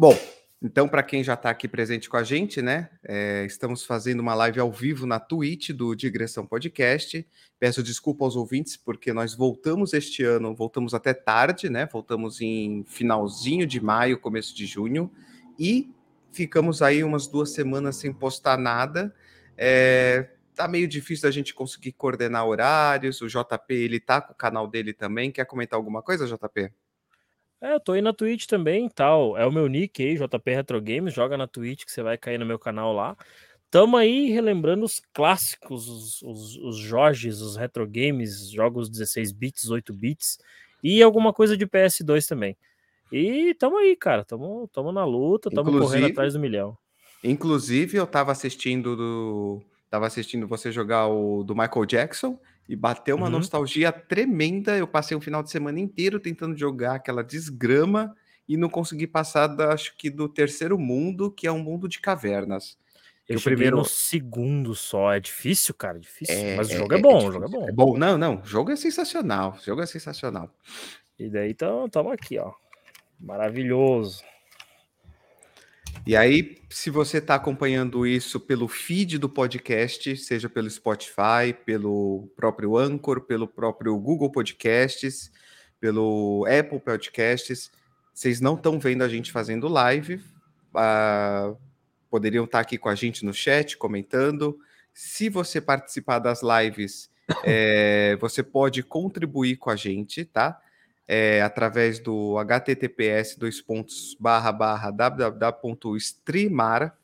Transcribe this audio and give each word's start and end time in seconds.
Bom, 0.00 0.18
então, 0.62 0.88
para 0.88 1.02
quem 1.02 1.22
já 1.22 1.34
está 1.34 1.50
aqui 1.50 1.68
presente 1.68 2.08
com 2.08 2.16
a 2.16 2.24
gente, 2.24 2.62
né? 2.62 2.88
É, 3.04 3.44
estamos 3.44 3.84
fazendo 3.84 4.20
uma 4.20 4.32
live 4.32 4.58
ao 4.58 4.72
vivo 4.72 5.04
na 5.04 5.20
Twitch 5.20 5.72
do 5.72 5.94
Digressão 5.94 6.46
Podcast. 6.46 7.28
Peço 7.58 7.82
desculpa 7.82 8.24
aos 8.24 8.34
ouvintes, 8.34 8.78
porque 8.78 9.12
nós 9.12 9.34
voltamos 9.34 9.92
este 9.92 10.24
ano, 10.24 10.54
voltamos 10.54 10.94
até 10.94 11.12
tarde, 11.12 11.68
né? 11.68 11.84
Voltamos 11.84 12.40
em 12.40 12.82
finalzinho 12.84 13.66
de 13.66 13.78
maio, 13.78 14.18
começo 14.18 14.56
de 14.56 14.64
junho, 14.64 15.12
e 15.58 15.92
ficamos 16.32 16.80
aí 16.80 17.04
umas 17.04 17.26
duas 17.26 17.50
semanas 17.50 17.96
sem 17.96 18.10
postar 18.10 18.56
nada. 18.56 19.14
É, 19.54 20.30
tá 20.54 20.66
meio 20.66 20.88
difícil 20.88 21.24
da 21.24 21.30
gente 21.30 21.52
conseguir 21.52 21.92
coordenar 21.92 22.46
horários. 22.46 23.20
O 23.20 23.28
JP, 23.28 23.74
ele 23.74 24.00
tá 24.00 24.22
com 24.22 24.32
o 24.32 24.34
canal 24.34 24.66
dele 24.66 24.94
também. 24.94 25.30
Quer 25.30 25.44
comentar 25.44 25.76
alguma 25.76 26.00
coisa, 26.00 26.26
JP? 26.26 26.72
É, 27.60 27.74
eu 27.74 27.80
tô 27.80 27.92
aí 27.92 28.00
na 28.00 28.12
Twitch 28.12 28.46
também, 28.46 28.88
tal. 28.88 29.36
É 29.36 29.46
o 29.46 29.52
meu 29.52 29.68
nick 29.68 30.02
aí, 30.02 30.16
JP 30.16 30.54
Retro 30.54 30.80
Games, 30.80 31.12
joga 31.12 31.36
na 31.36 31.46
Twitch 31.46 31.84
que 31.84 31.92
você 31.92 32.02
vai 32.02 32.16
cair 32.16 32.38
no 32.38 32.46
meu 32.46 32.58
canal 32.58 32.92
lá. 32.92 33.16
Tamo 33.70 33.96
aí 33.96 34.30
relembrando 34.30 34.84
os 34.84 35.00
clássicos, 35.12 35.88
os, 35.88 36.22
os, 36.22 36.56
os 36.56 36.76
Jorges, 36.76 37.40
os 37.40 37.56
retro 37.56 37.86
games, 37.86 38.50
jogos 38.50 38.90
16 38.90 39.30
bits, 39.30 39.70
8 39.70 39.92
bits 39.92 40.38
e 40.82 41.00
alguma 41.00 41.32
coisa 41.32 41.56
de 41.56 41.66
PS2 41.66 42.26
também. 42.26 42.56
E 43.12 43.54
tamo 43.54 43.78
aí, 43.78 43.94
cara, 43.94 44.24
tamo, 44.24 44.68
tamo 44.72 44.90
na 44.90 45.04
luta, 45.04 45.50
tamo 45.50 45.78
correndo 45.78 46.06
atrás 46.06 46.32
do 46.32 46.40
milhão. 46.40 46.76
Inclusive, 47.22 47.96
eu 47.96 48.06
tava 48.06 48.32
assistindo 48.32 48.96
do, 48.96 49.62
tava 49.88 50.06
assistindo 50.06 50.48
você 50.48 50.72
jogar 50.72 51.06
o 51.06 51.44
do 51.44 51.54
Michael 51.54 51.86
Jackson 51.86 52.38
e 52.70 52.76
bateu 52.76 53.16
uma 53.16 53.26
uhum. 53.26 53.32
nostalgia 53.32 53.90
tremenda. 53.90 54.76
Eu 54.76 54.86
passei 54.86 55.16
um 55.16 55.20
final 55.20 55.42
de 55.42 55.50
semana 55.50 55.80
inteiro 55.80 56.20
tentando 56.20 56.56
jogar 56.56 56.94
aquela 56.94 57.24
desgrama 57.24 58.14
e 58.48 58.56
não 58.56 58.68
consegui 58.68 59.08
passar, 59.08 59.48
da, 59.48 59.74
acho 59.74 59.96
que 59.96 60.08
do 60.08 60.28
terceiro 60.28 60.78
mundo, 60.78 61.32
que 61.32 61.48
é 61.48 61.52
um 61.52 61.58
mundo 61.58 61.88
de 61.88 62.00
cavernas. 62.00 62.78
Eu 63.28 63.38
o 63.38 63.42
primeiro 63.42 63.78
no 63.78 63.84
segundo 63.84 64.72
só. 64.76 65.12
É 65.12 65.18
difícil, 65.18 65.74
cara, 65.74 65.98
é 65.98 66.00
difícil. 66.00 66.34
É, 66.34 66.54
Mas 66.54 66.70
o 66.70 66.76
jogo 66.76 66.94
é, 66.94 66.98
é 66.98 67.00
bom, 67.00 67.20
é 67.20 67.28
o 67.28 67.32
jogo 67.32 67.44
é 67.44 67.48
bom. 67.48 67.68
É 67.68 67.72
bom, 67.72 67.98
não, 67.98 68.16
não. 68.16 68.40
O 68.40 68.44
jogo 68.44 68.70
é 68.70 68.76
sensacional. 68.76 69.56
O 69.60 69.64
jogo 69.64 69.82
é 69.82 69.86
sensacional. 69.86 70.48
E 71.18 71.28
daí 71.28 71.50
estamos 71.50 72.12
aqui, 72.12 72.38
ó. 72.38 72.52
Maravilhoso. 73.18 74.22
E 76.06 76.16
aí, 76.16 76.56
se 76.70 76.88
você 76.88 77.18
está 77.18 77.34
acompanhando 77.34 78.06
isso 78.06 78.40
pelo 78.40 78.66
feed 78.66 79.18
do 79.18 79.28
podcast, 79.28 80.16
seja 80.16 80.48
pelo 80.48 80.68
Spotify, 80.68 81.52
pelo 81.64 82.28
próprio 82.34 82.76
Anchor, 82.76 83.20
pelo 83.20 83.46
próprio 83.46 83.96
Google 83.98 84.32
Podcasts, 84.32 85.30
pelo 85.78 86.46
Apple 86.46 86.80
Podcasts, 86.80 87.70
vocês 88.14 88.40
não 88.40 88.54
estão 88.54 88.78
vendo 88.78 89.02
a 89.02 89.08
gente 89.08 89.30
fazendo 89.30 89.68
live, 89.68 90.22
uh, 90.74 91.56
poderiam 92.10 92.44
estar 92.44 92.58
tá 92.58 92.62
aqui 92.62 92.78
com 92.78 92.88
a 92.88 92.94
gente 92.94 93.24
no 93.24 93.32
chat, 93.32 93.76
comentando. 93.76 94.58
Se 94.92 95.28
você 95.28 95.60
participar 95.60 96.18
das 96.18 96.40
lives, 96.42 97.10
é, 97.44 98.16
você 98.20 98.42
pode 98.42 98.82
contribuir 98.82 99.56
com 99.56 99.70
a 99.70 99.76
gente, 99.76 100.24
tá? 100.24 100.60
É, 101.12 101.42
através 101.42 101.98
do 101.98 102.36
https 102.38 103.34
dois 103.34 103.60
pontos 103.60 104.16
barra 104.20 104.52
barra 104.52 104.92
www.streamar 104.92 106.96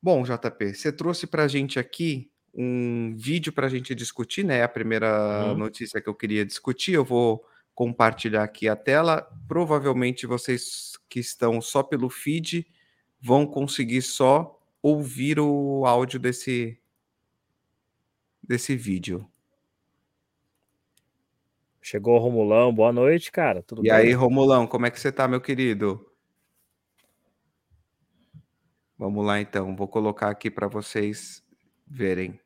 Bom, 0.00 0.22
JP, 0.22 0.72
você 0.72 0.92
trouxe 0.92 1.26
para 1.26 1.42
a 1.42 1.48
gente 1.48 1.76
aqui 1.76 2.30
um 2.54 3.16
vídeo 3.16 3.52
para 3.52 3.66
a 3.66 3.68
gente 3.68 3.96
discutir, 3.96 4.44
né? 4.44 4.62
A 4.62 4.68
primeira 4.68 5.48
uhum. 5.48 5.56
notícia 5.56 6.00
que 6.00 6.08
eu 6.08 6.14
queria 6.14 6.46
discutir, 6.46 6.92
eu 6.92 7.04
vou 7.04 7.44
compartilhar 7.74 8.44
aqui 8.44 8.68
a 8.68 8.76
tela. 8.76 9.28
Provavelmente 9.48 10.24
vocês 10.24 10.92
que 11.08 11.18
estão 11.18 11.60
só 11.60 11.82
pelo 11.82 12.08
feed 12.08 12.64
vão 13.20 13.44
conseguir 13.44 14.02
só 14.02 14.56
ouvir 14.80 15.40
o 15.40 15.84
áudio 15.84 16.20
desse 16.20 16.78
desse 18.40 18.76
vídeo. 18.76 19.28
Chegou 21.86 22.16
o 22.16 22.18
Romulão, 22.18 22.74
boa 22.74 22.90
noite, 22.90 23.30
cara. 23.30 23.62
Tudo 23.62 23.82
e 23.82 23.90
bem? 23.90 23.92
aí, 23.92 24.12
Romulão, 24.14 24.66
como 24.66 24.86
é 24.86 24.90
que 24.90 24.98
você 24.98 25.12
tá, 25.12 25.28
meu 25.28 25.38
querido? 25.38 26.10
Vamos 28.96 29.22
lá 29.22 29.38
então, 29.38 29.76
vou 29.76 29.86
colocar 29.86 30.30
aqui 30.30 30.50
para 30.50 30.66
vocês 30.66 31.44
verem. 31.86 32.40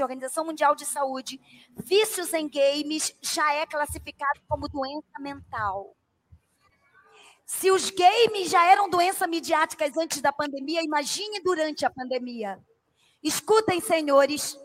Organização 0.00 0.46
Mundial 0.46 0.74
de 0.74 0.86
Saúde, 0.86 1.38
vícios 1.76 2.32
em 2.32 2.48
games 2.48 3.14
já 3.20 3.52
é 3.52 3.66
classificado 3.66 4.40
como 4.48 4.66
doença 4.66 5.18
mental. 5.20 5.94
Se 7.44 7.70
os 7.70 7.90
games 7.90 8.48
já 8.48 8.64
eram 8.64 8.88
doenças 8.88 9.28
midiáticas 9.28 9.94
antes 9.98 10.22
da 10.22 10.32
pandemia, 10.32 10.82
imagine 10.82 11.38
durante 11.42 11.84
a 11.84 11.90
pandemia. 11.90 12.58
Escutem, 13.22 13.80
senhores, 13.80 14.58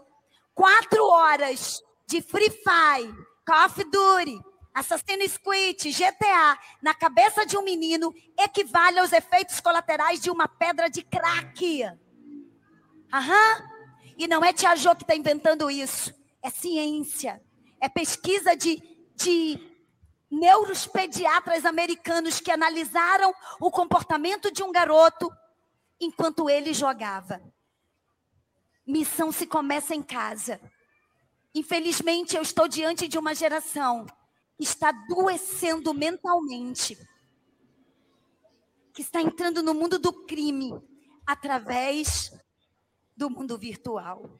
quatro 0.53 1.05
horas 1.05 1.81
de 2.07 2.21
Free 2.21 2.49
Fire 2.49 3.13
Call 3.45 3.65
of 3.65 3.83
Duty, 3.83 4.39
Assassin's 4.73 5.37
Creed, 5.37 5.83
GTA, 5.83 6.57
na 6.81 6.93
cabeça 6.93 7.45
de 7.45 7.57
um 7.57 7.61
menino, 7.61 8.13
equivale 8.39 8.99
aos 8.99 9.11
efeitos 9.11 9.59
colaterais 9.59 10.21
de 10.21 10.31
uma 10.31 10.47
pedra 10.47 10.89
de 10.89 11.03
crack. 11.03 11.83
Aham. 13.13 13.69
E 14.17 14.27
não 14.27 14.43
é 14.43 14.53
Tia 14.53 14.75
Jo 14.75 14.95
que 14.95 15.03
está 15.03 15.15
inventando 15.15 15.69
isso. 15.69 16.13
É 16.41 16.49
ciência. 16.49 17.41
É 17.79 17.89
pesquisa 17.89 18.55
de, 18.55 18.81
de 19.15 19.59
neuropediatras 20.31 21.65
americanos 21.65 22.39
que 22.39 22.51
analisaram 22.51 23.33
o 23.59 23.69
comportamento 23.69 24.51
de 24.51 24.63
um 24.63 24.71
garoto 24.71 25.31
enquanto 25.99 26.49
ele 26.49 26.73
jogava. 26.73 27.41
Missão 28.85 29.31
se 29.31 29.47
começa 29.47 29.95
em 29.95 30.01
casa. 30.01 30.59
Infelizmente, 31.55 32.35
eu 32.35 32.41
estou 32.41 32.67
diante 32.67 33.07
de 33.07 33.17
uma 33.17 33.33
geração 33.33 34.05
que 34.57 34.63
está 34.63 34.89
adoecendo 34.89 35.93
mentalmente, 35.93 36.97
que 38.93 39.01
está 39.01 39.21
entrando 39.21 39.63
no 39.63 39.73
mundo 39.73 39.97
do 39.97 40.25
crime 40.25 40.81
através 41.25 42.31
do 43.15 43.29
mundo 43.29 43.57
virtual. 43.57 44.39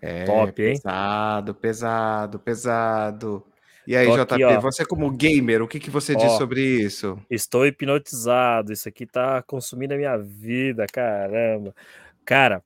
É, 0.00 0.24
Top, 0.24 0.62
hein? 0.62 0.74
Pesado, 0.74 1.54
pesado, 1.54 2.38
pesado. 2.38 3.46
E 3.88 3.96
aí, 3.96 4.06
Tô 4.06 4.22
JP, 4.22 4.44
aqui, 4.44 4.60
você 4.60 4.84
como 4.84 5.10
gamer, 5.10 5.62
o 5.62 5.66
que, 5.66 5.80
que 5.80 5.88
você 5.88 6.14
ó, 6.14 6.18
diz 6.18 6.32
sobre 6.32 6.60
isso? 6.60 7.18
Estou 7.30 7.66
hipnotizado, 7.66 8.70
isso 8.70 8.86
aqui 8.86 9.06
tá 9.06 9.40
consumindo 9.40 9.94
a 9.94 9.96
minha 9.96 10.18
vida, 10.18 10.84
caramba. 10.92 11.74
Cara, 12.22 12.62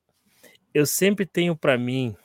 eu 0.74 0.84
sempre 0.84 1.24
tenho 1.24 1.54
para 1.54 1.78
mim, 1.78 2.16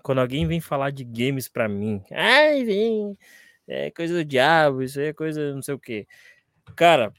quando 0.00 0.20
alguém 0.20 0.46
vem 0.46 0.60
falar 0.60 0.90
de 0.90 1.02
games 1.02 1.48
para 1.48 1.68
mim, 1.68 2.00
ai, 2.12 2.62
vem, 2.62 3.18
é 3.66 3.90
coisa 3.90 4.14
do 4.14 4.24
diabo, 4.24 4.80
isso 4.80 5.00
aí 5.00 5.06
é 5.06 5.12
coisa 5.12 5.52
não 5.52 5.60
sei 5.60 5.74
o 5.74 5.78
quê. 5.80 6.06
Cara, 6.76 7.12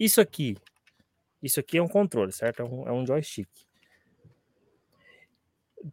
isso 0.00 0.20
aqui, 0.20 0.56
isso 1.40 1.60
aqui 1.60 1.78
é 1.78 1.82
um 1.82 1.86
controle, 1.86 2.32
certo? 2.32 2.62
É 2.62 2.64
um, 2.64 2.88
é 2.88 2.92
um 2.92 3.06
joystick 3.06 3.48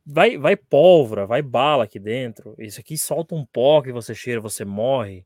vai, 0.05 0.37
vai 0.37 0.55
pólvora, 0.55 1.25
vai 1.25 1.41
bala 1.41 1.83
aqui 1.83 1.99
dentro. 1.99 2.55
Isso 2.57 2.79
aqui 2.79 2.97
solta 2.97 3.35
um 3.35 3.45
pó 3.45 3.81
que 3.81 3.91
você 3.91 4.13
cheira, 4.13 4.41
você 4.41 4.63
morre. 4.65 5.25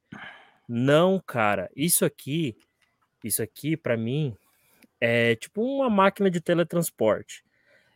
Não, 0.68 1.19
cara. 1.19 1.69
Isso 1.75 2.06
aqui, 2.06 2.56
isso 3.24 3.42
aqui 3.42 3.75
para 3.75 3.98
mim 3.98 4.36
é 5.00 5.36
tipo 5.36 5.62
uma 5.62 5.89
máquina 5.89 6.30
de 6.30 6.42
teletransporte. 6.42 7.44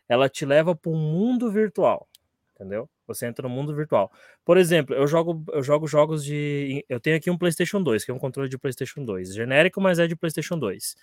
Ela 0.08 0.28
te 0.28 0.44
leva 0.46 0.74
para 0.74 0.90
um 0.90 0.96
mundo 0.96 1.50
virtual, 1.50 2.08
entendeu? 2.54 2.88
Você 3.06 3.26
entra 3.26 3.48
no 3.48 3.54
mundo 3.54 3.74
virtual. 3.74 4.12
Por 4.44 4.58
exemplo, 4.58 4.94
eu 4.94 5.06
jogo, 5.06 5.42
eu 5.52 5.62
jogo 5.62 5.86
jogos 5.86 6.24
de. 6.24 6.84
Eu 6.88 7.00
tenho 7.00 7.16
aqui 7.16 7.30
um 7.30 7.38
PlayStation 7.38 7.82
2, 7.82 8.04
que 8.04 8.10
é 8.10 8.14
um 8.14 8.18
controle 8.18 8.48
de 8.48 8.58
PlayStation 8.58 9.04
2. 9.04 9.34
Genérico, 9.34 9.80
mas 9.80 9.98
é 9.98 10.06
de 10.06 10.16
PlayStation 10.16 10.58
2. 10.58 10.96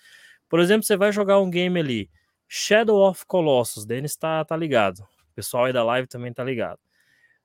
Por 0.48 0.60
exemplo, 0.60 0.84
você 0.84 0.96
vai 0.96 1.10
jogar 1.10 1.40
um 1.40 1.50
game 1.50 1.78
ali, 1.80 2.10
Shadow 2.46 3.08
of 3.08 3.26
Colossus, 3.26 3.84
Denis 3.84 4.16
tá, 4.16 4.44
tá 4.44 4.56
ligado 4.56 5.04
pessoal 5.36 5.66
aí 5.66 5.72
da 5.72 5.84
live 5.84 6.08
também 6.08 6.32
tá 6.32 6.42
ligado. 6.42 6.80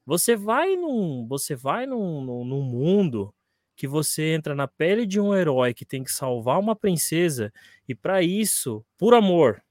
Você 0.06 0.36
vai 0.36 0.76
num, 0.76 1.28
você 1.28 1.56
vai 1.56 1.86
num, 1.86 2.22
num, 2.22 2.46
num 2.46 2.62
mundo 2.62 3.34
que 3.76 3.88
você 3.88 4.34
entra 4.34 4.56
na 4.56 4.68
pele 4.68 5.06
de 5.06 5.20
um 5.20 5.36
herói 5.36 5.74
que 5.74 5.86
tem 5.86 6.04
que 6.04 6.12
salvar 6.12 6.60
uma 6.60 6.76
princesa 6.76 7.52
e 7.88 7.94
para 7.94 8.22
isso, 8.22 8.86
por 8.98 9.14
amor, 9.14 9.62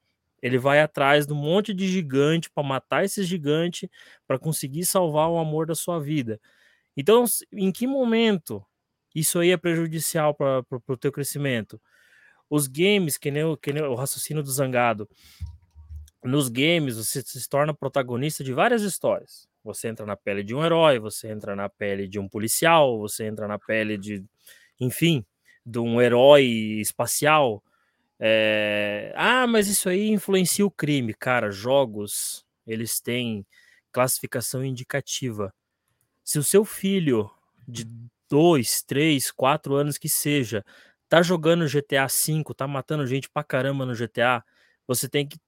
ele 0.42 0.58
vai 0.58 0.80
atrás 0.80 1.26
de 1.26 1.32
um 1.32 1.36
monte 1.36 1.74
de 1.74 1.86
gigante 1.86 2.50
para 2.50 2.62
matar 2.62 3.04
esse 3.04 3.22
gigante 3.24 3.90
para 4.26 4.38
conseguir 4.38 4.84
salvar 4.84 5.28
o 5.28 5.38
amor 5.38 5.66
da 5.66 5.74
sua 5.74 6.00
vida. 6.00 6.40
Então, 6.96 7.24
em 7.52 7.70
que 7.70 7.86
momento 7.86 8.64
isso 9.14 9.38
aí 9.38 9.50
é 9.50 9.56
prejudicial 9.56 10.34
para 10.34 10.64
o 10.88 10.96
teu 10.96 11.12
crescimento? 11.12 11.80
Os 12.48 12.66
games, 12.66 13.16
que 13.16 13.30
nem, 13.30 13.44
o, 13.44 13.56
que 13.56 13.72
nem 13.72 13.82
o 13.82 13.94
raciocínio 13.94 14.42
do 14.42 14.50
Zangado, 14.50 15.08
nos 16.22 16.48
games 16.48 16.96
você 16.96 17.22
se 17.22 17.48
torna 17.48 17.74
protagonista 17.74 18.44
de 18.44 18.52
várias 18.52 18.82
histórias. 18.82 19.48
Você 19.64 19.88
entra 19.88 20.06
na 20.06 20.16
pele 20.16 20.42
de 20.42 20.54
um 20.54 20.64
herói, 20.64 20.98
você 20.98 21.28
entra 21.28 21.54
na 21.54 21.68
pele 21.68 22.08
de 22.08 22.18
um 22.18 22.28
policial, 22.28 22.98
você 22.98 23.26
entra 23.26 23.46
na 23.46 23.58
pele 23.58 23.98
de, 23.98 24.24
enfim, 24.78 25.24
de 25.64 25.78
um 25.78 26.00
herói 26.00 26.44
espacial. 26.80 27.62
É... 28.18 29.12
Ah, 29.16 29.46
mas 29.46 29.68
isso 29.68 29.88
aí 29.88 30.08
influencia 30.10 30.64
o 30.64 30.70
crime. 30.70 31.14
Cara, 31.14 31.50
jogos, 31.50 32.44
eles 32.66 33.00
têm 33.00 33.46
classificação 33.92 34.64
indicativa. 34.64 35.52
Se 36.24 36.38
o 36.38 36.44
seu 36.44 36.64
filho 36.64 37.30
de 37.66 37.86
dois, 38.28 38.82
três, 38.82 39.30
quatro 39.30 39.74
anos 39.74 39.98
que 39.98 40.08
seja, 40.08 40.64
tá 41.08 41.22
jogando 41.22 41.66
GTA 41.66 42.06
V, 42.06 42.44
tá 42.56 42.66
matando 42.68 43.06
gente 43.06 43.28
pra 43.28 43.42
caramba 43.44 43.84
no 43.84 43.94
GTA, 43.94 44.44
você 44.86 45.08
tem 45.08 45.26
que 45.26 45.38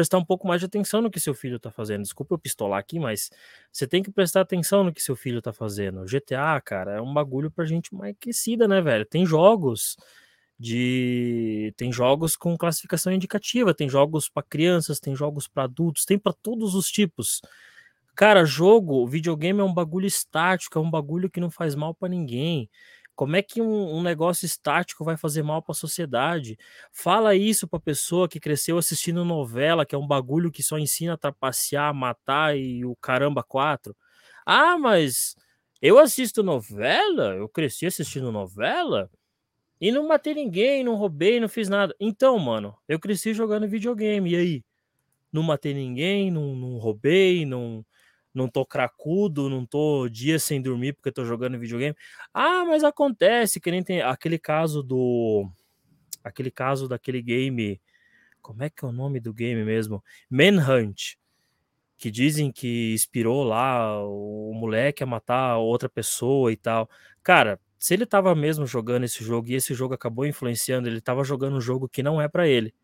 prestar 0.00 0.16
um 0.16 0.24
pouco 0.24 0.48
mais 0.48 0.62
de 0.62 0.64
atenção 0.64 1.02
no 1.02 1.10
que 1.10 1.20
seu 1.20 1.34
filho 1.34 1.56
está 1.56 1.70
fazendo. 1.70 2.00
Desculpa 2.00 2.34
eu 2.34 2.38
pistolar 2.38 2.78
aqui, 2.78 2.98
mas 2.98 3.30
você 3.70 3.86
tem 3.86 4.02
que 4.02 4.10
prestar 4.10 4.40
atenção 4.40 4.82
no 4.82 4.94
que 4.94 5.02
seu 5.02 5.14
filho 5.14 5.40
está 5.40 5.52
fazendo. 5.52 6.06
GTA, 6.06 6.58
cara, 6.64 6.92
é 6.92 7.00
um 7.02 7.12
bagulho 7.12 7.50
pra 7.50 7.66
gente 7.66 7.94
mais 7.94 8.12
aquecida, 8.12 8.66
né, 8.66 8.80
velho? 8.80 9.04
Tem 9.04 9.26
jogos 9.26 9.98
de 10.58 11.74
tem 11.76 11.92
jogos 11.92 12.34
com 12.34 12.56
classificação 12.56 13.12
indicativa, 13.12 13.74
tem 13.74 13.90
jogos 13.90 14.26
para 14.26 14.42
crianças, 14.42 15.00
tem 15.00 15.14
jogos 15.14 15.46
para 15.46 15.64
adultos, 15.64 16.06
tem 16.06 16.18
para 16.18 16.32
todos 16.32 16.74
os 16.74 16.90
tipos. 16.90 17.42
Cara, 18.16 18.44
jogo, 18.46 19.06
videogame 19.06 19.60
é 19.60 19.64
um 19.64 19.72
bagulho 19.74 20.06
estático, 20.06 20.78
é 20.78 20.82
um 20.82 20.90
bagulho 20.90 21.28
que 21.28 21.40
não 21.40 21.50
faz 21.50 21.74
mal 21.74 21.94
para 21.94 22.08
ninguém. 22.08 22.70
Como 23.20 23.36
é 23.36 23.42
que 23.42 23.60
um, 23.60 23.96
um 23.96 24.02
negócio 24.02 24.46
estático 24.46 25.04
vai 25.04 25.14
fazer 25.14 25.42
mal 25.42 25.60
para 25.60 25.72
a 25.72 25.74
sociedade? 25.74 26.56
Fala 26.90 27.34
isso 27.36 27.68
para 27.68 27.78
pessoa 27.78 28.26
que 28.26 28.40
cresceu 28.40 28.78
assistindo 28.78 29.26
novela, 29.26 29.84
que 29.84 29.94
é 29.94 29.98
um 29.98 30.06
bagulho 30.06 30.50
que 30.50 30.62
só 30.62 30.78
ensina 30.78 31.12
a 31.12 31.16
trapacear, 31.18 31.92
matar 31.94 32.56
e 32.56 32.82
o 32.82 32.96
caramba 32.96 33.42
quatro. 33.42 33.94
Ah, 34.46 34.78
mas 34.78 35.34
eu 35.82 35.98
assisto 35.98 36.42
novela, 36.42 37.34
eu 37.34 37.46
cresci 37.46 37.84
assistindo 37.84 38.32
novela 38.32 39.10
e 39.80 39.92
não 39.92 40.08
matei 40.08 40.32
ninguém, 40.32 40.82
não 40.82 40.94
roubei, 40.94 41.40
não 41.40 41.48
fiz 41.48 41.68
nada. 41.68 41.94
Então, 42.00 42.38
mano, 42.38 42.74
eu 42.88 42.98
cresci 42.98 43.34
jogando 43.34 43.68
videogame, 43.68 44.30
e 44.32 44.36
aí? 44.36 44.64
Não 45.32 45.42
matei 45.42 45.74
ninguém, 45.74 46.30
não, 46.30 46.56
não 46.56 46.78
roubei, 46.78 47.46
não, 47.46 47.84
não 48.34 48.48
tô 48.48 48.64
cracudo, 48.64 49.48
não 49.50 49.66
tô 49.66 50.08
dias 50.08 50.42
sem 50.42 50.60
dormir 50.60 50.92
porque 50.94 51.12
tô 51.12 51.24
jogando 51.24 51.58
videogame. 51.58 51.96
Ah, 52.32 52.64
mas 52.64 52.84
acontece 52.84 53.60
que 53.60 53.70
nem 53.70 53.82
tem 53.82 54.02
aquele 54.02 54.38
caso 54.38 54.82
do 54.82 55.48
aquele 56.22 56.50
caso 56.50 56.88
daquele 56.88 57.22
game, 57.22 57.80
como 58.42 58.62
é 58.62 58.70
que 58.70 58.84
é 58.84 58.88
o 58.88 58.92
nome 58.92 59.20
do 59.20 59.32
game 59.32 59.64
mesmo? 59.64 60.02
Manhunt, 60.28 61.16
que 61.96 62.10
dizem 62.10 62.50
que 62.50 62.92
inspirou 62.94 63.44
lá 63.44 64.02
o 64.04 64.52
moleque 64.54 65.02
a 65.02 65.06
matar 65.06 65.58
outra 65.58 65.88
pessoa 65.88 66.52
e 66.52 66.56
tal. 66.56 66.88
Cara, 67.22 67.60
se 67.78 67.94
ele 67.94 68.06
tava 68.06 68.34
mesmo 68.34 68.66
jogando 68.66 69.04
esse 69.04 69.24
jogo 69.24 69.48
e 69.48 69.54
esse 69.54 69.74
jogo 69.74 69.94
acabou 69.94 70.26
influenciando, 70.26 70.88
ele 70.88 71.00
tava 71.00 71.24
jogando 71.24 71.56
um 71.56 71.60
jogo 71.60 71.88
que 71.88 72.02
não 72.02 72.20
é 72.20 72.28
para 72.28 72.48
ele. 72.48 72.74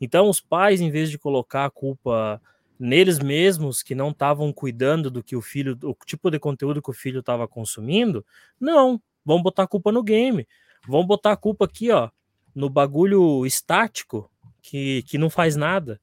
Então 0.00 0.28
os 0.28 0.40
pais, 0.40 0.80
em 0.80 0.90
vez 0.90 1.10
de 1.10 1.18
colocar 1.18 1.66
a 1.66 1.70
culpa 1.70 2.40
neles 2.82 3.20
mesmos 3.20 3.80
que 3.80 3.94
não 3.94 4.10
estavam 4.10 4.52
cuidando 4.52 5.08
do 5.08 5.22
que 5.22 5.36
o 5.36 5.40
filho, 5.40 5.78
o 5.84 5.94
tipo 6.04 6.28
de 6.30 6.38
conteúdo 6.40 6.82
que 6.82 6.90
o 6.90 6.92
filho 6.92 7.20
estava 7.20 7.46
consumindo, 7.46 8.26
não, 8.58 9.00
vão 9.24 9.40
botar 9.40 9.62
a 9.62 9.68
culpa 9.68 9.92
no 9.92 10.02
game, 10.02 10.48
vão 10.86 11.06
botar 11.06 11.30
a 11.30 11.36
culpa 11.36 11.64
aqui, 11.64 11.92
ó, 11.92 12.10
no 12.52 12.68
bagulho 12.68 13.46
estático 13.46 14.28
que, 14.60 15.04
que 15.04 15.16
não 15.16 15.30
faz 15.30 15.54
nada. 15.54 16.00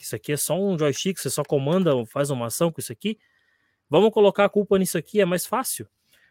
Isso 0.00 0.16
aqui 0.16 0.32
é 0.32 0.36
só 0.38 0.58
um 0.58 0.78
joystick, 0.78 1.18
você 1.18 1.28
só 1.28 1.44
comanda, 1.44 1.92
faz 2.06 2.30
uma 2.30 2.46
ação 2.46 2.72
com 2.72 2.80
isso 2.80 2.92
aqui. 2.92 3.18
Vamos 3.88 4.10
colocar 4.10 4.46
a 4.46 4.48
culpa 4.48 4.78
nisso 4.78 4.96
aqui, 4.96 5.20
é 5.20 5.24
mais 5.26 5.44
fácil. 5.44 5.86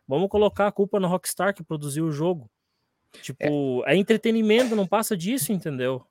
Vamos 0.07 0.29
colocar 0.29 0.67
a 0.67 0.71
culpa 0.71 0.99
no 0.99 1.07
Rockstar 1.07 1.53
que 1.53 1.63
produziu 1.63 2.05
o 2.05 2.11
jogo. 2.11 2.49
Tipo, 3.21 3.83
é, 3.85 3.93
é 3.93 3.97
entretenimento, 3.97 4.75
não 4.75 4.87
passa 4.87 5.15
disso, 5.15 5.53
entendeu? 5.53 6.05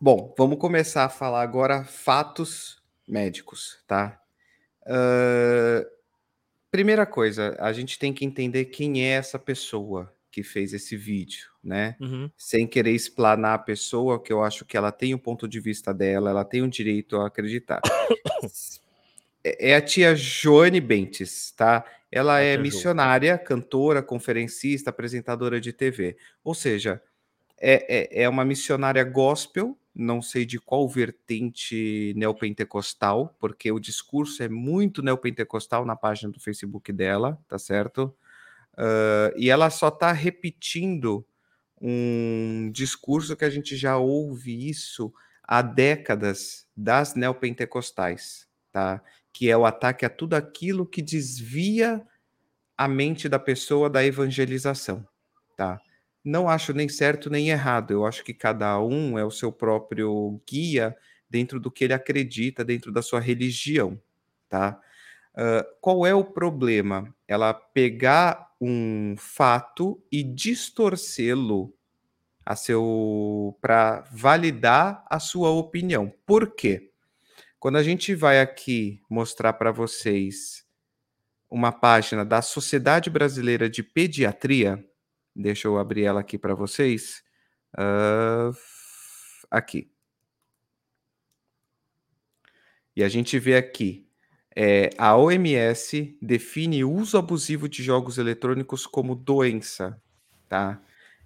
Bom, 0.00 0.34
vamos 0.36 0.58
começar 0.58 1.04
a 1.04 1.08
falar 1.08 1.42
agora 1.42 1.84
fatos 1.84 2.75
médicos, 3.06 3.78
tá? 3.86 4.20
Uh, 4.82 5.86
primeira 6.70 7.06
coisa, 7.06 7.56
a 7.58 7.72
gente 7.72 7.98
tem 7.98 8.12
que 8.12 8.24
entender 8.24 8.66
quem 8.66 9.04
é 9.04 9.10
essa 9.10 9.38
pessoa 9.38 10.12
que 10.30 10.42
fez 10.42 10.74
esse 10.74 10.96
vídeo, 10.96 11.46
né? 11.64 11.96
Uhum. 11.98 12.30
Sem 12.36 12.66
querer 12.66 12.92
explanar 12.92 13.54
a 13.54 13.58
pessoa, 13.58 14.22
que 14.22 14.32
eu 14.32 14.44
acho 14.44 14.66
que 14.66 14.76
ela 14.76 14.92
tem 14.92 15.14
o 15.14 15.16
um 15.16 15.20
ponto 15.20 15.48
de 15.48 15.58
vista 15.60 15.94
dela, 15.94 16.28
ela 16.28 16.44
tem 16.44 16.60
o 16.60 16.66
um 16.66 16.68
direito 16.68 17.16
a 17.16 17.26
acreditar. 17.26 17.80
é, 19.42 19.70
é 19.70 19.76
a 19.76 19.80
tia 19.80 20.14
Joane 20.14 20.80
Bentes, 20.80 21.52
tá? 21.52 21.84
Ela 22.12 22.40
é 22.40 22.56
missionária, 22.56 23.36
cantora, 23.38 24.02
conferencista, 24.02 24.90
apresentadora 24.90 25.60
de 25.60 25.72
TV. 25.72 26.16
Ou 26.44 26.54
seja, 26.54 27.02
é, 27.58 28.20
é, 28.20 28.24
é 28.24 28.28
uma 28.28 28.44
missionária 28.44 29.02
gospel 29.04 29.76
não 29.96 30.20
sei 30.20 30.44
de 30.44 30.58
qual 30.58 30.86
vertente 30.86 32.12
neopentecostal, 32.16 33.34
porque 33.40 33.72
o 33.72 33.80
discurso 33.80 34.42
é 34.42 34.48
muito 34.48 35.02
neopentecostal 35.02 35.86
na 35.86 35.96
página 35.96 36.30
do 36.30 36.38
Facebook 36.38 36.92
dela, 36.92 37.38
tá 37.48 37.58
certo? 37.58 38.14
Uh, 38.74 39.32
e 39.36 39.48
ela 39.48 39.70
só 39.70 39.88
está 39.88 40.12
repetindo 40.12 41.26
um 41.80 42.70
discurso 42.72 43.34
que 43.36 43.44
a 43.44 43.50
gente 43.50 43.76
já 43.76 43.96
ouve 43.96 44.68
isso 44.68 45.12
há 45.42 45.62
décadas 45.62 46.66
das 46.76 47.14
neopentecostais, 47.14 48.46
tá? 48.70 49.02
Que 49.32 49.50
é 49.50 49.56
o 49.56 49.64
ataque 49.64 50.04
a 50.04 50.10
tudo 50.10 50.34
aquilo 50.34 50.84
que 50.84 51.00
desvia 51.00 52.06
a 52.76 52.86
mente 52.86 53.28
da 53.28 53.38
pessoa 53.38 53.88
da 53.88 54.04
evangelização, 54.04 55.06
tá? 55.56 55.80
Não 56.26 56.48
acho 56.48 56.72
nem 56.72 56.88
certo 56.88 57.30
nem 57.30 57.50
errado. 57.50 57.92
Eu 57.92 58.04
acho 58.04 58.24
que 58.24 58.34
cada 58.34 58.80
um 58.80 59.16
é 59.16 59.24
o 59.24 59.30
seu 59.30 59.52
próprio 59.52 60.40
guia 60.44 60.96
dentro 61.30 61.60
do 61.60 61.70
que 61.70 61.84
ele 61.84 61.92
acredita, 61.92 62.64
dentro 62.64 62.90
da 62.90 63.00
sua 63.00 63.20
religião, 63.20 63.96
tá? 64.48 64.80
Uh, 65.34 65.62
qual 65.80 66.04
é 66.04 66.12
o 66.12 66.24
problema? 66.24 67.14
Ela 67.28 67.54
pegar 67.54 68.52
um 68.60 69.14
fato 69.16 70.02
e 70.10 70.24
distorcê-lo 70.24 71.72
a 72.44 72.56
seu 72.56 73.56
para 73.60 74.02
validar 74.10 75.04
a 75.08 75.20
sua 75.20 75.50
opinião. 75.50 76.12
Por 76.26 76.56
quê? 76.56 76.90
Quando 77.60 77.76
a 77.76 77.84
gente 77.84 78.16
vai 78.16 78.40
aqui 78.40 79.00
mostrar 79.08 79.52
para 79.52 79.70
vocês 79.70 80.66
uma 81.48 81.70
página 81.70 82.24
da 82.24 82.42
Sociedade 82.42 83.10
Brasileira 83.10 83.70
de 83.70 83.84
Pediatria, 83.84 84.84
deixa 85.36 85.68
eu 85.68 85.78
abrir 85.78 86.04
ela 86.04 86.20
aqui 86.20 86.38
para 86.38 86.54
vocês. 86.54 87.22
Uh, 87.74 88.56
aqui. 89.50 89.90
E 92.94 93.04
a 93.04 93.08
gente 93.08 93.38
vê 93.38 93.56
aqui 93.56 94.06
é, 94.58 94.88
a 94.96 95.14
OMS 95.14 96.16
define 96.20 96.82
uso 96.82 97.18
abusivo 97.18 97.68
de 97.68 97.82
jogos 97.82 98.16
eletrônicos 98.16 98.86
como 98.86 99.14
doença, 99.14 100.00
tá? 100.48 100.82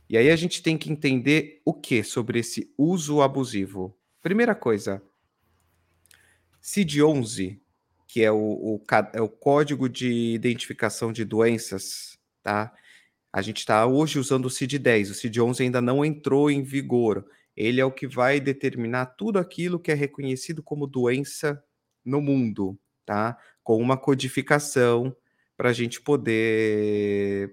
E 0.09 0.19
aí 0.19 0.29
a 0.29 0.35
gente 0.35 0.61
tem 0.61 0.77
que 0.77 0.91
entender 0.91 1.63
o 1.65 1.73
que 1.73 2.03
sobre 2.03 2.41
esse 2.41 2.75
uso 2.77 3.23
abusivo. 3.23 3.97
Primeira 4.21 4.53
coisa, 4.53 5.01
CID-11, 6.61 7.61
que 8.09 8.21
é 8.21 8.33
o, 8.33 8.37
o, 8.37 8.85
é 9.13 9.21
o 9.21 9.29
Código 9.29 9.89
de 9.89 10.35
Identificação 10.35 11.13
de 11.13 11.25
Doenças, 11.25 12.19
tá? 12.43 12.75
A 13.33 13.43
gente 13.43 13.59
está 13.59 13.87
hoje 13.87 14.19
usando 14.19 14.47
o 14.47 14.51
CID-10, 14.51 15.11
o 15.11 15.15
CID-11 15.15 15.61
ainda 15.61 15.81
não 15.81 16.05
entrou 16.05 16.51
em 16.51 16.63
vigor. 16.63 17.25
Ele 17.57 17.81
é 17.81 17.85
o 17.85 17.93
que 17.93 18.07
vai 18.07 18.41
determinar 18.41 19.07
tudo 19.07 19.39
aquilo 19.39 19.79
que 19.79 19.91
é 19.91 19.95
reconhecido 19.95 20.63
como 20.63 20.87
doença 20.87 21.63
no 22.05 22.21
mundo, 22.21 22.79
tá? 23.05 23.39
Com 23.63 23.77
uma 23.77 23.97
codificação 23.97 25.15
para 25.57 25.71
a 25.71 25.73
gente 25.73 26.01
poder 26.01 27.53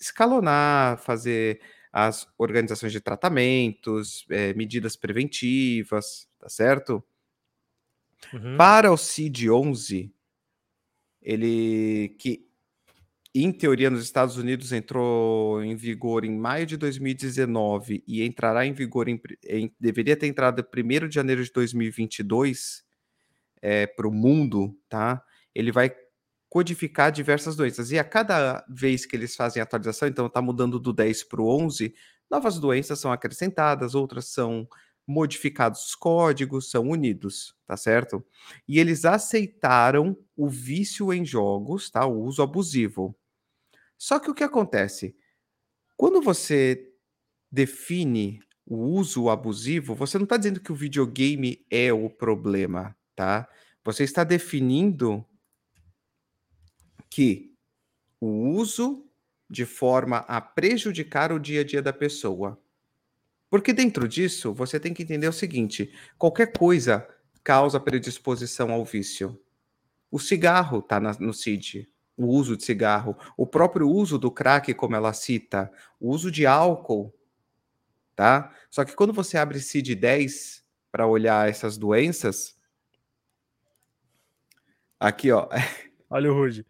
escalonar, 0.00 0.98
fazer 0.98 1.60
as 1.92 2.28
organizações 2.36 2.92
de 2.92 3.00
tratamentos, 3.00 4.26
é, 4.28 4.52
medidas 4.52 4.94
preventivas, 4.94 6.28
tá 6.38 6.48
certo? 6.48 7.02
Uhum. 8.32 8.56
Para 8.56 8.92
o 8.92 8.96
CID-11, 8.96 10.12
ele 11.22 12.14
que 12.18 12.46
em 13.42 13.52
teoria 13.52 13.90
nos 13.90 14.02
Estados 14.02 14.36
Unidos 14.36 14.72
entrou 14.72 15.62
em 15.62 15.74
vigor 15.74 16.24
em 16.24 16.36
maio 16.36 16.64
de 16.64 16.76
2019 16.76 18.04
e 18.06 18.22
entrará 18.22 18.64
em 18.64 18.72
vigor 18.72 19.08
em, 19.08 19.20
em 19.44 19.74
deveria 19.78 20.16
ter 20.16 20.26
entrado 20.26 20.64
1 20.64 21.08
de 21.08 21.14
janeiro 21.14 21.44
de 21.44 21.52
2022 21.52 22.84
é, 23.60 23.86
para 23.86 24.06
o 24.06 24.12
mundo, 24.12 24.78
tá? 24.88 25.22
Ele 25.54 25.72
vai 25.72 25.94
codificar 26.48 27.10
diversas 27.10 27.56
doenças. 27.56 27.90
E 27.90 27.98
a 27.98 28.04
cada 28.04 28.64
vez 28.68 29.04
que 29.04 29.16
eles 29.16 29.34
fazem 29.34 29.60
atualização, 29.60 30.08
então 30.08 30.26
está 30.26 30.40
mudando 30.40 30.78
do 30.78 30.92
10 30.92 31.24
para 31.24 31.42
o 31.42 31.48
11, 31.48 31.94
novas 32.30 32.58
doenças 32.58 32.98
são 32.98 33.12
acrescentadas, 33.12 33.94
outras 33.94 34.26
são 34.26 34.68
modificados 35.06 35.86
os 35.86 35.94
códigos, 35.94 36.70
são 36.70 36.88
unidos, 36.88 37.54
tá 37.66 37.76
certo? 37.76 38.24
E 38.66 38.78
eles 38.78 39.04
aceitaram 39.04 40.16
o 40.36 40.48
vício 40.48 41.12
em 41.12 41.24
jogos, 41.24 41.90
tá? 41.90 42.04
O 42.06 42.22
uso 42.22 42.42
abusivo. 42.42 43.16
Só 43.98 44.18
que 44.18 44.30
o 44.30 44.34
que 44.34 44.44
acontece? 44.44 45.16
Quando 45.96 46.20
você 46.20 46.92
define 47.50 48.40
o 48.66 48.76
uso 48.76 49.30
abusivo, 49.30 49.94
você 49.94 50.18
não 50.18 50.24
está 50.24 50.36
dizendo 50.36 50.60
que 50.60 50.72
o 50.72 50.76
videogame 50.76 51.64
é 51.70 51.92
o 51.92 52.10
problema, 52.10 52.96
tá? 53.14 53.48
Você 53.84 54.04
está 54.04 54.24
definindo 54.24 55.24
que 57.08 57.54
o 58.20 58.50
uso 58.50 59.08
de 59.48 59.64
forma 59.64 60.18
a 60.18 60.40
prejudicar 60.40 61.32
o 61.32 61.38
dia 61.38 61.60
a 61.60 61.64
dia 61.64 61.80
da 61.80 61.92
pessoa. 61.92 62.60
Porque 63.48 63.72
dentro 63.72 64.08
disso, 64.08 64.52
você 64.52 64.80
tem 64.80 64.92
que 64.92 65.04
entender 65.04 65.28
o 65.28 65.32
seguinte: 65.32 65.92
qualquer 66.18 66.52
coisa 66.52 67.08
causa 67.44 67.78
predisposição 67.78 68.72
ao 68.72 68.84
vício. 68.84 69.40
O 70.10 70.18
cigarro 70.18 70.80
está 70.80 71.00
no 71.00 71.32
CID, 71.32 71.88
o 72.16 72.26
uso 72.26 72.56
de 72.56 72.64
cigarro, 72.64 73.16
o 73.36 73.46
próprio 73.46 73.88
uso 73.88 74.18
do 74.18 74.30
crack, 74.30 74.72
como 74.74 74.96
ela 74.96 75.12
cita, 75.12 75.70
o 76.00 76.10
uso 76.10 76.30
de 76.30 76.46
álcool, 76.46 77.12
tá? 78.14 78.52
Só 78.70 78.84
que 78.84 78.94
quando 78.94 79.12
você 79.12 79.36
abre 79.36 79.58
CID-10 79.60 80.62
para 80.90 81.06
olhar 81.06 81.48
essas 81.48 81.76
doenças, 81.76 82.56
aqui 84.98 85.30
ó. 85.30 85.48
Olha 86.08 86.32
o 86.32 86.34
Rude. 86.34 86.64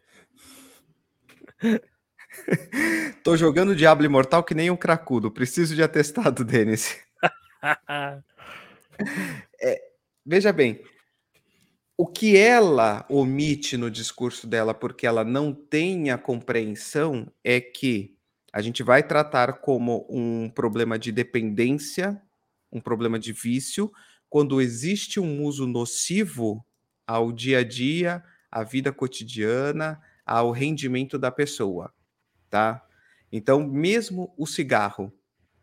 Tô 3.23 3.37
jogando 3.37 3.75
Diablo 3.75 4.05
Imortal 4.05 4.43
que 4.43 4.53
nem 4.53 4.69
um 4.69 4.77
cracudo. 4.77 5.31
Preciso 5.31 5.75
de 5.75 5.83
atestado, 5.83 6.43
Denis. 6.43 6.99
é, 9.61 9.81
veja 10.25 10.51
bem, 10.51 10.83
o 11.97 12.05
que 12.05 12.37
ela 12.37 13.03
omite 13.09 13.75
no 13.75 13.89
discurso 13.89 14.45
dela 14.45 14.71
porque 14.71 15.07
ela 15.07 15.23
não 15.23 15.51
tem 15.51 16.11
a 16.11 16.17
compreensão 16.17 17.31
é 17.43 17.59
que 17.59 18.15
a 18.53 18.61
gente 18.61 18.83
vai 18.83 19.01
tratar 19.01 19.53
como 19.53 20.05
um 20.07 20.47
problema 20.47 20.99
de 20.99 21.11
dependência, 21.11 22.21
um 22.71 22.79
problema 22.79 23.17
de 23.17 23.33
vício, 23.33 23.91
quando 24.29 24.61
existe 24.61 25.19
um 25.19 25.43
uso 25.43 25.65
nocivo 25.65 26.63
ao 27.05 27.31
dia 27.31 27.59
a 27.59 27.63
dia, 27.63 28.23
à 28.51 28.63
vida 28.63 28.91
cotidiana, 28.91 29.99
ao 30.25 30.51
rendimento 30.51 31.17
da 31.17 31.31
pessoa, 31.31 31.91
tá? 32.49 32.85
Então, 33.31 33.67
mesmo 33.67 34.33
o 34.37 34.45
cigarro, 34.45 35.11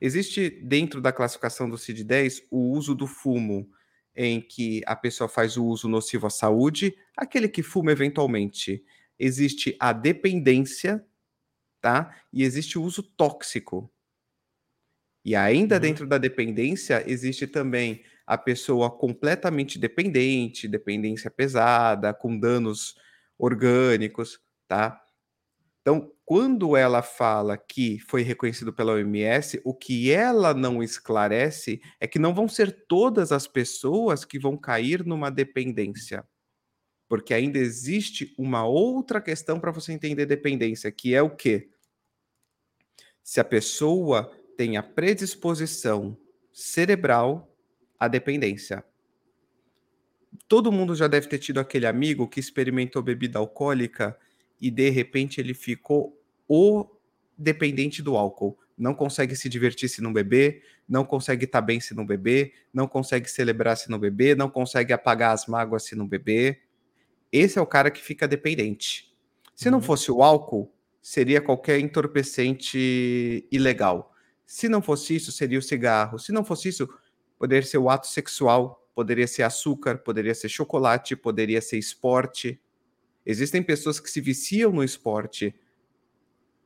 existe 0.00 0.50
dentro 0.50 1.00
da 1.00 1.12
classificação 1.12 1.68
do 1.68 1.76
CID-10 1.76 2.42
o 2.50 2.72
uso 2.72 2.94
do 2.94 3.06
fumo, 3.06 3.68
em 4.16 4.40
que 4.40 4.83
a 4.87 4.94
pessoa 4.94 5.28
faz 5.28 5.56
o 5.56 5.64
uso 5.64 5.88
nocivo 5.88 6.26
à 6.26 6.30
saúde, 6.30 6.97
aquele 7.16 7.49
que 7.49 7.62
fuma 7.62 7.92
eventualmente. 7.92 8.85
Existe 9.18 9.76
a 9.80 9.92
dependência, 9.92 11.04
tá? 11.80 12.14
E 12.33 12.42
existe 12.42 12.78
o 12.78 12.83
uso 12.83 13.02
tóxico. 13.02 13.90
E 15.25 15.35
ainda 15.35 15.76
uhum. 15.76 15.80
dentro 15.80 16.06
da 16.06 16.18
dependência, 16.18 17.02
existe 17.06 17.47
também 17.47 18.02
a 18.26 18.38
pessoa 18.38 18.90
completamente 18.90 19.78
dependente, 19.78 20.68
dependência 20.68 21.30
pesada, 21.30 22.12
com 22.12 22.38
danos 22.38 22.94
orgânicos 23.38 24.40
tá? 24.66 25.03
Então, 25.84 26.10
quando 26.24 26.78
ela 26.78 27.02
fala 27.02 27.58
que 27.58 27.98
foi 28.08 28.22
reconhecido 28.22 28.72
pela 28.72 28.94
OMS, 28.94 29.60
o 29.62 29.74
que 29.74 30.10
ela 30.10 30.54
não 30.54 30.82
esclarece 30.82 31.78
é 32.00 32.06
que 32.06 32.18
não 32.18 32.34
vão 32.34 32.48
ser 32.48 32.86
todas 32.88 33.30
as 33.30 33.46
pessoas 33.46 34.24
que 34.24 34.38
vão 34.38 34.56
cair 34.56 35.04
numa 35.04 35.30
dependência. 35.30 36.26
Porque 37.06 37.34
ainda 37.34 37.58
existe 37.58 38.34
uma 38.38 38.64
outra 38.64 39.20
questão 39.20 39.60
para 39.60 39.70
você 39.70 39.92
entender 39.92 40.24
dependência, 40.24 40.90
que 40.90 41.14
é 41.14 41.20
o 41.20 41.28
quê? 41.28 41.68
Se 43.22 43.38
a 43.38 43.44
pessoa 43.44 44.32
tem 44.56 44.78
a 44.78 44.82
predisposição 44.82 46.16
cerebral 46.50 47.54
à 48.00 48.08
dependência. 48.08 48.82
Todo 50.48 50.72
mundo 50.72 50.94
já 50.94 51.08
deve 51.08 51.28
ter 51.28 51.38
tido 51.38 51.60
aquele 51.60 51.86
amigo 51.86 52.26
que 52.26 52.40
experimentou 52.40 53.02
bebida 53.02 53.38
alcoólica 53.38 54.18
e 54.61 54.70
de 54.70 54.90
repente 54.90 55.40
ele 55.40 55.54
ficou 55.54 56.20
o 56.49 56.87
dependente 57.37 58.02
do 58.02 58.16
álcool. 58.16 58.58
Não 58.76 58.94
consegue 58.94 59.37
se 59.37 59.49
divertir 59.49 59.88
se 59.88 60.02
não 60.02 60.12
beber, 60.12 60.62
não 60.88 61.04
consegue 61.04 61.44
estar 61.44 61.61
tá 61.61 61.66
bem 61.66 61.80
se 61.80 61.94
não 61.94 62.04
beber, 62.04 62.52
não 62.73 62.88
consegue 62.88 63.30
celebrar 63.30 63.76
se 63.76 63.90
não 63.90 63.99
beber, 63.99 64.37
não 64.37 64.50
consegue 64.50 64.92
apagar 64.92 65.32
as 65.32 65.46
mágoas 65.46 65.84
se 65.84 65.94
não 65.94 66.06
beber. 66.06 66.62
Esse 67.30 67.58
é 67.58 67.62
o 67.62 67.66
cara 67.66 67.90
que 67.90 68.02
fica 68.02 68.28
dependente. 68.28 69.12
Se 69.54 69.70
não 69.70 69.78
uhum. 69.78 69.84
fosse 69.84 70.11
o 70.11 70.23
álcool, 70.23 70.73
seria 71.00 71.40
qualquer 71.40 71.78
entorpecente 71.78 73.46
ilegal. 73.50 74.14
Se 74.46 74.68
não 74.68 74.82
fosse 74.82 75.16
isso, 75.16 75.32
seria 75.32 75.58
o 75.58 75.62
cigarro. 75.62 76.18
Se 76.18 76.32
não 76.32 76.44
fosse 76.44 76.68
isso, 76.68 76.88
poderia 77.38 77.66
ser 77.66 77.78
o 77.78 77.88
ato 77.88 78.06
sexual, 78.06 78.88
poderia 78.94 79.26
ser 79.26 79.42
açúcar, 79.42 79.99
poderia 79.99 80.34
ser 80.34 80.49
chocolate, 80.49 81.16
poderia 81.16 81.61
ser 81.61 81.78
esporte. 81.78 82.61
Existem 83.24 83.62
pessoas 83.62 83.98
que 83.98 84.10
se 84.10 84.20
viciam 84.20 84.70
no 84.70 84.84
esporte. 84.84 85.54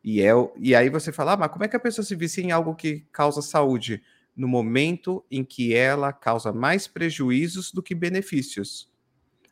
E, 0.02 0.20
é, 0.22 0.32
e 0.58 0.74
aí 0.74 0.88
você 0.88 1.12
fala, 1.12 1.32
ah, 1.32 1.36
mas 1.36 1.50
como 1.50 1.64
é 1.64 1.68
que 1.68 1.76
a 1.76 1.80
pessoa 1.80 2.04
se 2.04 2.16
vicia 2.16 2.42
em 2.42 2.50
algo 2.50 2.74
que 2.74 3.06
causa 3.12 3.42
saúde? 3.42 4.02
No 4.36 4.48
momento 4.48 5.24
em 5.30 5.44
que 5.44 5.74
ela 5.74 6.12
causa 6.12 6.52
mais 6.52 6.86
prejuízos 6.86 7.72
do 7.72 7.82
que 7.82 7.94
benefícios. 7.94 8.90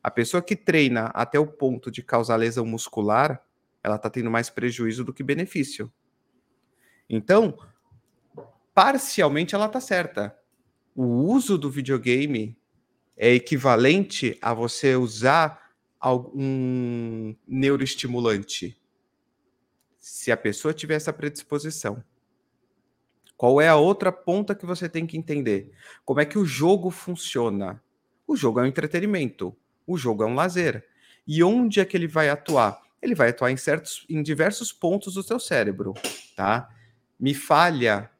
A 0.03 0.11
pessoa 0.11 0.43
que 0.43 0.55
treina 0.55 1.07
até 1.07 1.39
o 1.39 1.47
ponto 1.47 1.91
de 1.91 2.03
causar 2.03 2.37
lesão 2.37 2.65
muscular, 2.65 3.45
ela 3.83 3.97
está 3.97 4.09
tendo 4.09 4.31
mais 4.31 4.49
prejuízo 4.49 5.05
do 5.05 5.13
que 5.13 5.23
benefício. 5.23 5.93
Então, 7.09 7.57
parcialmente 8.75 9.55
ela 9.55 9.67
está 9.67 9.81
certa. 9.81 10.37
O 10.95 11.05
uso 11.05 11.59
do 11.59 11.71
videogame 11.71 12.57
é 13.17 13.33
equivalente 13.33 14.39
a 14.41 14.53
você 14.53 14.95
usar 14.97 15.66
algum 16.01 17.35
neuroestimulante. 17.47 18.77
Se 19.99 20.31
a 20.31 20.37
pessoa 20.37 20.73
tiver 20.73 20.95
essa 20.95 21.13
predisposição. 21.13 22.03
Qual 23.37 23.61
é 23.61 23.69
a 23.69 23.77
outra 23.77 24.11
ponta 24.11 24.55
que 24.55 24.65
você 24.65 24.89
tem 24.89 25.07
que 25.07 25.19
entender? 25.19 25.73
Como 26.05 26.21
é 26.21 26.25
que 26.25 26.39
o 26.39 26.45
jogo 26.45 26.91
funciona? 26.91 27.83
O 28.27 28.35
jogo 28.35 28.61
é 28.61 28.63
um 28.63 28.67
entretenimento, 28.67 29.55
o 29.87 29.97
jogo 29.99 30.23
é 30.23 30.27
um 30.27 30.35
lazer. 30.35 30.87
E 31.27 31.43
onde 31.43 31.81
é 31.81 31.85
que 31.85 31.97
ele 31.97 32.07
vai 32.07 32.31
atuar? 32.31 32.81
Ele 33.03 33.15
vai 33.15 33.29
atuar 33.29 33.51
em 33.51 33.57
certos, 33.57 34.07
em 34.09 34.23
diversos 34.23 34.73
pontos 34.73 35.15
do 35.15 35.23
seu 35.23 35.39
cérebro, 35.39 35.93
tá? 36.35 36.69
Me 37.21 37.35
falha 37.35 38.11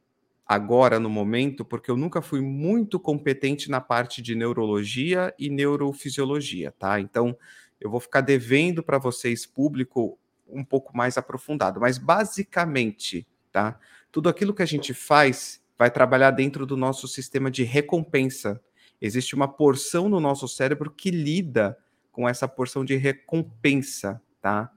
agora 0.47 1.01
no 1.01 1.11
momento, 1.11 1.65
porque 1.65 1.91
eu 1.91 1.97
nunca 1.97 2.23
fui 2.23 2.41
muito 2.41 3.01
competente 3.01 3.71
na 3.71 3.81
parte 3.81 4.23
de 4.23 4.35
neurologia 4.35 5.35
e 5.39 5.51
neurofisiologia, 5.51 6.73
tá? 6.73 7.01
Então, 7.01 7.37
eu 7.81 7.91
vou 7.91 8.01
ficar 8.01 8.21
devendo 8.21 8.83
para 8.83 8.99
vocês, 8.99 9.45
público, 9.47 10.19
um 10.49 10.65
pouco 10.65 10.97
mais 10.97 11.19
aprofundado. 11.19 11.81
Mas, 11.81 11.99
basicamente, 11.99 13.27
tá? 13.53 13.79
Tudo 14.11 14.29
aquilo 14.29 14.55
que 14.55 14.63
a 14.63 14.67
gente 14.67 14.95
faz 14.95 15.63
vai 15.79 15.91
trabalhar 15.91 16.31
dentro 16.31 16.65
do 16.65 16.77
nosso 16.77 17.07
sistema 17.07 17.51
de 17.51 17.63
recompensa. 17.63 18.61
Existe 19.01 19.35
uma 19.35 19.49
porção 19.49 20.09
no 20.09 20.21
nosso 20.21 20.49
cérebro 20.49 20.91
que 20.91 21.11
lida 21.11 21.79
com 22.11 22.29
essa 22.29 22.49
porção 22.49 22.85
de 22.85 22.97
recompensa, 22.97 24.23
tá? 24.41 24.73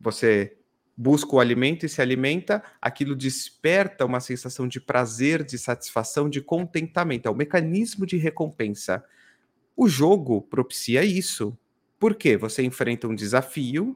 Você 0.00 0.56
busca 0.96 1.34
o 1.34 1.40
alimento 1.40 1.84
e 1.84 1.88
se 1.88 2.02
alimenta, 2.02 2.62
aquilo 2.80 3.16
desperta 3.16 4.04
uma 4.04 4.20
sensação 4.20 4.68
de 4.68 4.78
prazer, 4.78 5.42
de 5.42 5.58
satisfação, 5.58 6.28
de 6.28 6.40
contentamento. 6.40 7.26
É 7.26 7.30
o 7.30 7.34
mecanismo 7.34 8.04
de 8.04 8.18
recompensa. 8.18 9.02
O 9.74 9.88
jogo 9.88 10.42
propicia 10.42 11.02
isso. 11.02 11.56
Por 12.00 12.14
quê? 12.14 12.34
Você 12.38 12.62
enfrenta 12.62 13.06
um 13.06 13.14
desafio, 13.14 13.94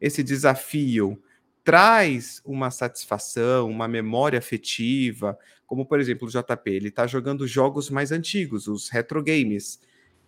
esse 0.00 0.22
desafio 0.22 1.22
traz 1.62 2.40
uma 2.46 2.70
satisfação, 2.70 3.68
uma 3.68 3.86
memória 3.86 4.38
afetiva, 4.38 5.38
como 5.66 5.84
por 5.84 6.00
exemplo 6.00 6.26
o 6.26 6.30
JP, 6.30 6.70
ele 6.70 6.88
está 6.88 7.06
jogando 7.06 7.46
jogos 7.46 7.90
mais 7.90 8.10
antigos, 8.10 8.66
os 8.66 8.88
retro 8.88 9.22
games. 9.22 9.78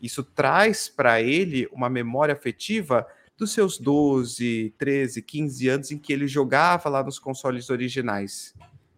Isso 0.02 0.22
traz 0.22 0.88
para 0.88 1.22
ele 1.22 1.66
uma 1.72 1.88
memória 1.88 2.34
afetiva 2.34 3.06
dos 3.38 3.52
seus 3.52 3.78
12, 3.78 4.74
13, 4.76 5.22
15 5.22 5.68
anos 5.68 5.90
em 5.90 5.98
que 5.98 6.12
ele 6.12 6.26
jogava 6.26 6.90
lá 6.90 7.02
nos 7.02 7.18
consoles 7.18 7.70
originais. 7.70 8.54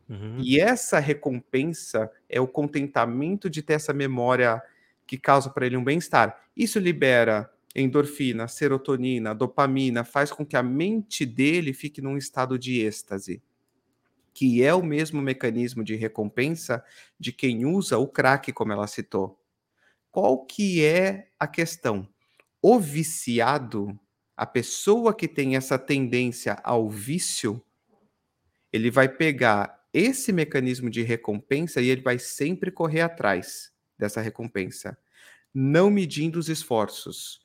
Uhum. 0.09 0.39
E 0.41 0.59
essa 0.59 0.99
recompensa 0.99 2.11
é 2.29 2.41
o 2.41 2.49
contentamento 2.49 3.49
de 3.49 3.63
ter 3.63 3.75
essa 3.75 3.93
memória 3.93 4.61
que 5.07 5.17
causa 5.17 5.49
para 5.49 5.67
ele 5.67 5.77
um 5.77 5.85
bem-estar. 5.85 6.41
Isso 6.57 6.81
libera 6.81 7.49
endorfina, 7.75 8.49
serotonina, 8.49 9.35
dopamina, 9.35 10.05
faz 10.05 10.33
com 10.33 10.45
que 10.45 10.57
a 10.57 10.63
mente 10.63 11.25
dele 11.25 11.73
fique 11.73 12.01
num 12.01 12.17
estado 12.17 12.59
de 12.59 12.81
êxtase, 12.81 13.43
que 14.35 14.63
é 14.63 14.75
o 14.75 14.83
mesmo 14.83 15.21
mecanismo 15.21 15.85
de 15.85 15.95
recompensa 15.95 16.85
de 17.19 17.33
quem 17.33 17.65
usa 17.65 17.99
o 17.99 18.09
crack, 18.09 18.53
como 18.53 18.73
ela 18.73 18.87
citou. 18.87 19.39
Qual 20.11 20.45
que 20.45 20.85
é 20.85 21.29
a 21.39 21.47
questão? 21.47 22.09
O 22.61 22.79
viciado, 22.79 23.99
a 24.37 24.45
pessoa 24.45 25.15
que 25.15 25.29
tem 25.29 25.57
essa 25.57 25.79
tendência 25.79 26.59
ao 26.65 26.91
vício, 26.91 27.63
ele 28.73 28.91
vai 28.91 29.09
pegar 29.09 29.81
esse 29.93 30.33
mecanismo 30.33 30.91
de 30.91 31.03
recompensa 31.03 31.81
e 31.81 31.89
ele 31.89 32.03
vai 32.03 32.19
sempre 32.19 32.71
correr 32.71 33.01
atrás 33.01 33.73
dessa 33.99 34.21
recompensa, 34.21 34.97
não 35.53 35.91
medindo 35.91 36.39
os 36.39 36.49
esforços. 36.49 37.41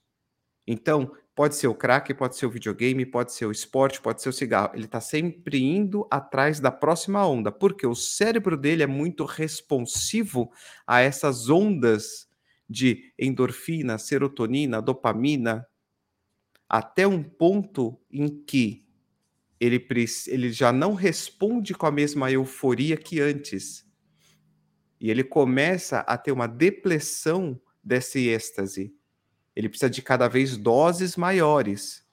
Então, 0.68 1.12
pode 1.36 1.56
ser 1.56 1.68
o 1.68 1.76
crack, 1.76 2.14
pode 2.14 2.38
ser 2.38 2.46
o 2.46 2.50
videogame, 2.50 3.06
pode 3.06 3.34
ser 3.34 3.46
o 3.46 3.52
esporte, 3.52 4.02
pode 4.02 4.22
ser 4.22 4.30
o 4.30 4.34
cigarro. 4.34 4.72
Ele 4.74 4.86
está 4.86 5.02
sempre 5.02 5.62
indo 5.62 6.08
atrás 6.10 6.60
da 6.60 6.72
próxima 6.72 7.28
onda, 7.28 7.52
porque 7.52 7.86
o 7.86 7.94
cérebro 7.94 8.58
dele 8.58 8.84
é 8.84 8.88
muito 8.88 9.26
responsivo 9.26 10.52
a 10.88 11.02
essas 11.02 11.50
ondas 11.50 12.28
de 12.68 13.14
endorfina, 13.20 13.98
serotonina, 13.98 14.82
dopamina, 14.82 15.68
até 16.68 17.06
um 17.06 17.22
ponto 17.22 18.00
em 18.10 18.28
que 18.44 18.86
ele, 19.60 19.86
ele 20.28 20.52
já 20.52 20.72
não 20.72 20.94
responde 20.94 21.74
com 21.74 21.86
a 21.86 21.92
mesma 21.92 22.32
euforia 22.32 22.98
que 22.98 23.20
antes. 23.20 23.86
E 25.00 25.12
ele 25.12 25.24
começa 25.24 26.00
a 26.00 26.18
ter 26.18 26.32
uma 26.32 26.48
depressão 26.48 27.60
desse 27.84 28.28
êxtase. 28.28 28.94
Ele 29.56 29.70
precisa 29.70 29.90
de 29.90 30.02
cada 30.02 30.28
vez 30.28 30.58
doses 30.58 31.16
maiores. 31.16 32.06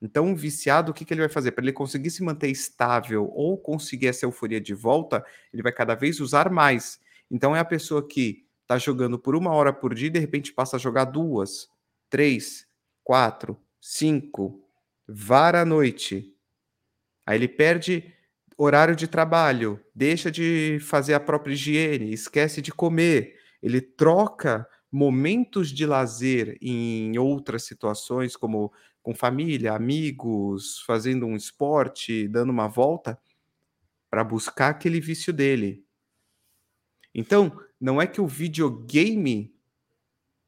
Então, 0.00 0.26
um 0.26 0.34
viciado, 0.34 0.92
o 0.92 0.94
que, 0.94 1.04
que 1.04 1.14
ele 1.14 1.22
vai 1.22 1.30
fazer? 1.30 1.52
Para 1.52 1.64
ele 1.64 1.72
conseguir 1.72 2.10
se 2.10 2.22
manter 2.22 2.48
estável 2.48 3.30
ou 3.32 3.56
conseguir 3.56 4.08
essa 4.08 4.26
euforia 4.26 4.60
de 4.60 4.74
volta, 4.74 5.24
ele 5.52 5.62
vai 5.62 5.72
cada 5.72 5.94
vez 5.94 6.20
usar 6.20 6.50
mais. 6.50 7.00
Então, 7.30 7.56
é 7.56 7.58
a 7.58 7.64
pessoa 7.64 8.06
que 8.06 8.44
está 8.62 8.78
jogando 8.78 9.18
por 9.18 9.34
uma 9.34 9.52
hora 9.52 9.72
por 9.72 9.94
dia 9.94 10.08
e 10.08 10.10
de 10.10 10.18
repente 10.18 10.52
passa 10.52 10.76
a 10.76 10.78
jogar 10.78 11.04
duas, 11.04 11.68
três, 12.10 12.66
quatro, 13.02 13.58
cinco, 13.80 14.62
vara 15.06 15.62
à 15.62 15.64
noite. 15.64 16.34
Aí 17.26 17.38
ele 17.38 17.48
perde 17.48 18.12
horário 18.56 18.94
de 18.94 19.06
trabalho, 19.06 19.80
deixa 19.94 20.30
de 20.30 20.78
fazer 20.80 21.14
a 21.14 21.20
própria 21.20 21.52
higiene, 21.52 22.12
esquece 22.12 22.62
de 22.62 22.72
comer. 22.72 23.36
Ele 23.62 23.80
troca 23.80 24.66
momentos 24.94 25.70
de 25.70 25.84
lazer 25.84 26.56
em 26.62 27.18
outras 27.18 27.64
situações, 27.64 28.36
como 28.36 28.72
com 29.02 29.12
família, 29.12 29.72
amigos, 29.72 30.80
fazendo 30.86 31.26
um 31.26 31.34
esporte, 31.34 32.28
dando 32.28 32.50
uma 32.50 32.68
volta, 32.68 33.18
para 34.08 34.22
buscar 34.22 34.68
aquele 34.68 35.00
vício 35.00 35.32
dele. 35.32 35.84
Então, 37.12 37.60
não 37.80 38.00
é 38.00 38.06
que 38.06 38.20
o 38.20 38.26
videogame 38.28 39.52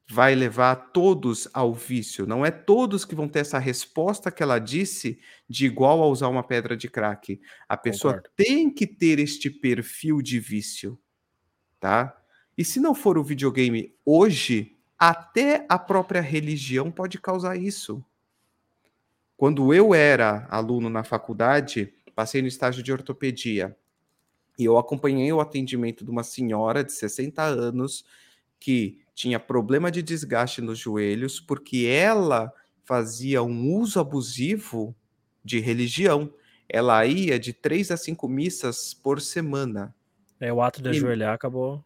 vai 0.09 0.33
levar 0.33 0.77
todos 0.93 1.49
ao 1.53 1.73
vício. 1.73 2.25
Não 2.25 2.45
é 2.45 2.49
todos 2.49 3.03
que 3.03 3.15
vão 3.15 3.27
ter 3.27 3.39
essa 3.39 3.59
resposta 3.59 4.31
que 4.31 4.41
ela 4.41 4.59
disse 4.59 5.19
de 5.49 5.65
igual 5.65 6.01
a 6.01 6.07
usar 6.07 6.29
uma 6.29 6.41
pedra 6.41 6.77
de 6.77 6.89
crack. 6.89 7.41
A 7.67 7.75
pessoa 7.75 8.13
Concordo. 8.13 8.33
tem 8.37 8.73
que 8.73 8.87
ter 8.87 9.19
este 9.19 9.49
perfil 9.49 10.21
de 10.21 10.39
vício, 10.39 10.97
tá? 11.81 12.17
E 12.57 12.65
se 12.65 12.79
não 12.79 12.95
for 12.95 13.17
o 13.17 13.23
videogame 13.23 13.93
hoje, 14.03 14.75
até 14.97 15.65
a 15.69 15.77
própria 15.77 16.21
religião 16.21 16.91
pode 16.91 17.19
causar 17.19 17.55
isso. 17.55 18.03
Quando 19.35 19.71
eu 19.73 19.93
era 19.93 20.47
aluno 20.49 20.89
na 20.89 21.03
faculdade, 21.03 21.93
passei 22.15 22.41
no 22.41 22.47
estágio 22.47 22.81
de 22.81 22.91
ortopedia 22.91 23.77
e 24.57 24.65
eu 24.65 24.77
acompanhei 24.77 25.31
o 25.31 25.39
atendimento 25.39 26.03
de 26.03 26.09
uma 26.09 26.23
senhora 26.23 26.83
de 26.83 26.91
60 26.91 27.43
anos 27.43 28.03
que 28.59 28.99
tinha 29.13 29.39
problema 29.39 29.91
de 29.91 30.01
desgaste 30.01 30.61
nos 30.61 30.79
joelhos 30.79 31.39
porque 31.39 31.85
ela 31.85 32.51
fazia 32.83 33.43
um 33.43 33.71
uso 33.75 33.99
abusivo 33.99 34.95
de 35.43 35.59
religião. 35.59 36.33
Ela 36.67 37.05
ia 37.05 37.39
de 37.39 37.53
três 37.53 37.91
a 37.91 37.97
cinco 37.97 38.27
missas 38.27 38.95
por 38.95 39.21
semana. 39.21 39.93
É, 40.39 40.51
o 40.51 40.61
ato 40.61 40.81
de 40.81 40.89
ajoelhar 40.89 41.33
acabou. 41.33 41.83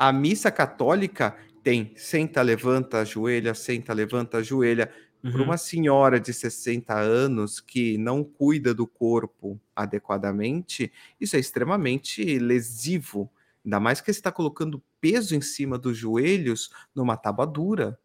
A 0.00 0.14
missa 0.14 0.50
católica 0.50 1.36
tem 1.62 1.92
senta, 1.94 2.40
levanta, 2.40 3.00
ajoelha, 3.00 3.52
senta, 3.52 3.92
levanta, 3.92 4.38
ajoelha. 4.38 4.90
Uhum. 5.22 5.30
Para 5.30 5.42
uma 5.42 5.58
senhora 5.58 6.18
de 6.18 6.32
60 6.32 6.98
anos 6.98 7.60
que 7.60 7.98
não 7.98 8.24
cuida 8.24 8.72
do 8.72 8.86
corpo 8.86 9.60
adequadamente, 9.76 10.90
isso 11.20 11.36
é 11.36 11.38
extremamente 11.38 12.38
lesivo. 12.38 13.30
Ainda 13.62 13.78
mais 13.78 14.00
que 14.00 14.10
você 14.10 14.18
está 14.18 14.32
colocando 14.32 14.82
peso 15.02 15.36
em 15.36 15.42
cima 15.42 15.76
dos 15.76 15.98
joelhos 15.98 16.70
numa 16.94 17.18
tábua 17.18 17.46
dura. 17.46 17.98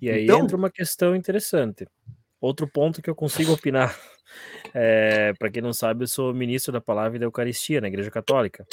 E 0.00 0.08
aí 0.08 0.22
então... 0.22 0.44
entra 0.44 0.56
uma 0.56 0.70
questão 0.70 1.16
interessante. 1.16 1.88
Outro 2.40 2.68
ponto 2.68 3.02
que 3.02 3.10
eu 3.10 3.16
consigo 3.16 3.52
opinar. 3.52 3.98
É, 4.72 5.32
Para 5.34 5.50
quem 5.50 5.62
não 5.62 5.72
sabe, 5.72 6.02
eu 6.02 6.08
sou 6.08 6.34
ministro 6.34 6.72
da 6.72 6.80
palavra 6.80 7.16
e 7.16 7.20
da 7.20 7.26
Eucaristia 7.26 7.80
na 7.80 7.86
Igreja 7.86 8.10
Católica. 8.10 8.66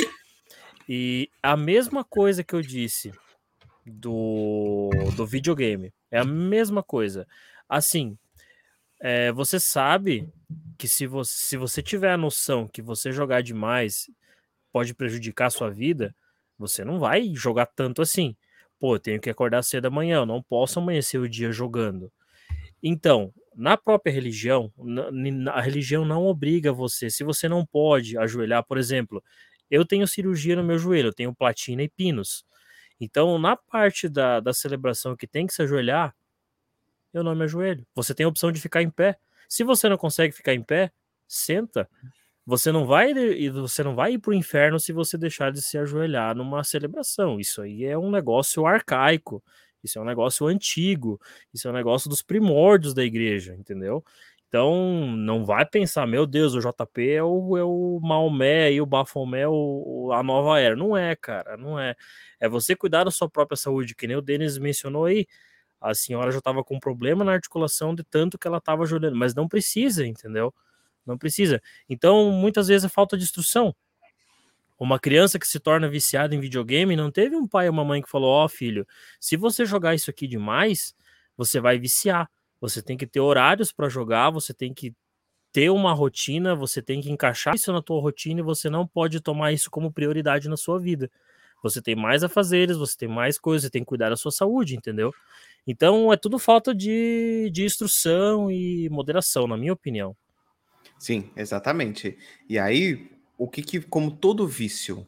E 0.88 1.30
a 1.41 1.56
mesma 1.56 2.04
coisa 2.04 2.44
que 2.44 2.54
eu 2.54 2.62
disse 2.62 3.12
do, 3.86 4.89
do 5.15 5.26
videogame. 5.26 5.94
É 6.10 6.20
a 6.20 6.26
mesma 6.26 6.84
coisa. 6.84 7.28
Assim, 7.67 8.17
é, 9.00 9.32
você 9.32 9.60
sabe 9.60 10.30
que 10.78 10.88
se 10.88 11.08
você, 11.08 11.32
se 11.34 11.58
você 11.58 11.82
tiver 11.82 12.12
a 12.12 12.17
noção 12.17 12.67
que 12.67 12.82
você 12.82 13.12
jogar 13.12 13.41
demais 13.41 14.10
pode 14.72 14.94
prejudicar 14.94 15.48
a 15.48 15.52
sua 15.52 15.70
vida, 15.70 16.15
você 16.58 16.84
não 16.84 17.00
vai 17.00 17.34
jogar 17.34 17.65
tanto 17.65 18.02
assim. 18.02 18.36
Pô, 18.80 18.96
eu 18.96 19.00
tenho 19.00 19.22
que 19.22 19.30
acordar 19.30 19.63
cedo 19.63 19.88
amanhã, 19.88 20.17
eu 20.17 20.26
não 20.26 20.41
posso 20.41 20.80
amanhecer 20.80 21.20
o 21.20 21.30
dia 21.30 21.52
jogando. 21.52 22.12
Então, 22.82 23.34
na 23.56 23.78
própria 23.78 24.12
religião, 24.12 24.72
a 25.54 25.62
religião 25.62 26.04
não 26.04 26.26
obriga 26.26 26.72
você. 26.72 27.10
Se 27.10 27.24
você 27.24 27.48
não 27.48 27.65
pode 27.65 28.17
ajoelhar, 28.17 28.63
por 28.63 28.78
exemplo, 28.78 29.24
eu 29.72 29.86
tenho 29.86 30.08
cirurgia 30.08 30.56
no 30.56 30.64
meu 30.64 30.78
joelho, 30.78 31.10
eu 31.10 31.14
tenho 31.14 31.34
platina 31.34 31.82
e 31.84 31.90
pinos. 31.90 32.46
Então, 33.00 33.40
na 33.40 33.58
parte 33.58 34.08
da, 34.10 34.40
da 34.40 34.54
celebração 34.54 35.16
que 35.16 35.26
tem 35.26 35.48
que 35.48 35.54
se 35.54 35.64
ajoelhar, 35.64 36.16
eu 37.14 37.24
não 37.24 37.36
me 37.36 37.44
ajoelho. 37.44 37.86
Você 37.96 38.14
tem 38.14 38.26
a 38.26 38.30
opção 38.30 38.52
de 38.52 38.62
ficar 38.62 38.82
em 38.82 38.90
pé. 38.90 39.18
Se 39.50 39.64
você 39.64 39.90
não 39.90 39.98
consegue 39.98 40.34
ficar 40.34 40.54
em 40.54 40.64
pé, 40.64 40.92
senta. 41.28 41.90
Você 42.46 42.72
não 42.72 42.86
vai 42.86 43.14
você 43.52 43.84
não 43.84 43.96
vai 43.96 44.14
ir 44.14 44.20
para 44.20 44.32
o 44.32 44.34
inferno 44.34 44.80
se 44.80 44.92
você 44.92 45.18
deixar 45.18 45.52
de 45.52 45.62
se 45.62 45.78
ajoelhar 45.78 46.36
numa 46.36 46.64
celebração. 46.64 47.40
Isso 47.40 47.62
aí 47.62 47.86
é 47.86 47.98
um 47.98 48.12
negócio 48.12 48.66
arcaico. 48.66 49.44
Isso 49.84 49.98
é 50.00 50.02
um 50.02 50.06
negócio 50.06 50.48
antigo. 50.48 51.20
Isso 51.54 51.68
é 51.68 51.72
um 51.72 51.74
negócio 51.74 52.10
dos 52.10 52.22
primórdios 52.22 52.94
da 52.94 53.04
igreja, 53.04 53.56
entendeu? 53.56 54.04
Então, 54.52 55.08
não 55.16 55.46
vai 55.46 55.66
pensar, 55.66 56.06
meu 56.06 56.26
Deus, 56.26 56.54
o 56.54 56.60
JP 56.60 57.10
é 57.10 57.24
o, 57.24 57.58
é 57.58 57.64
o 57.64 58.02
Maomé 58.04 58.74
e 58.74 58.82
o 58.82 58.86
Bafomé 58.86 59.48
o, 59.48 60.12
a 60.12 60.22
nova 60.22 60.60
era. 60.60 60.76
Não 60.76 60.98
é, 60.98 61.16
cara, 61.16 61.56
não 61.56 61.80
é. 61.80 61.96
É 62.38 62.50
você 62.50 62.76
cuidar 62.76 63.06
da 63.06 63.12
sua 63.12 63.30
própria 63.30 63.56
saúde, 63.56 63.96
que 63.96 64.06
nem 64.06 64.18
o 64.18 64.22
Denis 64.22 64.58
mencionou 64.58 65.06
aí. 65.06 65.26
A 65.80 65.94
senhora 65.94 66.34
já 66.34 66.40
estava 66.40 66.66
com 66.66 66.78
problema 66.82 67.24
na 67.24 67.32
articulação 67.32 67.96
de 67.96 68.04
tanto 68.04 68.38
que 68.38 68.46
ela 68.46 68.58
estava 68.58 68.84
ajudando, 68.84 69.16
mas 69.16 69.34
não 69.34 69.48
precisa, 69.48 70.06
entendeu? 70.06 70.54
Não 71.06 71.18
precisa. 71.18 71.62
Então, 71.88 72.30
muitas 72.32 72.68
vezes 72.68 72.84
é 72.84 72.90
falta 72.90 73.18
de 73.18 73.24
instrução. 73.24 73.74
Uma 74.78 75.00
criança 75.00 75.40
que 75.40 75.48
se 75.48 75.62
torna 75.62 75.88
viciada 75.88 76.36
em 76.36 76.42
videogame 76.42 76.94
não 76.98 77.10
teve 77.10 77.38
um 77.38 77.48
pai 77.48 77.68
ou 77.68 77.74
uma 77.74 77.86
mãe 77.86 78.02
que 78.02 78.10
falou: 78.10 78.30
Ó, 78.30 78.44
oh, 78.44 78.50
filho, 78.50 78.86
se 79.18 79.38
você 79.38 79.66
jogar 79.66 79.96
isso 79.96 80.10
aqui 80.10 80.28
demais, 80.28 80.94
você 81.38 81.62
vai 81.62 81.80
viciar 81.80 82.30
você 82.62 82.82
tem 82.82 82.95
que 82.95 83.08
ter 83.08 83.19
horários 83.19 83.71
para 83.71 83.89
jogar, 83.89 84.30
você 84.30 84.54
tem 84.54 84.71
que 84.71 84.93
ter 85.52 85.71
uma 85.71 85.91
rotina, 85.93 86.56
você 86.56 86.82
tem 86.82 87.02
que 87.02 87.12
encaixar 87.12 87.56
isso 87.56 87.74
na 87.74 87.82
tua 87.82 88.00
rotina 88.00 88.39
e 88.39 88.43
você 88.43 88.69
não 88.69 88.86
pode 88.88 89.19
tomar 89.19 89.52
isso 89.52 89.69
como 89.69 89.91
prioridade 89.91 90.47
na 90.47 90.56
sua 90.56 90.80
vida. 90.80 91.10
Você 91.63 91.82
tem 91.82 91.95
mais 91.95 92.24
a 92.24 92.30
fazeres, 92.30 92.78
você 92.78 92.95
tem 92.95 93.10
mais 93.10 93.38
coisas, 93.38 93.63
você 93.63 93.69
tem 93.69 93.82
que 93.82 93.88
cuidar 93.88 94.10
da 94.10 94.15
sua 94.15 94.32
saúde, 94.32 94.76
entendeu? 94.76 95.12
Então 95.65 96.13
é 96.13 96.17
tudo 96.17 96.39
falta 96.39 96.74
de, 96.74 97.50
de 97.52 97.65
instrução 97.65 98.50
e 98.50 98.88
moderação, 98.89 99.47
na 99.47 99.58
minha 99.58 99.74
opinião. 99.74 100.15
Sim, 100.97 101.32
exatamente. 101.36 102.17
E 102.47 102.58
aí, 102.60 103.12
o 103.38 103.47
que 103.47 103.62
que, 103.62 103.82
como 103.82 104.12
todo 104.12 104.47
vício, 104.47 105.08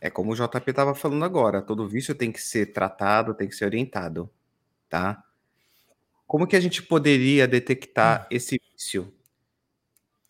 é 0.00 0.10
como 0.10 0.32
o 0.32 0.34
JP 0.34 0.70
estava 0.70 0.94
falando 0.94 1.24
agora, 1.24 1.62
todo 1.62 1.88
vício 1.88 2.14
tem 2.14 2.32
que 2.32 2.40
ser 2.40 2.72
tratado, 2.72 3.34
tem 3.34 3.48
que 3.48 3.54
ser 3.54 3.66
orientado, 3.66 4.30
tá? 4.88 5.22
Como 6.26 6.46
que 6.46 6.56
a 6.56 6.60
gente 6.60 6.82
poderia 6.82 7.46
detectar 7.46 8.22
hum. 8.22 8.26
esse 8.30 8.60
vício? 8.72 9.12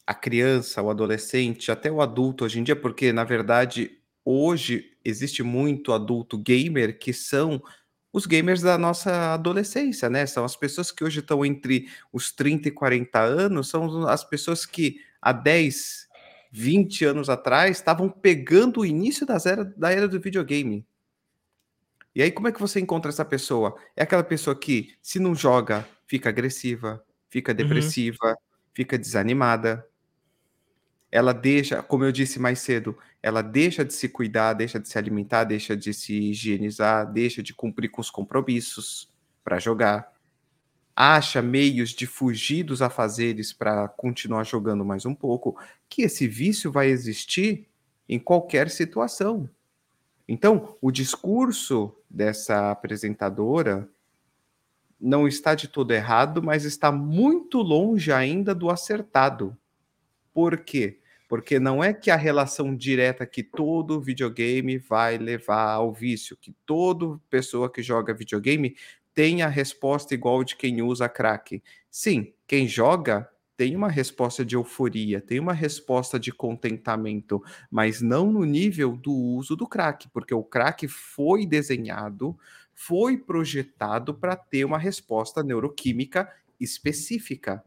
A 0.06 0.14
criança, 0.14 0.82
o 0.82 0.90
adolescente, 0.90 1.70
até 1.70 1.90
o 1.90 2.02
adulto 2.02 2.44
hoje 2.44 2.60
em 2.60 2.62
dia, 2.62 2.76
porque 2.76 3.12
na 3.12 3.24
verdade 3.24 3.98
hoje 4.24 4.92
existe 5.04 5.42
muito 5.42 5.92
adulto 5.92 6.36
gamer 6.38 6.98
que 6.98 7.12
são 7.12 7.62
os 8.12 8.26
gamers 8.26 8.60
da 8.62 8.78
nossa 8.78 9.34
adolescência, 9.34 10.08
né? 10.08 10.24
São 10.26 10.44
as 10.44 10.54
pessoas 10.56 10.92
que 10.92 11.02
hoje 11.02 11.20
estão 11.20 11.44
entre 11.44 11.88
os 12.12 12.30
30 12.30 12.68
e 12.68 12.70
40 12.70 13.20
anos, 13.20 13.68
são 13.68 14.06
as 14.06 14.22
pessoas 14.22 14.64
que 14.64 15.00
há 15.20 15.32
10, 15.32 16.06
20 16.52 17.04
anos 17.04 17.28
atrás 17.28 17.78
estavam 17.78 18.08
pegando 18.08 18.80
o 18.80 18.86
início 18.86 19.26
das 19.26 19.46
era, 19.46 19.64
da 19.64 19.90
era 19.90 20.06
do 20.06 20.20
videogame. 20.20 20.86
E 22.14 22.22
aí, 22.22 22.30
como 22.30 22.46
é 22.48 22.52
que 22.52 22.60
você 22.60 22.78
encontra 22.78 23.10
essa 23.10 23.24
pessoa? 23.24 23.76
É 23.96 24.02
aquela 24.04 24.22
pessoa 24.22 24.54
que, 24.58 24.94
se 25.02 25.18
não 25.18 25.34
joga, 25.34 25.86
fica 26.06 26.28
agressiva, 26.28 27.04
fica 27.28 27.50
uhum. 27.50 27.56
depressiva, 27.56 28.16
uhum. 28.24 28.34
fica 28.72 28.96
desanimada. 28.96 29.84
Ela 31.10 31.32
deixa, 31.32 31.82
como 31.82 32.04
eu 32.04 32.12
disse 32.12 32.38
mais 32.38 32.60
cedo, 32.60 32.96
ela 33.22 33.42
deixa 33.42 33.84
de 33.84 33.94
se 33.94 34.08
cuidar, 34.08 34.52
deixa 34.52 34.78
de 34.78 34.88
se 34.88 34.98
alimentar, 34.98 35.44
deixa 35.44 35.76
de 35.76 35.92
se 35.92 36.12
higienizar, 36.30 37.10
deixa 37.10 37.42
de 37.42 37.54
cumprir 37.54 37.88
com 37.88 38.00
os 38.00 38.10
compromissos 38.10 39.12
para 39.42 39.58
jogar. 39.58 40.12
Acha 40.96 41.42
meios 41.42 41.90
de 41.90 42.06
fugir 42.06 42.62
dos 42.62 42.80
afazeres 42.80 43.52
para 43.52 43.88
continuar 43.88 44.44
jogando 44.44 44.84
mais 44.84 45.04
um 45.04 45.14
pouco, 45.14 45.58
que 45.88 46.02
esse 46.02 46.28
vício 46.28 46.70
vai 46.70 46.88
existir 46.88 47.66
em 48.08 48.18
qualquer 48.18 48.70
situação. 48.70 49.48
Então, 50.28 50.76
o 50.80 50.90
discurso 50.90 51.94
dessa 52.08 52.70
apresentadora 52.70 53.88
não 55.00 55.28
está 55.28 55.54
de 55.54 55.68
todo 55.68 55.92
errado, 55.92 56.42
mas 56.42 56.64
está 56.64 56.90
muito 56.90 57.58
longe 57.58 58.10
ainda 58.10 58.54
do 58.54 58.70
acertado. 58.70 59.56
Por 60.32 60.58
quê? 60.58 61.00
Porque 61.28 61.58
não 61.58 61.82
é 61.82 61.92
que 61.92 62.10
a 62.10 62.16
relação 62.16 62.74
direta 62.74 63.26
que 63.26 63.42
todo 63.42 64.00
videogame 64.00 64.78
vai 64.78 65.18
levar 65.18 65.72
ao 65.72 65.92
vício, 65.92 66.36
que 66.36 66.54
toda 66.64 67.20
pessoa 67.28 67.70
que 67.70 67.82
joga 67.82 68.14
videogame 68.14 68.76
tem 69.14 69.42
a 69.42 69.48
resposta 69.48 70.14
igual 70.14 70.42
de 70.42 70.56
quem 70.56 70.82
usa 70.82 71.08
crack. 71.08 71.62
Sim, 71.90 72.32
quem 72.46 72.66
joga 72.66 73.30
tem 73.56 73.76
uma 73.76 73.88
resposta 73.88 74.44
de 74.44 74.56
euforia, 74.56 75.20
tem 75.20 75.38
uma 75.38 75.52
resposta 75.52 76.18
de 76.18 76.32
contentamento, 76.32 77.42
mas 77.70 78.00
não 78.00 78.32
no 78.32 78.44
nível 78.44 78.96
do 78.96 79.12
uso 79.12 79.54
do 79.54 79.66
crack, 79.66 80.08
porque 80.10 80.34
o 80.34 80.42
crack 80.42 80.88
foi 80.88 81.46
desenhado, 81.46 82.36
foi 82.72 83.16
projetado 83.16 84.12
para 84.12 84.34
ter 84.34 84.64
uma 84.64 84.78
resposta 84.78 85.42
neuroquímica 85.42 86.28
específica. 86.58 87.62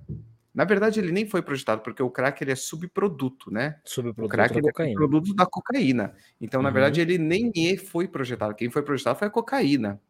Na 0.54 0.66
verdade, 0.66 1.00
ele 1.00 1.12
nem 1.12 1.28
foi 1.28 1.42
projetado, 1.42 1.82
porque 1.82 2.02
o 2.02 2.10
crack 2.10 2.44
ele 2.44 2.52
é 2.52 2.56
subproduto, 2.56 3.52
né? 3.52 3.80
Subproduto 3.86 4.26
o 4.26 4.30
crack 4.30 4.54
da 4.60 4.60
é 4.60 4.72
cocaína. 4.72 4.92
é 4.92 4.96
produto 4.96 5.34
da 5.34 5.46
cocaína. 5.46 6.16
Então, 6.42 6.60
uhum. 6.60 6.64
na 6.64 6.72
verdade, 6.72 7.00
ele 7.00 7.18
nem 7.18 7.78
foi 7.78 8.08
projetado. 8.08 8.56
Quem 8.56 8.70
foi 8.70 8.82
projetado 8.82 9.20
foi 9.20 9.28
a 9.28 9.32
cocaína. 9.32 10.02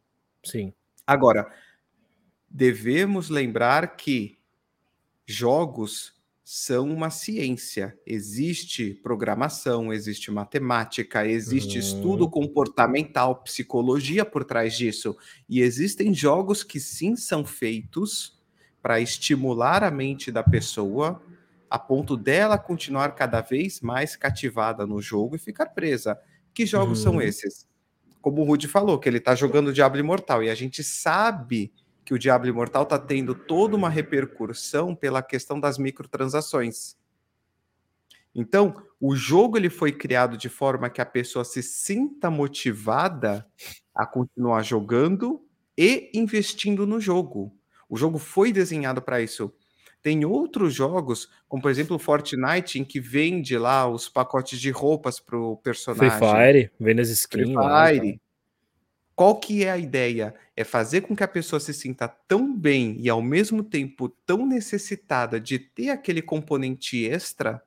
Sim. 0.42 0.72
Agora, 1.06 1.52
devemos 2.48 3.28
lembrar 3.28 3.96
que 3.96 4.37
jogos 5.28 6.14
são 6.42 6.90
uma 6.90 7.10
ciência. 7.10 7.94
Existe 8.06 8.94
programação, 9.02 9.92
existe 9.92 10.30
matemática, 10.30 11.26
existe 11.26 11.74
uhum. 11.74 11.84
estudo 11.84 12.30
comportamental, 12.30 13.42
psicologia 13.42 14.24
por 14.24 14.42
trás 14.42 14.74
disso. 14.74 15.14
E 15.46 15.60
existem 15.60 16.14
jogos 16.14 16.64
que 16.64 16.80
sim 16.80 17.14
são 17.14 17.44
feitos 17.44 18.40
para 18.80 18.98
estimular 18.98 19.84
a 19.84 19.90
mente 19.90 20.32
da 20.32 20.42
pessoa 20.42 21.20
a 21.70 21.78
ponto 21.78 22.16
dela 22.16 22.56
continuar 22.56 23.14
cada 23.14 23.42
vez 23.42 23.82
mais 23.82 24.16
cativada 24.16 24.86
no 24.86 25.02
jogo 25.02 25.36
e 25.36 25.38
ficar 25.38 25.66
presa. 25.66 26.18
Que 26.54 26.64
jogos 26.64 27.04
uhum. 27.04 27.12
são 27.12 27.20
esses? 27.20 27.68
Como 28.22 28.40
o 28.40 28.44
Rudy 28.44 28.66
falou, 28.66 28.98
que 28.98 29.06
ele 29.06 29.18
está 29.18 29.34
jogando 29.34 29.70
Diablo 29.70 30.00
Imortal 30.00 30.42
e 30.42 30.48
a 30.48 30.54
gente 30.54 30.82
sabe 30.82 31.70
que 32.08 32.14
o 32.14 32.18
Diablo 32.18 32.48
Imortal 32.48 32.84
está 32.84 32.98
tendo 32.98 33.34
toda 33.34 33.76
uma 33.76 33.90
repercussão 33.90 34.94
pela 34.94 35.22
questão 35.22 35.60
das 35.60 35.76
microtransações. 35.76 36.96
Então, 38.34 38.82
o 38.98 39.14
jogo 39.14 39.58
ele 39.58 39.68
foi 39.68 39.92
criado 39.92 40.34
de 40.34 40.48
forma 40.48 40.88
que 40.88 41.02
a 41.02 41.04
pessoa 41.04 41.44
se 41.44 41.62
sinta 41.62 42.30
motivada 42.30 43.46
a 43.94 44.06
continuar 44.06 44.62
jogando 44.62 45.46
e 45.76 46.10
investindo 46.14 46.86
no 46.86 46.98
jogo. 46.98 47.54
O 47.90 47.98
jogo 47.98 48.16
foi 48.16 48.54
desenhado 48.54 49.02
para 49.02 49.20
isso. 49.20 49.52
Tem 50.00 50.24
outros 50.24 50.72
jogos, 50.72 51.28
como 51.46 51.60
por 51.60 51.70
exemplo 51.70 51.96
o 51.96 51.98
Fortnite, 51.98 52.78
em 52.78 52.84
que 52.86 53.00
vende 53.00 53.58
lá 53.58 53.86
os 53.86 54.08
pacotes 54.08 54.58
de 54.58 54.70
roupas 54.70 55.20
para 55.20 55.38
o 55.38 55.58
personagem. 55.58 56.08
Free 56.08 56.30
Fire, 56.30 56.72
vende 56.80 57.02
as 57.02 57.10
skins. 57.10 57.42
Free 57.42 57.54
Fire. 57.54 58.12
Lá, 58.12 58.18
qual 59.18 59.40
que 59.40 59.64
é 59.64 59.72
a 59.72 59.76
ideia? 59.76 60.32
É 60.56 60.62
fazer 60.62 61.00
com 61.00 61.16
que 61.16 61.24
a 61.24 61.28
pessoa 61.28 61.58
se 61.58 61.74
sinta 61.74 62.06
tão 62.06 62.56
bem 62.56 62.96
e 63.00 63.08
ao 63.08 63.20
mesmo 63.20 63.64
tempo 63.64 64.08
tão 64.08 64.46
necessitada 64.46 65.40
de 65.40 65.58
ter 65.58 65.90
aquele 65.90 66.22
componente 66.22 67.04
extra 67.04 67.60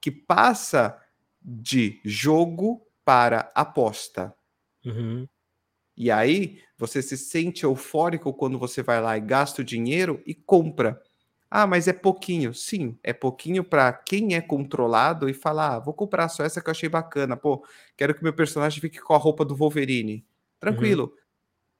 que 0.00 0.10
passa 0.10 1.00
de 1.40 2.00
jogo 2.04 2.84
para 3.04 3.52
aposta. 3.54 4.34
Uhum. 4.84 5.28
E 5.96 6.10
aí 6.10 6.60
você 6.76 7.00
se 7.00 7.16
sente 7.16 7.62
eufórico 7.62 8.34
quando 8.34 8.58
você 8.58 8.82
vai 8.82 9.00
lá 9.00 9.16
e 9.16 9.20
gasta 9.20 9.62
o 9.62 9.64
dinheiro 9.64 10.20
e 10.26 10.34
compra. 10.34 11.00
Ah, 11.48 11.68
mas 11.68 11.86
é 11.86 11.92
pouquinho. 11.92 12.52
Sim, 12.52 12.98
é 13.00 13.12
pouquinho 13.12 13.62
para 13.62 13.92
quem 13.92 14.34
é 14.34 14.40
controlado 14.40 15.28
e 15.28 15.34
falar: 15.34 15.76
ah, 15.76 15.78
vou 15.78 15.94
comprar 15.94 16.28
só 16.28 16.42
essa 16.42 16.60
que 16.60 16.68
eu 16.68 16.72
achei 16.72 16.88
bacana. 16.88 17.36
Pô, 17.36 17.64
quero 17.96 18.12
que 18.12 18.24
meu 18.24 18.32
personagem 18.32 18.80
fique 18.80 19.00
com 19.00 19.14
a 19.14 19.18
roupa 19.18 19.44
do 19.44 19.54
Wolverine. 19.54 20.26
Uhum. 20.54 20.60
Tranquilo. 20.60 21.14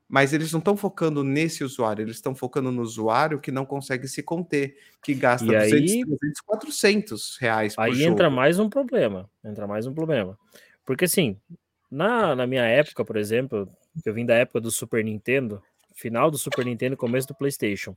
Mas 0.09 0.33
eles 0.33 0.53
não 0.53 0.59
estão 0.59 0.77
focando 0.77 1.25
nesse 1.25 1.65
usuário, 1.65 2.03
eles 2.03 2.17
estão 2.17 2.35
focando 2.35 2.71
no 2.71 2.83
usuário 2.83 3.41
que 3.41 3.51
não 3.51 3.65
consegue 3.65 4.07
se 4.07 4.23
conter, 4.23 4.77
que 5.03 5.15
gasta 5.15 5.45
E 5.47 5.49
200, 5.49 5.73
aí- 5.73 6.05
300, 6.05 6.41
400 6.43 7.37
reais 7.39 7.75
por 7.75 7.83
Aí 7.83 7.95
jogo. 7.95 8.13
entra 8.13 8.29
mais 8.31 8.59
um 8.59 8.69
problema. 8.69 9.29
Entra 9.43 9.67
mais 9.67 9.87
um 9.87 9.95
problema. 9.95 10.39
Porque 10.85 11.07
assim, 11.07 11.41
na, 11.91 12.37
na 12.37 12.47
minha 12.47 12.65
época, 12.65 13.03
por 13.05 13.17
exemplo, 13.17 13.67
eu 14.05 14.13
vim 14.13 14.27
da 14.27 14.35
época 14.35 14.61
do 14.61 14.71
Super 14.71 15.03
Nintendo, 15.03 15.63
final 15.95 16.31
do 16.31 16.37
Super 16.37 16.67
Nintendo, 16.67 16.97
começo 16.97 17.27
do 17.27 17.35
PlayStation. 17.35 17.95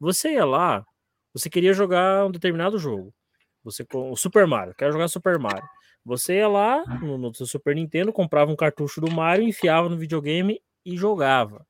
Você 0.00 0.32
ia 0.32 0.44
lá, 0.44 0.84
você 1.32 1.48
queria 1.48 1.72
jogar 1.72 2.26
um 2.26 2.30
determinado 2.30 2.76
jogo. 2.78 3.14
Você 3.62 3.84
com 3.84 4.10
o 4.10 4.16
Super 4.16 4.46
Mario, 4.46 4.74
quero 4.76 4.92
jogar 4.92 5.06
Super 5.08 5.38
Mario. 5.38 5.62
Você 6.06 6.36
ia 6.36 6.46
lá 6.46 6.84
no, 7.02 7.18
no 7.18 7.34
seu 7.34 7.46
Super 7.46 7.74
Nintendo, 7.74 8.12
comprava 8.12 8.52
um 8.52 8.56
cartucho 8.56 9.00
do 9.00 9.10
Mario, 9.10 9.46
enfiava 9.48 9.88
no 9.88 9.98
videogame 9.98 10.60
e 10.84 10.96
jogava. 10.96 11.66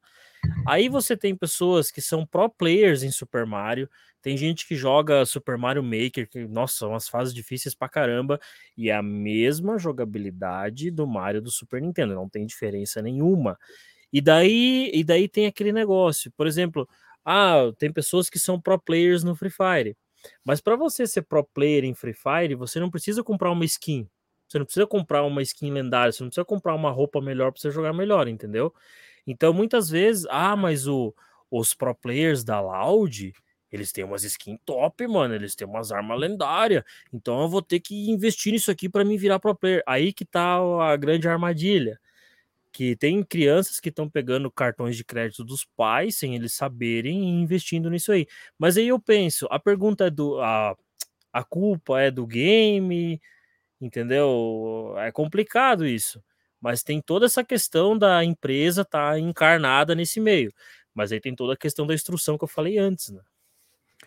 Aí 0.66 0.90
você 0.90 1.16
tem 1.16 1.34
pessoas 1.34 1.90
que 1.90 2.02
são 2.02 2.26
pro 2.26 2.50
players 2.50 3.02
em 3.02 3.10
Super 3.10 3.46
Mario, 3.46 3.88
tem 4.20 4.36
gente 4.36 4.68
que 4.68 4.76
joga 4.76 5.24
Super 5.24 5.56
Mario 5.56 5.82
Maker, 5.82 6.28
que, 6.28 6.46
nossa, 6.46 6.76
são 6.76 6.90
umas 6.90 7.08
fases 7.08 7.32
difíceis 7.32 7.74
pra 7.74 7.88
caramba, 7.88 8.38
e 8.76 8.90
é 8.90 8.94
a 8.94 9.02
mesma 9.02 9.78
jogabilidade 9.78 10.90
do 10.90 11.06
Mario 11.06 11.40
do 11.40 11.50
Super 11.50 11.80
Nintendo, 11.80 12.14
não 12.14 12.28
tem 12.28 12.44
diferença 12.44 13.00
nenhuma. 13.00 13.58
E 14.12 14.20
daí, 14.20 14.90
e 14.92 15.02
daí 15.02 15.28
tem 15.28 15.46
aquele 15.46 15.72
negócio, 15.72 16.30
por 16.36 16.46
exemplo, 16.46 16.86
ah, 17.24 17.72
tem 17.78 17.90
pessoas 17.90 18.28
que 18.28 18.38
são 18.38 18.60
pro 18.60 18.78
players 18.78 19.24
no 19.24 19.34
Free 19.34 19.50
Fire. 19.50 19.96
Mas 20.44 20.60
para 20.60 20.76
você 20.76 21.06
ser 21.06 21.22
pro 21.22 21.42
player 21.42 21.84
em 21.84 21.94
Free 21.94 22.12
Fire, 22.12 22.54
você 22.54 22.78
não 22.78 22.90
precisa 22.90 23.24
comprar 23.24 23.50
uma 23.50 23.64
skin. 23.64 24.06
Você 24.48 24.58
não 24.58 24.64
precisa 24.64 24.86
comprar 24.86 25.22
uma 25.24 25.42
skin 25.42 25.70
lendária, 25.72 26.12
você 26.12 26.22
não 26.22 26.30
precisa 26.30 26.44
comprar 26.44 26.74
uma 26.74 26.90
roupa 26.90 27.20
melhor 27.20 27.52
para 27.52 27.60
você 27.60 27.70
jogar 27.70 27.92
melhor, 27.92 28.28
entendeu? 28.28 28.72
Então, 29.26 29.52
muitas 29.52 29.90
vezes, 29.90 30.26
ah, 30.30 30.54
mas 30.54 30.86
o, 30.86 31.14
os 31.50 31.74
pro 31.74 31.94
players 31.94 32.44
da 32.44 32.60
Loud, 32.60 33.32
eles 33.70 33.92
têm 33.92 34.04
umas 34.04 34.24
skins 34.24 34.58
top, 34.64 35.06
mano, 35.06 35.34
eles 35.34 35.54
têm 35.54 35.66
umas 35.66 35.92
armas 35.92 36.18
lendárias. 36.18 36.84
Então 37.12 37.42
eu 37.42 37.48
vou 37.48 37.62
ter 37.62 37.80
que 37.80 38.10
investir 38.10 38.52
nisso 38.52 38.70
aqui 38.70 38.88
para 38.88 39.04
me 39.04 39.18
virar 39.18 39.38
pro 39.38 39.54
player. 39.54 39.82
Aí 39.86 40.12
que 40.12 40.24
tá 40.24 40.56
a 40.56 40.96
grande 40.96 41.28
armadilha. 41.28 41.98
Que 42.72 42.94
tem 42.96 43.22
crianças 43.24 43.80
que 43.80 43.88
estão 43.88 44.08
pegando 44.08 44.50
cartões 44.50 44.96
de 44.96 45.04
crédito 45.04 45.44
dos 45.44 45.64
pais 45.64 46.16
sem 46.18 46.34
eles 46.36 46.52
saberem 46.52 47.22
e 47.24 47.42
investindo 47.42 47.90
nisso 47.90 48.12
aí. 48.12 48.26
Mas 48.58 48.76
aí 48.76 48.88
eu 48.88 49.00
penso, 49.00 49.46
a 49.50 49.58
pergunta 49.58 50.06
é 50.06 50.10
do. 50.10 50.40
A, 50.40 50.76
a 51.32 51.44
culpa 51.44 52.00
é 52.00 52.10
do 52.10 52.26
game, 52.26 53.20
entendeu? 53.80 54.94
É 54.98 55.10
complicado 55.12 55.86
isso. 55.86 56.22
Mas 56.60 56.82
tem 56.82 57.00
toda 57.00 57.26
essa 57.26 57.44
questão 57.44 57.96
da 57.96 58.24
empresa 58.24 58.82
estar 58.82 59.12
tá 59.12 59.18
encarnada 59.18 59.94
nesse 59.94 60.20
meio. 60.20 60.52
Mas 60.94 61.12
aí 61.12 61.20
tem 61.20 61.34
toda 61.34 61.52
a 61.52 61.56
questão 61.56 61.86
da 61.86 61.94
instrução 61.94 62.38
que 62.38 62.44
eu 62.44 62.48
falei 62.48 62.78
antes, 62.78 63.10
né? 63.10 63.20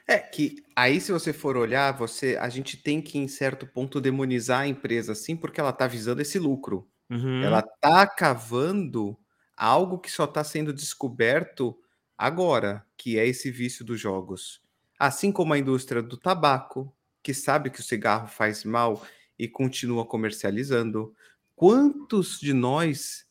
É 0.07 0.17
que 0.17 0.63
aí, 0.75 0.99
se 0.99 1.11
você 1.11 1.31
for 1.31 1.55
olhar, 1.55 1.91
você, 1.91 2.35
a 2.39 2.49
gente 2.49 2.77
tem 2.77 3.01
que, 3.01 3.17
em 3.19 3.27
certo 3.27 3.67
ponto, 3.67 4.01
demonizar 4.01 4.61
a 4.61 4.67
empresa, 4.67 5.13
sim, 5.13 5.35
porque 5.35 5.59
ela 5.59 5.69
está 5.69 5.85
visando 5.85 6.21
esse 6.21 6.39
lucro. 6.39 6.89
Uhum. 7.09 7.43
Ela 7.43 7.59
está 7.59 8.07
cavando 8.07 9.17
algo 9.55 9.99
que 9.99 10.09
só 10.09 10.23
está 10.23 10.43
sendo 10.43 10.73
descoberto 10.73 11.77
agora, 12.17 12.83
que 12.97 13.19
é 13.19 13.27
esse 13.27 13.51
vício 13.51 13.85
dos 13.85 13.99
jogos. 13.99 14.61
Assim 14.97 15.31
como 15.31 15.53
a 15.53 15.57
indústria 15.59 16.01
do 16.01 16.17
tabaco, 16.17 16.91
que 17.21 17.33
sabe 17.33 17.69
que 17.69 17.79
o 17.79 17.83
cigarro 17.83 18.27
faz 18.27 18.63
mal 18.63 19.01
e 19.39 19.47
continua 19.47 20.05
comercializando. 20.05 21.15
Quantos 21.55 22.39
de 22.39 22.53
nós 22.53 23.25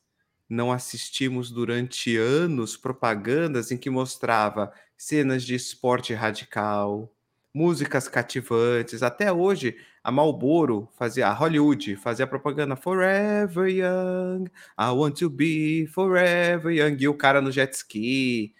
não 0.48 0.72
assistimos 0.72 1.50
durante 1.50 2.16
anos 2.16 2.76
propagandas 2.76 3.70
em 3.70 3.76
que 3.76 3.90
mostrava 3.90 4.72
cenas 4.96 5.44
de 5.44 5.54
esporte 5.54 6.14
radical, 6.14 7.12
músicas 7.52 8.08
cativantes. 8.08 9.02
Até 9.02 9.32
hoje, 9.32 9.76
a 10.02 10.10
Marlboro 10.10 10.88
fazia, 10.96 11.28
a 11.28 11.32
Hollywood 11.32 11.96
fazia 11.96 12.26
propaganda 12.26 12.76
Forever 12.76 13.68
Young, 13.68 14.46
I 14.78 14.90
want 14.90 15.18
to 15.18 15.28
be 15.28 15.86
forever 15.88 16.72
young, 16.72 16.96
e 16.98 17.08
o 17.08 17.14
cara 17.14 17.42
no 17.42 17.52
jet 17.52 17.74
ski. 17.74 18.54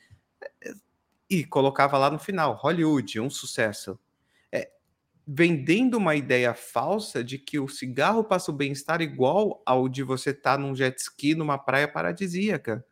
E 1.30 1.44
colocava 1.44 1.98
lá 1.98 2.10
no 2.10 2.18
final, 2.18 2.54
Hollywood, 2.54 3.20
um 3.20 3.30
sucesso. 3.30 3.98
Vendendo 5.30 5.98
uma 5.98 6.16
ideia 6.16 6.54
falsa 6.54 7.22
de 7.22 7.36
que 7.36 7.58
o 7.58 7.68
cigarro 7.68 8.24
passa 8.24 8.50
o 8.50 8.54
bem-estar 8.54 9.02
igual 9.02 9.62
ao 9.66 9.86
de 9.86 10.02
você 10.02 10.30
estar 10.30 10.56
tá 10.56 10.58
num 10.58 10.74
jet 10.74 10.98
ski 10.98 11.34
numa 11.34 11.58
praia 11.58 11.86
paradisíaca. 11.86 12.82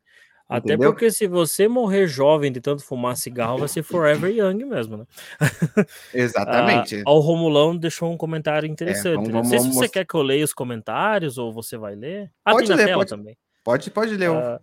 Até 0.49 0.75
Entendeu? 0.75 0.93
porque 0.93 1.11
se 1.11 1.27
você 1.27 1.67
morrer 1.67 2.07
jovem 2.07 2.53
de 2.53 2.61
tanto 2.61 2.85
fumar 2.85 3.17
cigarro, 3.17 3.59
vai 3.59 3.69
ser 3.69 3.83
forever 3.83 4.31
young 4.31 4.65
mesmo, 4.65 4.99
né? 4.99 5.07
Exatamente. 6.15 7.03
ah, 7.05 7.11
o 7.11 7.19
Romulão 7.19 7.77
deixou 7.77 8.13
um 8.13 8.17
comentário 8.17 8.69
interessante. 8.69 9.29
É, 9.29 9.33
vamos, 9.33 9.33
Não 9.33 9.45
sei 9.45 9.59
vamos, 9.59 9.75
se 9.75 9.81
você 9.81 9.89
quer 9.89 10.07
que 10.07 10.15
eu 10.15 10.23
leia 10.23 10.45
os 10.45 10.53
comentários 10.53 11.37
ou 11.37 11.53
você 11.53 11.77
vai 11.77 11.97
ler. 11.97 12.31
Ah, 12.45 12.53
pode 12.53 12.69
tem 12.69 12.77
na 12.77 12.83
ler, 12.83 12.87
tela 12.87 13.01
pode, 13.01 13.11
também. 13.11 13.37
Pode, 13.65 13.91
pode 13.91 14.17
ler. 14.17 14.31
Ah, 14.31 14.61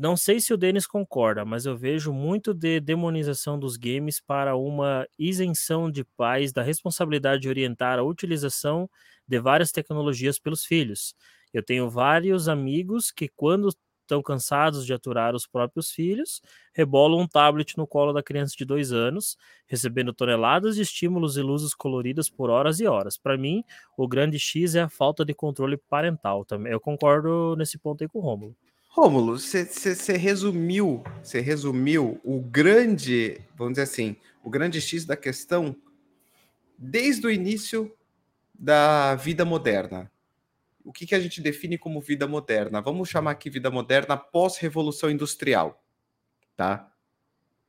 não 0.00 0.16
sei 0.16 0.40
se 0.40 0.54
o 0.54 0.56
Denis 0.56 0.86
concorda, 0.86 1.44
mas 1.44 1.66
eu 1.66 1.76
vejo 1.76 2.10
muito 2.10 2.54
de 2.54 2.80
demonização 2.80 3.58
dos 3.58 3.76
games 3.76 4.18
para 4.18 4.56
uma 4.56 5.06
isenção 5.18 5.90
de 5.90 6.04
pais 6.16 6.52
da 6.52 6.62
responsabilidade 6.62 7.42
de 7.42 7.50
orientar 7.50 7.98
a 7.98 8.02
utilização 8.02 8.88
de 9.28 9.38
várias 9.38 9.70
tecnologias 9.70 10.38
pelos 10.38 10.64
filhos. 10.64 11.14
Eu 11.52 11.62
tenho 11.62 11.90
vários 11.90 12.48
amigos 12.48 13.10
que, 13.12 13.28
quando 13.28 13.68
estão 14.00 14.22
cansados 14.22 14.86
de 14.86 14.94
aturar 14.94 15.34
os 15.34 15.46
próprios 15.46 15.90
filhos, 15.90 16.40
rebolam 16.74 17.20
um 17.20 17.28
tablet 17.28 17.76
no 17.76 17.86
colo 17.86 18.14
da 18.14 18.22
criança 18.22 18.54
de 18.56 18.64
dois 18.64 18.92
anos, 18.92 19.36
recebendo 19.66 20.14
toneladas 20.14 20.76
de 20.76 20.82
estímulos 20.82 21.36
e 21.36 21.42
luzes 21.42 21.74
coloridas 21.74 22.30
por 22.30 22.48
horas 22.48 22.80
e 22.80 22.86
horas. 22.86 23.18
Para 23.18 23.36
mim, 23.36 23.62
o 23.98 24.08
grande 24.08 24.38
X 24.38 24.74
é 24.74 24.80
a 24.80 24.88
falta 24.88 25.26
de 25.26 25.34
controle 25.34 25.76
parental 25.76 26.42
também. 26.46 26.72
Eu 26.72 26.80
concordo 26.80 27.54
nesse 27.58 27.78
ponto 27.78 28.02
aí 28.02 28.08
com 28.08 28.18
o 28.18 28.22
Rômulo. 28.22 28.56
Rômulo, 28.90 29.38
você 29.38 30.16
resumiu, 30.16 31.02
você 31.22 31.40
resumiu 31.40 32.20
o 32.22 32.40
grande, 32.40 33.40
vamos 33.56 33.74
dizer 33.74 33.82
assim, 33.82 34.16
o 34.42 34.50
grande 34.50 34.80
X 34.80 35.04
da 35.04 35.16
questão 35.16 35.74
desde 36.76 37.26
o 37.26 37.30
início 37.30 37.96
da 38.54 39.14
vida 39.14 39.44
moderna 39.44 40.10
o 40.84 40.92
que, 40.92 41.06
que 41.06 41.14
a 41.14 41.20
gente 41.20 41.40
define 41.40 41.78
como 41.78 42.00
vida 42.00 42.26
moderna? 42.26 42.80
Vamos 42.80 43.08
chamar 43.08 43.32
aqui 43.32 43.50
vida 43.50 43.70
moderna 43.70 44.16
pós-revolução 44.16 45.10
industrial, 45.10 45.82
tá? 46.56 46.92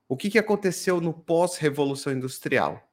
O 0.08 0.18
que, 0.18 0.30
que 0.30 0.40
aconteceu 0.40 1.00
no 1.00 1.14
pós-revolução 1.14 2.14
industrial? 2.14 2.90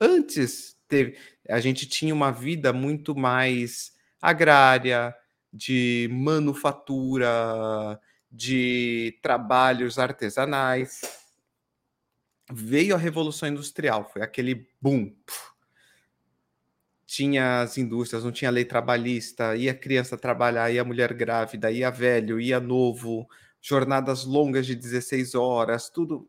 Antes, 0.00 0.76
teve, 0.88 1.18
a 1.48 1.60
gente 1.60 1.86
tinha 1.86 2.14
uma 2.14 2.30
vida 2.30 2.72
muito 2.72 3.14
mais 3.14 3.94
agrária, 4.20 5.14
de 5.56 6.08
manufatura, 6.12 7.98
de 8.30 9.18
trabalhos 9.22 9.98
artesanais. 9.98 11.00
Veio 12.52 12.94
a 12.94 12.98
revolução 12.98 13.48
industrial, 13.48 14.08
foi 14.12 14.22
aquele 14.22 14.68
boom. 14.80 15.12
Tinha 17.06 17.62
as 17.62 17.78
indústrias, 17.78 18.22
não 18.22 18.32
tinha 18.32 18.50
lei 18.50 18.64
trabalhista, 18.64 19.56
ia 19.56 19.74
criança 19.74 20.18
trabalhar, 20.18 20.70
ia 20.70 20.84
mulher 20.84 21.14
grávida, 21.14 21.70
ia 21.70 21.90
velho, 21.90 22.40
ia 22.40 22.60
novo, 22.60 23.28
jornadas 23.60 24.24
longas 24.24 24.66
de 24.66 24.74
16 24.74 25.34
horas, 25.34 25.88
tudo 25.88 26.28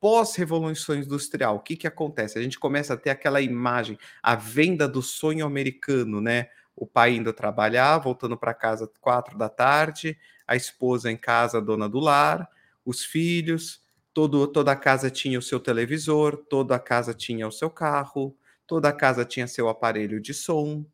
pós-revolução 0.00 0.96
industrial. 0.96 1.56
O 1.56 1.60
que, 1.60 1.76
que 1.76 1.86
acontece? 1.86 2.38
A 2.38 2.42
gente 2.42 2.58
começa 2.58 2.94
a 2.94 2.96
ter 2.96 3.10
aquela 3.10 3.40
imagem, 3.40 3.98
a 4.22 4.34
venda 4.34 4.88
do 4.88 5.02
sonho 5.02 5.46
americano, 5.46 6.20
né? 6.20 6.48
O 6.80 6.86
pai 6.88 7.14
indo 7.16 7.32
trabalhar, 7.32 7.98
voltando 7.98 8.36
para 8.38 8.54
casa 8.54 8.90
quatro 9.00 9.38
da 9.38 9.48
tarde, 9.50 10.18
a 10.48 10.56
esposa 10.56 11.12
em 11.12 11.16
casa, 11.16 11.62
dona 11.62 11.88
do 11.88 12.00
lar, 12.00 12.48
os 12.84 13.04
filhos, 13.04 13.82
todo, 14.14 14.48
toda 14.48 14.72
a 14.72 14.76
casa 14.76 15.10
tinha 15.10 15.38
o 15.38 15.42
seu 15.42 15.60
televisor, 15.60 16.36
toda 16.48 16.74
a 16.76 16.80
casa 16.80 17.14
tinha 17.14 17.46
o 17.46 17.52
seu 17.52 17.70
carro, 17.70 18.36
toda 18.66 18.88
a 18.88 18.94
casa 18.94 19.24
tinha 19.24 19.46
seu 19.46 19.68
aparelho 19.68 20.20
de 20.20 20.34
som. 20.34 20.84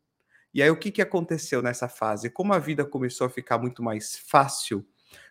E 0.53 0.61
aí 0.63 0.69
o 0.69 0.77
que, 0.77 0.91
que 0.91 1.01
aconteceu 1.01 1.61
nessa 1.61 1.87
fase? 1.87 2.29
Como 2.29 2.53
a 2.53 2.59
vida 2.59 2.85
começou 2.85 3.27
a 3.27 3.29
ficar 3.29 3.57
muito 3.57 3.83
mais 3.83 4.17
fácil, 4.17 4.85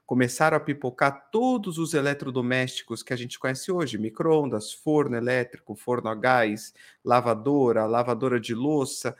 começaram 0.06 0.56
a 0.56 0.60
pipocar 0.60 1.30
todos 1.32 1.78
os 1.78 1.94
eletrodomésticos 1.94 3.02
que 3.02 3.12
a 3.12 3.16
gente 3.16 3.38
conhece 3.38 3.72
hoje: 3.72 3.98
micro-ondas, 3.98 4.72
forno 4.72 5.16
elétrico, 5.16 5.74
forno 5.74 6.08
a 6.08 6.14
gás, 6.14 6.72
lavadora, 7.04 7.86
lavadora 7.86 8.38
de 8.40 8.54
louça. 8.54 9.16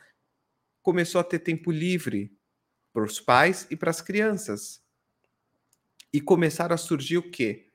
Começou 0.87 1.19
a 1.19 1.23
ter 1.25 1.39
tempo 1.39 1.69
livre 1.69 2.31
para 2.93 3.03
os 3.03 3.19
pais 3.19 3.67
e 3.69 3.75
para 3.75 3.89
as 3.89 3.99
crianças. 3.99 4.81
E 6.13 6.21
começaram 6.21 6.73
a 6.73 6.77
surgir 6.77 7.17
o 7.17 7.29
quê? 7.29 7.73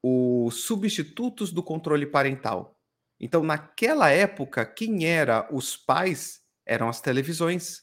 os 0.00 0.62
substitutos 0.62 1.50
do 1.50 1.60
controle 1.60 2.06
parental. 2.06 2.80
Então, 3.18 3.42
naquela 3.42 4.10
época, 4.10 4.64
quem 4.64 5.06
era 5.06 5.48
os 5.52 5.76
pais 5.76 6.40
eram 6.64 6.88
as 6.88 7.00
televisões. 7.00 7.82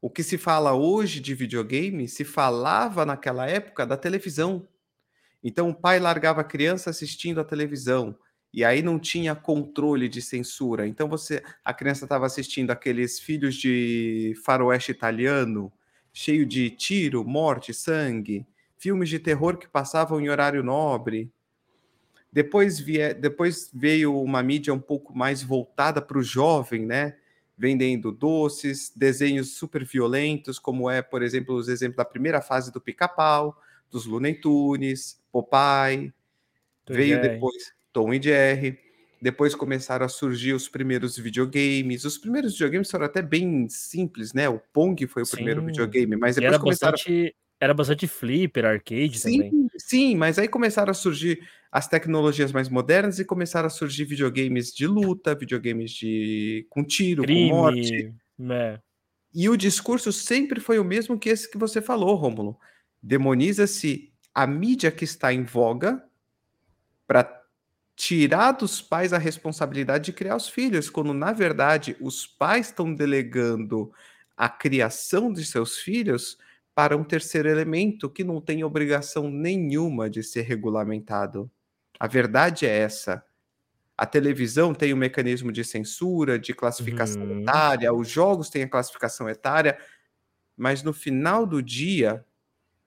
O 0.00 0.10
que 0.10 0.24
se 0.24 0.36
fala 0.36 0.74
hoje 0.74 1.20
de 1.20 1.32
videogame 1.32 2.08
se 2.08 2.24
falava 2.24 3.06
naquela 3.06 3.46
época 3.46 3.86
da 3.86 3.96
televisão. 3.96 4.68
Então, 5.40 5.70
o 5.70 5.74
pai 5.80 6.00
largava 6.00 6.40
a 6.40 6.44
criança 6.44 6.90
assistindo 6.90 7.40
a 7.40 7.44
televisão 7.44 8.18
e 8.52 8.64
aí 8.64 8.82
não 8.82 8.98
tinha 8.98 9.34
controle 9.34 10.08
de 10.08 10.20
censura. 10.20 10.86
Então, 10.86 11.08
você, 11.08 11.42
a 11.64 11.72
criança 11.72 12.04
estava 12.04 12.26
assistindo 12.26 12.70
aqueles 12.70 13.18
filhos 13.18 13.54
de 13.54 14.34
faroeste 14.44 14.90
italiano, 14.90 15.72
cheio 16.12 16.44
de 16.44 16.68
tiro, 16.68 17.24
morte, 17.24 17.72
sangue, 17.72 18.46
filmes 18.76 19.08
de 19.08 19.18
terror 19.18 19.56
que 19.56 19.66
passavam 19.66 20.20
em 20.20 20.28
horário 20.28 20.62
nobre. 20.62 21.30
Depois, 22.30 22.78
vie, 22.78 23.14
depois 23.14 23.70
veio 23.72 24.20
uma 24.20 24.42
mídia 24.42 24.74
um 24.74 24.80
pouco 24.80 25.16
mais 25.16 25.42
voltada 25.42 26.02
para 26.02 26.18
o 26.18 26.22
jovem, 26.22 26.84
né? 26.84 27.16
Vendendo 27.56 28.12
doces, 28.12 28.92
desenhos 28.94 29.54
super 29.54 29.84
violentos, 29.84 30.58
como 30.58 30.90
é, 30.90 31.00
por 31.00 31.22
exemplo, 31.22 31.54
os 31.54 31.68
exemplos 31.68 31.96
da 31.96 32.04
primeira 32.04 32.42
fase 32.42 32.70
do 32.70 32.80
Pica-Pau, 32.80 33.56
dos 33.90 34.04
Looney 34.04 34.34
Tunes, 34.34 35.18
Popeye. 35.30 36.12
Veio 36.88 37.16
Jerry. 37.16 37.28
depois 37.28 37.72
Tom 37.92 38.12
e 38.12 38.22
Jerry. 38.22 38.78
Depois 39.20 39.54
começaram 39.54 40.04
a 40.04 40.08
surgir 40.08 40.52
os 40.52 40.68
primeiros 40.68 41.16
videogames. 41.16 42.04
Os 42.04 42.18
primeiros 42.18 42.52
videogames 42.52 42.90
foram 42.90 43.06
até 43.06 43.22
bem 43.22 43.68
simples, 43.68 44.32
né? 44.32 44.48
O 44.48 44.60
Pong 44.72 45.06
foi 45.06 45.22
o 45.22 45.26
Sim. 45.26 45.36
primeiro 45.36 45.64
videogame, 45.64 46.16
mas 46.16 46.34
depois 46.34 46.52
era 46.52 46.58
começaram. 46.58 46.92
Bastante, 46.92 47.36
era 47.60 47.72
bastante 47.72 48.08
flipper, 48.08 48.64
arcade 48.64 49.20
sim, 49.20 49.36
também. 49.36 49.68
Sim, 49.78 50.16
mas 50.16 50.40
aí 50.40 50.48
começaram 50.48 50.90
a 50.90 50.94
surgir 50.94 51.40
as 51.70 51.86
tecnologias 51.86 52.50
mais 52.50 52.68
modernas 52.68 53.20
e 53.20 53.24
começaram 53.24 53.68
a 53.68 53.70
surgir 53.70 54.04
videogames 54.04 54.72
de 54.74 54.88
luta, 54.88 55.36
videogames 55.36 55.92
de 55.92 56.66
com 56.68 56.82
tiro, 56.82 57.22
Crime, 57.22 57.48
com 57.48 57.56
morte. 57.56 58.12
É. 58.50 58.80
E 59.32 59.48
o 59.48 59.56
discurso 59.56 60.12
sempre 60.12 60.58
foi 60.58 60.80
o 60.80 60.84
mesmo 60.84 61.16
que 61.16 61.28
esse 61.28 61.48
que 61.48 61.56
você 61.56 61.80
falou, 61.80 62.16
Rômulo. 62.16 62.58
Demoniza-se 63.00 64.12
a 64.34 64.46
mídia 64.46 64.90
que 64.90 65.04
está 65.04 65.32
em 65.32 65.44
voga 65.44 66.02
para 67.06 67.41
tirar 68.02 68.50
dos 68.50 68.82
pais 68.82 69.12
a 69.12 69.18
responsabilidade 69.18 70.06
de 70.06 70.12
criar 70.12 70.34
os 70.34 70.48
filhos, 70.48 70.90
quando 70.90 71.14
na 71.14 71.32
verdade 71.32 71.96
os 72.00 72.26
pais 72.26 72.66
estão 72.66 72.92
delegando 72.92 73.92
a 74.36 74.48
criação 74.48 75.32
de 75.32 75.44
seus 75.44 75.78
filhos 75.78 76.36
para 76.74 76.96
um 76.96 77.04
terceiro 77.04 77.48
elemento 77.48 78.10
que 78.10 78.24
não 78.24 78.40
tem 78.40 78.64
obrigação 78.64 79.30
nenhuma 79.30 80.10
de 80.10 80.20
ser 80.20 80.42
regulamentado. 80.42 81.48
A 81.96 82.08
verdade 82.08 82.66
é 82.66 82.76
essa. 82.76 83.24
A 83.96 84.04
televisão 84.04 84.74
tem 84.74 84.92
um 84.92 84.96
mecanismo 84.96 85.52
de 85.52 85.62
censura, 85.62 86.40
de 86.40 86.52
classificação 86.52 87.22
uhum. 87.22 87.42
etária, 87.42 87.94
os 87.94 88.08
jogos 88.08 88.50
têm 88.50 88.64
a 88.64 88.68
classificação 88.68 89.28
etária, 89.28 89.78
mas 90.56 90.82
no 90.82 90.92
final 90.92 91.46
do 91.46 91.62
dia, 91.62 92.24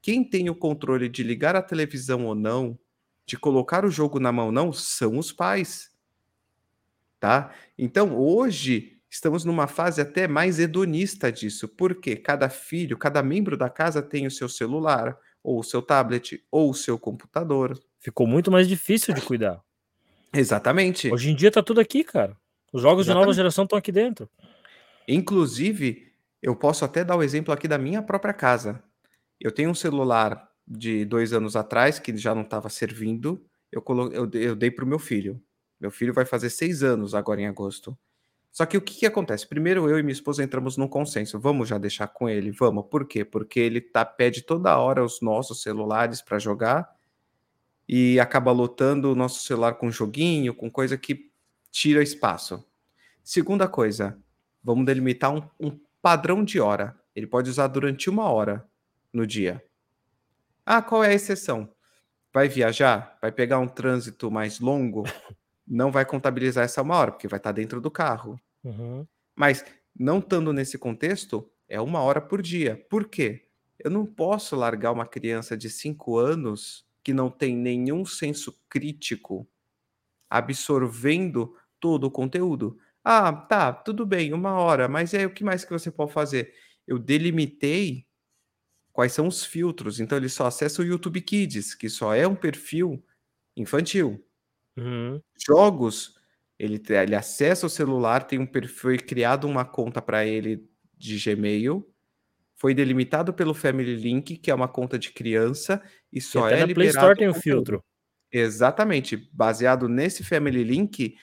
quem 0.02 0.30
tem 0.30 0.50
o 0.50 0.56
controle 0.56 1.08
de 1.08 1.24
ligar 1.24 1.56
a 1.56 1.62
televisão 1.62 2.26
ou 2.26 2.36
não, 2.36 2.78
de 3.26 3.38
colocar 3.38 3.84
o 3.86 3.92
jogo 3.92 4.20
na 4.20 4.32
mão 4.32 4.52
não, 4.52 4.72
são 4.72 5.18
os 5.18 5.32
pais. 5.32 5.92
Tá? 7.20 7.52
Então, 7.78 8.16
hoje, 8.16 9.00
estamos 9.10 9.44
numa 9.44 9.68
fase 9.68 10.00
até 10.00 10.28
mais 10.28 10.60
hedonista 10.60 11.32
disso, 11.32 11.68
porque 11.68 12.16
cada 12.16 12.50
filho, 12.50 12.98
cada 12.98 13.24
membro 13.24 13.58
da 13.58 13.70
casa 13.70 14.02
tem 14.02 14.28
o 14.28 14.32
seu 14.32 14.48
celular, 14.48 15.18
ou 15.44 15.60
o 15.60 15.64
seu 15.64 15.82
tablet, 15.82 16.44
ou 16.52 16.70
o 16.70 16.74
seu 16.74 17.00
computador. 17.00 17.80
Ficou 18.00 18.28
muito 18.28 18.52
mais 18.52 18.68
difícil 18.68 19.14
de 19.14 19.22
cuidar. 19.22 19.62
Exatamente. 20.34 21.12
Hoje 21.12 21.32
em 21.32 21.36
dia 21.36 21.52
tá 21.52 21.64
tudo 21.64 21.80
aqui, 21.80 22.04
cara. 22.04 22.38
Os 22.72 22.82
jogos 22.82 23.06
Exatamente. 23.06 23.08
de 23.08 23.26
nova 23.28 23.34
geração 23.34 23.64
estão 23.64 23.80
aqui 23.80 23.92
dentro. 23.92 24.30
Inclusive, 25.08 26.12
eu 26.42 26.56
posso 26.56 26.84
até 26.84 27.04
dar 27.04 27.16
o 27.16 27.24
exemplo 27.24 27.54
aqui 27.54 27.68
da 27.68 27.78
minha 27.78 28.02
própria 28.02 28.34
casa. 28.34 28.84
Eu 29.40 29.52
tenho 29.52 29.70
um 29.70 29.76
celular 29.76 30.50
de 30.68 31.06
dois 31.06 31.34
anos 31.34 31.56
atrás 31.56 32.00
que 32.00 32.16
já 32.18 32.34
não 32.34 32.42
estava 32.42 32.70
servindo. 32.70 33.44
Eu, 33.72 33.82
colo... 33.82 34.12
eu, 34.12 34.30
eu 34.34 34.56
dei 34.56 34.72
para 34.72 34.86
o 34.86 34.88
meu 34.88 35.00
filho. 35.00 35.42
Meu 35.80 35.92
filho 35.92 36.14
vai 36.14 36.26
fazer 36.26 36.50
seis 36.50 36.84
anos 36.84 37.14
agora 37.14 37.42
em 37.42 37.48
agosto. 37.48 37.98
Só 38.52 38.66
que 38.66 38.78
o 38.78 38.82
que, 38.82 39.00
que 39.00 39.06
acontece? 39.06 39.46
Primeiro, 39.46 39.90
eu 39.90 40.00
e 40.00 40.04
minha 40.04 40.14
esposa 40.14 40.42
entramos 40.42 40.78
num 40.78 40.88
consenso. 40.88 41.38
Vamos 41.38 41.68
já 41.68 41.78
deixar 41.78 42.08
com 42.08 42.30
ele? 42.30 42.52
Vamos. 42.52 42.86
Por 42.90 43.06
quê? 43.06 43.26
Porque 43.26 43.60
ele 43.60 43.82
tá, 43.82 44.06
pede 44.06 44.44
toda 44.44 44.78
hora 44.78 45.04
os 45.04 45.20
nossos 45.22 45.62
celulares 45.62 46.22
para 46.22 46.40
jogar 46.40 46.90
e 47.88 48.20
acaba 48.20 48.52
lotando 48.52 49.12
o 49.12 49.16
nosso 49.16 49.44
celular 49.44 49.74
com 49.74 49.92
joguinho, 49.92 50.54
com 50.54 50.72
coisa 50.72 50.98
que 50.98 51.30
tira 51.70 52.02
espaço. 52.02 52.66
Segunda 53.22 53.68
coisa, 53.68 54.18
vamos 54.64 54.86
delimitar 54.86 55.34
um, 55.36 55.42
um 55.60 55.80
padrão 56.02 56.44
de 56.44 56.60
hora. 56.60 56.98
Ele 57.14 57.28
pode 57.28 57.50
usar 57.50 57.68
durante 57.68 58.10
uma 58.10 58.32
hora 58.32 58.66
no 59.12 59.28
dia. 59.28 59.62
Ah, 60.66 60.82
qual 60.82 61.04
é 61.04 61.10
a 61.10 61.14
exceção? 61.14 61.70
Vai 62.34 62.50
viajar? 62.50 63.18
Vai 63.22 63.32
pegar 63.32 63.60
um 63.60 63.68
trânsito 63.68 64.32
mais 64.32 64.60
longo? 64.60 65.04
Não 65.68 65.92
vai 65.92 66.06
contabilizar 66.06 66.66
essa 66.66 66.82
uma 66.82 66.96
hora, 66.96 67.12
porque 67.12 67.28
vai 67.28 67.38
estar 67.38 67.52
dentro 67.52 67.80
do 67.80 67.92
carro. 67.92 68.40
Uhum. 68.64 69.06
Mas 69.36 69.64
não 69.98 70.20
estando 70.20 70.52
nesse 70.52 70.78
contexto, 70.78 71.50
é 71.68 71.80
uma 71.80 72.02
hora 72.02 72.22
por 72.22 72.42
dia. 72.42 72.84
Por 72.90 73.08
quê? 73.08 73.48
Eu 73.80 73.92
não 73.92 74.06
posso 74.06 74.56
largar 74.56 74.92
uma 74.92 75.06
criança 75.06 75.56
de 75.56 75.70
5 75.70 76.18
anos 76.18 76.86
que 77.04 77.14
não 77.14 77.30
tem 77.30 77.56
nenhum 77.56 78.06
senso 78.06 78.60
crítico 78.68 79.48
absorvendo 80.30 81.56
todo 81.80 82.06
o 82.06 82.12
conteúdo. 82.12 82.78
Ah, 83.04 83.32
tá, 83.32 83.72
tudo 83.72 84.06
bem, 84.06 84.34
uma 84.34 84.54
hora, 84.54 84.88
mas 84.88 85.14
aí 85.14 85.26
o 85.26 85.30
que 85.30 85.44
mais 85.44 85.64
que 85.64 85.72
você 85.72 85.92
pode 85.92 86.12
fazer? 86.12 86.52
Eu 86.88 86.98
delimitei 86.98 88.05
quais 88.96 89.12
são 89.12 89.28
os 89.28 89.44
filtros, 89.44 90.00
então 90.00 90.18
ele 90.18 90.30
só 90.30 90.48
acessa 90.48 90.82
o 90.82 90.86
YouTube 90.86 91.20
Kids, 91.20 91.76
que 91.76 91.90
só 91.90 92.16
é 92.16 92.26
um 92.26 92.34
perfil 92.34 93.04
infantil. 93.58 94.26
Uhum. 94.78 95.22
Jogos 95.46 96.16
ele, 96.58 96.82
ele 96.90 97.14
acessa 97.14 97.66
o 97.66 97.70
celular, 97.70 98.24
tem 98.24 98.40
um 98.40 98.46
perfil, 98.46 98.76
foi 98.78 98.98
criado 98.98 99.46
uma 99.46 99.66
conta 99.66 100.02
para 100.02 100.26
ele 100.26 100.66
de 100.98 101.20
Gmail, 101.20 101.86
foi 102.56 102.74
delimitado 102.74 103.34
pelo 103.34 103.54
Family 103.54 103.98
Link, 103.98 104.38
que 104.38 104.50
é 104.50 104.56
uma 104.56 104.70
conta 104.70 104.98
de 104.98 105.12
criança, 105.12 105.84
e 106.12 106.22
só 106.22 106.50
e 106.50 106.54
é 106.54 106.60
na 106.62 106.66
liberado. 106.66 106.76
Play 106.76 106.88
Store 106.88 107.18
tem 107.18 107.28
o 107.28 107.34
filtro. 107.34 107.84
Exatamente, 108.32 109.18
baseado 109.34 109.90
nesse 109.90 110.24
Family 110.24 110.64
Link, 110.64 111.18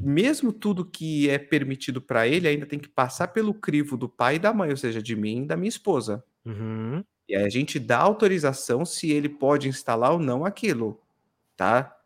mesmo 0.00 0.52
tudo 0.52 0.84
que 0.84 1.30
é 1.30 1.38
permitido 1.38 2.02
para 2.02 2.26
ele 2.26 2.48
ainda 2.48 2.66
tem 2.66 2.80
que 2.80 2.88
passar 2.88 3.28
pelo 3.28 3.54
crivo 3.54 3.96
do 3.96 4.08
pai 4.08 4.34
e 4.34 4.38
da 4.40 4.52
mãe, 4.52 4.70
ou 4.70 4.76
seja, 4.76 5.00
de 5.00 5.14
mim 5.14 5.44
e 5.44 5.46
da 5.46 5.56
minha 5.56 5.68
esposa. 5.68 6.24
Uhum. 6.44 7.04
E 7.28 7.36
aí 7.36 7.44
a 7.44 7.48
gente 7.48 7.78
dá 7.78 7.98
autorização 7.98 8.84
se 8.84 9.10
ele 9.10 9.28
pode 9.28 9.68
instalar 9.68 10.12
ou 10.12 10.18
não 10.18 10.44
aquilo, 10.44 11.00
tá? 11.56 11.96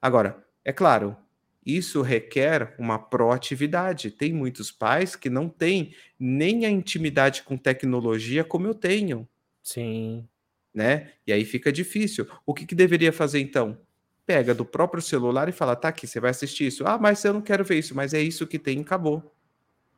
Agora, 0.00 0.44
é 0.64 0.72
claro, 0.72 1.16
isso 1.64 2.00
requer 2.00 2.74
uma 2.78 2.98
proatividade. 2.98 4.10
Tem 4.10 4.32
muitos 4.32 4.70
pais 4.70 5.14
que 5.14 5.28
não 5.28 5.48
têm 5.48 5.94
nem 6.18 6.64
a 6.64 6.70
intimidade 6.70 7.42
com 7.42 7.56
tecnologia 7.58 8.42
como 8.42 8.66
eu 8.66 8.74
tenho. 8.74 9.28
Sim. 9.62 10.26
Né? 10.72 11.12
E 11.26 11.32
aí 11.32 11.44
fica 11.44 11.70
difícil. 11.70 12.26
O 12.46 12.54
que, 12.54 12.64
que 12.64 12.74
deveria 12.74 13.12
fazer 13.12 13.40
então? 13.40 13.78
Pega 14.24 14.54
do 14.54 14.64
próprio 14.64 15.02
celular 15.02 15.48
e 15.48 15.52
fala: 15.52 15.76
tá 15.76 15.88
aqui, 15.88 16.06
você 16.06 16.20
vai 16.20 16.30
assistir 16.30 16.68
isso. 16.68 16.86
Ah, 16.86 16.98
mas 16.98 17.22
eu 17.24 17.34
não 17.34 17.42
quero 17.42 17.64
ver 17.64 17.78
isso, 17.78 17.94
mas 17.94 18.14
é 18.14 18.20
isso 18.20 18.46
que 18.46 18.58
tem, 18.58 18.80
acabou. 18.80 19.34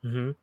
Uhum. 0.02 0.34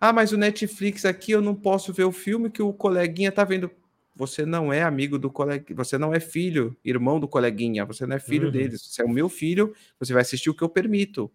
Ah, 0.00 0.12
mas 0.12 0.32
o 0.32 0.36
Netflix 0.36 1.04
aqui 1.04 1.32
eu 1.32 1.40
não 1.40 1.54
posso 1.54 1.92
ver 1.92 2.04
o 2.04 2.12
filme 2.12 2.50
que 2.50 2.62
o 2.62 2.72
coleguinha 2.72 3.32
tá 3.32 3.44
vendo 3.44 3.70
você 4.16 4.46
não 4.46 4.72
é 4.72 4.82
amigo 4.82 5.18
do 5.18 5.30
colega, 5.30 5.74
você 5.74 5.98
não 5.98 6.14
é 6.14 6.18
filho, 6.18 6.74
irmão 6.82 7.20
do 7.20 7.28
coleguinha, 7.28 7.84
você 7.84 8.06
não 8.06 8.16
é 8.16 8.18
filho 8.18 8.46
uhum. 8.46 8.52
deles, 8.52 8.80
você 8.82 9.02
é 9.02 9.04
o 9.04 9.10
meu 9.10 9.28
filho, 9.28 9.74
você 10.00 10.14
vai 10.14 10.22
assistir 10.22 10.48
o 10.48 10.54
que 10.54 10.62
eu 10.62 10.70
permito. 10.70 11.30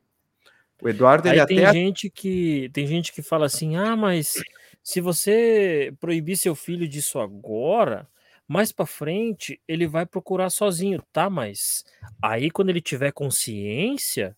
O 0.82 0.90
Eduardo, 0.90 1.30
Aí 1.30 1.38
ele 1.38 1.46
tem 1.46 1.64
até. 1.64 1.74
gente 1.74 2.10
que 2.10 2.72
tem 2.74 2.88
gente 2.88 3.14
que 3.14 3.22
fala 3.22 3.46
assim: 3.46 3.76
ah, 3.76 3.96
mas 3.96 4.34
se 4.82 5.00
você 5.00 5.94
proibir 6.00 6.36
seu 6.38 6.56
filho 6.56 6.88
disso 6.88 7.20
agora, 7.20 8.10
mais 8.48 8.72
para 8.72 8.88
frente 8.88 9.62
ele 9.68 9.86
vai 9.86 10.08
procurar 10.08 10.50
sozinho, 10.50 11.04
tá? 11.14 11.30
Mas 11.30 11.86
aí 12.20 12.50
quando 12.50 12.70
ele 12.70 12.82
tiver 12.82 13.12
consciência 13.12 14.36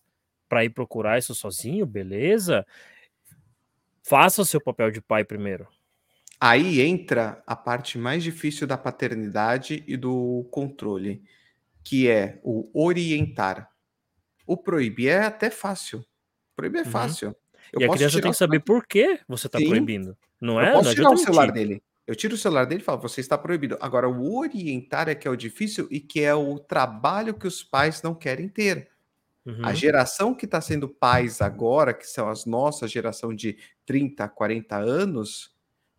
para 0.50 0.66
ir 0.66 0.70
procurar 0.70 1.18
isso 1.18 1.34
sozinho, 1.34 1.86
beleza? 1.86 2.66
Faça 4.06 4.42
o 4.42 4.44
seu 4.44 4.60
papel 4.60 4.90
de 4.92 5.00
pai 5.00 5.24
primeiro. 5.24 5.66
Aí 6.40 6.80
entra 6.80 7.42
a 7.46 7.56
parte 7.56 7.96
mais 7.98 8.22
difícil 8.22 8.66
da 8.66 8.76
paternidade 8.76 9.82
e 9.86 9.96
do 9.96 10.46
controle, 10.50 11.22
que 11.82 12.08
é 12.08 12.40
o 12.44 12.70
orientar. 12.74 13.70
O 14.46 14.56
proibir 14.56 15.08
é 15.10 15.24
até 15.24 15.50
fácil. 15.50 16.04
Proibir 16.56 16.82
é 16.82 16.84
Uhum. 16.84 16.90
fácil. 16.90 17.36
Eu 17.72 17.80
E 17.80 17.84
a 17.84 17.90
criança 17.90 18.20
tem 18.20 18.30
que 18.30 18.36
saber 18.36 18.60
por 18.60 18.86
que 18.86 19.20
você 19.28 19.48
tá 19.48 19.58
Sim, 19.58 19.66
proibindo. 19.66 20.16
Não 20.40 20.60
eu 20.60 20.66
é? 20.66 20.72
posso 20.72 20.88
Não 20.88 20.94
tirar 20.94 21.10
o 21.10 21.16
celular 21.16 21.46
mentir. 21.48 21.54
dele. 21.68 21.82
Eu 22.06 22.14
tiro 22.14 22.34
o 22.34 22.38
celular 22.38 22.66
dele 22.66 22.82
e 22.82 22.84
falo, 22.84 23.00
você 23.00 23.20
está 23.20 23.38
proibido. 23.38 23.78
Agora, 23.80 24.08
o 24.08 24.36
orientar 24.38 25.08
é 25.08 25.14
que 25.14 25.26
é 25.26 25.30
o 25.30 25.36
difícil 25.36 25.88
e 25.90 26.00
que 26.00 26.20
é 26.20 26.34
o 26.34 26.58
trabalho 26.58 27.34
que 27.34 27.46
os 27.46 27.62
pais 27.64 28.02
não 28.02 28.14
querem 28.14 28.48
ter. 28.48 28.90
Uhum. 29.44 29.64
A 29.64 29.74
geração 29.74 30.34
que 30.34 30.46
está 30.46 30.60
sendo 30.60 30.88
pais 30.88 31.40
agora, 31.42 31.92
que 31.92 32.06
são 32.06 32.28
as 32.28 32.46
nossas 32.46 32.90
geração 32.90 33.34
de 33.34 33.58
30, 33.84 34.26
40 34.28 34.76
anos, 34.76 35.54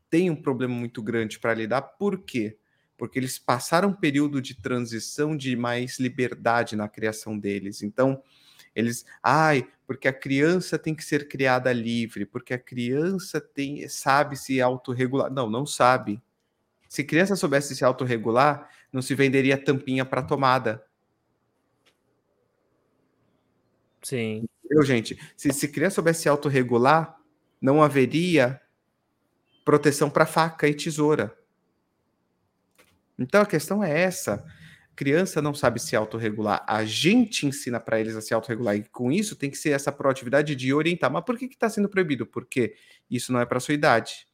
tem 0.10 0.30
um 0.30 0.36
problema 0.36 0.74
muito 0.74 1.02
grande 1.02 1.40
para 1.40 1.54
lidar. 1.54 1.82
Por 1.82 2.20
quê? 2.20 2.58
Porque 2.98 3.20
eles 3.20 3.38
passaram 3.38 3.90
um 3.90 3.94
período 3.94 4.42
de 4.42 4.56
transição 4.56 5.36
de 5.36 5.56
mais 5.56 6.00
liberdade 6.00 6.76
na 6.76 6.88
criação 6.88 7.38
deles. 7.38 7.84
Então, 7.84 8.24
eles, 8.74 9.06
ai, 9.22 9.68
porque 9.86 10.08
a 10.08 10.14
criança 10.14 10.80
tem 10.80 10.96
que 10.96 11.04
ser 11.04 11.28
criada 11.28 11.72
livre, 11.72 12.26
porque 12.26 12.54
a 12.54 12.60
criança 12.60 13.40
tem 13.40 13.88
sabe 13.88 14.36
se 14.36 14.60
autorregular. 14.62 15.32
Não, 15.32 15.50
não 15.50 15.66
sabe. 15.66 16.22
Se 16.90 17.04
criança 17.04 17.36
soubesse 17.36 17.76
se 17.76 17.84
autorregular, 17.84 18.70
não 18.92 19.02
se 19.02 19.14
venderia 19.14 19.58
tampinha 19.58 20.06
para 20.06 20.24
tomada. 20.24 20.85
Sim. 24.06 24.46
Eu, 24.70 24.84
gente, 24.84 25.18
se, 25.36 25.52
se 25.52 25.68
criança 25.68 25.96
soubesse 25.96 26.22
se 26.22 26.30
autorregular, 26.30 27.18
não 27.60 27.82
haveria 27.82 28.62
proteção 29.64 30.10
para 30.10 30.28
faca 30.28 30.68
e 30.68 30.76
tesoura. 30.76 31.36
Então 33.18 33.42
a 33.42 33.46
questão 33.46 33.84
é 33.84 34.00
essa 34.00 34.46
criança 34.96 35.42
não 35.42 35.54
sabe 35.54 35.80
se 35.80 35.96
autorregular, 35.96 36.64
a 36.68 36.86
gente 36.86 37.46
ensina 37.46 37.80
para 37.80 38.00
eles 38.00 38.16
a 38.16 38.22
se 38.22 38.34
autorregular, 38.34 38.76
e 38.78 38.84
com 38.84 39.12
isso 39.12 39.36
tem 39.36 39.50
que 39.50 39.58
ser 39.58 39.72
essa 39.72 39.92
proatividade 39.92 40.56
de 40.56 40.74
orientar. 40.74 41.12
Mas 41.12 41.26
por 41.26 41.38
que 41.38 41.46
está 41.46 41.70
sendo 41.70 41.90
proibido? 41.90 42.26
Porque 42.26 42.76
isso 43.10 43.34
não 43.34 43.40
é 43.40 43.46
para 43.46 43.60
sua 43.60 43.74
idade. 43.74 44.26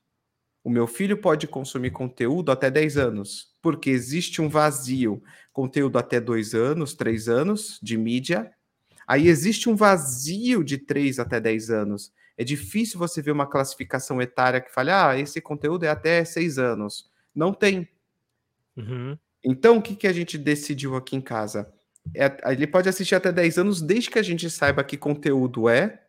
O 0.64 0.70
meu 0.70 0.86
filho 0.86 1.18
pode 1.18 1.48
consumir 1.48 1.90
conteúdo 1.90 2.52
até 2.52 2.70
10 2.70 2.98
anos, 2.98 3.56
porque 3.62 3.90
existe 3.90 4.42
um 4.42 4.48
vazio. 4.48 5.24
Conteúdo 5.52 5.98
até 5.98 6.20
2 6.20 6.54
anos, 6.54 6.94
3 6.94 7.28
anos 7.28 7.80
de 7.82 7.98
mídia. 7.98 8.52
Aí 9.12 9.28
existe 9.28 9.70
um 9.70 9.76
vazio 9.76 10.64
de 10.64 10.78
3 10.78 11.20
até 11.20 11.38
10 11.38 11.70
anos. 11.70 12.14
É 12.38 12.46
difícil 12.46 12.98
você 12.98 13.22
ver 13.22 13.32
uma 13.32 13.46
classificação 13.46 14.22
etária 14.22 14.62
que 14.62 14.74
fale, 14.74 14.90
ah, 14.90 15.20
esse 15.20 15.42
conteúdo 15.42 15.84
é 15.84 15.90
até 15.90 16.24
6 16.24 16.58
anos. 16.58 17.12
Não 17.36 17.54
tem. 17.54 17.90
Uhum. 18.78 19.18
Então, 19.44 19.76
o 19.76 19.82
que, 19.82 19.98
que 19.98 20.08
a 20.08 20.14
gente 20.14 20.38
decidiu 20.38 20.96
aqui 20.96 21.18
em 21.18 21.20
casa? 21.20 21.70
É, 22.16 22.54
ele 22.54 22.66
pode 22.66 22.88
assistir 22.88 23.14
até 23.14 23.34
10 23.34 23.58
anos, 23.58 23.82
desde 23.82 24.10
que 24.10 24.18
a 24.18 24.24
gente 24.24 24.50
saiba 24.50 24.82
que 24.82 24.96
conteúdo 24.96 25.68
é 25.68 26.06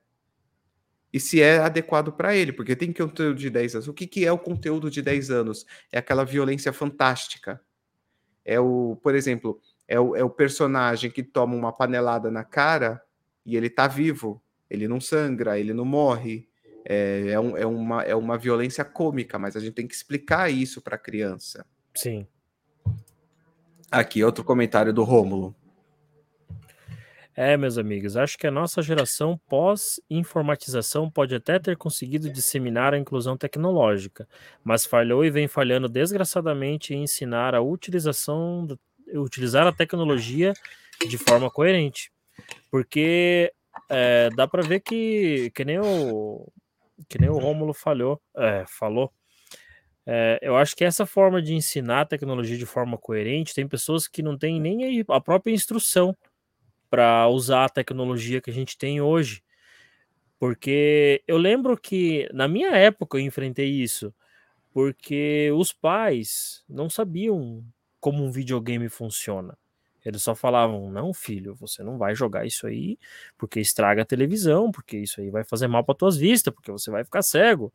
e 1.12 1.18
se 1.18 1.42
é 1.42 1.58
adequado 1.58 2.12
para 2.12 2.36
ele, 2.36 2.52
porque 2.52 2.76
tem 2.76 2.92
conteúdo 2.92 3.34
de 3.34 3.50
10 3.50 3.74
anos. 3.74 3.88
O 3.88 3.92
que, 3.92 4.06
que 4.06 4.24
é 4.24 4.30
o 4.30 4.38
conteúdo 4.38 4.88
de 4.88 5.02
10 5.02 5.28
anos? 5.32 5.66
É 5.90 5.98
aquela 5.98 6.24
violência 6.24 6.72
fantástica. 6.72 7.60
É 8.44 8.60
o, 8.60 8.96
por 9.02 9.16
exemplo, 9.16 9.60
é 9.86 9.98
o, 9.98 10.16
é 10.16 10.24
o 10.24 10.30
personagem 10.30 11.10
que 11.10 11.22
toma 11.22 11.54
uma 11.54 11.72
panelada 11.72 12.30
na 12.30 12.44
cara 12.44 13.02
e 13.44 13.56
ele 13.56 13.68
tá 13.68 13.86
vivo, 13.86 14.42
ele 14.70 14.88
não 14.88 15.00
sangra, 15.00 15.58
ele 15.58 15.74
não 15.74 15.84
morre. 15.84 16.48
É, 16.84 17.28
é, 17.28 17.40
um, 17.40 17.56
é, 17.56 17.66
uma, 17.66 18.02
é 18.02 18.14
uma 18.14 18.36
violência 18.36 18.84
cômica, 18.84 19.38
mas 19.38 19.54
a 19.54 19.60
gente 19.60 19.74
tem 19.74 19.86
que 19.86 19.94
explicar 19.94 20.50
isso 20.50 20.80
para 20.82 20.96
a 20.96 20.98
criança. 20.98 21.64
Sim. 21.94 22.26
Aqui, 23.90 24.24
outro 24.24 24.42
comentário 24.42 24.92
do 24.92 25.04
Rômulo. 25.04 25.54
É, 27.34 27.56
meus 27.56 27.78
amigos, 27.78 28.14
acho 28.14 28.36
que 28.36 28.46
a 28.46 28.50
nossa 28.50 28.82
geração 28.82 29.40
pós-informatização 29.48 31.10
pode 31.10 31.34
até 31.34 31.58
ter 31.58 31.78
conseguido 31.78 32.30
disseminar 32.30 32.92
a 32.92 32.98
inclusão 32.98 33.38
tecnológica, 33.38 34.28
mas 34.62 34.84
falhou 34.84 35.24
e 35.24 35.30
vem 35.30 35.48
falhando 35.48 35.88
desgraçadamente 35.88 36.92
em 36.92 37.04
ensinar 37.04 37.54
a 37.54 37.62
utilização, 37.62 38.66
utilizar 39.14 39.66
a 39.66 39.72
tecnologia 39.72 40.52
de 41.08 41.18
forma 41.18 41.50
coerente. 41.50 42.10
Porque 42.70 43.52
é, 43.88 44.30
dá 44.36 44.46
para 44.46 44.62
ver 44.62 44.80
que, 44.80 45.50
que 45.54 45.64
nem 45.64 45.78
o 45.78 46.50
que 47.08 47.18
nem 47.18 47.28
o 47.28 47.38
Rômulo 47.38 47.74
falhou, 47.74 48.20
é, 48.36 48.64
falou, 48.68 49.12
é, 50.06 50.38
eu 50.42 50.56
acho 50.56 50.74
que 50.74 50.84
essa 50.84 51.06
forma 51.06 51.40
de 51.40 51.54
ensinar 51.54 52.02
a 52.02 52.06
tecnologia 52.06 52.56
de 52.56 52.66
forma 52.66 52.98
coerente, 52.98 53.54
tem 53.54 53.68
pessoas 53.68 54.08
que 54.08 54.22
não 54.22 54.36
têm 54.36 54.60
nem 54.60 55.04
a 55.08 55.20
própria 55.20 55.52
instrução 55.52 56.16
para 56.90 57.28
usar 57.28 57.66
a 57.66 57.68
tecnologia 57.68 58.40
que 58.40 58.50
a 58.50 58.52
gente 58.52 58.76
tem 58.76 59.00
hoje. 59.00 59.42
Porque 60.38 61.22
eu 61.26 61.36
lembro 61.36 61.76
que 61.76 62.28
na 62.32 62.48
minha 62.48 62.70
época 62.70 63.16
eu 63.16 63.20
enfrentei 63.20 63.70
isso, 63.70 64.12
porque 64.72 65.50
os 65.54 65.72
pais 65.72 66.64
não 66.68 66.90
sabiam 66.90 67.64
como 68.02 68.22
um 68.24 68.30
videogame 68.30 68.90
funciona. 68.90 69.56
Eles 70.04 70.22
só 70.22 70.34
falavam: 70.34 70.90
não, 70.90 71.14
filho, 71.14 71.54
você 71.54 71.82
não 71.82 71.96
vai 71.96 72.14
jogar 72.14 72.44
isso 72.44 72.66
aí 72.66 72.98
porque 73.38 73.60
estraga 73.60 74.02
a 74.02 74.04
televisão, 74.04 74.70
porque 74.70 74.98
isso 74.98 75.20
aí 75.20 75.30
vai 75.30 75.44
fazer 75.44 75.68
mal 75.68 75.84
para 75.84 75.94
tuas 75.94 76.16
vistas, 76.16 76.52
porque 76.52 76.72
você 76.72 76.90
vai 76.90 77.04
ficar 77.04 77.22
cego 77.22 77.72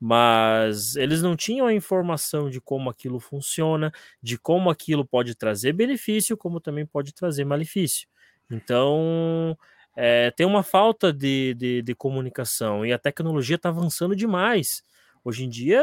mas 0.00 0.96
eles 0.96 1.22
não 1.22 1.36
tinham 1.36 1.66
a 1.66 1.72
informação 1.72 2.50
de 2.50 2.60
como 2.60 2.90
aquilo 2.90 3.18
funciona, 3.20 3.92
de 4.22 4.36
como 4.38 4.68
aquilo 4.68 5.06
pode 5.06 5.34
trazer 5.34 5.72
benefício, 5.72 6.36
como 6.36 6.60
também 6.60 6.84
pode 6.84 7.14
trazer 7.14 7.44
malefício. 7.44 8.06
Então, 8.50 9.56
é, 9.96 10.30
tem 10.32 10.46
uma 10.46 10.62
falta 10.62 11.12
de, 11.12 11.54
de, 11.54 11.82
de 11.82 11.94
comunicação 11.94 12.84
e 12.84 12.92
a 12.92 12.98
tecnologia 12.98 13.56
está 13.56 13.68
avançando 13.70 14.14
demais. 14.14 14.82
Hoje 15.24 15.44
em 15.44 15.48
dia, 15.48 15.80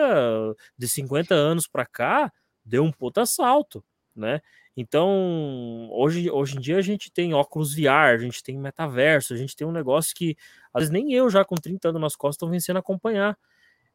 de 0.77 0.87
50 0.87 1.33
anos 1.33 1.67
para 1.67 1.85
cá, 1.85 2.31
deu 2.71 2.85
um 2.85 2.91
puta 2.91 3.25
salto, 3.25 3.83
né? 4.15 4.41
Então, 4.75 5.89
hoje, 5.91 6.31
hoje 6.31 6.57
em 6.57 6.61
dia 6.61 6.77
a 6.77 6.81
gente 6.81 7.11
tem 7.11 7.33
óculos 7.33 7.75
VR, 7.75 8.15
a 8.15 8.17
gente 8.17 8.41
tem 8.41 8.57
metaverso, 8.57 9.33
a 9.33 9.37
gente 9.37 9.55
tem 9.55 9.67
um 9.67 9.71
negócio 9.71 10.15
que 10.15 10.37
às 10.73 10.83
vezes 10.83 10.91
nem 10.91 11.13
eu 11.13 11.29
já 11.29 11.43
com 11.43 11.55
30 11.55 11.89
anos 11.89 12.01
nas 12.01 12.15
costas 12.15 12.37
estou 12.37 12.49
vencendo 12.49 12.77
a 12.77 12.79
acompanhar. 12.79 13.37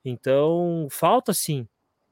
Então, 0.05 0.87
falta 0.91 1.33
sim 1.33 1.66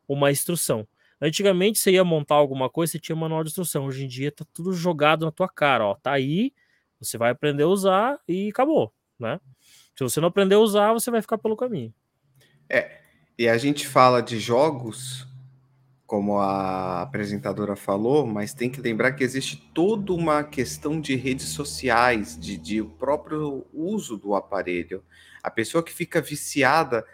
uma 0.09 0.33
instrução. 0.33 0.89
Antigamente 1.21 1.79
você 1.79 1.93
ia 1.93 2.05
montar 2.05 2.37
alguma 2.37 2.71
coisa, 2.71 2.93
você 2.93 2.99
tinha 2.99 3.15
manual 3.15 3.45
de 3.45 3.51
instrução. 3.51 3.85
Hoje 3.85 4.05
em 4.05 4.09
dia 4.09 4.33
tá 4.33 4.45
tudo 4.55 4.73
jogado 4.73 5.27
na 5.27 5.31
tua 5.31 5.49
cara, 5.49 5.87
ó. 5.87 5.95
Tá 5.97 6.13
aí, 6.13 6.51
você 6.99 7.19
vai 7.19 7.31
aprender 7.31 7.65
a 7.65 7.69
usar 7.69 8.19
e 8.27 8.49
acabou, 8.49 8.93
né? 9.19 9.39
Se 9.95 10.03
você 10.03 10.21
não 10.21 10.29
aprender 10.29 10.55
a 10.55 10.61
usar, 10.61 10.95
você 10.95 11.11
vai 11.11 11.21
ficar 11.21 11.37
pelo 11.37 11.57
caminho. 11.57 11.95
É, 12.69 13.01
e 13.39 13.47
a 13.47 13.59
gente 13.59 13.87
fala 13.87 14.23
de 14.23 14.41
jogos, 14.41 15.27
como 16.15 16.39
a 16.39 17.03
apresentadora 17.03 17.75
falou, 17.75 18.25
mas 18.25 18.55
tem 18.55 18.71
que 18.71 18.81
lembrar 18.81 19.15
que 19.15 19.25
existe 19.25 19.57
toda 19.75 20.13
uma 20.13 20.45
questão 20.45 21.01
de 21.01 21.17
redes 21.17 21.49
sociais, 21.49 22.39
de, 22.39 22.57
de 22.57 22.81
próprio 22.85 23.67
uso 23.73 24.17
do 24.17 24.33
aparelho. 24.37 25.03
A 25.43 25.51
pessoa 25.51 25.83
que 25.83 25.93
fica 25.93 26.23
viciada 26.23 27.05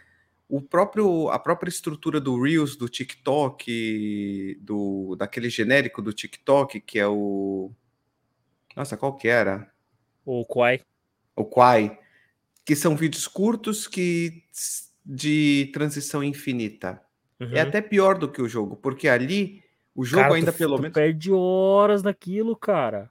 o 0.47 0.61
próprio 0.61 1.31
a 1.31 1.39
própria 1.39 1.71
estrutura 1.71 2.21
do 2.21 2.43
Reels 2.43 2.77
do 2.77 2.91
TikTok, 2.91 4.59
do 4.61 5.17
daquele 5.17 5.49
genérico 5.49 6.03
do 6.03 6.13
TikTok 6.13 6.79
que 6.79 6.99
é 6.99 7.09
o 7.09 7.73
Nossa, 8.77 8.99
qual 8.99 9.17
que 9.17 9.29
era? 9.29 9.73
O 10.27 10.45
Quai. 10.45 10.83
O 11.35 11.47
Quai, 11.47 11.99
que 12.67 12.77
são 12.77 12.95
vídeos 12.95 13.27
curtos 13.27 13.89
que 13.89 14.45
de 15.07 15.71
transição 15.73 16.23
infinita. 16.23 17.03
É 17.41 17.45
uhum. 17.45 17.55
É 17.55 17.61
até 17.63 17.81
pior 17.81 18.19
do 18.19 18.29
que 18.29 18.43
o 18.43 18.49
jogo, 18.49 18.77
porque 18.77 19.09
ali 19.09 19.63
o 19.95 20.05
jogo 20.05 20.23
cara, 20.23 20.35
ainda 20.35 20.53
tu, 20.53 20.59
pelo 20.59 20.77
tu 20.77 20.83
menos 20.83 20.95
perde 20.95 21.33
horas 21.33 22.03
naquilo, 22.03 22.55
cara. 22.55 23.11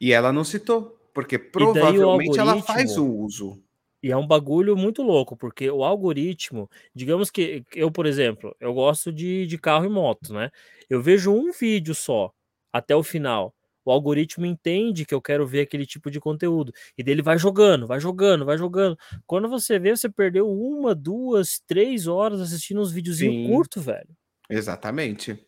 E 0.00 0.12
ela 0.12 0.32
não 0.32 0.42
citou, 0.42 0.98
porque 1.14 1.38
provavelmente 1.38 2.38
ela 2.38 2.60
faz 2.62 2.96
o 2.96 3.06
uso. 3.06 3.62
E 4.02 4.10
é 4.10 4.16
um 4.16 4.26
bagulho 4.26 4.76
muito 4.76 5.00
louco, 5.02 5.36
porque 5.36 5.70
o 5.70 5.84
algoritmo, 5.84 6.68
digamos 6.92 7.30
que 7.30 7.64
eu, 7.72 7.88
por 7.88 8.04
exemplo, 8.04 8.56
eu 8.58 8.74
gosto 8.74 9.12
de, 9.12 9.46
de 9.46 9.56
carro 9.56 9.84
e 9.84 9.88
moto, 9.88 10.32
né? 10.32 10.50
Eu 10.90 11.00
vejo 11.00 11.32
um 11.32 11.52
vídeo 11.52 11.94
só 11.94 12.32
até 12.72 12.96
o 12.96 13.02
final. 13.02 13.54
O 13.84 13.90
algoritmo 13.90 14.46
entende 14.46 15.04
que 15.04 15.14
eu 15.14 15.20
quero 15.20 15.46
ver 15.46 15.62
aquele 15.62 15.86
tipo 15.86 16.10
de 16.10 16.20
conteúdo. 16.20 16.72
E 16.96 17.02
dele 17.02 17.22
vai 17.22 17.38
jogando, 17.38 17.86
vai 17.86 18.00
jogando, 18.00 18.44
vai 18.44 18.56
jogando. 18.56 18.96
Quando 19.26 19.48
você 19.48 19.78
vê, 19.78 19.94
você 19.96 20.08
perdeu 20.08 20.48
uma, 20.50 20.94
duas, 20.94 21.60
três 21.66 22.06
horas 22.06 22.40
assistindo 22.40 22.80
uns 22.80 22.92
videozinhos 22.92 23.48
curtos, 23.48 23.84
velho. 23.84 24.08
Exatamente. 24.48 25.38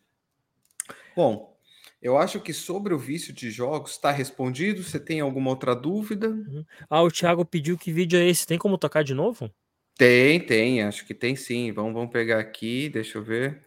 Bom, 1.15 1.55
eu 2.01 2.17
acho 2.17 2.39
que 2.39 2.53
sobre 2.53 2.93
o 2.93 2.99
vício 2.99 3.33
de 3.33 3.49
jogos 3.49 3.91
está 3.91 4.11
respondido. 4.11 4.83
Você 4.83 4.99
tem 4.99 5.21
alguma 5.21 5.49
outra 5.49 5.75
dúvida? 5.75 6.29
Uhum. 6.29 6.65
Ah, 6.89 7.01
o 7.01 7.09
Thiago 7.09 7.45
pediu 7.45 7.77
que 7.77 7.91
vídeo 7.91 8.19
é 8.19 8.27
esse. 8.27 8.45
Tem 8.45 8.57
como 8.57 8.77
tocar 8.77 9.03
de 9.03 9.13
novo? 9.13 9.49
Tem, 9.97 10.39
tem. 10.39 10.83
Acho 10.83 11.05
que 11.05 11.13
tem 11.13 11.35
sim. 11.35 11.71
Vamos, 11.71 11.93
vamos 11.93 12.11
pegar 12.11 12.39
aqui. 12.39 12.89
Deixa 12.89 13.17
eu 13.17 13.23
ver. 13.23 13.63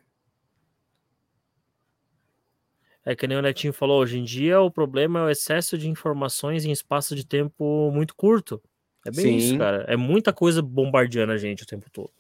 É 3.09 3.17
que 3.17 3.27
nem 3.27 3.39
o 3.39 3.41
Netinho 3.41 3.73
falou, 3.73 4.03
hoje 4.03 4.19
em 4.19 4.23
dia 4.23 4.61
o 4.61 4.71
problema 4.71 5.21
é 5.21 5.23
o 5.23 5.31
excesso 5.31 5.79
de 5.79 5.89
informações 5.89 6.67
em 6.67 6.71
espaço 6.71 7.17
de 7.17 7.27
tempo 7.27 7.91
muito 7.91 8.15
curto. 8.15 8.63
É 9.03 9.11
bem 9.11 9.25
Sim. 9.25 9.37
isso, 9.39 9.57
cara. 9.57 9.83
É 9.89 9.97
muita 9.97 10.31
coisa 10.31 10.61
bombardeando 10.61 11.33
a 11.33 11.39
gente 11.39 11.63
o 11.63 11.67
tempo 11.67 11.89
todo. 11.91 12.13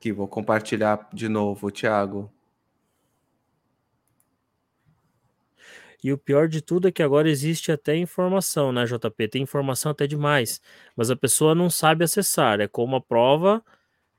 Que 0.00 0.14
vou 0.14 0.26
compartilhar 0.26 1.10
de 1.12 1.28
novo, 1.28 1.70
Thiago. 1.70 2.32
E 6.02 6.10
o 6.10 6.16
pior 6.16 6.48
de 6.48 6.62
tudo 6.62 6.88
é 6.88 6.90
que 6.90 7.02
agora 7.02 7.28
existe 7.28 7.70
até 7.70 7.94
informação, 7.94 8.72
né, 8.72 8.86
JP? 8.86 9.28
Tem 9.28 9.42
informação 9.42 9.92
até 9.92 10.06
demais, 10.06 10.58
mas 10.96 11.10
a 11.10 11.16
pessoa 11.16 11.54
não 11.54 11.68
sabe 11.68 12.02
acessar. 12.02 12.62
É 12.62 12.66
como 12.66 12.96
a 12.96 13.00
prova 13.02 13.62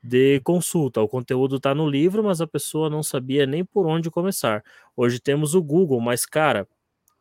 de 0.08 0.40
consulta. 0.40 1.02
O 1.02 1.08
conteúdo 1.08 1.58
está 1.58 1.76
no 1.76 1.90
livro, 1.90 2.24
mas 2.24 2.40
a 2.40 2.48
pessoa 2.48 2.90
não 2.90 3.04
sabia 3.04 3.46
nem 3.46 3.66
por 3.66 3.86
onde 3.86 4.10
começar. 4.10 4.64
Hoje 4.96 5.20
temos 5.20 5.54
o 5.54 5.62
Google, 5.62 6.00
mas, 6.00 6.26
cara, 6.26 6.68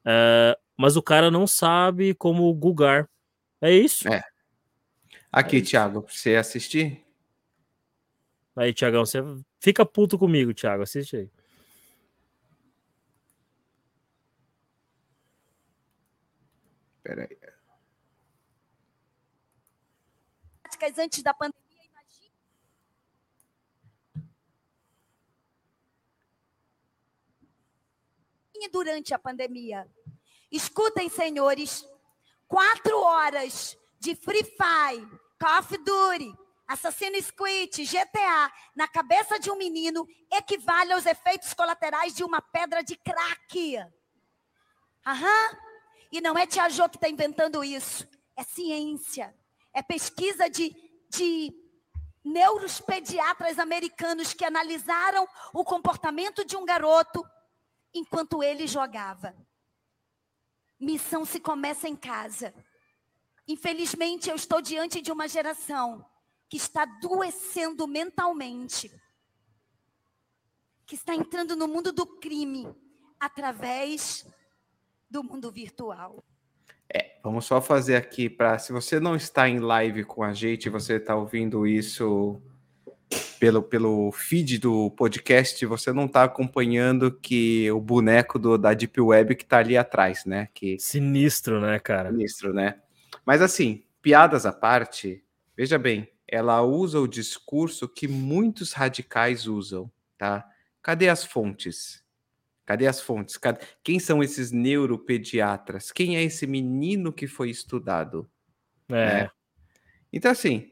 é... 0.05 0.57
mas 0.77 0.97
o 0.97 1.03
cara 1.03 1.31
não 1.31 1.47
sabe 1.47 2.15
como 2.15 2.53
googar. 2.55 3.09
É 3.61 3.73
isso. 3.73 4.09
É. 4.09 4.23
Aqui, 5.33 5.57
é 5.57 5.59
isso. 5.59 5.71
Thiago, 5.71 6.03
pra 6.03 6.15
você 6.15 6.37
assistir? 6.37 7.05
Aí, 8.55 8.73
Thiagão, 8.73 9.05
você 9.05 9.19
fica 9.61 9.85
puto 9.85 10.17
comigo, 10.17 10.55
Thiago. 10.55 10.85
Assiste 10.85 11.17
aí. 11.17 11.31
Peraí. 17.03 17.37
Antes 20.99 21.23
da 21.23 21.35
pandemia, 21.35 21.66
Durante 28.73 29.15
a 29.15 29.19
pandemia. 29.19 29.87
Escutem, 30.51 31.09
senhores, 31.09 31.87
quatro 32.49 32.99
horas 32.99 33.77
de 33.99 34.15
Free 34.15 34.45
Fire, 34.45 35.07
Call 35.39 35.59
of 35.61 35.79
Duty, 35.79 36.35
Assassin's 36.67 37.31
Creed, 37.31 37.77
GTA, 37.77 38.53
na 38.75 38.89
cabeça 38.89 39.39
de 39.39 39.51
um 39.51 39.57
menino, 39.57 40.07
equivale 40.33 40.93
aos 40.93 41.07
efeitos 41.07 41.55
colaterais 41.55 42.15
de 42.15 42.25
uma 42.25 42.43
pedra 42.43 42.83
de 42.83 42.97
crack. 42.97 43.79
Aham. 45.07 45.59
E 46.11 46.21
não 46.21 46.37
é 46.37 46.47
Tia 46.47 46.69
Jo 46.69 46.89
que 46.89 46.97
está 46.97 47.09
inventando 47.09 47.63
isso. 47.63 48.09
É 48.37 48.43
ciência. 48.43 49.35
É 49.73 49.83
pesquisa 49.83 50.49
de, 50.49 50.75
de 51.11 51.53
neuropediatras 52.25 53.59
americanos 53.59 54.33
que 54.33 54.45
analisaram 54.45 55.27
o 55.53 55.65
comportamento 55.65 56.45
de 56.45 56.57
um 56.57 56.65
garoto 56.65 57.25
enquanto 57.99 58.43
ele 58.43 58.67
jogava. 58.67 59.35
Missão 60.79 61.25
se 61.25 61.41
começa 61.41 61.89
em 61.89 61.97
casa. 61.97 62.55
Infelizmente, 63.49 64.29
eu 64.29 64.37
estou 64.37 64.61
diante 64.61 65.01
de 65.01 65.11
uma 65.11 65.29
geração 65.29 66.05
que 66.49 66.57
está 66.57 66.83
adoecendo 66.83 67.87
mentalmente, 67.87 68.91
que 70.85 70.95
está 70.95 71.15
entrando 71.15 71.57
no 71.57 71.67
mundo 71.67 71.93
do 71.93 72.07
crime 72.07 72.75
através 73.19 74.27
do 75.11 75.25
mundo 75.25 75.51
virtual. 75.51 76.23
É, 76.89 77.19
vamos 77.23 77.47
só 77.47 77.61
fazer 77.61 77.97
aqui 77.97 78.29
para 78.29 78.59
se 78.59 78.73
você 78.73 79.01
não 79.01 79.17
está 79.17 79.49
em 79.49 79.59
live 79.59 80.05
com 80.05 80.23
a 80.23 80.33
gente, 80.33 80.69
você 80.69 80.97
está 80.97 81.17
ouvindo 81.17 81.67
isso 81.67 82.41
pelo, 83.39 83.63
pelo 83.63 84.11
feed 84.13 84.59
do 84.59 84.91
podcast, 84.93 85.65
você 85.67 85.93
não 85.93 86.07
está 86.07 86.25
acompanhando 86.25 87.13
que 87.13 87.71
o 87.71 87.81
boneco 87.81 88.39
do, 88.39 88.57
da 88.59 88.75
Deep 88.75 89.01
Web 89.01 89.37
que 89.37 89.45
está 89.45 89.59
ali 89.59 89.77
atrás, 89.77 90.25
né? 90.25 90.49
Que, 90.55 90.79
Sinistro, 90.79 91.61
né, 91.61 91.79
cara? 91.79 92.11
Sinistro, 92.11 92.53
né? 92.53 92.81
Mas 93.25 93.43
assim, 93.43 93.85
piadas 94.03 94.47
à 94.47 94.53
parte, 94.53 95.25
veja 95.57 95.79
bem, 95.79 96.09
ela 96.27 96.63
usa 96.63 96.99
o 96.99 97.07
discurso 97.07 97.89
que 97.89 98.09
muitos 98.09 98.73
radicais 98.73 99.47
usam, 99.47 99.91
tá? 100.19 100.45
Cadê 100.83 101.09
as 101.09 101.25
fontes? 101.25 102.05
Cadê 102.65 102.87
as 102.87 103.01
fontes? 103.01 103.37
Cadê... 103.37 103.61
Quem 103.83 103.99
são 104.01 104.23
esses 104.23 104.51
neuropediatras? 104.51 105.93
Quem 105.93 106.17
é 106.17 106.23
esse 106.23 106.47
menino 106.47 107.13
que 107.13 107.27
foi 107.27 107.51
estudado? 107.51 108.29
É. 108.89 108.93
Né? 108.93 109.31
Então, 110.13 110.31
assim, 110.31 110.71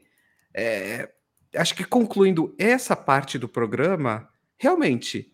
é... 0.53 1.09
acho 1.55 1.75
que 1.75 1.83
concluindo 1.83 2.53
essa 2.57 2.95
parte 2.95 3.37
do 3.37 3.47
programa, 3.47 4.29
realmente 4.57 5.31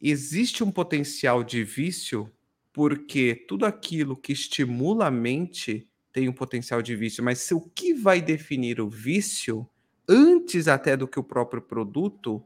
existe 0.00 0.62
um 0.62 0.70
potencial 0.70 1.42
de 1.42 1.64
vício, 1.64 2.30
porque 2.72 3.34
tudo 3.48 3.64
aquilo 3.64 4.16
que 4.16 4.32
estimula 4.32 5.06
a 5.06 5.10
mente 5.10 5.88
tem 6.12 6.28
um 6.28 6.32
potencial 6.32 6.82
de 6.82 6.94
vício, 6.94 7.24
mas 7.24 7.50
o 7.50 7.60
que 7.60 7.94
vai 7.94 8.20
definir 8.20 8.80
o 8.80 8.88
vício, 8.88 9.68
antes 10.08 10.68
até 10.68 10.96
do 10.96 11.08
que 11.08 11.18
o 11.18 11.24
próprio 11.24 11.62
produto, 11.62 12.44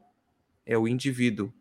é 0.65 0.77
o 0.77 0.87
indivíduo 0.87 1.53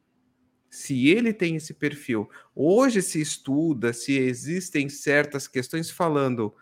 se 0.71 1.09
ele 1.09 1.33
tem 1.33 1.57
esse 1.57 1.75
perfil. 1.75 2.29
Hoje 2.55 3.01
se 3.03 3.21
estuda 3.21 3.93
se 3.93 4.19
existem 4.19 4.89
certas 4.89 5.49
questões 5.49 5.91
falando 5.91 6.55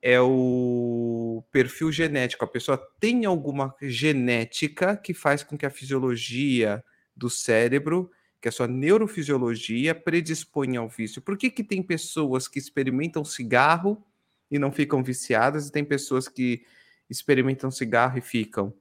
é 0.00 0.20
o 0.20 1.44
perfil 1.50 1.90
genético. 1.90 2.44
A 2.44 2.48
pessoa 2.48 2.78
tem 3.00 3.24
alguma 3.24 3.74
genética 3.80 4.96
que 4.96 5.12
faz 5.12 5.42
com 5.42 5.56
que 5.56 5.66
a 5.66 5.70
fisiologia 5.70 6.84
do 7.16 7.28
cérebro, 7.28 8.10
que 8.40 8.48
a 8.48 8.52
sua 8.52 8.68
neurofisiologia 8.68 9.94
predisponha 9.94 10.80
ao 10.80 10.88
vício. 10.88 11.20
Por 11.20 11.36
que, 11.36 11.50
que 11.50 11.64
tem 11.64 11.82
pessoas 11.82 12.46
que 12.46 12.58
experimentam 12.58 13.24
cigarro 13.24 14.04
e 14.50 14.58
não 14.58 14.70
ficam 14.70 15.02
viciadas 15.02 15.66
e 15.66 15.72
tem 15.72 15.84
pessoas 15.84 16.28
que 16.28 16.64
experimentam 17.10 17.70
cigarro 17.70 18.18
e 18.18 18.20
ficam? 18.20 18.72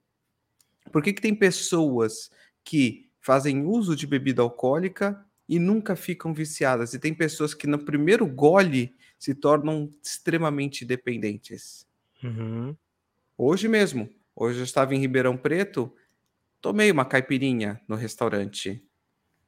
Por 0.91 1.01
que, 1.01 1.13
que 1.13 1.21
tem 1.21 1.33
pessoas 1.33 2.29
que 2.63 3.07
fazem 3.19 3.65
uso 3.65 3.95
de 3.95 4.07
bebida 4.07 4.41
alcoólica 4.41 5.25
e 5.49 5.59
nunca 5.59 5.95
ficam 5.95 6.33
viciadas. 6.33 6.93
E 6.93 6.99
tem 6.99 7.13
pessoas 7.13 7.53
que 7.53 7.67
no 7.67 7.79
primeiro 7.79 8.25
gole 8.25 8.95
se 9.17 9.33
tornam 9.33 9.89
extremamente 10.03 10.85
dependentes. 10.85 11.87
Uhum. 12.23 12.75
Hoje 13.37 13.67
mesmo, 13.67 14.09
hoje 14.35 14.59
eu 14.59 14.63
estava 14.63 14.95
em 14.95 14.99
Ribeirão 14.99 15.37
Preto, 15.37 15.93
tomei 16.61 16.91
uma 16.91 17.05
caipirinha 17.05 17.81
no 17.87 17.95
restaurante. 17.95 18.83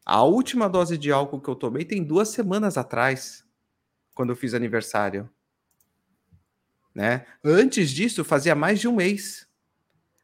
A 0.05 0.23
última 0.23 0.69
dose 0.69 0.97
de 0.97 1.11
álcool 1.11 1.41
que 1.41 1.49
eu 1.49 1.55
tomei 1.55 1.85
tem 1.85 2.03
duas 2.03 2.29
semanas 2.29 2.77
atrás, 2.77 3.45
quando 4.13 4.31
eu 4.31 4.35
fiz 4.35 4.53
aniversário. 4.53 5.29
Né? 6.93 7.25
Antes 7.43 7.91
disso, 7.91 8.23
fazia 8.23 8.55
mais 8.55 8.79
de 8.79 8.87
um 8.87 8.95
mês. 8.95 9.47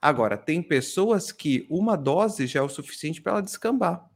Agora, 0.01 0.37
tem 0.37 0.61
pessoas 0.61 1.31
que 1.31 1.65
uma 1.69 1.95
dose 1.95 2.47
já 2.47 2.59
é 2.59 2.63
o 2.63 2.69
suficiente 2.69 3.21
para 3.21 3.33
ela 3.33 3.41
descambar. 3.41 4.07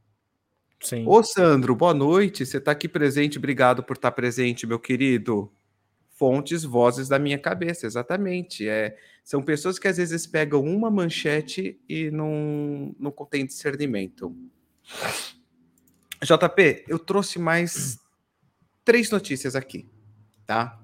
Sim. 0.80 1.04
Ô, 1.06 1.22
Sandro, 1.22 1.74
boa 1.76 1.92
noite. 1.92 2.46
Você 2.46 2.56
está 2.56 2.72
aqui 2.72 2.88
presente. 2.88 3.38
Obrigado 3.38 3.82
por 3.82 3.96
estar 3.96 4.10
presente, 4.12 4.66
meu 4.66 4.78
querido. 4.78 5.52
Fontes, 6.08 6.64
vozes 6.64 7.08
da 7.08 7.18
minha 7.18 7.38
cabeça, 7.38 7.86
exatamente. 7.86 8.68
É, 8.68 8.96
são 9.22 9.42
pessoas 9.42 9.78
que 9.78 9.88
às 9.88 9.96
vezes 9.96 10.26
pegam 10.26 10.62
uma 10.62 10.90
manchete 10.90 11.80
e 11.88 12.10
não, 12.10 12.94
não 12.98 13.10
contém 13.10 13.46
discernimento. 13.46 14.34
JP, 16.22 16.84
eu 16.88 16.98
trouxe 16.98 17.38
mais 17.38 17.98
três 18.84 19.10
notícias 19.10 19.56
aqui, 19.56 19.88
tá? 20.46 20.78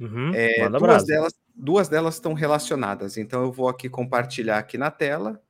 Uhum, 0.00 0.32
é, 0.34 0.68
duas, 0.68 1.04
delas, 1.04 1.32
duas 1.54 1.88
delas 1.88 2.14
estão 2.14 2.34
relacionadas, 2.34 3.16
então 3.16 3.42
eu 3.42 3.52
vou 3.52 3.68
aqui 3.68 3.88
compartilhar 3.88 4.58
aqui 4.58 4.76
na 4.76 4.90
tela. 4.90 5.40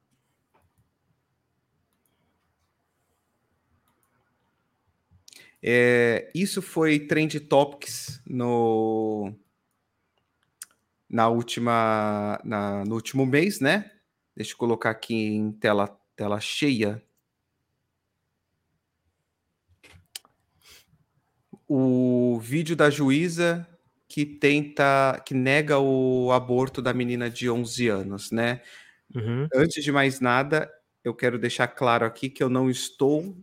É, 5.68 6.30
isso 6.32 6.62
foi 6.62 7.00
Trend 7.00 7.40
Topics 7.40 8.22
no, 8.24 9.34
na 11.10 11.28
última, 11.28 12.40
na, 12.44 12.84
no 12.84 12.94
último 12.94 13.26
mês, 13.26 13.58
né? 13.58 13.90
Deixa 14.36 14.52
eu 14.52 14.58
colocar 14.58 14.90
aqui 14.90 15.12
em 15.16 15.50
tela, 15.50 15.88
tela 16.14 16.38
cheia. 16.38 17.02
O 21.66 22.38
vídeo 22.38 22.76
da 22.76 22.88
juíza 22.88 23.66
que 24.06 24.24
tenta, 24.24 25.20
que 25.26 25.34
nega 25.34 25.80
o 25.80 26.30
aborto 26.30 26.80
da 26.80 26.94
menina 26.94 27.28
de 27.28 27.50
11 27.50 27.88
anos, 27.88 28.30
né? 28.30 28.62
Uhum. 29.12 29.48
Antes 29.52 29.82
de 29.82 29.90
mais 29.90 30.20
nada, 30.20 30.72
eu 31.02 31.12
quero 31.12 31.40
deixar 31.40 31.66
claro 31.66 32.06
aqui 32.06 32.30
que 32.30 32.40
eu 32.40 32.48
não 32.48 32.70
estou 32.70 33.36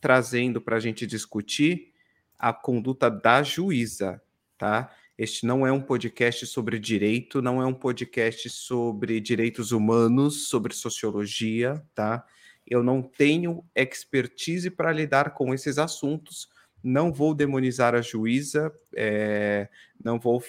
trazendo 0.00 0.60
para 0.60 0.76
a 0.76 0.80
gente 0.80 1.06
discutir 1.06 1.92
a 2.38 2.52
conduta 2.52 3.10
da 3.10 3.42
juíza, 3.42 4.22
tá? 4.56 4.94
Este 5.18 5.44
não 5.44 5.66
é 5.66 5.72
um 5.72 5.80
podcast 5.80 6.46
sobre 6.46 6.78
direito, 6.78 7.42
não 7.42 7.60
é 7.60 7.66
um 7.66 7.74
podcast 7.74 8.48
sobre 8.50 9.20
direitos 9.20 9.72
humanos, 9.72 10.48
sobre 10.48 10.72
sociologia, 10.72 11.84
tá? 11.92 12.24
Eu 12.64 12.84
não 12.84 13.02
tenho 13.02 13.64
expertise 13.74 14.70
para 14.70 14.92
lidar 14.92 15.34
com 15.34 15.52
esses 15.52 15.76
assuntos, 15.76 16.48
não 16.82 17.12
vou 17.12 17.34
demonizar 17.34 17.96
a 17.96 18.00
juíza, 18.00 18.72
é, 18.94 19.68
não 20.02 20.20
vou 20.20 20.40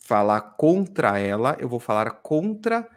falar 0.00 0.40
contra 0.40 1.20
ela, 1.20 1.56
eu 1.60 1.68
vou 1.68 1.78
falar 1.78 2.10
contra 2.10 2.88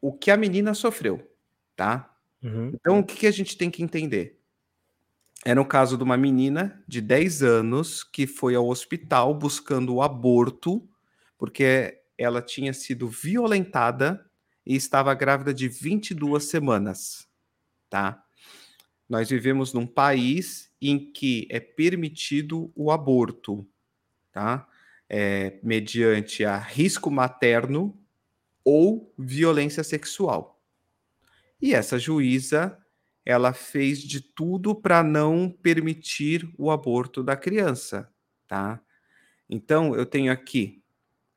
o 0.00 0.12
que 0.12 0.30
a 0.30 0.36
menina 0.36 0.74
sofreu, 0.74 1.28
tá? 1.74 2.13
Uhum. 2.44 2.72
Então, 2.74 2.98
o 2.98 3.04
que, 3.04 3.16
que 3.16 3.26
a 3.26 3.30
gente 3.30 3.56
tem 3.56 3.70
que 3.70 3.82
entender? 3.82 4.38
Era 5.46 5.60
o 5.60 5.66
caso 5.66 5.96
de 5.96 6.04
uma 6.04 6.16
menina 6.16 6.82
de 6.86 7.00
10 7.00 7.42
anos 7.42 8.04
que 8.04 8.26
foi 8.26 8.54
ao 8.54 8.68
hospital 8.68 9.34
buscando 9.34 9.94
o 9.94 10.02
aborto, 10.02 10.86
porque 11.38 12.00
ela 12.18 12.42
tinha 12.42 12.72
sido 12.72 13.08
violentada 13.08 14.24
e 14.64 14.76
estava 14.76 15.12
grávida 15.14 15.52
de 15.52 15.68
22 15.68 16.44
semanas, 16.44 17.26
tá? 17.88 18.22
Nós 19.08 19.28
vivemos 19.28 19.72
num 19.72 19.86
país 19.86 20.70
em 20.80 20.98
que 21.12 21.46
é 21.50 21.60
permitido 21.60 22.70
o 22.74 22.90
aborto, 22.90 23.66
tá? 24.32 24.66
É, 25.08 25.58
mediante 25.62 26.44
a 26.44 26.56
risco 26.56 27.10
materno 27.10 27.96
ou 28.64 29.12
violência 29.18 29.84
sexual. 29.84 30.53
E 31.60 31.74
essa 31.74 31.98
juíza, 31.98 32.78
ela 33.24 33.52
fez 33.52 34.00
de 34.00 34.20
tudo 34.20 34.74
para 34.74 35.02
não 35.02 35.50
permitir 35.50 36.52
o 36.58 36.70
aborto 36.70 37.22
da 37.22 37.36
criança, 37.36 38.12
tá? 38.46 38.80
Então, 39.48 39.94
eu 39.94 40.04
tenho 40.04 40.32
aqui 40.32 40.82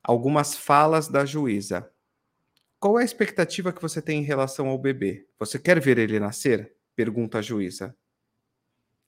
algumas 0.04 0.56
falas 0.56 1.08
da 1.08 1.26
juíza. 1.26 1.90
Qual 2.80 3.00
é 3.00 3.02
a 3.02 3.06
expectativa 3.06 3.74
que 3.74 3.82
você 3.82 4.02
tem 4.02 4.20
em 4.20 4.26
relação 4.26 4.68
ao 4.68 4.78
bebê? 4.78 5.28
Você 5.40 5.58
quer 5.58 5.80
ver 5.80 5.98
ele 5.98 6.20
nascer? 6.20 6.76
Pergunta 6.96 7.40
a 7.40 7.42
juíza. 7.42 7.96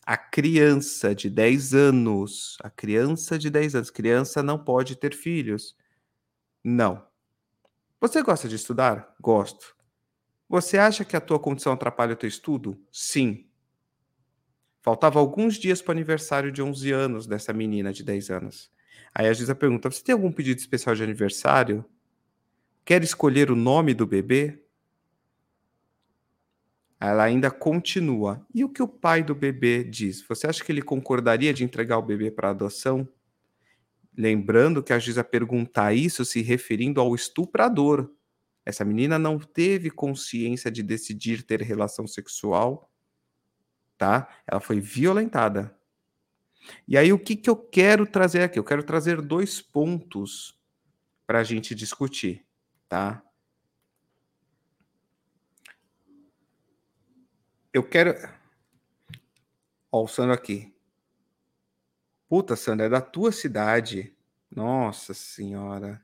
A 0.05 0.17
criança 0.17 1.13
de 1.13 1.29
10 1.29 1.73
anos, 1.73 2.57
a 2.63 2.69
criança 2.69 3.37
de 3.37 3.49
10 3.49 3.75
anos, 3.75 3.89
criança 3.91 4.41
não 4.41 4.57
pode 4.57 4.95
ter 4.95 5.13
filhos. 5.13 5.75
Não. 6.63 7.05
Você 8.01 8.23
gosta 8.23 8.47
de 8.47 8.55
estudar? 8.55 9.13
Gosto. 9.21 9.75
Você 10.49 10.79
acha 10.79 11.05
que 11.05 11.15
a 11.15 11.21
tua 11.21 11.39
condição 11.39 11.71
atrapalha 11.71 12.13
o 12.13 12.17
teu 12.17 12.27
estudo? 12.27 12.75
Sim. 12.91 13.45
Faltava 14.81 15.19
alguns 15.19 15.57
dias 15.57 15.79
para 15.79 15.91
o 15.91 15.95
aniversário 15.95 16.51
de 16.51 16.59
11 16.59 16.91
anos 16.91 17.27
dessa 17.27 17.53
menina 17.53 17.93
de 17.93 18.03
10 18.03 18.31
anos. 18.31 18.71
Aí 19.13 19.27
a 19.27 19.33
Giza 19.33 19.53
pergunta: 19.53 19.91
Você 19.91 20.03
tem 20.03 20.13
algum 20.13 20.31
pedido 20.31 20.57
especial 20.57 20.95
de 20.95 21.03
aniversário? 21.03 21.85
Quer 22.83 23.03
escolher 23.03 23.51
o 23.51 23.55
nome 23.55 23.93
do 23.93 24.07
bebê? 24.07 24.63
Ela 26.99 27.23
ainda 27.23 27.51
continua. 27.51 28.43
E 28.53 28.63
o 28.65 28.69
que 28.69 28.81
o 28.81 28.87
pai 28.87 29.21
do 29.23 29.35
bebê 29.35 29.83
diz? 29.83 30.25
Você 30.27 30.47
acha 30.47 30.63
que 30.63 30.71
ele 30.71 30.81
concordaria 30.81 31.53
de 31.53 31.63
entregar 31.63 31.99
o 31.99 32.01
bebê 32.01 32.31
para 32.31 32.49
adoção? 32.49 33.07
Lembrando 34.17 34.81
que 34.81 34.91
a 34.91 34.99
Giza 34.99 35.23
perguntar 35.23 35.93
isso 35.93 36.25
se 36.25 36.41
referindo 36.41 36.99
ao 36.99 37.13
estuprador. 37.13 38.09
Essa 38.65 38.85
menina 38.85 39.17
não 39.17 39.39
teve 39.39 39.89
consciência 39.89 40.69
de 40.69 40.83
decidir 40.83 41.43
ter 41.43 41.61
relação 41.61 42.05
sexual, 42.05 42.91
tá? 43.97 44.29
Ela 44.45 44.59
foi 44.59 44.79
violentada. 44.79 45.75
E 46.87 46.97
aí, 46.97 47.11
o 47.11 47.19
que, 47.19 47.35
que 47.35 47.49
eu 47.49 47.55
quero 47.55 48.05
trazer 48.05 48.41
aqui? 48.41 48.59
Eu 48.59 48.63
quero 48.63 48.83
trazer 48.83 49.21
dois 49.21 49.61
pontos 49.61 50.59
para 51.25 51.39
a 51.39 51.43
gente 51.43 51.73
discutir, 51.73 52.45
tá? 52.87 53.23
Eu 57.73 57.83
quero. 57.83 58.13
Ó, 59.91 60.03
o 60.03 60.07
Sandro 60.07 60.33
aqui. 60.33 60.73
Puta, 62.27 62.55
Sandra, 62.55 62.87
é 62.87 62.89
da 62.89 63.01
tua 63.01 63.31
cidade. 63.31 64.15
Nossa 64.51 65.13
senhora. 65.13 66.03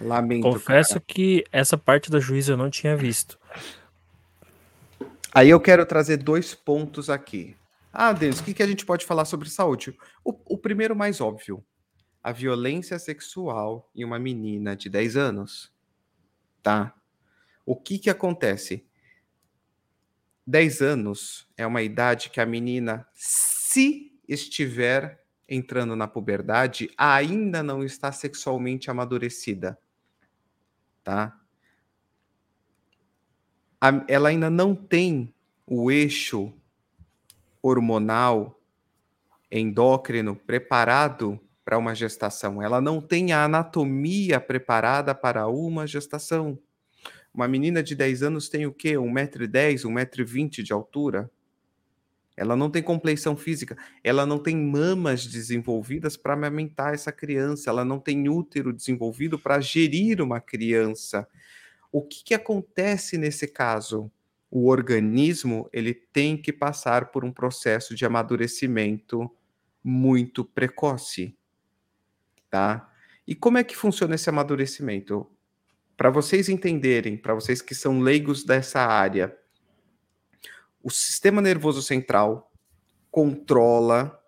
Lamento. 0.00 0.42
Confesso 0.42 0.94
cara. 0.94 1.04
que 1.06 1.44
essa 1.50 1.78
parte 1.78 2.10
da 2.10 2.20
juíza 2.20 2.52
eu 2.52 2.56
não 2.56 2.70
tinha 2.70 2.96
visto. 2.96 3.38
Aí 5.32 5.48
eu 5.48 5.60
quero 5.60 5.86
trazer 5.86 6.16
dois 6.16 6.54
pontos 6.54 7.08
aqui. 7.08 7.56
Ah, 7.92 8.12
Denis, 8.12 8.40
o 8.40 8.44
que, 8.44 8.54
que 8.54 8.62
a 8.62 8.66
gente 8.66 8.84
pode 8.84 9.04
falar 9.04 9.24
sobre 9.24 9.48
saúde? 9.48 9.96
O, 10.24 10.54
o 10.54 10.58
primeiro 10.58 10.94
mais 10.94 11.20
óbvio. 11.20 11.64
A 12.22 12.32
violência 12.32 12.98
sexual 12.98 13.90
em 13.94 14.04
uma 14.04 14.18
menina 14.18 14.76
de 14.76 14.88
10 14.88 15.16
anos. 15.16 15.72
Tá? 16.62 16.94
O 17.64 17.76
que 17.76 17.98
que 17.98 18.10
acontece? 18.10 18.86
10 20.46 20.82
anos 20.82 21.48
é 21.56 21.66
uma 21.66 21.82
idade 21.82 22.30
que 22.30 22.40
a 22.40 22.46
menina, 22.46 23.06
se 23.14 24.12
estiver 24.28 25.19
entrando 25.50 25.96
na 25.96 26.06
puberdade, 26.06 26.88
ainda 26.96 27.60
não 27.60 27.82
está 27.82 28.12
sexualmente 28.12 28.88
amadurecida, 28.88 29.76
tá? 31.02 31.36
Ela 34.06 34.28
ainda 34.28 34.48
não 34.48 34.74
tem 34.74 35.34
o 35.66 35.90
eixo 35.90 36.52
hormonal 37.60 38.60
endócrino 39.50 40.36
preparado 40.36 41.40
para 41.64 41.78
uma 41.78 41.94
gestação. 41.94 42.62
Ela 42.62 42.80
não 42.80 43.00
tem 43.00 43.32
a 43.32 43.44
anatomia 43.44 44.38
preparada 44.38 45.14
para 45.14 45.48
uma 45.48 45.86
gestação. 45.86 46.58
Uma 47.32 47.48
menina 47.48 47.82
de 47.82 47.94
10 47.94 48.22
anos 48.22 48.48
tem 48.48 48.66
o 48.66 48.72
quê? 48.72 48.92
1,10m, 48.92 49.86
1,20m 49.86 50.62
de 50.62 50.72
altura? 50.72 51.30
Ela 52.40 52.56
não 52.56 52.70
tem 52.70 52.82
compleição 52.82 53.36
física, 53.36 53.76
ela 54.02 54.24
não 54.24 54.38
tem 54.38 54.56
mamas 54.56 55.26
desenvolvidas 55.26 56.16
para 56.16 56.32
amamentar 56.32 56.94
essa 56.94 57.12
criança, 57.12 57.68
ela 57.68 57.84
não 57.84 58.00
tem 58.00 58.30
útero 58.30 58.72
desenvolvido 58.72 59.38
para 59.38 59.60
gerir 59.60 60.22
uma 60.22 60.40
criança. 60.40 61.28
O 61.92 62.00
que, 62.00 62.24
que 62.24 62.32
acontece 62.32 63.18
nesse 63.18 63.46
caso? 63.46 64.10
O 64.50 64.68
organismo 64.70 65.68
ele 65.70 65.92
tem 65.92 66.34
que 66.34 66.50
passar 66.50 67.10
por 67.10 67.26
um 67.26 67.30
processo 67.30 67.94
de 67.94 68.06
amadurecimento 68.06 69.30
muito 69.84 70.42
precoce, 70.42 71.36
tá? 72.48 72.90
E 73.28 73.34
como 73.34 73.58
é 73.58 73.64
que 73.64 73.76
funciona 73.76 74.14
esse 74.14 74.30
amadurecimento? 74.30 75.30
Para 75.94 76.08
vocês 76.08 76.48
entenderem, 76.48 77.18
para 77.18 77.34
vocês 77.34 77.60
que 77.60 77.74
são 77.74 78.00
leigos 78.00 78.44
dessa 78.44 78.80
área, 78.80 79.36
o 80.82 80.90
sistema 80.90 81.40
nervoso 81.40 81.82
central 81.82 82.50
controla 83.10 84.18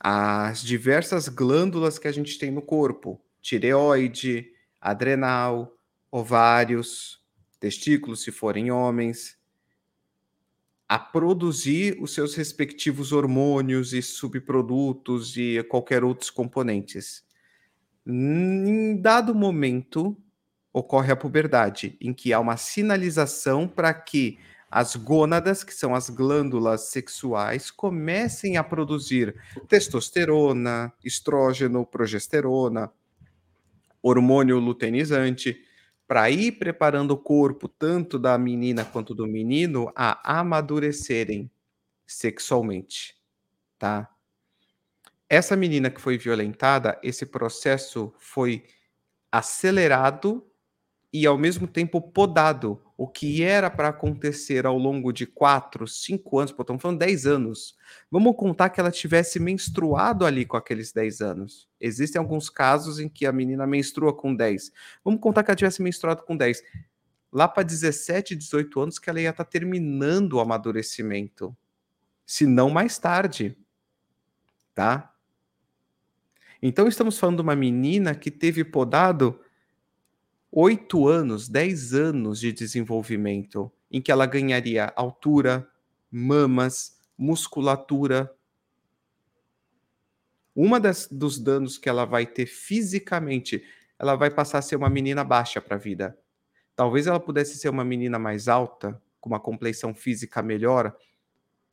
as 0.00 0.62
diversas 0.62 1.28
glândulas 1.28 1.98
que 1.98 2.08
a 2.08 2.12
gente 2.12 2.38
tem 2.38 2.50
no 2.50 2.62
corpo: 2.62 3.20
tireoide, 3.40 4.50
adrenal, 4.80 5.76
ovários, 6.10 7.20
testículos, 7.58 8.22
se 8.22 8.32
forem 8.32 8.70
homens, 8.70 9.38
a 10.88 10.98
produzir 10.98 11.96
os 12.00 12.12
seus 12.14 12.34
respectivos 12.34 13.12
hormônios 13.12 13.92
e 13.92 14.02
subprodutos 14.02 15.36
e 15.36 15.62
qualquer 15.64 16.02
outros 16.02 16.30
componentes. 16.30 17.22
Em 18.06 19.00
dado 19.00 19.34
momento, 19.34 20.16
ocorre 20.72 21.12
a 21.12 21.16
puberdade, 21.16 21.96
em 22.00 22.12
que 22.12 22.32
há 22.32 22.40
uma 22.40 22.56
sinalização 22.56 23.68
para 23.68 23.92
que 23.92 24.38
as 24.70 24.94
gônadas, 24.94 25.64
que 25.64 25.74
são 25.74 25.94
as 25.94 26.08
glândulas 26.08 26.82
sexuais, 26.90 27.70
comecem 27.70 28.56
a 28.56 28.62
produzir 28.62 29.34
testosterona, 29.66 30.92
estrógeno, 31.04 31.84
progesterona, 31.84 32.90
hormônio 34.02 34.58
luteinizante, 34.58 35.60
para 36.06 36.30
ir 36.30 36.52
preparando 36.52 37.12
o 37.12 37.18
corpo, 37.18 37.68
tanto 37.68 38.18
da 38.18 38.36
menina 38.38 38.84
quanto 38.84 39.14
do 39.14 39.26
menino, 39.26 39.92
a 39.94 40.40
amadurecerem 40.40 41.50
sexualmente, 42.06 43.16
tá? 43.78 44.08
Essa 45.28 45.54
menina 45.56 45.90
que 45.90 46.00
foi 46.00 46.18
violentada, 46.18 46.98
esse 47.04 47.24
processo 47.24 48.12
foi 48.18 48.64
acelerado 49.30 50.44
e 51.12 51.24
ao 51.26 51.38
mesmo 51.38 51.68
tempo 51.68 52.00
podado. 52.00 52.82
O 53.02 53.08
que 53.08 53.42
era 53.42 53.70
para 53.70 53.88
acontecer 53.88 54.66
ao 54.66 54.76
longo 54.76 55.10
de 55.10 55.24
quatro, 55.24 55.88
cinco 55.88 56.38
anos, 56.38 56.52
pô, 56.52 56.60
estamos 56.60 56.82
falando 56.82 56.98
10 56.98 57.26
anos. 57.26 57.74
Vamos 58.10 58.36
contar 58.36 58.68
que 58.68 58.78
ela 58.78 58.90
tivesse 58.90 59.40
menstruado 59.40 60.26
ali 60.26 60.44
com 60.44 60.54
aqueles 60.54 60.92
10 60.92 61.22
anos. 61.22 61.66
Existem 61.80 62.18
alguns 62.18 62.50
casos 62.50 62.98
em 62.98 63.08
que 63.08 63.24
a 63.24 63.32
menina 63.32 63.66
menstrua 63.66 64.14
com 64.14 64.36
10. 64.36 64.70
Vamos 65.02 65.18
contar 65.18 65.42
que 65.42 65.50
ela 65.50 65.56
tivesse 65.56 65.80
menstruado 65.80 66.24
com 66.24 66.36
10. 66.36 66.62
Lá 67.32 67.48
para 67.48 67.62
17, 67.62 68.36
18 68.36 68.78
anos 68.78 68.98
que 68.98 69.08
ela 69.08 69.18
ia 69.18 69.30
estar 69.30 69.44
tá 69.44 69.50
terminando 69.50 70.34
o 70.34 70.40
amadurecimento. 70.40 71.56
Se 72.26 72.44
não 72.44 72.68
mais 72.68 72.98
tarde. 72.98 73.56
Tá? 74.74 75.10
Então 76.60 76.86
estamos 76.86 77.18
falando 77.18 77.36
de 77.36 77.42
uma 77.44 77.56
menina 77.56 78.14
que 78.14 78.30
teve 78.30 78.62
podado 78.62 79.40
oito 80.52 81.06
anos, 81.06 81.48
dez 81.48 81.94
anos 81.94 82.40
de 82.40 82.52
desenvolvimento, 82.52 83.70
em 83.90 84.00
que 84.00 84.10
ela 84.10 84.26
ganharia 84.26 84.92
altura, 84.96 85.68
mamas, 86.10 86.98
musculatura. 87.16 88.34
Uma 90.54 90.80
das, 90.80 91.08
dos 91.10 91.38
danos 91.38 91.78
que 91.78 91.88
ela 91.88 92.04
vai 92.04 92.26
ter 92.26 92.46
fisicamente, 92.46 93.62
ela 93.98 94.16
vai 94.16 94.30
passar 94.30 94.58
a 94.58 94.62
ser 94.62 94.76
uma 94.76 94.90
menina 94.90 95.22
baixa 95.22 95.60
para 95.60 95.76
a 95.76 95.78
vida. 95.78 96.18
talvez 96.74 97.06
ela 97.06 97.20
pudesse 97.20 97.58
ser 97.58 97.68
uma 97.68 97.84
menina 97.84 98.18
mais 98.18 98.48
alta, 98.48 99.00
com 99.20 99.28
uma 99.28 99.38
compleição 99.38 99.94
física 99.94 100.40
melhor, 100.42 100.96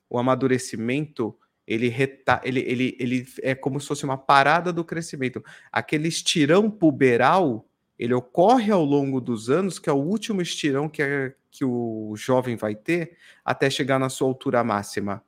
o 0.09 0.19
amadurecimento 0.19 1.37
ele, 1.65 1.89
reta, 1.89 2.41
ele, 2.43 2.61
ele, 2.61 2.95
ele 2.97 3.27
é 3.41 3.53
como 3.53 3.79
se 3.79 3.87
fosse 3.87 4.05
uma 4.05 4.17
parada 4.17 4.71
do 4.71 4.85
crescimento. 4.85 5.43
Aquele 5.71 6.07
estirão 6.07 6.71
puberal, 6.71 7.67
ele 7.97 8.13
ocorre 8.13 8.71
ao 8.71 8.83
longo 8.83 9.19
dos 9.19 9.49
anos, 9.49 9.79
que 9.79 9.89
é 9.89 9.93
o 9.93 9.97
último 9.97 10.41
estirão 10.41 10.87
que, 10.87 11.01
é, 11.01 11.33
que 11.49 11.65
o 11.65 12.13
jovem 12.15 12.55
vai 12.55 12.75
ter 12.75 13.17
até 13.43 13.69
chegar 13.69 13.97
na 13.99 14.09
sua 14.09 14.27
altura 14.27 14.63
máxima. 14.63 15.23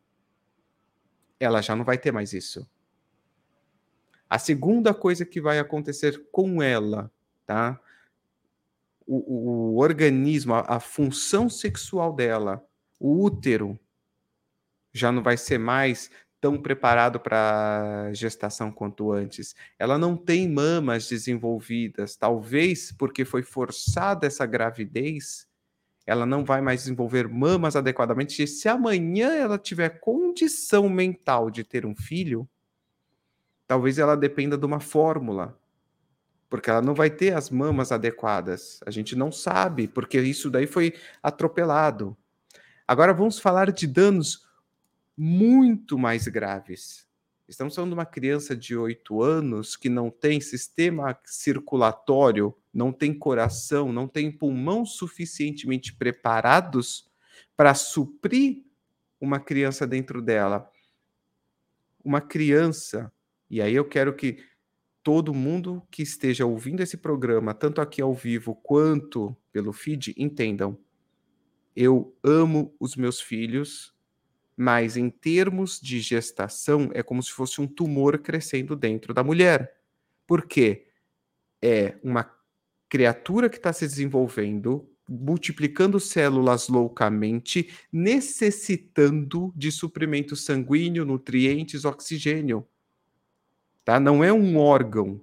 Ela 1.40 1.62
já 1.62 1.76
não 1.76 1.84
vai 1.84 1.98
ter 1.98 2.12
mais 2.12 2.34
isso. 2.34 2.70
A 4.30 4.38
segunda 4.38 4.94
coisa 4.94 5.26
que 5.26 5.42
vai 5.42 5.58
acontecer 5.58 6.28
com 6.32 6.62
ela, 6.62 7.12
tá? 7.46 7.80
O, 9.08 9.18
o, 9.18 9.74
o 9.74 9.78
organismo, 9.80 10.54
a, 10.54 10.76
a 10.76 10.80
função 10.80 11.50
sexual 11.50 12.14
dela, 12.14 12.64
o 13.00 13.24
útero, 13.24 13.80
já 14.94 15.12
não 15.12 15.24
vai 15.24 15.38
ser 15.38 15.58
mais 15.58 16.12
tão 16.42 16.62
preparado 16.62 17.20
para 17.20 18.12
gestação 18.14 18.72
quanto 18.72 19.12
antes. 19.12 19.56
Ela 19.78 19.98
não 19.98 20.16
tem 20.16 20.50
mamas 20.50 21.08
desenvolvidas, 21.08 22.16
talvez 22.16 22.92
porque 22.92 23.26
foi 23.26 23.44
forçada 23.44 24.26
essa 24.26 24.46
gravidez, 24.46 25.48
ela 26.06 26.26
não 26.26 26.44
vai 26.44 26.62
mais 26.62 26.82
desenvolver 26.82 27.28
mamas 27.28 27.76
adequadamente. 27.76 28.42
E 28.42 28.48
se 28.48 28.68
amanhã 28.68 29.32
ela 29.36 29.60
tiver 29.60 30.00
condição 30.00 30.90
mental 30.90 31.52
de 31.52 31.64
ter 31.64 31.86
um 31.86 31.96
filho, 31.96 32.50
talvez 33.68 34.00
ela 34.00 34.18
dependa 34.18 34.58
de 34.58 34.66
uma 34.66 34.80
fórmula, 34.80 35.56
porque 36.50 36.70
ela 36.70 36.82
não 36.82 36.96
vai 36.96 37.12
ter 37.12 37.36
as 37.36 37.52
mamas 37.52 37.92
adequadas. 37.92 38.80
A 38.86 38.90
gente 38.90 39.16
não 39.16 39.32
sabe, 39.32 39.88
porque 39.88 40.20
isso 40.20 40.50
daí 40.50 40.66
foi 40.66 40.96
atropelado. 41.22 42.18
Agora 42.88 43.14
vamos 43.14 43.38
falar 43.38 43.72
de 43.72 43.86
danos 43.86 44.49
muito 45.20 45.98
mais 45.98 46.30
graves. 46.30 47.06
Estamos 47.46 47.76
falando 47.76 47.90
de 47.90 47.96
uma 47.96 48.06
criança 48.06 48.56
de 48.56 48.78
8 48.78 49.22
anos 49.22 49.76
que 49.76 49.90
não 49.90 50.10
tem 50.10 50.40
sistema 50.40 51.20
circulatório, 51.26 52.56
não 52.74 52.94
tem 52.94 53.14
coração, 53.14 53.92
não 53.92 54.08
tem 54.08 54.32
pulmão 54.32 54.86
suficientemente 54.86 55.94
preparados 55.94 57.12
para 57.58 57.74
suprir 57.74 58.64
uma 59.20 59.42
criança 59.42 59.86
dentro 59.86 60.22
dela. 60.22 60.72
Uma 62.02 62.22
criança, 62.22 63.12
e 63.50 63.62
aí 63.62 63.76
eu 63.76 63.84
quero 63.84 64.16
que 64.16 64.42
todo 65.04 65.34
mundo 65.34 65.86
que 65.92 66.02
esteja 66.02 66.46
ouvindo 66.46 66.82
esse 66.82 66.96
programa, 66.96 67.54
tanto 67.54 67.82
aqui 67.82 68.02
ao 68.02 68.14
vivo 68.14 68.56
quanto 68.56 69.36
pelo 69.52 69.74
feed, 69.74 70.14
entendam. 70.18 70.80
Eu 71.76 72.18
amo 72.24 72.74
os 72.80 72.96
meus 72.96 73.20
filhos, 73.20 73.94
mas 74.62 74.98
em 74.98 75.10
termos 75.10 75.80
de 75.80 76.02
gestação 76.02 76.92
é 76.94 77.02
como 77.02 77.24
se 77.24 77.32
fosse 77.32 77.62
um 77.62 77.66
tumor 77.66 78.18
crescendo 78.18 78.76
dentro 78.76 79.14
da 79.14 79.24
mulher. 79.24 79.74
Por 80.28 80.46
quê? 80.46 80.88
É 81.62 81.96
uma 82.04 82.30
criatura 82.90 83.48
que 83.50 83.56
está 83.56 83.72
se 83.72 83.88
desenvolvendo, 83.88 84.86
multiplicando 85.08 85.98
células 85.98 86.68
loucamente, 86.68 87.74
necessitando 87.90 89.54
de 89.56 89.72
suprimento 89.72 90.36
sanguíneo, 90.36 91.06
nutrientes, 91.06 91.86
oxigênio. 91.86 92.68
Tá? 93.86 93.98
Não 93.98 94.22
é 94.22 94.34
um 94.34 94.58
órgão. 94.58 95.22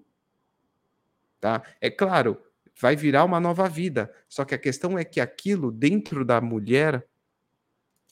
Tá? 1.39 1.62
É 1.78 1.91
claro, 1.91 2.41
vai 2.80 2.97
virar 2.97 3.24
uma 3.24 3.39
nova 3.39 3.68
vida. 3.68 4.11
Só 4.30 4.47
que 4.47 4.55
a 4.55 4.59
questão 4.59 4.99
é 4.99 5.05
que 5.05 5.20
aquilo 5.20 5.70
dentro 5.70 6.24
da 6.24 6.41
mulher 6.41 7.07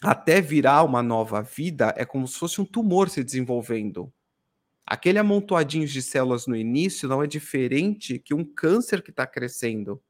até 0.04 0.40
virar 0.40 0.82
uma 0.82 1.02
nova 1.02 1.42
vida, 1.42 1.94
é 1.96 2.04
como 2.04 2.28
se 2.28 2.38
fosse 2.38 2.60
um 2.60 2.64
tumor 2.64 3.08
se 3.08 3.24
desenvolvendo. 3.24 4.12
Aquele 4.86 5.18
amontoadinho 5.18 5.86
de 5.86 6.02
células 6.02 6.46
no 6.46 6.54
início 6.54 7.08
não 7.08 7.22
é 7.22 7.26
diferente 7.26 8.18
que 8.18 8.34
um 8.34 8.44
câncer 8.44 9.02
que 9.02 9.10
está 9.10 9.26
crescendo. 9.26 10.02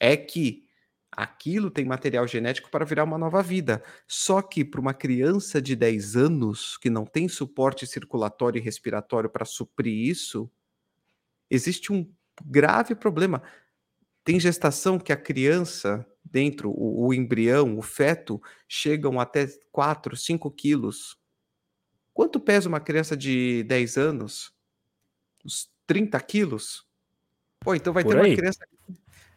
É 0.00 0.16
que 0.16 0.64
aquilo 1.12 1.70
tem 1.70 1.84
material 1.84 2.26
genético 2.26 2.70
para 2.70 2.84
virar 2.84 3.04
uma 3.04 3.16
nova 3.16 3.42
vida. 3.42 3.82
Só 4.06 4.42
que 4.42 4.64
para 4.64 4.80
uma 4.80 4.94
criança 4.94 5.62
de 5.62 5.76
10 5.76 6.16
anos 6.16 6.76
que 6.76 6.90
não 6.90 7.06
tem 7.06 7.28
suporte 7.28 7.86
circulatório 7.86 8.58
e 8.58 8.62
respiratório 8.62 9.30
para 9.30 9.44
suprir 9.44 10.08
isso, 10.08 10.50
existe 11.48 11.92
um 11.92 12.10
grave 12.44 12.94
problema. 12.96 13.42
Tem 14.28 14.38
gestação 14.38 14.98
que 14.98 15.10
a 15.10 15.16
criança 15.16 16.06
dentro, 16.22 16.68
o, 16.70 17.06
o 17.06 17.14
embrião, 17.14 17.78
o 17.78 17.80
feto, 17.80 18.38
chegam 18.68 19.18
até 19.18 19.48
4, 19.72 20.14
5 20.14 20.50
quilos. 20.50 21.18
Quanto 22.12 22.38
pesa 22.38 22.68
uma 22.68 22.78
criança 22.78 23.16
de 23.16 23.62
10 23.62 23.96
anos? 23.96 24.52
Uns 25.42 25.70
30 25.86 26.20
quilos? 26.20 26.86
Pô, 27.60 27.74
então 27.74 27.90
vai 27.90 28.02
Por 28.02 28.12
ter 28.12 28.20
aí. 28.20 28.30
uma 28.32 28.36
criança. 28.36 28.68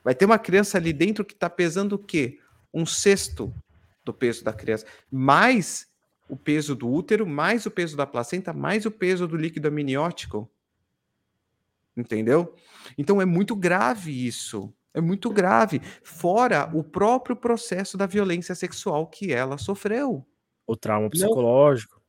Vai 0.03 0.13
ter 0.13 0.25
uma 0.25 0.37
criança 0.37 0.77
ali 0.77 0.91
dentro 0.91 1.23
que 1.23 1.35
está 1.35 1.49
pesando 1.49 1.93
o 1.93 1.97
quê? 1.97 2.41
Um 2.73 2.85
sexto 2.85 3.53
do 4.03 4.13
peso 4.13 4.43
da 4.43 4.51
criança. 4.51 4.85
Mais 5.09 5.87
o 6.27 6.35
peso 6.35 6.75
do 6.75 6.91
útero, 6.91 7.25
mais 7.25 7.65
o 7.65 7.71
peso 7.71 7.95
da 7.95 8.05
placenta, 8.05 8.51
mais 8.51 8.85
o 8.85 8.91
peso 8.91 9.25
do 9.25 9.37
líquido 9.37 9.69
amniótico. 9.69 10.51
Entendeu? 11.95 12.53
Então 12.97 13.21
é 13.21 13.25
muito 13.25 13.55
grave 13.55 14.27
isso. 14.27 14.73
É 14.93 14.99
muito 14.99 15.29
grave. 15.29 15.81
Fora 16.03 16.69
o 16.73 16.83
próprio 16.83 17.35
processo 17.35 17.97
da 17.97 18.05
violência 18.05 18.53
sexual 18.55 19.07
que 19.07 19.31
ela 19.31 19.57
sofreu. 19.57 20.25
O 20.67 20.75
trauma 20.75 21.09
psicológico. 21.09 21.95
Não, 21.95 22.01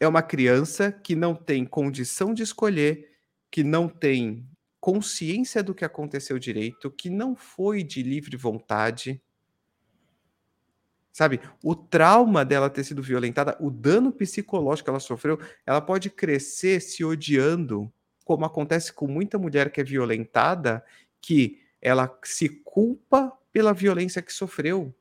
é 0.00 0.08
uma 0.08 0.22
criança 0.22 0.90
que 0.90 1.14
não 1.14 1.34
tem 1.34 1.64
condição 1.64 2.32
de 2.32 2.42
escolher, 2.42 3.10
que 3.50 3.62
não 3.62 3.88
tem 3.88 4.46
consciência 4.80 5.62
do 5.62 5.74
que 5.74 5.84
aconteceu 5.84 6.38
direito, 6.38 6.90
que 6.90 7.10
não 7.10 7.36
foi 7.36 7.82
de 7.82 8.02
livre 8.02 8.36
vontade. 8.36 9.22
Sabe, 11.12 11.40
o 11.62 11.74
trauma 11.74 12.44
dela 12.44 12.70
ter 12.70 12.84
sido 12.84 13.02
violentada, 13.02 13.56
o 13.60 13.70
dano 13.70 14.10
psicológico 14.10 14.86
que 14.86 14.90
ela 14.90 15.00
sofreu, 15.00 15.38
ela 15.66 15.80
pode 15.80 16.08
crescer 16.08 16.80
se 16.80 17.04
odiando, 17.04 17.92
como 18.24 18.46
acontece 18.46 18.92
com 18.92 19.06
muita 19.06 19.38
mulher 19.38 19.70
que 19.70 19.80
é 19.80 19.84
violentada, 19.84 20.82
que 21.20 21.58
ela 21.80 22.18
se 22.22 22.48
culpa 22.48 23.32
pela 23.52 23.72
violência 23.72 24.22
que 24.22 24.32
sofreu. 24.32 24.94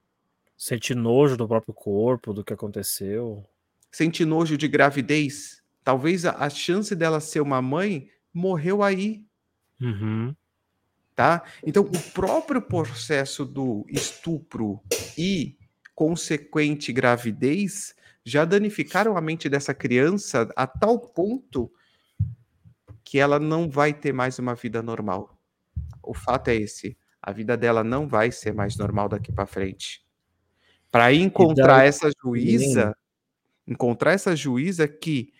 Sente 0.58 0.94
nojo 0.94 1.38
do 1.38 1.48
próprio 1.48 1.74
corpo, 1.74 2.34
do 2.34 2.44
que 2.44 2.54
aconteceu. 2.54 3.46
Sente 3.92 4.26
nojo 4.26 4.58
de 4.58 4.68
gravidez. 4.68 5.62
Talvez 5.84 6.26
a, 6.26 6.32
a 6.32 6.50
chance 6.50 6.96
dela 6.96 7.20
ser 7.20 7.42
uma 7.42 7.62
mãe 7.62 8.10
morreu 8.34 8.84
aí. 8.84 9.26
Uhum. 9.80 10.36
Tá? 11.16 11.44
Então, 11.66 11.84
o 11.84 12.12
próprio 12.14 12.62
processo 12.62 13.46
do 13.46 13.86
estupro 13.90 14.82
e 15.18 15.58
consequente 15.94 16.94
gravidez 16.94 17.94
já 18.24 18.46
danificaram 18.46 19.18
a 19.18 19.22
mente 19.22 19.50
dessa 19.50 19.74
criança 19.74 20.50
a 20.56 20.66
tal 20.66 21.00
ponto 21.00 21.72
que 23.04 23.18
ela 23.18 23.40
não 23.40 23.70
vai 23.70 23.94
ter 23.94 24.14
mais 24.14 24.40
uma 24.40 24.56
vida 24.56 24.82
normal 24.82 25.39
o 26.10 26.14
fato 26.14 26.48
é 26.48 26.56
esse. 26.56 26.98
A 27.22 27.32
vida 27.32 27.56
dela 27.56 27.84
não 27.84 28.08
vai 28.08 28.32
ser 28.32 28.52
mais 28.52 28.76
normal 28.76 29.08
daqui 29.08 29.32
para 29.32 29.46
frente. 29.46 30.04
Para 30.90 31.14
encontrar 31.14 31.86
essa 31.86 32.10
juíza, 32.24 32.98
encontrar 33.68 34.14
essa 34.14 34.36
juíza 34.36 34.88
que 34.88 35.32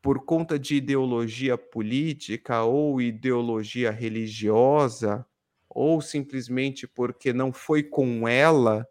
por 0.00 0.24
conta 0.24 0.58
de 0.58 0.76
ideologia 0.76 1.58
política 1.58 2.62
ou 2.62 3.02
ideologia 3.02 3.90
religiosa, 3.90 5.26
ou 5.68 6.00
simplesmente 6.00 6.88
porque 6.88 7.32
não 7.32 7.52
foi 7.52 7.82
com 7.82 8.26
ela, 8.26 8.88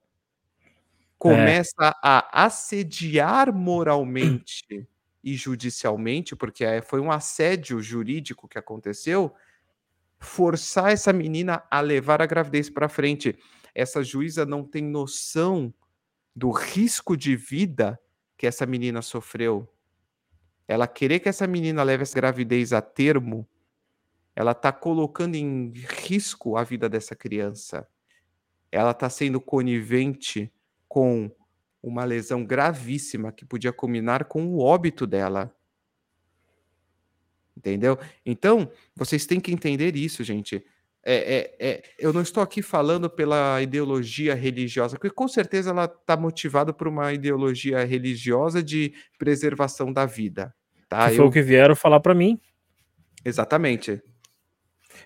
começa 1.17 1.87
é. 1.87 1.93
a 2.03 2.45
assediar 2.45 3.51
moralmente 3.53 4.87
e 5.23 5.35
judicialmente, 5.35 6.35
porque 6.35 6.63
é, 6.63 6.81
foi 6.81 6.99
um 6.99 7.11
assédio 7.11 7.81
jurídico 7.81 8.47
que 8.47 8.57
aconteceu, 8.57 9.33
forçar 10.21 10.91
essa 10.91 11.11
menina 11.11 11.63
a 11.69 11.81
levar 11.81 12.21
a 12.21 12.25
gravidez 12.27 12.69
para 12.69 12.87
frente. 12.87 13.37
Essa 13.73 14.03
juíza 14.03 14.45
não 14.45 14.63
tem 14.63 14.83
noção 14.83 15.73
do 16.35 16.51
risco 16.51 17.17
de 17.17 17.35
vida 17.35 17.99
que 18.37 18.45
essa 18.45 18.65
menina 18.65 19.01
sofreu. 19.01 19.67
Ela 20.67 20.87
querer 20.87 21.19
que 21.19 21.27
essa 21.27 21.47
menina 21.47 21.83
leve 21.83 22.03
essa 22.03 22.15
gravidez 22.15 22.71
a 22.71 22.81
termo, 22.81 23.47
ela 24.35 24.51
está 24.51 24.71
colocando 24.71 25.35
em 25.35 25.73
risco 25.75 26.55
a 26.55 26.63
vida 26.63 26.87
dessa 26.87 27.15
criança. 27.15 27.87
Ela 28.71 28.91
está 28.91 29.09
sendo 29.09 29.41
conivente 29.41 30.53
com 30.87 31.29
uma 31.83 32.05
lesão 32.05 32.45
gravíssima 32.45 33.31
que 33.31 33.43
podia 33.43 33.73
culminar 33.73 34.25
com 34.25 34.47
o 34.47 34.59
óbito 34.59 35.07
dela. 35.07 35.53
Entendeu? 37.55 37.97
Então, 38.25 38.71
vocês 38.95 39.25
têm 39.25 39.39
que 39.39 39.51
entender 39.51 39.95
isso, 39.95 40.23
gente. 40.23 40.63
é, 41.03 41.15
é, 41.59 41.67
é, 41.69 41.83
eu 41.97 42.13
não 42.13 42.21
estou 42.21 42.43
aqui 42.43 42.61
falando 42.61 43.09
pela 43.09 43.59
ideologia 43.61 44.35
religiosa, 44.35 44.95
porque 44.97 45.09
com 45.13 45.27
certeza 45.27 45.71
ela 45.71 45.85
está 45.85 46.15
motivada 46.15 46.71
por 46.71 46.87
uma 46.87 47.11
ideologia 47.11 47.83
religiosa 47.83 48.61
de 48.61 48.93
preservação 49.17 49.91
da 49.91 50.05
vida. 50.05 50.53
Tá? 50.87 51.09
Que 51.09 51.15
foi 51.15 51.25
Eu- 51.25 51.29
o 51.29 51.31
que 51.31 51.41
vieram 51.41 51.75
falar 51.75 51.99
pra 52.01 52.13
mim. 52.13 52.39
Exatamente. 53.25 54.01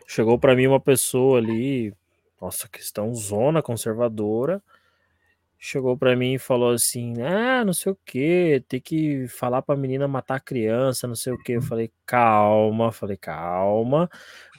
Chegou 0.08 0.38
pra 0.38 0.56
mim 0.56 0.68
uma 0.68 0.80
pessoa 0.80 1.38
ali, 1.40 1.94
nossa, 2.42 2.68
questão 2.68 3.14
zona 3.14 3.62
conservadora. 3.62 4.62
Chegou 5.58 5.98
pra 5.98 6.16
mim 6.16 6.34
e 6.36 6.40
falou 6.40 6.72
assim: 6.72 7.22
"Ah, 7.22 7.64
não 7.66 7.74
sei 7.74 7.92
o 7.92 7.98
que, 8.06 8.64
tem 8.68 8.80
que 8.82 9.28
falar 9.28 9.62
pra 9.62 9.76
menina 9.76 10.08
matar 10.08 10.36
a 10.36 10.40
criança, 10.40 11.08
não 11.08 11.16
sei 11.16 11.34
o 11.34 11.38
que". 11.38 11.54
Eu 11.54 11.62
falei: 11.62 11.92
"Calma", 12.06 12.92
falei: 12.92 13.18
"Calma, 13.18 14.10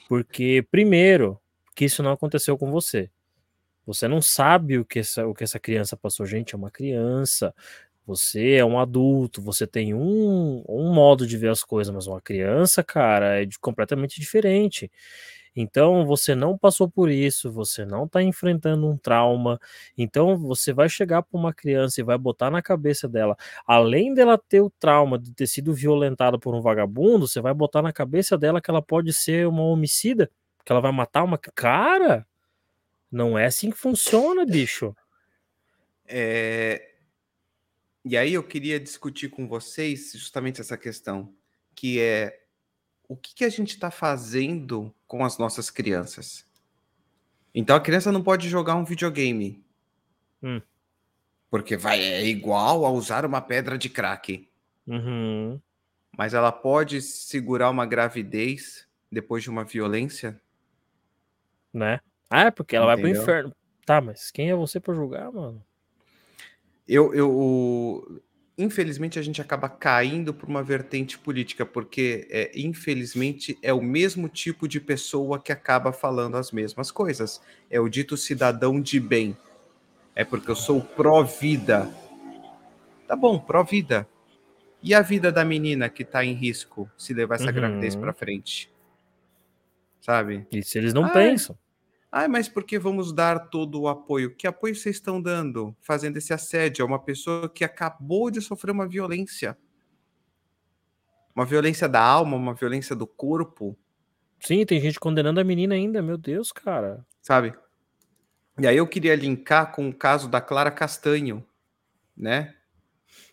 porque 0.09 0.65
primeiro, 0.71 1.39
que 1.75 1.85
isso 1.85 2.03
não 2.03 2.11
aconteceu 2.11 2.57
com 2.57 2.71
você. 2.71 3.09
Você 3.85 4.07
não 4.07 4.21
sabe 4.21 4.77
o 4.79 4.85
que 4.85 4.99
essa, 4.99 5.25
o 5.27 5.33
que 5.33 5.43
essa 5.43 5.59
criança 5.59 5.97
passou, 5.97 6.25
gente, 6.25 6.53
é 6.55 6.57
uma 6.57 6.71
criança. 6.71 7.53
Você 8.05 8.53
é 8.55 8.65
um 8.65 8.79
adulto, 8.79 9.41
você 9.41 9.67
tem 9.67 9.93
um, 9.93 10.63
um 10.69 10.93
modo 10.93 11.27
de 11.27 11.37
ver 11.37 11.49
as 11.51 11.63
coisas, 11.63 11.93
mas 11.93 12.07
uma 12.07 12.21
criança, 12.21 12.83
cara, 12.83 13.41
é 13.41 13.45
de- 13.45 13.59
completamente 13.59 14.19
diferente. 14.21 14.91
Então 15.57 16.05
você 16.05 16.35
não 16.35 16.57
passou 16.57 16.89
por 16.89 17.09
isso, 17.09 17.51
você 17.51 17.85
não 17.85 18.05
está 18.05 18.21
enfrentando 18.23 18.87
um 18.87 18.97
trauma. 18.97 19.59
Então 19.97 20.37
você 20.37 20.71
vai 20.71 20.87
chegar 20.87 21.23
para 21.23 21.37
uma 21.39 21.53
criança 21.53 21.99
e 21.99 22.03
vai 22.03 22.17
botar 22.17 22.51
na 22.51 22.61
cabeça 22.61 23.07
dela, 23.09 23.35
além 23.65 24.13
dela 24.13 24.37
ter 24.37 24.61
o 24.61 24.69
trauma 24.69 25.17
de 25.19 25.33
ter 25.33 25.47
sido 25.47 25.73
violentada 25.73 26.37
por 26.39 26.53
um 26.55 26.61
vagabundo, 26.61 27.27
você 27.27 27.41
vai 27.41 27.53
botar 27.53 27.81
na 27.81 27.91
cabeça 27.91 28.37
dela 28.37 28.61
que 28.61 28.69
ela 28.69 28.81
pode 28.81 29.11
ser 29.13 29.47
uma 29.47 29.63
homicida, 29.63 30.29
que 30.63 30.71
ela 30.71 30.81
vai 30.81 30.91
matar 30.91 31.23
uma 31.23 31.37
cara. 31.37 32.25
Não 33.11 33.37
é 33.37 33.45
assim 33.47 33.71
que 33.71 33.77
funciona, 33.77 34.45
bicho. 34.45 34.95
É, 36.05 36.93
E 38.05 38.15
aí 38.17 38.33
eu 38.33 38.43
queria 38.43 38.79
discutir 38.79 39.29
com 39.29 39.47
vocês 39.47 40.13
justamente 40.13 40.61
essa 40.61 40.77
questão, 40.77 41.33
que 41.75 41.99
é 41.99 42.41
o 43.07 43.17
que, 43.17 43.35
que 43.35 43.45
a 43.45 43.49
gente 43.49 43.71
está 43.71 43.91
fazendo 43.91 44.93
com 45.07 45.23
as 45.23 45.37
nossas 45.37 45.69
crianças. 45.69 46.45
Então 47.53 47.75
a 47.75 47.81
criança 47.81 48.11
não 48.11 48.21
pode 48.21 48.49
jogar 48.49 48.75
um 48.75 48.83
videogame. 48.83 49.63
Hum. 50.43 50.61
Porque 51.49 51.77
vai, 51.77 51.99
é 51.99 52.25
igual 52.25 52.85
a 52.85 52.91
usar 52.91 53.25
uma 53.25 53.41
pedra 53.41 53.77
de 53.77 53.89
crack. 53.89 54.47
Uhum. 54.85 55.59
Mas 56.17 56.33
ela 56.33 56.51
pode 56.51 57.01
segurar 57.01 57.69
uma 57.69 57.85
gravidez 57.85 58.87
depois 59.11 59.43
de 59.43 59.49
uma 59.49 59.63
violência? 59.63 60.39
Né? 61.73 61.99
Ah, 62.29 62.45
é 62.45 62.51
porque 62.51 62.75
ela 62.75 62.87
vai 62.87 62.95
Entendeu? 62.95 63.13
pro 63.13 63.23
inferno. 63.23 63.55
Tá, 63.85 64.01
mas 64.01 64.31
quem 64.31 64.49
é 64.49 64.55
você 64.55 64.79
pra 64.79 64.93
julgar, 64.93 65.31
mano? 65.31 65.63
Eu, 66.87 67.13
eu, 67.13 68.21
infelizmente, 68.57 69.19
a 69.19 69.21
gente 69.21 69.41
acaba 69.41 69.69
caindo 69.69 70.33
por 70.33 70.49
uma 70.49 70.63
vertente 70.63 71.17
política, 71.17 71.65
porque, 71.65 72.27
é, 72.29 72.51
infelizmente, 72.55 73.57
é 73.61 73.71
o 73.73 73.81
mesmo 73.81 74.27
tipo 74.27 74.67
de 74.67 74.79
pessoa 74.79 75.39
que 75.39 75.51
acaba 75.51 75.93
falando 75.93 76.35
as 76.37 76.51
mesmas 76.51 76.89
coisas. 76.91 77.41
É 77.69 77.79
o 77.79 77.87
dito 77.87 78.17
cidadão 78.17 78.81
de 78.81 78.99
bem. 78.99 79.37
É 80.15 80.23
porque 80.25 80.49
eu 80.49 80.55
sou 80.55 80.81
pró-vida. 80.81 81.89
Tá 83.07 83.15
bom, 83.15 83.39
pró-vida. 83.39 84.07
E 84.81 84.93
a 84.93 85.01
vida 85.01 85.31
da 85.31 85.45
menina 85.45 85.89
que 85.89 86.05
tá 86.05 86.23
em 86.25 86.33
risco 86.33 86.89
se 86.97 87.13
levar 87.13 87.35
essa 87.35 87.47
Uhum. 87.47 87.53
gravidez 87.53 87.95
para 87.95 88.13
frente? 88.13 88.71
Sabe? 90.01 90.47
Isso 90.51 90.77
eles 90.77 90.93
não 90.93 91.03
Ah, 91.03 91.09
pensam. 91.09 91.57
Ah, 92.11 92.27
mas 92.27 92.47
por 92.47 92.63
que 92.63 92.79
vamos 92.79 93.13
dar 93.13 93.49
todo 93.49 93.81
o 93.81 93.87
apoio? 93.87 94.35
Que 94.35 94.47
apoio 94.47 94.75
vocês 94.75 94.95
estão 94.95 95.21
dando 95.21 95.75
fazendo 95.81 96.17
esse 96.17 96.33
assédio 96.33 96.83
a 96.83 96.87
uma 96.87 96.99
pessoa 96.99 97.49
que 97.49 97.63
acabou 97.63 98.31
de 98.31 98.41
sofrer 98.41 98.71
uma 98.71 98.87
violência? 98.87 99.57
Uma 101.35 101.45
violência 101.45 101.87
da 101.87 102.01
alma, 102.01 102.35
uma 102.35 102.53
violência 102.53 102.95
do 102.95 103.05
corpo, 103.05 103.77
Sim, 104.39 104.65
tem 104.65 104.79
gente 104.79 104.99
condenando 104.99 105.39
a 105.39 105.43
menina 105.43 105.75
ainda, 105.75 106.01
meu 106.01 106.17
Deus, 106.17 106.51
cara. 106.51 107.05
sabe? 107.21 107.53
E 108.59 108.67
aí 108.67 108.77
eu 108.77 108.87
queria 108.87 109.15
linkar 109.15 109.71
com 109.71 109.89
o 109.89 109.93
caso 109.93 110.27
da 110.27 110.41
Clara 110.41 110.71
Castanho, 110.71 111.45
né? 112.15 112.55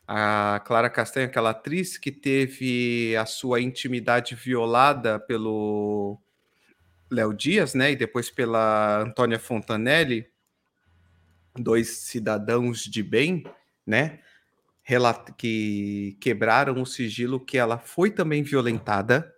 A 0.07 0.61
Clara 0.67 0.91
Castanho, 0.91 1.27
aquela 1.27 1.51
atriz 1.51 1.97
que 1.97 2.13
teve 2.13 3.17
a 3.17 3.25
sua 3.25 3.61
intimidade 3.61 4.35
violada 4.35 5.19
pelo 5.19 6.21
Léo 7.15 7.33
Dias, 7.33 7.75
né? 7.75 7.93
E 7.93 7.97
depois 7.97 8.31
pela 8.31 9.01
Antônia 9.01 9.39
Fontanelli, 9.39 10.27
dois 11.55 11.89
cidadãos 11.89 12.85
de 12.85 13.03
bem, 13.03 13.45
né? 13.87 14.21
que 15.37 16.17
quebraram 16.21 16.83
o 16.83 16.87
sigilo 16.87 17.41
que 17.41 17.57
ela 17.57 17.79
foi 17.79 18.11
também 18.11 18.43
violentada. 18.43 19.33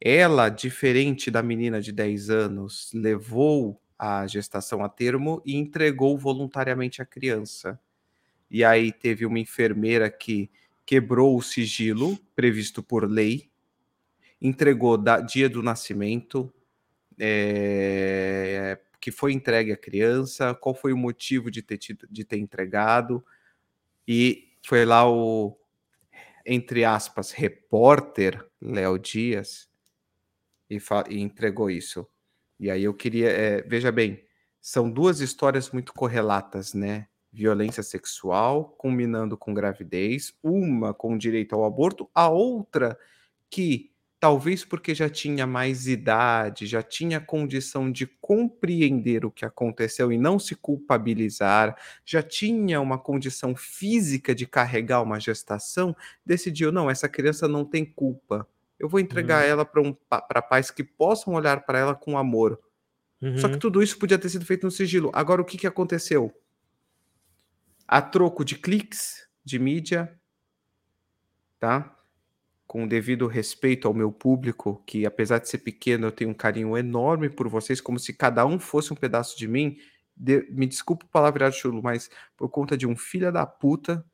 Ela, 0.00 0.48
diferente 0.48 1.30
da 1.30 1.42
menina 1.42 1.80
de 1.80 1.92
10 1.92 2.28
anos, 2.28 2.90
levou 2.92 3.80
a 3.96 4.26
gestação 4.26 4.84
a 4.84 4.88
termo 4.88 5.40
e 5.46 5.56
entregou 5.56 6.18
voluntariamente 6.18 7.00
a 7.00 7.06
criança. 7.06 7.78
E 8.50 8.64
aí 8.64 8.92
teve 8.92 9.24
uma 9.24 9.38
enfermeira 9.38 10.10
que 10.10 10.50
quebrou 10.84 11.36
o 11.36 11.42
sigilo 11.42 12.18
previsto 12.34 12.82
por 12.82 13.08
lei, 13.08 13.48
entregou 14.40 14.98
da, 14.98 15.20
dia 15.20 15.48
do 15.48 15.62
nascimento, 15.62 16.52
é, 17.18 18.78
que 19.00 19.10
foi 19.10 19.32
entregue 19.32 19.72
à 19.72 19.76
criança, 19.76 20.54
qual 20.54 20.74
foi 20.74 20.92
o 20.92 20.96
motivo 20.96 21.50
de 21.50 21.62
ter, 21.62 21.78
tido- 21.78 22.06
de 22.10 22.24
ter 22.24 22.38
entregado, 22.38 23.24
e 24.06 24.52
foi 24.66 24.84
lá 24.84 25.10
o, 25.10 25.58
entre 26.46 26.84
aspas, 26.84 27.30
repórter 27.30 28.44
Léo 28.60 28.98
Dias 28.98 29.68
e, 30.70 30.78
e 31.10 31.20
entregou 31.20 31.70
isso. 31.70 32.06
E 32.58 32.70
aí 32.70 32.84
eu 32.84 32.94
queria, 32.94 33.28
é, 33.30 33.62
veja 33.62 33.90
bem, 33.92 34.24
são 34.60 34.90
duas 34.90 35.20
histórias 35.20 35.70
muito 35.70 35.92
correlatas, 35.92 36.72
né? 36.72 37.08
Violência 37.32 37.82
sexual, 37.82 38.70
combinando 38.78 39.36
com 39.36 39.52
gravidez, 39.52 40.32
uma 40.42 40.94
com 40.94 41.18
direito 41.18 41.54
ao 41.54 41.64
aborto, 41.64 42.08
a 42.14 42.28
outra 42.28 42.98
que 43.50 43.92
talvez 44.24 44.64
porque 44.64 44.94
já 44.94 45.06
tinha 45.10 45.46
mais 45.46 45.86
idade, 45.86 46.64
já 46.64 46.82
tinha 46.82 47.20
condição 47.20 47.92
de 47.92 48.06
compreender 48.06 49.22
o 49.26 49.30
que 49.30 49.44
aconteceu 49.44 50.10
e 50.10 50.16
não 50.16 50.38
se 50.38 50.54
culpabilizar, 50.54 51.76
já 52.06 52.22
tinha 52.22 52.80
uma 52.80 52.98
condição 52.98 53.54
física 53.54 54.34
de 54.34 54.46
carregar 54.46 55.02
uma 55.02 55.20
gestação, 55.20 55.94
decidiu: 56.24 56.72
não, 56.72 56.88
essa 56.90 57.06
criança 57.06 57.46
não 57.46 57.66
tem 57.66 57.84
culpa. 57.84 58.48
Eu 58.78 58.88
vou 58.88 58.98
entregar 58.98 59.44
Uhum. 59.44 59.50
ela 59.50 59.62
para 59.62 59.82
um, 59.82 59.92
para 59.92 60.40
pais 60.40 60.70
que 60.70 60.82
possam 60.82 61.34
olhar 61.34 61.66
para 61.66 61.78
ela 61.78 61.94
com 61.94 62.16
amor. 62.16 62.58
Só 63.34 63.48
que 63.48 63.58
Uhum. 63.58 63.60
tudo 63.60 63.82
isso 63.82 63.98
podia 63.98 64.18
ter 64.18 64.30
sido 64.30 64.46
feito 64.46 64.64
no 64.64 64.70
sigilo. 64.70 65.10
Agora, 65.14 65.42
o 65.42 65.44
que, 65.44 65.58
que 65.58 65.66
aconteceu? 65.66 66.32
A 67.88 68.02
troco 68.02 68.44
de 68.44 68.56
cliques 68.58 69.26
de 69.42 69.58
mídia, 69.58 70.20
tá? 71.58 71.93
Com 72.74 72.82
o 72.82 72.88
devido 72.88 73.28
respeito 73.28 73.86
ao 73.86 73.94
meu 73.94 74.10
público, 74.10 74.82
que 74.84 75.06
apesar 75.06 75.38
de 75.38 75.48
ser 75.48 75.58
pequeno, 75.58 76.08
eu 76.08 76.10
tenho 76.10 76.30
um 76.30 76.34
carinho 76.34 76.76
enorme 76.76 77.30
por 77.30 77.48
vocês, 77.48 77.80
como 77.80 78.00
se 78.00 78.12
cada 78.12 78.44
um 78.44 78.58
fosse 78.58 78.92
um 78.92 78.96
pedaço 78.96 79.38
de 79.38 79.46
mim. 79.46 79.78
De- 80.16 80.44
me 80.50 80.66
desculpa 80.66 81.04
o 81.06 81.08
palavreado 81.08 81.54
chulo, 81.54 81.80
mas 81.80 82.10
por 82.36 82.48
conta 82.48 82.76
de 82.76 82.84
um 82.84 82.96
filho 82.96 83.30
da 83.30 83.46
puta, 83.46 84.04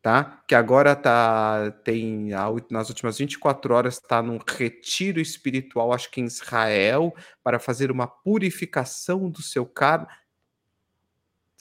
tá? 0.00 0.44
Que 0.46 0.54
agora 0.54 0.94
tá 0.94 1.72
tem 1.82 2.28
nas 2.70 2.88
últimas 2.88 3.18
24 3.18 3.74
horas 3.74 3.94
está 3.94 4.22
num 4.22 4.38
retiro 4.38 5.18
espiritual, 5.18 5.92
acho 5.92 6.08
que 6.08 6.20
em 6.20 6.26
Israel, 6.26 7.12
para 7.42 7.58
fazer 7.58 7.90
uma 7.90 8.06
purificação 8.06 9.28
do 9.28 9.42
seu 9.42 9.66
karma. 9.66 10.06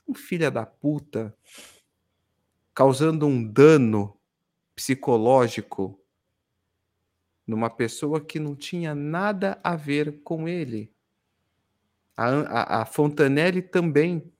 Um 0.07 0.13
filho 0.13 0.51
da 0.51 0.67
puta 0.67 1.35
causando 2.75 3.25
um 3.25 3.43
dano 3.43 4.20
psicológico 4.81 6.03
numa 7.45 7.69
pessoa 7.69 8.19
que 8.19 8.39
não 8.39 8.55
tinha 8.55 8.95
nada 8.95 9.59
a 9.63 9.75
ver 9.75 10.23
com 10.23 10.47
ele. 10.47 10.91
A, 12.17 12.27
a, 12.27 12.81
a 12.81 12.85
Fontanelli 12.85 13.61
também. 13.61 14.33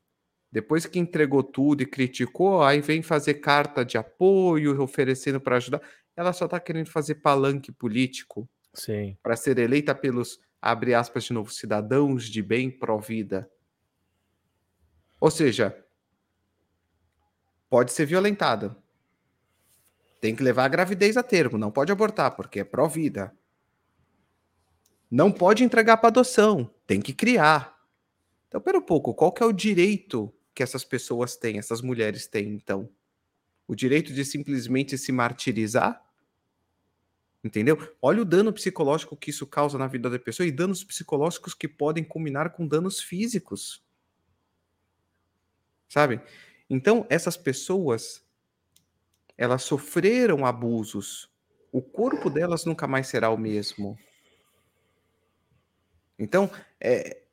Depois 0.51 0.85
que 0.87 0.97
entregou 0.97 1.43
tudo 1.43 1.83
e 1.83 1.85
criticou, 1.85 2.63
aí 2.63 2.81
vem 2.81 3.03
fazer 3.03 3.35
carta 3.35 3.85
de 3.85 3.97
apoio, 3.99 4.81
oferecendo 4.81 5.39
para 5.39 5.57
ajudar. 5.57 5.81
Ela 6.15 6.33
só 6.33 6.45
está 6.45 6.59
querendo 6.59 6.89
fazer 6.89 7.15
palanque 7.15 7.71
político 7.71 8.49
Sim. 8.73 9.15
para 9.21 9.35
ser 9.35 9.59
eleita 9.59 9.93
pelos, 9.93 10.39
abre 10.59 10.95
aspas 10.95 11.25
de 11.25 11.33
novo, 11.33 11.51
cidadãos 11.51 12.25
de 12.25 12.41
bem 12.41 12.71
pró-vida. 12.71 13.49
Ou 15.19 15.29
seja, 15.29 15.85
pode 17.69 17.91
ser 17.91 18.05
violentada. 18.05 18.80
Tem 20.21 20.35
que 20.35 20.43
levar 20.43 20.65
a 20.65 20.69
gravidez 20.69 21.17
a 21.17 21.23
termo, 21.23 21.57
não 21.57 21.71
pode 21.71 21.91
abortar, 21.91 22.35
porque 22.35 22.59
é 22.59 22.63
pró-vida. 22.63 23.35
Não 25.09 25.31
pode 25.31 25.63
entregar 25.63 25.97
para 25.97 26.09
adoção, 26.09 26.73
tem 26.85 27.01
que 27.01 27.11
criar. 27.11 27.75
Então, 28.47 28.61
pera 28.61 28.77
um 28.77 28.83
pouco, 28.83 29.15
qual 29.15 29.31
que 29.31 29.41
é 29.41 29.45
o 29.45 29.51
direito 29.51 30.31
que 30.53 30.61
essas 30.61 30.83
pessoas 30.83 31.35
têm, 31.35 31.57
essas 31.57 31.81
mulheres 31.81 32.27
têm, 32.27 32.49
então? 32.49 32.87
O 33.67 33.73
direito 33.73 34.13
de 34.13 34.23
simplesmente 34.23 34.95
se 34.95 35.11
martirizar? 35.11 36.05
Entendeu? 37.43 37.77
Olha 37.99 38.21
o 38.21 38.25
dano 38.25 38.53
psicológico 38.53 39.17
que 39.17 39.31
isso 39.31 39.47
causa 39.47 39.75
na 39.75 39.87
vida 39.87 40.07
da 40.07 40.19
pessoa 40.19 40.45
e 40.45 40.51
danos 40.51 40.83
psicológicos 40.83 41.55
que 41.55 41.67
podem 41.67 42.03
combinar 42.03 42.51
com 42.51 42.67
danos 42.67 43.01
físicos. 43.01 43.83
Sabe? 45.89 46.21
Então, 46.69 47.07
essas 47.09 47.35
pessoas 47.35 48.23
elas 49.41 49.63
sofreram 49.63 50.45
abusos. 50.45 51.27
O 51.71 51.81
corpo 51.81 52.29
delas 52.29 52.63
nunca 52.63 52.85
mais 52.85 53.07
será 53.07 53.31
o 53.31 53.37
mesmo. 53.37 53.97
Então, 56.19 56.47
é... 56.79 57.23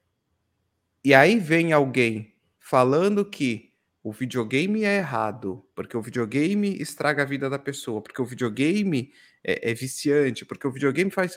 e 1.04 1.12
aí 1.12 1.38
vem 1.38 1.70
alguém 1.70 2.34
falando 2.58 3.28
que 3.28 3.74
o 4.02 4.10
videogame 4.10 4.84
é 4.84 4.96
errado, 4.96 5.68
porque 5.74 5.94
o 5.98 6.00
videogame 6.00 6.80
estraga 6.80 7.24
a 7.24 7.26
vida 7.26 7.50
da 7.50 7.58
pessoa, 7.58 8.00
porque 8.00 8.22
o 8.22 8.24
videogame 8.24 9.12
é, 9.44 9.70
é 9.70 9.74
viciante, 9.74 10.46
porque 10.46 10.66
o 10.66 10.72
videogame 10.72 11.10
faz. 11.10 11.34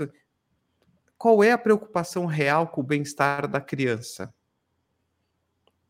Qual 1.17 1.43
é 1.43 1.51
a 1.51 1.57
preocupação 1.57 2.25
real 2.25 2.69
com 2.69 2.79
o 2.79 2.85
bem-estar 2.85 3.45
da 3.45 3.59
criança? 3.59 4.33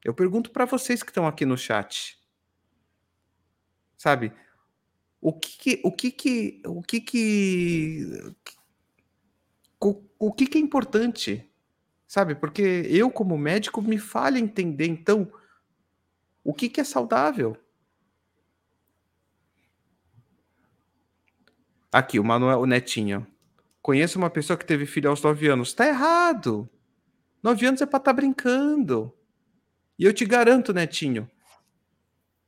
Eu 0.03 0.15
pergunto 0.15 0.49
para 0.49 0.65
vocês 0.65 1.03
que 1.03 1.11
estão 1.11 1.27
aqui 1.27 1.45
no 1.45 1.55
chat. 1.55 2.17
Sabe? 3.95 4.33
O 5.21 5.31
que 5.31 5.79
o 5.83 5.91
que 5.91 6.11
que, 6.11 6.61
o 6.65 6.81
que 6.81 6.99
que, 6.99 8.33
o, 9.79 10.03
o 10.17 10.33
que 10.33 10.47
que 10.47 10.57
é 10.57 10.61
importante? 10.61 11.47
Sabe? 12.07 12.33
Porque 12.33 12.61
eu 12.89 13.11
como 13.11 13.37
médico 13.37 13.81
me 13.81 13.99
falha 13.99 14.39
entender 14.39 14.87
então 14.87 15.31
o 16.43 16.53
que 16.53 16.67
que 16.67 16.81
é 16.81 16.83
saudável. 16.83 17.55
Aqui, 21.91 22.19
o 22.19 22.23
Manuel, 22.23 22.61
o 22.61 22.65
Netinho. 22.65 23.27
Conheço 23.81 24.17
uma 24.17 24.29
pessoa 24.29 24.57
que 24.57 24.65
teve 24.65 24.85
filho 24.85 25.09
aos 25.09 25.21
9 25.21 25.47
anos. 25.47 25.73
Tá 25.73 25.87
errado. 25.87 26.67
9 27.43 27.65
anos 27.65 27.81
é 27.81 27.85
para 27.85 27.97
estar 27.97 28.11
tá 28.11 28.13
brincando. 28.13 29.13
E 29.99 30.05
eu 30.05 30.13
te 30.13 30.25
garanto, 30.25 30.73
Netinho, 30.73 31.29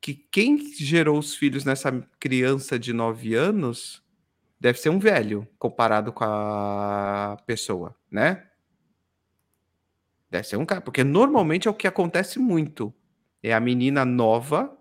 que 0.04 0.14
quem 0.14 0.58
gerou 0.58 1.18
os 1.18 1.34
filhos 1.34 1.64
nessa 1.64 1.89
criança 2.20 2.78
de 2.78 2.91
9 2.91 3.36
anos 3.36 4.04
deve 4.60 4.78
ser 4.78 4.89
um 4.89 4.99
velho 4.99 5.47
comparado 5.58 6.12
com 6.12 6.26
a 6.26 7.38
pessoa, 7.45 7.95
né? 8.12 8.49
Deve 10.30 10.45
ser 10.45 10.58
um 10.58 10.66
cara, 10.66 10.82
porque 10.82 11.06
normalmente 11.06 11.70
é 11.70 11.72
o 11.72 11.74
que 11.74 11.88
acontece 11.88 12.38
muito. 12.38 12.93
É 13.41 13.54
a 13.54 13.62
menina 13.62 14.04
nova 14.04 14.78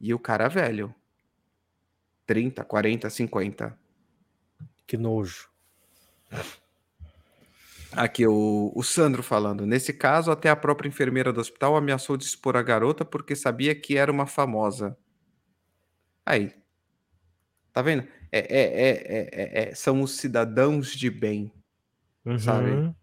e 0.00 0.14
o 0.14 0.18
cara 0.18 0.48
velho. 0.48 0.94
30, 2.24 2.64
40, 2.64 3.10
50. 3.10 3.78
Que 4.86 4.96
nojo. 4.96 5.50
Aqui, 7.96 8.26
o, 8.26 8.72
o 8.74 8.82
Sandro 8.82 9.22
falando. 9.22 9.66
Nesse 9.66 9.92
caso, 9.92 10.30
até 10.30 10.50
a 10.50 10.56
própria 10.56 10.88
enfermeira 10.88 11.32
do 11.32 11.40
hospital 11.40 11.76
ameaçou 11.76 12.16
de 12.16 12.24
expor 12.24 12.56
a 12.56 12.62
garota 12.62 13.04
porque 13.04 13.36
sabia 13.36 13.74
que 13.74 13.96
era 13.96 14.10
uma 14.10 14.26
famosa. 14.26 14.96
Aí. 16.26 16.52
Tá 17.72 17.82
vendo? 17.82 18.06
É, 18.30 18.38
é, 18.40 18.88
é, 18.88 19.70
é 19.70 19.74
são 19.74 20.02
os 20.02 20.16
cidadãos 20.16 20.92
de 20.92 21.10
bem. 21.10 21.52
Uhum. 22.24 22.38
Sabe? 22.38 22.94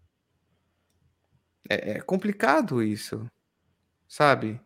É, 1.68 2.00
complicado 2.00 2.82
isso. 2.82 3.26
Sabe? 4.06 4.60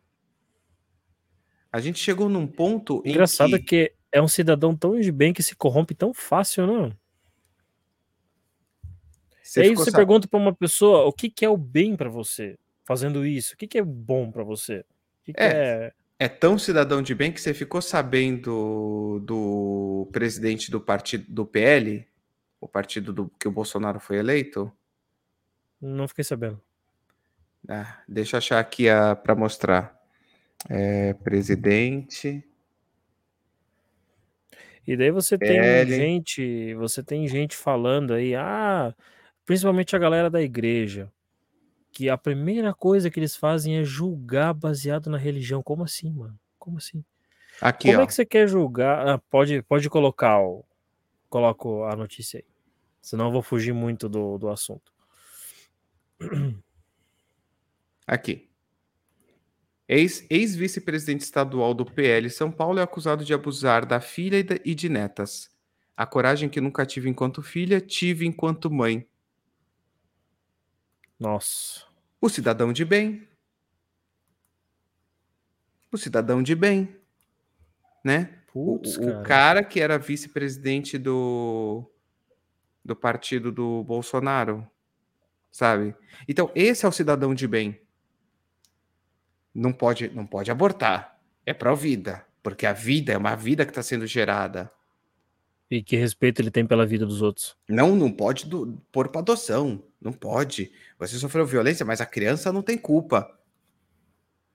A 1.70 1.80
gente 1.80 1.98
chegou 1.98 2.28
num 2.28 2.46
ponto. 2.46 3.02
Engraçado 3.04 3.58
que... 3.58 3.64
que 3.64 3.92
é 4.10 4.20
um 4.20 4.28
cidadão 4.28 4.74
tão 4.74 4.98
de 4.98 5.12
bem 5.12 5.32
que 5.32 5.42
se 5.42 5.54
corrompe 5.54 5.94
tão 5.94 6.14
fácil, 6.14 6.66
não? 6.66 6.96
Você 9.46 9.60
e 9.60 9.62
aí 9.68 9.74
você 9.74 9.92
pergunta 9.92 10.26
para 10.26 10.40
uma 10.40 10.52
pessoa 10.52 11.04
o 11.04 11.12
que, 11.12 11.30
que 11.30 11.44
é 11.44 11.48
o 11.48 11.56
bem 11.56 11.96
para 11.96 12.10
você 12.10 12.58
fazendo 12.84 13.24
isso, 13.24 13.54
o 13.54 13.56
que, 13.56 13.66
que 13.66 13.78
é 13.78 13.82
bom 13.82 14.30
para 14.30 14.42
você? 14.42 14.84
Que 15.24 15.32
que 15.32 15.40
é, 15.40 15.46
é, 15.46 15.92
é... 16.18 16.28
tão 16.28 16.58
cidadão 16.58 17.00
de 17.00 17.14
bem 17.14 17.30
que 17.30 17.40
você 17.40 17.54
ficou 17.54 17.80
sabendo 17.80 19.20
do 19.24 20.08
presidente 20.10 20.70
do 20.70 20.80
partido 20.80 21.24
do 21.28 21.46
PL, 21.46 22.06
o 22.60 22.66
partido 22.66 23.12
do 23.12 23.30
que 23.38 23.46
o 23.46 23.52
Bolsonaro 23.52 24.00
foi 24.00 24.18
eleito? 24.18 24.72
Não 25.80 26.08
fiquei 26.08 26.24
sabendo. 26.24 26.60
Ah, 27.68 28.02
deixa 28.08 28.36
eu 28.36 28.38
achar 28.38 28.58
aqui 28.58 28.86
para 29.22 29.34
mostrar. 29.34 29.96
É, 30.68 31.14
presidente. 31.14 32.44
E 34.86 34.96
daí 34.96 35.10
você 35.10 35.38
tem 35.38 35.86
gente, 35.86 36.74
você 36.74 37.02
tem 37.02 37.28
gente 37.28 37.56
falando 37.56 38.12
aí, 38.14 38.34
ah, 38.34 38.94
principalmente 39.46 39.96
a 39.96 39.98
galera 39.98 40.28
da 40.28 40.42
igreja, 40.42 41.10
que 41.92 42.10
a 42.10 42.18
primeira 42.18 42.74
coisa 42.74 43.10
que 43.10 43.18
eles 43.18 43.34
fazem 43.34 43.78
é 43.78 43.84
julgar 43.84 44.52
baseado 44.52 45.08
na 45.08 45.16
religião. 45.16 45.62
Como 45.62 45.82
assim, 45.82 46.12
mano? 46.12 46.38
Como 46.58 46.76
assim? 46.76 47.02
Aqui, 47.60 47.88
Como 47.88 48.00
ó. 48.00 48.02
é 48.02 48.06
que 48.06 48.12
você 48.12 48.26
quer 48.26 48.46
julgar? 48.46 49.08
Ah, 49.08 49.18
pode, 49.30 49.62
pode 49.62 49.88
colocar 49.88 50.38
o, 50.40 50.62
coloco 51.30 51.84
a 51.84 51.96
notícia 51.96 52.38
aí. 52.38 52.44
Senão 53.00 53.26
eu 53.26 53.32
vou 53.32 53.40
fugir 53.40 53.72
muito 53.72 54.08
do, 54.08 54.36
do 54.36 54.48
assunto. 54.48 54.92
Aqui. 58.06 58.50
Ex-vice-presidente 59.88 61.22
estadual 61.22 61.72
do 61.72 61.84
PL 61.84 62.28
São 62.28 62.50
Paulo 62.50 62.80
é 62.80 62.82
acusado 62.82 63.24
de 63.24 63.32
abusar 63.32 63.86
da 63.86 64.00
filha 64.00 64.44
e 64.64 64.74
de 64.74 64.88
netas. 64.88 65.48
A 65.96 66.04
coragem 66.04 66.48
que 66.48 66.60
nunca 66.60 66.84
tive 66.84 67.08
enquanto 67.08 67.40
filha, 67.40 67.80
tive 67.80 68.26
enquanto 68.26 68.70
mãe. 68.70 69.06
Nossa. 71.18 71.84
O 72.20 72.28
cidadão 72.28 72.72
de 72.72 72.84
bem. 72.84 73.26
O 75.90 75.96
cidadão 75.96 76.42
de 76.42 76.54
bem. 76.54 76.96
Né? 78.04 78.38
Putz, 78.52 78.96
o, 78.96 79.00
cara. 79.00 79.18
o 79.18 79.22
cara 79.22 79.64
que 79.64 79.80
era 79.80 79.98
vice-presidente 79.98 80.98
do, 80.98 81.90
do 82.84 82.94
partido 82.94 83.50
do 83.50 83.82
Bolsonaro. 83.84 84.68
Sabe? 85.50 85.94
Então, 86.28 86.50
esse 86.54 86.84
é 86.84 86.88
o 86.88 86.92
cidadão 86.92 87.34
de 87.34 87.48
bem 87.48 87.80
não 89.56 89.72
pode, 89.72 90.08
não 90.10 90.26
pode 90.26 90.50
abortar. 90.50 91.18
É 91.46 91.54
pró-vida, 91.54 92.24
porque 92.42 92.66
a 92.66 92.74
vida 92.74 93.12
é 93.12 93.16
uma 93.16 93.34
vida 93.34 93.64
que 93.64 93.70
está 93.70 93.82
sendo 93.82 94.06
gerada. 94.06 94.70
E 95.70 95.82
que 95.82 95.96
respeito 95.96 96.40
ele 96.40 96.50
tem 96.50 96.64
pela 96.64 96.86
vida 96.86 97.04
dos 97.04 97.22
outros? 97.22 97.56
Não, 97.68 97.96
não 97.96 98.10
pode 98.10 98.46
do, 98.46 98.80
pôr 98.92 99.08
para 99.08 99.20
adoção. 99.20 99.82
Não 100.00 100.12
pode. 100.12 100.70
Você 100.98 101.18
sofreu 101.18 101.44
violência, 101.44 101.84
mas 101.84 102.00
a 102.00 102.06
criança 102.06 102.52
não 102.52 102.62
tem 102.62 102.78
culpa. 102.78 103.28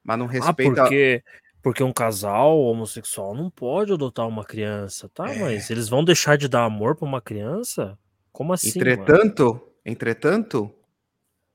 Mas 0.04 0.18
não 0.18 0.26
ah, 0.26 0.30
respeita. 0.30 0.82
Ah, 0.82 0.84
porque, 0.84 1.24
porque 1.62 1.84
um 1.84 1.92
casal 1.92 2.58
homossexual 2.60 3.36
não 3.36 3.50
pode 3.50 3.92
adotar 3.92 4.28
uma 4.28 4.46
criança, 4.46 5.10
tá? 5.10 5.30
É. 5.30 5.40
Mas 5.40 5.70
eles 5.70 5.90
vão 5.90 6.04
deixar 6.04 6.38
de 6.38 6.48
dar 6.48 6.64
amor 6.64 6.96
para 6.96 7.06
uma 7.06 7.22
criança? 7.22 7.98
Como 8.32 8.54
assim? 8.54 8.70
Entretanto, 8.70 9.46
mano? 9.46 9.62
entretanto, 9.86 10.74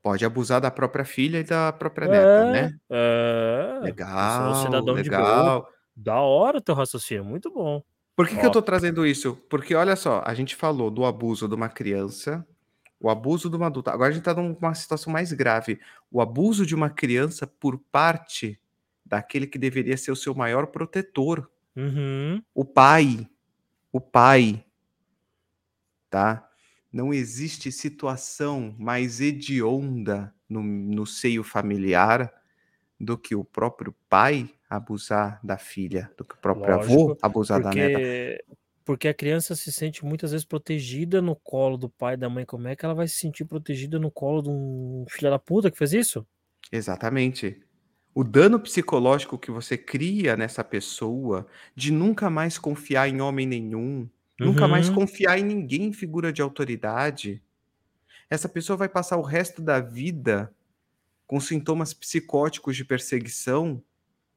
pode 0.03 0.23
abusar 0.23 0.61
da 0.61 0.69
própria 0.69 1.03
filha 1.03 1.39
e 1.39 1.43
da 1.43 1.73
própria 1.73 2.07
neta, 2.07 2.51
né? 2.51 2.77
É, 2.89 3.79
legal, 3.81 4.55
cidadão 4.55 4.93
legal. 4.93 5.67
De 5.95 6.03
Da 6.03 6.21
hora 6.21 6.61
teu 6.61 6.75
raciocínio, 6.75 7.25
muito 7.25 7.51
bom. 7.51 7.83
Por 8.17 8.27
que, 8.27 8.35
que 8.35 8.43
eu 8.43 8.51
tô 8.51 8.63
trazendo 8.63 9.05
isso? 9.05 9.35
Porque 9.47 9.75
olha 9.75 9.95
só, 9.95 10.23
a 10.25 10.33
gente 10.33 10.55
falou 10.55 10.89
do 10.89 11.05
abuso 11.05 11.47
de 11.47 11.53
uma 11.53 11.69
criança, 11.69 12.43
o 12.99 13.11
abuso 13.11 13.47
de 13.47 13.55
uma 13.55 13.67
adulta. 13.67 13.91
Agora 13.91 14.09
a 14.09 14.11
gente 14.11 14.23
tá 14.23 14.33
numa 14.33 14.73
situação 14.73 15.13
mais 15.13 15.31
grave. 15.31 15.79
O 16.11 16.19
abuso 16.19 16.65
de 16.65 16.73
uma 16.73 16.89
criança 16.89 17.45
por 17.45 17.77
parte 17.77 18.59
daquele 19.05 19.45
que 19.45 19.59
deveria 19.59 19.95
ser 19.95 20.11
o 20.11 20.15
seu 20.15 20.33
maior 20.33 20.65
protetor. 20.65 21.47
Uhum. 21.75 22.41
O 22.55 22.65
pai. 22.65 23.29
O 23.91 24.01
pai. 24.01 24.65
Tá? 26.09 26.49
Não 26.91 27.13
existe 27.13 27.71
situação 27.71 28.75
mais 28.79 29.21
hedionda 29.21 30.33
no, 30.49 30.63
no 30.63 31.05
seio 31.05 31.43
familiar 31.43 32.33
do 32.99 33.15
que 33.15 33.35
o 33.35 33.45
próprio 33.45 33.93
pai 34.09 34.49
abusar 34.69 35.39
da 35.43 35.57
filha, 35.57 36.11
do 36.17 36.25
que 36.25 36.35
o 36.35 36.37
próprio 36.37 36.75
Lógico, 36.75 36.93
avô 36.93 37.17
abusar 37.21 37.61
porque, 37.61 37.79
da 37.79 37.99
neta. 37.99 38.43
Porque 38.85 39.07
a 39.07 39.13
criança 39.13 39.55
se 39.55 39.71
sente 39.71 40.05
muitas 40.05 40.31
vezes 40.31 40.45
protegida 40.45 41.21
no 41.21 41.35
colo 41.35 41.77
do 41.77 41.89
pai 41.89 42.13
e 42.15 42.17
da 42.17 42.29
mãe. 42.29 42.45
Como 42.45 42.67
é 42.67 42.75
que 42.75 42.85
ela 42.85 42.93
vai 42.95 43.07
se 43.07 43.15
sentir 43.15 43.45
protegida 43.45 43.99
no 43.99 44.09
colo 44.11 44.41
de 44.41 44.49
um 44.49 45.05
filho 45.09 45.29
da 45.29 45.39
puta 45.39 45.69
que 45.69 45.77
fez 45.77 45.93
isso? 45.93 46.25
Exatamente. 46.71 47.61
O 48.15 48.23
dano 48.23 48.59
psicológico 48.59 49.37
que 49.37 49.51
você 49.51 49.77
cria 49.77 50.35
nessa 50.35 50.63
pessoa 50.63 51.47
de 51.75 51.91
nunca 51.91 52.29
mais 52.29 52.57
confiar 52.57 53.07
em 53.09 53.21
homem 53.21 53.45
nenhum, 53.45 54.09
Nunca 54.39 54.67
mais 54.67 54.89
uhum. 54.89 54.95
confiar 54.95 55.39
em 55.39 55.43
ninguém 55.43 55.85
em 55.85 55.93
figura 55.93 56.31
de 56.31 56.41
autoridade. 56.41 57.41
essa 58.29 58.49
pessoa 58.49 58.77
vai 58.77 58.89
passar 58.89 59.17
o 59.17 59.21
resto 59.21 59.61
da 59.61 59.79
vida 59.79 60.53
com 61.25 61.39
sintomas 61.39 61.93
psicóticos 61.93 62.75
de 62.75 62.85
perseguição 62.85 63.83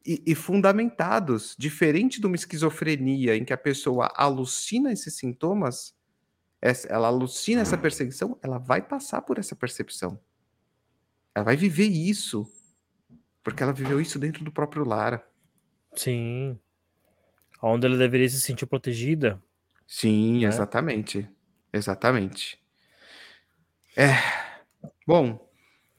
e, 0.04 0.22
e, 0.26 0.34
fundamentados, 0.34 1.54
diferente 1.58 2.20
de 2.20 2.26
uma 2.26 2.36
esquizofrenia 2.36 3.36
em 3.36 3.44
que 3.44 3.52
a 3.52 3.58
pessoa 3.58 4.10
alucina 4.14 4.92
esses 4.92 5.14
sintomas, 5.14 5.94
ela 6.88 7.08
alucina 7.08 7.60
essa 7.60 7.76
perseguição, 7.76 8.38
ela 8.42 8.58
vai 8.58 8.82
passar 8.82 9.22
por 9.22 9.38
essa 9.38 9.54
percepção. 9.54 10.18
Ela 11.34 11.44
vai 11.44 11.56
viver 11.56 11.88
isso, 11.88 12.46
porque 13.42 13.62
ela 13.62 13.72
viveu 13.72 14.00
isso 14.00 14.18
dentro 14.18 14.44
do 14.44 14.52
próprio 14.52 14.84
lar. 14.84 15.24
Sim. 15.94 16.58
Onde 17.62 17.86
ela 17.86 17.96
deveria 17.96 18.28
se 18.28 18.40
sentir 18.40 18.66
protegida. 18.66 19.42
Sim, 19.86 20.40
né? 20.40 20.48
exatamente. 20.48 21.28
Exatamente. 21.72 22.60
É. 23.96 24.10
Bom, 25.06 25.50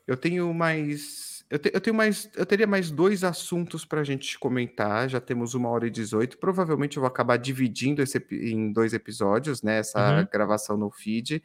eu 0.08 0.18
tenho 0.18 0.54
mais. 0.54 1.30
Eu, 1.52 1.60
te, 1.60 1.70
eu 1.74 1.82
tenho 1.82 1.93
mais. 1.93 2.30
Eu 2.34 2.45
teria 2.45 2.66
mais 2.66 2.89
dois 2.89 3.26
assuntos 3.26 3.84
para 3.84 3.99
a 3.99 4.04
gente 4.06 4.39
comentar. 4.39 5.10
Já 5.10 5.20
temos 5.20 5.54
uma 5.54 5.68
hora 5.68 5.86
e 5.86 5.89
18. 5.89 6.38
Provavelmente 6.38 6.95
eu 6.95 7.02
vou 7.02 7.08
acabar 7.10 7.36
dividindo 7.36 8.02
esse 8.02 8.26
em 8.32 8.72
dois 8.72 8.93
episódios, 8.93 9.62
né? 9.62 9.80
Essa 9.80 10.20
uhum. 10.20 10.28
gravação 10.32 10.78
no 10.78 10.89
feed. 10.89 11.43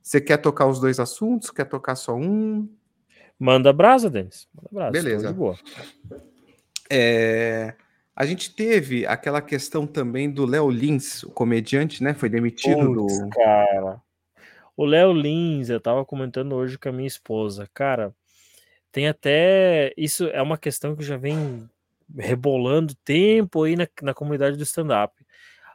Você 0.00 0.20
quer 0.20 0.36
tocar 0.36 0.66
os 0.66 0.78
dois 0.78 1.00
assuntos? 1.00 1.50
Quer 1.50 1.64
tocar 1.64 1.96
só 1.96 2.14
um? 2.14 2.68
Manda 3.36 3.72
brasa, 3.72 4.08
Denis. 4.08 4.48
Manda 4.54 4.68
brasa. 4.70 4.92
Beleza. 4.92 5.28
De 5.28 5.34
boa. 5.34 5.58
É, 6.88 7.74
a 8.14 8.24
gente 8.24 8.54
teve 8.54 9.06
aquela 9.06 9.42
questão 9.42 9.88
também 9.88 10.30
do 10.30 10.46
Léo 10.46 10.70
Lins, 10.70 11.24
o 11.24 11.30
comediante, 11.30 12.02
né? 12.02 12.14
Foi 12.14 12.28
demitido 12.28 12.94
Puts, 12.94 13.20
do. 13.20 13.28
Cara. 13.30 14.00
O 14.76 14.84
Léo 14.84 15.12
Lins, 15.12 15.68
eu 15.68 15.80
tava 15.80 16.04
comentando 16.04 16.54
hoje 16.54 16.78
com 16.78 16.88
a 16.88 16.92
minha 16.92 17.08
esposa. 17.08 17.68
Cara, 17.74 18.14
tem 18.98 19.06
até. 19.06 19.94
Isso 19.96 20.26
é 20.26 20.42
uma 20.42 20.58
questão 20.58 20.96
que 20.96 21.04
já 21.04 21.16
vem 21.16 21.70
rebolando 22.16 22.96
tempo 23.04 23.62
aí 23.62 23.76
na, 23.76 23.86
na 24.02 24.12
comunidade 24.12 24.56
do 24.56 24.64
stand-up. 24.64 25.14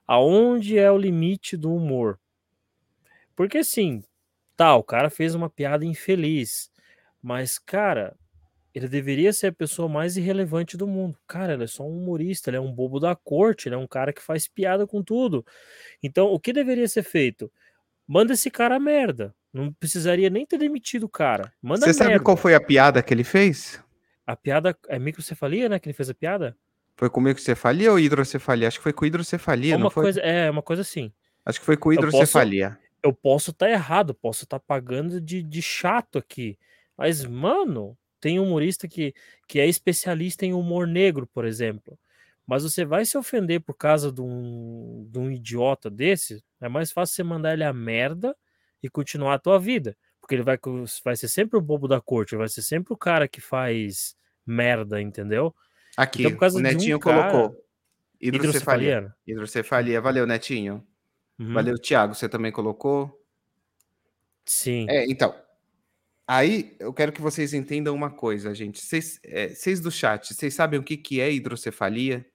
Aonde 0.06 0.78
é 0.78 0.92
o 0.92 0.98
limite 0.98 1.56
do 1.56 1.74
humor? 1.74 2.20
Porque 3.34 3.60
assim, 3.60 4.04
tá, 4.58 4.76
o 4.76 4.84
cara 4.84 5.10
fez 5.10 5.34
uma 5.36 5.50
piada 5.50 5.86
infeliz. 5.86 6.70
Mas, 7.22 7.58
cara, 7.58 8.14
ele 8.76 8.90
deveria 8.90 9.32
ser 9.32 9.48
a 9.48 9.54
pessoa 9.54 9.88
mais 9.88 10.18
irrelevante 10.18 10.76
do 10.76 10.86
mundo. 10.86 11.18
Cara, 11.26 11.54
ele 11.54 11.64
é 11.64 11.68
só 11.68 11.86
um 11.86 11.98
humorista, 11.98 12.50
ele 12.50 12.58
é 12.58 12.62
um 12.62 12.74
bobo 12.74 13.00
da 13.00 13.16
corte, 13.16 13.70
ele 13.70 13.76
é 13.76 13.78
um 13.78 13.88
cara 13.88 14.12
que 14.12 14.22
faz 14.22 14.50
piada 14.50 14.86
com 14.86 15.02
tudo. 15.02 15.46
Então, 16.04 16.26
o 16.26 16.38
que 16.38 16.52
deveria 16.52 16.90
ser 16.90 17.04
feito? 17.04 17.50
Manda 18.06 18.34
esse 18.34 18.52
cara 18.52 18.76
a 18.76 18.80
merda. 18.82 19.34
Não 19.54 19.72
precisaria 19.72 20.32
nem 20.32 20.46
ter 20.46 20.58
demitido 20.58 21.04
o 21.04 21.10
cara. 21.10 21.54
Manda 21.62 21.86
Você 21.86 21.94
sabe 21.94 22.20
qual 22.20 22.36
foi 22.36 22.56
a 22.56 22.60
piada 22.60 23.04
que 23.04 23.14
ele 23.14 23.24
fez? 23.24 23.80
A 24.26 24.36
piada 24.36 24.76
é 24.88 24.98
microcefalia, 24.98 25.70
né? 25.70 25.78
Que 25.78 25.88
ele 25.88 25.94
fez 25.94 26.10
a 26.10 26.14
piada? 26.14 26.58
Foi 26.96 27.10
com 27.10 27.22
microcefalia 27.22 27.92
ou 27.92 28.00
hidrocefalia? 28.00 28.68
Acho 28.68 28.80
que 28.80 28.84
foi 28.84 28.94
com 28.94 29.06
hidrocefalia, 29.06 29.76
uma 29.76 29.84
não 29.84 29.90
foi? 29.92 30.04
Coisa, 30.04 30.22
é, 30.22 30.50
uma 30.50 30.62
coisa 30.62 30.82
assim. 30.82 31.12
Acho 31.46 31.60
que 31.60 31.66
foi 31.66 31.78
com 31.78 31.94
hidrocefalia. 31.94 32.80
Eu 33.04 33.14
posso 33.14 33.52
estar 33.52 33.68
tá 33.68 33.72
errado, 33.72 34.14
posso 34.14 34.44
estar 34.44 34.60
tá 34.60 34.66
pagando 34.66 35.22
de, 35.22 35.44
de 35.44 35.62
chato 35.62 36.18
aqui. 36.18 36.58
Mas, 36.98 37.24
mano, 37.26 37.98
tem 38.20 38.40
humorista 38.40 38.88
que, 38.88 39.14
que 39.48 39.60
é 39.60 39.68
especialista 39.68 40.46
em 40.46 40.54
humor 40.54 40.88
negro, 40.88 41.28
por 41.28 41.46
exemplo. 41.46 42.00
Mas 42.48 42.64
você 42.64 42.86
vai 42.86 43.06
se 43.06 43.18
ofender 43.18 43.62
por 43.62 43.76
causa 43.76 44.12
de 44.12 44.22
um, 44.22 45.08
de 45.10 45.20
um 45.20 45.30
idiota 45.30 45.90
desse, 45.90 46.44
é 46.62 46.70
mais 46.70 46.92
fácil 46.92 47.16
você 47.16 47.24
mandar 47.24 47.54
ele 47.54 47.64
a 47.64 47.74
merda 47.74 48.36
e 48.84 48.90
continuar 48.90 49.36
a 49.36 49.40
tua 49.40 49.58
vida. 49.58 49.98
Porque 50.20 50.36
ele 50.36 50.44
vai, 50.44 50.60
vai 51.04 51.16
ser 51.16 51.28
sempre 51.28 51.58
o 51.58 51.62
bobo 51.62 51.88
da 51.88 52.00
corte, 52.00 52.36
vai 52.36 52.48
ser 52.48 52.62
sempre 52.62 52.94
o 52.94 52.98
cara 52.98 53.28
que 53.28 53.42
faz 53.42 54.16
merda, 54.46 55.02
entendeu? 55.02 55.56
Aqui, 55.98 56.26
então, 56.26 56.50
o 56.50 56.60
Netinho 56.60 56.98
um 56.98 57.00
colocou. 57.00 57.50
Cara, 57.52 57.64
hidrocefalia. 58.22 59.16
Hidrocefalia. 59.26 60.02
Valeu, 60.02 60.28
Netinho. 60.28 60.86
Uhum. 61.40 61.54
Valeu, 61.54 61.78
Thiago. 61.80 62.14
Você 62.14 62.30
também 62.30 62.52
colocou? 62.52 63.20
Sim. 64.46 64.86
É, 64.90 65.06
então, 65.10 65.34
Aí 66.28 66.76
eu 66.80 66.94
quero 66.94 67.12
que 67.12 67.22
vocês 67.22 67.54
entendam 67.54 67.94
uma 67.94 68.10
coisa, 68.10 68.56
gente. 68.56 68.82
Vocês, 68.82 69.20
é, 69.24 69.50
vocês 69.50 69.82
do 69.82 69.92
chat, 69.92 70.34
vocês 70.34 70.54
sabem 70.54 70.80
o 70.80 70.84
que, 70.84 70.96
que 70.96 71.20
é 71.20 71.32
hidrocefalia? 71.32 72.26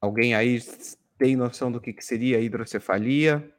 Alguém 0.00 0.34
aí 0.34 0.60
tem 1.18 1.36
noção 1.36 1.70
do 1.70 1.80
que, 1.80 1.92
que 1.92 2.04
seria 2.04 2.40
hidrocefalia? 2.40 3.52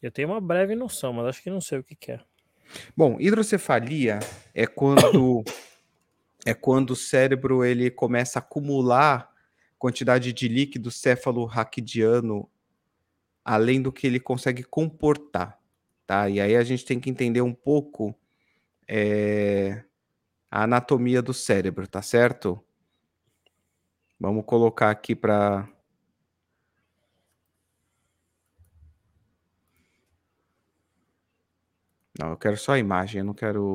Eu 0.00 0.10
tenho 0.10 0.28
uma 0.28 0.40
breve 0.40 0.74
noção, 0.74 1.12
mas 1.12 1.26
acho 1.26 1.42
que 1.42 1.50
não 1.50 1.60
sei 1.60 1.78
o 1.78 1.84
que, 1.84 1.94
que 1.94 2.12
é. 2.12 2.20
Bom, 2.96 3.20
hidrocefalia 3.20 4.18
é 4.54 4.66
quando 4.66 5.44
é 6.44 6.54
quando 6.54 6.90
o 6.90 6.96
cérebro 6.96 7.64
ele 7.64 7.90
começa 7.90 8.38
a 8.38 8.42
acumular 8.42 9.30
quantidade 9.78 10.32
de 10.32 10.48
líquido 10.48 10.90
céfalo-raquidiano 10.90 12.48
além 13.44 13.82
do 13.82 13.92
que 13.92 14.06
ele 14.06 14.20
consegue 14.20 14.62
comportar, 14.62 15.58
tá? 16.06 16.28
E 16.28 16.40
aí 16.40 16.56
a 16.56 16.62
gente 16.62 16.84
tem 16.84 17.00
que 17.00 17.10
entender 17.10 17.42
um 17.42 17.52
pouco 17.52 18.14
é, 18.86 19.82
a 20.50 20.64
anatomia 20.64 21.20
do 21.20 21.34
cérebro, 21.34 21.86
tá 21.88 22.02
certo? 22.02 22.62
Vamos 24.22 24.44
colocar 24.46 24.88
aqui 24.88 25.16
para 25.16 25.68
Não, 32.16 32.30
eu 32.30 32.36
quero 32.36 32.56
só 32.56 32.74
a 32.74 32.78
imagem, 32.78 33.18
eu 33.18 33.24
não 33.24 33.34
quero 33.34 33.74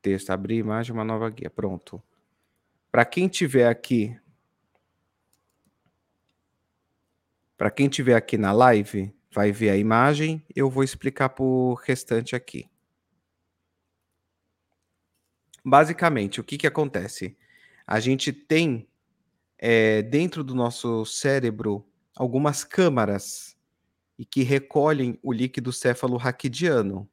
texto. 0.00 0.30
Abrir 0.30 0.58
imagem, 0.58 0.92
uma 0.92 1.02
nova 1.02 1.28
guia. 1.28 1.50
Pronto. 1.50 2.00
Para 2.92 3.04
quem 3.04 3.26
tiver 3.26 3.66
aqui 3.66 4.16
Para 7.56 7.72
quem 7.72 7.86
estiver 7.86 8.14
aqui 8.14 8.38
na 8.38 8.52
live, 8.52 9.12
vai 9.32 9.50
ver 9.50 9.70
a 9.70 9.76
imagem, 9.76 10.44
eu 10.54 10.70
vou 10.70 10.84
explicar 10.84 11.28
para 11.30 11.44
o 11.44 11.74
restante 11.74 12.36
aqui. 12.36 12.70
Basicamente, 15.64 16.40
o 16.40 16.44
que, 16.44 16.56
que 16.56 16.68
acontece? 16.68 17.36
A 17.84 17.98
gente 17.98 18.32
tem 18.32 18.88
é, 19.64 20.02
dentro 20.02 20.42
do 20.42 20.56
nosso 20.56 21.04
cérebro 21.04 21.86
algumas 22.16 22.64
câmaras 22.64 23.56
e 24.18 24.24
que 24.24 24.42
recolhem 24.42 25.20
o 25.22 25.32
líquido 25.32 25.72
céfalo-raquidiano, 25.72 27.08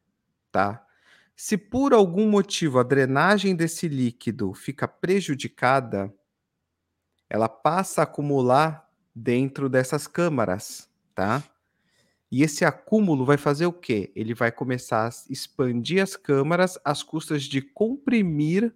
tá? 0.50 0.84
Se 1.36 1.56
por 1.56 1.94
algum 1.94 2.28
motivo 2.28 2.80
a 2.80 2.82
drenagem 2.82 3.54
desse 3.54 3.86
líquido 3.86 4.52
fica 4.52 4.88
prejudicada, 4.88 6.12
ela 7.28 7.48
passa 7.48 8.00
a 8.00 8.04
acumular 8.04 8.90
dentro 9.14 9.68
dessas 9.68 10.08
câmaras, 10.08 10.90
tá? 11.14 11.44
E 12.32 12.42
esse 12.42 12.64
acúmulo 12.64 13.24
vai 13.24 13.36
fazer 13.36 13.66
o 13.66 13.72
quê? 13.72 14.10
Ele 14.16 14.34
vai 14.34 14.50
começar 14.50 15.06
a 15.06 15.32
expandir 15.32 16.02
as 16.02 16.16
câmaras 16.16 16.76
às 16.84 17.04
custas 17.04 17.44
de 17.44 17.62
comprimir 17.62 18.74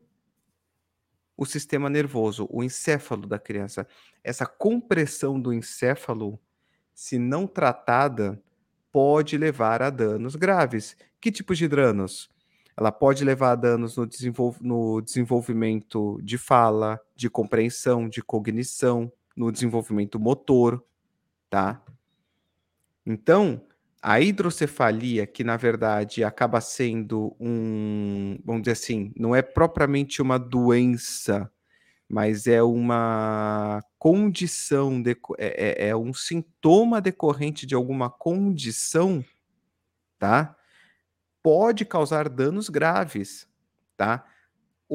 o 1.37 1.45
sistema 1.45 1.91
nervoso, 1.91 2.47
o 2.51 2.63
encéfalo 2.63 3.27
da 3.27 3.39
criança. 3.39 3.87
Essa 4.23 4.47
compressão 4.47 5.41
do 5.41 5.53
encéfalo, 5.53 6.39
se 6.95 7.19
não 7.19 7.47
tratada, 7.47 8.41
pode 8.93 9.37
levar 9.37 9.83
a 9.83 9.91
danos 9.91 10.37
graves. 10.37 10.97
Que 11.21 11.33
tipo 11.33 11.55
de 11.55 11.67
danos? 11.67 12.31
Ela 12.77 12.91
pode 12.91 13.25
levar 13.25 13.53
a 13.53 13.57
danos 13.57 13.97
no, 13.97 14.07
desenvol 14.07 14.55
no 14.61 15.01
desenvolvimento 15.01 16.21
de 16.23 16.39
fala, 16.39 17.01
de 17.15 17.31
compreensão, 17.31 18.09
de 18.09 18.23
cognição, 18.23 19.13
no 19.37 19.51
desenvolvimento 19.51 20.19
motor, 20.19 20.85
tá? 21.51 21.83
Então, 23.07 23.61
a 24.07 24.21
hidrocefalia, 24.21 25.27
que 25.27 25.43
na 25.43 25.57
verdade 25.57 26.23
acaba 26.23 26.61
sendo 26.61 27.35
um, 27.41 28.39
vamos 28.45 28.61
dizer 28.61 28.73
assim, 28.73 29.11
não 29.17 29.35
é 29.35 29.41
propriamente 29.41 30.21
uma 30.21 30.39
doença, 30.39 31.51
mas 32.07 32.47
é 32.47 32.63
uma 32.63 33.83
condição, 33.99 35.01
de, 35.01 35.13
é, 35.39 35.87
é, 35.87 35.89
é 35.89 35.97
um 35.97 36.13
sintoma 36.13 37.01
decorrente 37.01 37.67
de 37.67 37.75
alguma 37.75 38.11
condição, 38.11 39.25
tá? 40.19 40.55
Pode 41.43 41.87
causar 41.87 42.29
danos 42.29 42.69
graves, 42.69 43.49
tá? 43.97 44.27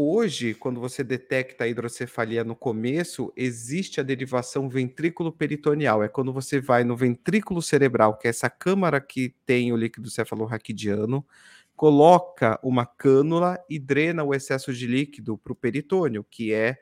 Hoje, 0.01 0.53
quando 0.53 0.79
você 0.79 1.03
detecta 1.03 1.65
a 1.65 1.67
hidrocefalia 1.67 2.41
no 2.41 2.55
começo, 2.55 3.33
existe 3.35 3.99
a 3.99 4.03
derivação 4.03 4.69
ventrículo-peritoneal. 4.69 6.01
É 6.01 6.07
quando 6.07 6.31
você 6.31 6.61
vai 6.61 6.85
no 6.85 6.95
ventrículo 6.95 7.61
cerebral, 7.61 8.17
que 8.17 8.25
é 8.25 8.29
essa 8.29 8.49
câmara 8.49 9.01
que 9.01 9.35
tem 9.45 9.73
o 9.73 9.75
líquido 9.75 10.09
cefalorraquidiano, 10.09 11.27
coloca 11.75 12.57
uma 12.63 12.85
cânula 12.85 13.61
e 13.69 13.77
drena 13.77 14.23
o 14.23 14.33
excesso 14.33 14.71
de 14.71 14.87
líquido 14.87 15.37
para 15.37 15.51
o 15.51 15.55
peritônio, 15.55 16.23
que 16.23 16.53
é 16.53 16.77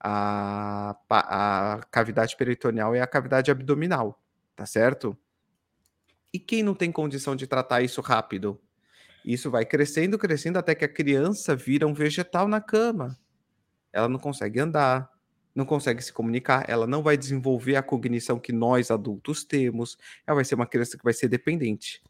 a, 0.00 0.96
a 1.10 1.80
cavidade 1.90 2.34
peritoneal 2.38 2.96
e 2.96 3.00
a 3.00 3.06
cavidade 3.06 3.50
abdominal, 3.50 4.18
tá 4.56 4.64
certo? 4.64 5.14
E 6.32 6.38
quem 6.38 6.62
não 6.62 6.74
tem 6.74 6.90
condição 6.90 7.36
de 7.36 7.46
tratar 7.46 7.82
isso 7.82 8.00
rápido? 8.00 8.58
Isso 9.24 9.50
vai 9.50 9.64
crescendo, 9.64 10.18
crescendo 10.18 10.58
até 10.58 10.74
que 10.74 10.84
a 10.84 10.88
criança 10.88 11.54
vira 11.54 11.86
um 11.86 11.94
vegetal 11.94 12.48
na 12.48 12.60
cama. 12.60 13.16
Ela 13.92 14.08
não 14.08 14.18
consegue 14.18 14.58
andar, 14.58 15.10
não 15.54 15.64
consegue 15.64 16.02
se 16.02 16.12
comunicar, 16.12 16.64
ela 16.68 16.86
não 16.86 17.02
vai 17.02 17.16
desenvolver 17.16 17.76
a 17.76 17.82
cognição 17.82 18.38
que 18.38 18.52
nós 18.52 18.90
adultos 18.90 19.44
temos, 19.44 19.96
ela 20.26 20.36
vai 20.36 20.44
ser 20.44 20.54
uma 20.54 20.66
criança 20.66 20.96
que 20.96 21.04
vai 21.04 21.12
ser 21.12 21.28
dependente. 21.28 22.02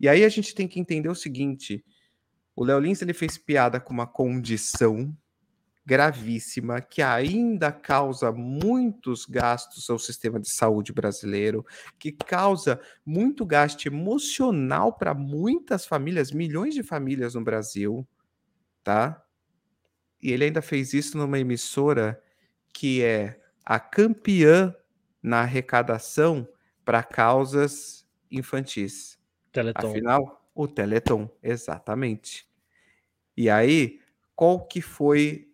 E 0.00 0.08
aí 0.08 0.24
a 0.24 0.28
gente 0.28 0.54
tem 0.54 0.66
que 0.66 0.80
entender 0.80 1.08
o 1.08 1.14
seguinte: 1.14 1.84
o 2.56 2.64
Léo 2.64 2.80
Lins 2.80 3.02
ele 3.02 3.12
fez 3.12 3.38
piada 3.38 3.78
com 3.78 3.92
uma 3.92 4.06
condição 4.06 5.16
gravíssima 5.84 6.80
que 6.80 7.02
ainda 7.02 7.72
causa 7.72 8.30
muitos 8.30 9.26
gastos 9.26 9.90
ao 9.90 9.98
sistema 9.98 10.38
de 10.38 10.52
saúde 10.52 10.92
brasileiro, 10.92 11.66
que 11.98 12.12
causa 12.12 12.80
muito 13.04 13.44
gasto 13.44 13.86
emocional 13.86 14.92
para 14.92 15.12
muitas 15.12 15.84
famílias, 15.84 16.30
milhões 16.30 16.74
de 16.74 16.82
famílias 16.82 17.34
no 17.34 17.42
Brasil, 17.42 18.06
tá? 18.84 19.22
E 20.22 20.30
ele 20.30 20.44
ainda 20.44 20.62
fez 20.62 20.94
isso 20.94 21.18
numa 21.18 21.38
emissora 21.38 22.22
que 22.72 23.02
é 23.02 23.40
a 23.64 23.80
campeã 23.80 24.74
na 25.20 25.40
arrecadação 25.40 26.48
para 26.84 27.02
causas 27.02 28.06
infantis. 28.30 29.18
Teleton. 29.52 29.90
Afinal, 29.90 30.48
o 30.54 30.66
Teleton, 30.66 31.28
exatamente. 31.42 32.48
E 33.36 33.50
aí, 33.50 34.00
qual 34.34 34.66
que 34.66 34.80
foi 34.80 35.51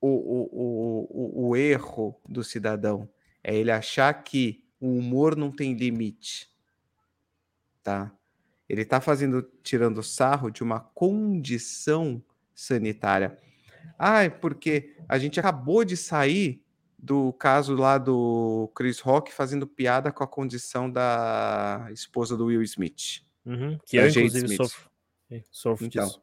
o, 0.00 0.08
o, 0.08 1.08
o, 1.10 1.48
o 1.48 1.56
erro 1.56 2.20
do 2.28 2.42
cidadão? 2.44 3.08
É 3.42 3.54
ele 3.54 3.70
achar 3.70 4.12
que 4.22 4.64
o 4.80 4.98
humor 4.98 5.36
não 5.36 5.50
tem 5.50 5.74
limite. 5.74 6.48
Tá? 7.82 8.12
Ele 8.68 8.82
está 8.82 9.00
fazendo, 9.00 9.42
tirando 9.62 10.02
sarro 10.02 10.50
de 10.50 10.62
uma 10.62 10.80
condição 10.80 12.22
sanitária. 12.54 13.38
Ah, 13.98 14.28
porque 14.40 14.96
a 15.08 15.18
gente 15.18 15.40
acabou 15.40 15.84
de 15.84 15.96
sair 15.96 16.62
do 16.98 17.32
caso 17.32 17.74
lá 17.74 17.96
do 17.96 18.70
Chris 18.74 18.98
Rock 19.00 19.32
fazendo 19.32 19.66
piada 19.66 20.10
com 20.10 20.24
a 20.24 20.26
condição 20.26 20.90
da 20.90 21.88
esposa 21.92 22.36
do 22.36 22.46
Will 22.46 22.62
Smith. 22.62 23.22
Uhum, 23.46 23.78
que 23.86 23.96
eu, 23.96 24.08
inclusive, 24.08 24.56
sofro, 24.56 24.90
sofro 25.50 25.86
então, 25.86 26.06
disso. 26.06 26.22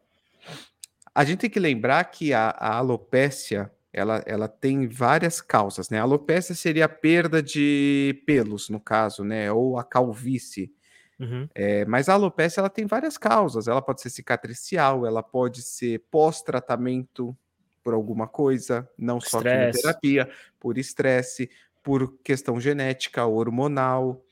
A 1.16 1.24
gente 1.24 1.40
tem 1.40 1.50
que 1.50 1.60
lembrar 1.60 2.04
que 2.06 2.34
a, 2.34 2.50
a 2.50 2.76
alopécia 2.76 3.72
ela, 3.94 4.22
ela 4.26 4.50
tem 4.50 4.90
várias 4.90 5.40
causas, 5.40 5.90
né? 5.90 6.00
A 6.00 6.02
alopécia 6.02 6.54
seria 6.54 6.84
a 6.84 6.90
perda 6.90 7.42
de 7.42 8.22
pelos, 8.26 8.70
no 8.70 8.78
caso, 8.78 9.24
né? 9.24 9.50
Ou 9.50 9.80
a 9.80 9.86
calvície. 9.86 10.70
Uhum. 11.18 11.48
É, 11.56 11.86
mas 11.86 12.10
a 12.10 12.14
alopécia 12.14 12.60
ela 12.60 12.70
tem 12.70 12.86
várias 12.86 13.18
causas. 13.18 13.70
Ela 13.70 13.82
pode 13.82 14.02
ser 14.02 14.10
cicatricial, 14.10 15.06
ela 15.06 15.24
pode 15.24 15.62
ser 15.62 16.04
pós-tratamento 16.12 17.36
por 17.82 17.94
alguma 17.94 18.28
coisa, 18.28 18.90
não 18.98 19.22
só 19.22 19.42
quimioterapia, 19.42 20.30
por 20.60 20.78
estresse, 20.78 21.50
por 21.82 22.18
questão 22.24 22.60
genética, 22.60 23.26
hormonal. 23.26 24.26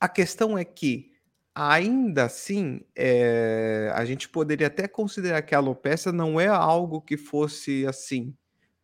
A 0.00 0.08
questão 0.08 0.56
é 0.56 0.64
que, 0.64 1.12
ainda 1.58 2.24
assim, 2.24 2.82
é, 2.94 3.90
a 3.94 4.04
gente 4.04 4.28
poderia 4.28 4.66
até 4.66 4.86
considerar 4.86 5.40
que 5.40 5.54
a 5.54 5.58
alopecia 5.58 6.12
não 6.12 6.38
é 6.38 6.46
algo 6.48 7.00
que 7.00 7.16
fosse 7.16 7.86
assim 7.86 8.34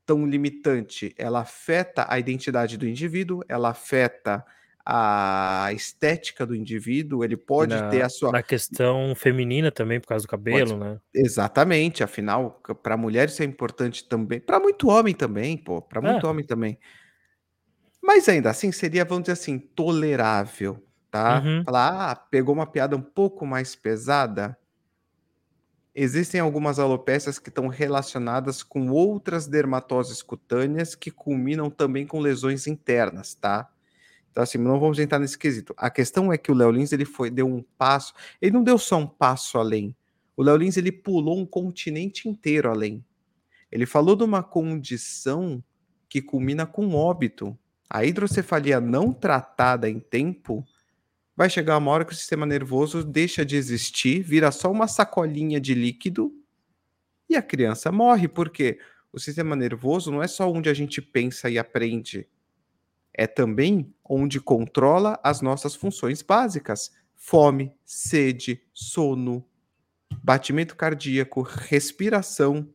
tão 0.06 0.26
limitante. 0.26 1.14
Ela 1.18 1.40
afeta 1.40 2.06
a 2.08 2.18
identidade 2.18 2.78
do 2.78 2.88
indivíduo, 2.88 3.42
ela 3.46 3.68
afeta 3.70 4.42
a 4.84 5.68
estética 5.72 6.44
do 6.46 6.56
indivíduo, 6.56 7.22
ele 7.22 7.36
pode 7.36 7.74
na, 7.74 7.88
ter 7.88 8.02
a 8.02 8.08
sua. 8.08 8.32
Na 8.32 8.42
questão 8.42 9.14
feminina 9.14 9.70
também, 9.70 10.00
por 10.00 10.08
causa 10.08 10.24
do 10.26 10.28
cabelo, 10.28 10.70
Pode- 10.78 10.80
né? 10.80 10.98
Exatamente, 11.14 12.02
afinal, 12.02 12.58
para 12.82 12.96
mulher 12.96 13.28
isso 13.28 13.42
é 13.42 13.44
importante 13.44 14.08
também, 14.08 14.40
para 14.40 14.58
muito 14.58 14.88
homem 14.88 15.14
também, 15.14 15.58
pô, 15.58 15.80
para 15.82 16.00
muito 16.00 16.26
É. 16.26 16.28
homem 16.28 16.44
também. 16.44 16.78
Mas 18.02 18.28
ainda 18.28 18.50
assim 18.50 18.72
seria, 18.72 19.04
vamos 19.04 19.24
dizer 19.24 19.34
assim, 19.34 19.58
tolerável, 19.58 20.82
tá? 21.12 21.42
Uhum. 21.44 21.62
Falar, 21.62 22.10
ah, 22.10 22.16
pegou 22.16 22.54
uma 22.54 22.66
piada 22.66 22.96
um 22.96 23.02
pouco 23.02 23.44
mais 23.44 23.76
pesada. 23.76 24.58
Existem 25.94 26.40
algumas 26.40 26.78
alopécias 26.78 27.38
que 27.38 27.50
estão 27.50 27.68
relacionadas 27.68 28.62
com 28.62 28.88
outras 28.88 29.46
dermatoses 29.46 30.22
cutâneas 30.22 30.94
que 30.94 31.10
culminam 31.10 31.68
também 31.68 32.06
com 32.06 32.18
lesões 32.18 32.66
internas, 32.66 33.34
tá? 33.34 33.68
Então, 34.30 34.42
assim, 34.42 34.56
não 34.56 34.80
vamos 34.80 34.98
entrar 34.98 35.18
nesse 35.18 35.36
quesito. 35.36 35.74
A 35.76 35.90
questão 35.90 36.32
é 36.32 36.38
que 36.38 36.50
o 36.50 36.54
Léo 36.54 36.70
Lins, 36.70 36.92
ele 36.92 37.04
foi, 37.04 37.28
deu 37.28 37.46
um 37.46 37.62
passo, 37.76 38.14
ele 38.40 38.52
não 38.52 38.64
deu 38.64 38.78
só 38.78 38.96
um 38.96 39.06
passo 39.06 39.58
além. 39.58 39.94
O 40.34 40.42
Léo 40.42 40.56
Lins, 40.56 40.78
ele 40.78 40.90
pulou 40.90 41.38
um 41.38 41.44
continente 41.44 42.26
inteiro 42.26 42.70
além. 42.70 43.04
Ele 43.70 43.84
falou 43.84 44.16
de 44.16 44.24
uma 44.24 44.42
condição 44.42 45.62
que 46.08 46.22
culmina 46.22 46.64
com 46.64 46.94
óbito. 46.94 47.56
A 47.90 48.02
hidrocefalia 48.02 48.80
não 48.80 49.12
tratada 49.12 49.90
em 49.90 50.00
tempo 50.00 50.64
vai 51.36 51.48
chegar 51.48 51.78
uma 51.78 51.90
hora 51.90 52.04
que 52.04 52.12
o 52.12 52.16
sistema 52.16 52.46
nervoso 52.46 53.02
deixa 53.02 53.44
de 53.44 53.56
existir, 53.56 54.22
vira 54.22 54.50
só 54.50 54.70
uma 54.70 54.86
sacolinha 54.86 55.60
de 55.60 55.74
líquido 55.74 56.32
e 57.28 57.36
a 57.36 57.42
criança 57.42 57.90
morre, 57.90 58.28
porque 58.28 58.78
o 59.12 59.18
sistema 59.18 59.56
nervoso 59.56 60.10
não 60.10 60.22
é 60.22 60.28
só 60.28 60.50
onde 60.50 60.68
a 60.68 60.74
gente 60.74 61.00
pensa 61.00 61.48
e 61.48 61.58
aprende, 61.58 62.28
é 63.14 63.26
também 63.26 63.94
onde 64.04 64.40
controla 64.40 65.20
as 65.22 65.40
nossas 65.40 65.74
funções 65.74 66.22
básicas: 66.22 66.92
fome, 67.14 67.72
sede, 67.84 68.62
sono, 68.72 69.44
batimento 70.22 70.76
cardíaco, 70.76 71.42
respiração. 71.42 72.68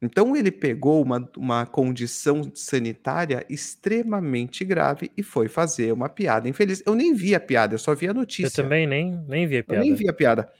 Então 0.00 0.36
ele 0.36 0.50
pegou 0.50 1.02
uma, 1.02 1.28
uma 1.36 1.64
condição 1.66 2.50
sanitária 2.54 3.46
extremamente 3.48 4.64
grave 4.64 5.10
e 5.16 5.22
foi 5.22 5.48
fazer 5.48 5.92
uma 5.92 6.08
piada 6.08 6.48
infeliz. 6.48 6.82
Eu 6.86 6.94
nem 6.94 7.14
vi 7.14 7.34
a 7.34 7.40
piada, 7.40 7.74
eu 7.74 7.78
só 7.78 7.94
vi 7.94 8.06
a 8.06 8.10
Eu 8.10 8.14
notícia. 8.14 8.62
também 8.62 8.86
nem, 8.86 9.16
nem 9.26 9.46
vi 9.46 9.56
a 9.56 9.60
Eu 9.60 9.64
piada. 9.64 9.80
nem 9.82 9.94
vi 9.94 10.08
a 10.08 10.12
piada. 10.12 10.52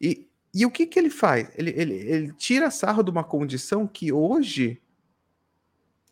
E, 0.00 0.28
e 0.54 0.66
o 0.66 0.70
que, 0.70 0.86
que 0.86 0.98
ele 0.98 1.08
faz? 1.10 1.50
Ele, 1.56 1.70
ele, 1.74 1.94
ele 1.94 2.32
tira 2.34 2.70
sarro 2.70 3.02
de 3.02 3.10
uma 3.10 3.24
condição 3.24 3.86
que 3.86 4.12
hoje 4.12 4.80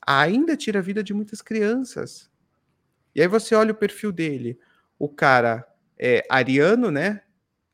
ainda 0.07 0.57
tira 0.57 0.79
a 0.79 0.83
vida 0.83 1.03
de 1.03 1.13
muitas 1.13 1.43
crianças. 1.43 2.31
E 3.15 3.21
aí 3.21 3.29
você 3.29 3.55
olha 3.55 3.73
o 3.73 3.77
perfil 3.77 4.11
dele. 4.11 4.59
O 4.99 5.09
cara 5.09 5.67
é 5.99 6.25
ariano, 6.31 6.91
né? 6.91 7.21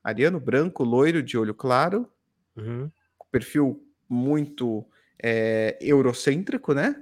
Ariano, 0.03 0.41
branco, 0.41 0.83
loiro, 0.83 1.23
de 1.23 1.39
olho 1.39 1.55
claro. 1.55 2.11
Uhum. 2.57 2.91
Perfil 3.31 3.84
muito 4.09 4.85
é, 5.23 5.79
eurocêntrico, 5.81 6.75
né? 6.75 6.95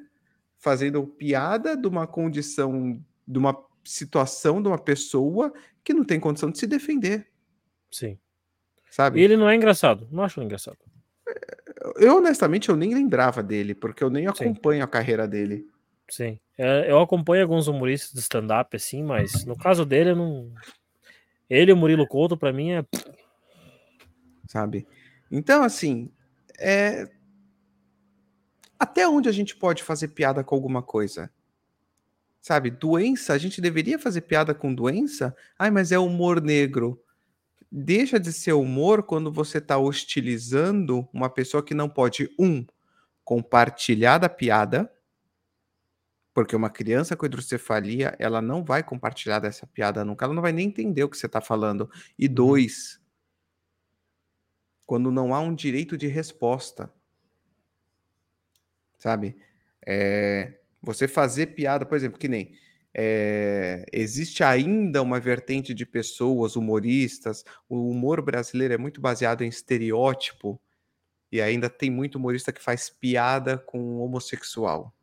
Fazendo 0.59 1.07
piada 1.07 1.77
de 1.77 1.89
uma 1.89 2.07
condição, 2.07 3.01
de 3.27 3.39
uma 3.39 3.57
situação 3.85 4.63
de 4.63 4.69
uma 4.69 4.79
pessoa 4.79 5.53
que 5.83 5.93
não 5.93 6.05
tem 6.05 6.21
condição 6.21 6.51
de 6.51 6.59
se 6.59 6.67
defender, 6.67 7.27
Sim. 7.91 8.19
sabe? 8.91 9.21
E 9.21 9.25
ele 9.25 9.37
não 9.37 9.49
é 9.49 9.57
engraçado. 9.57 10.07
Não 10.11 10.23
acho 10.23 10.41
engraçado. 10.41 10.79
Eu, 11.97 12.19
honestamente, 12.19 12.69
eu 12.69 12.77
nem 12.77 12.95
lembrava 12.95 13.43
dele, 13.43 13.75
porque 13.75 14.05
eu 14.05 14.11
nem 14.11 14.25
Sim. 14.25 14.31
acompanho 14.31 14.85
a 14.85 14.87
carreira 14.87 15.27
dele. 15.27 15.67
Sim. 16.09 16.39
É, 16.57 16.91
eu 16.91 17.01
acompanho 17.01 17.43
alguns 17.43 17.67
humoristas 17.67 18.13
de 18.13 18.21
stand-up, 18.21 18.77
assim, 18.77 19.03
mas 19.03 19.45
no 19.45 19.57
caso 19.57 19.85
dele, 19.85 20.11
eu 20.11 20.17
não. 20.17 20.53
Ele 21.51 21.71
e 21.71 21.75
o 21.75 21.77
Murilo 21.77 22.07
Couto, 22.07 22.37
pra 22.37 22.53
mim, 22.53 22.73
é. 22.73 22.85
sabe? 24.47 24.87
Então, 25.31 25.63
assim, 25.63 26.11
é... 26.63 27.11
até 28.79 29.07
onde 29.09 29.29
a 29.29 29.33
gente 29.33 29.57
pode 29.57 29.83
fazer 29.83 30.09
piada 30.09 30.43
com 30.45 30.55
alguma 30.55 30.83
coisa? 30.83 31.31
Sabe, 32.41 32.71
doença, 32.71 33.33
a 33.33 33.39
gente 33.39 33.61
deveria 33.61 33.99
fazer 33.99 34.23
piada 34.23 34.53
com 34.55 34.75
doença? 34.75 35.35
Ai, 35.59 35.71
mas 35.71 35.93
é 35.93 35.99
humor 35.99 36.41
negro. 36.41 37.01
Deixa 37.71 38.19
de 38.19 38.33
ser 38.33 38.53
humor 38.53 39.05
quando 39.05 39.33
você 39.33 39.59
está 39.59 39.79
hostilizando 39.79 41.09
uma 41.13 41.31
pessoa 41.31 41.63
que 41.63 41.73
não 41.73 41.89
pode, 41.89 42.29
um, 42.39 42.67
compartilhar 43.25 44.19
da 44.19 44.29
piada, 44.29 44.93
porque 46.35 46.57
uma 46.57 46.71
criança 46.71 47.17
com 47.17 47.27
hidrocefalia, 47.27 48.17
ela 48.19 48.41
não 48.43 48.65
vai 48.65 48.83
compartilhar 48.83 49.39
dessa 49.39 49.67
piada 49.67 50.05
nunca, 50.05 50.25
ela 50.25 50.35
não 50.35 50.43
vai 50.43 50.53
nem 50.53 50.67
entender 50.69 51.05
o 51.05 51.09
que 51.09 51.17
você 51.17 51.27
está 51.27 51.41
falando. 51.41 51.91
E 52.19 52.27
Uhum. 52.27 52.35
dois, 52.35 53.01
quando 54.87 55.11
não 55.11 55.35
há 55.35 55.41
um 55.41 55.55
direito 55.55 55.97
de 55.97 56.07
resposta. 56.07 56.93
Sabe? 58.99 59.37
É, 59.87 60.59
você 60.83 61.09
fazer 61.09 61.49
piada, 61.49 61.85
por 61.85 61.97
exemplo, 61.97 62.19
que 62.19 62.29
nem. 62.29 62.57
é, 62.95 63.87
existe 63.93 64.45
ainda 64.45 65.01
uma 65.01 65.19
vertente 65.19 65.73
de 65.73 65.87
pessoas, 65.87 66.57
humoristas. 66.57 67.45
O 67.69 67.89
humor 67.89 68.21
brasileiro 68.21 68.75
é 68.75 68.79
muito 68.79 69.01
baseado 69.01 69.43
em 69.43 69.49
estereótipo. 69.49 70.61
E 71.31 71.41
ainda 71.41 71.71
tem 71.71 71.91
muito 71.91 72.17
humorista 72.17 72.53
que 72.53 72.63
faz 72.63 72.91
piada 72.91 73.57
com 73.57 73.99
homossexual. 74.01 74.95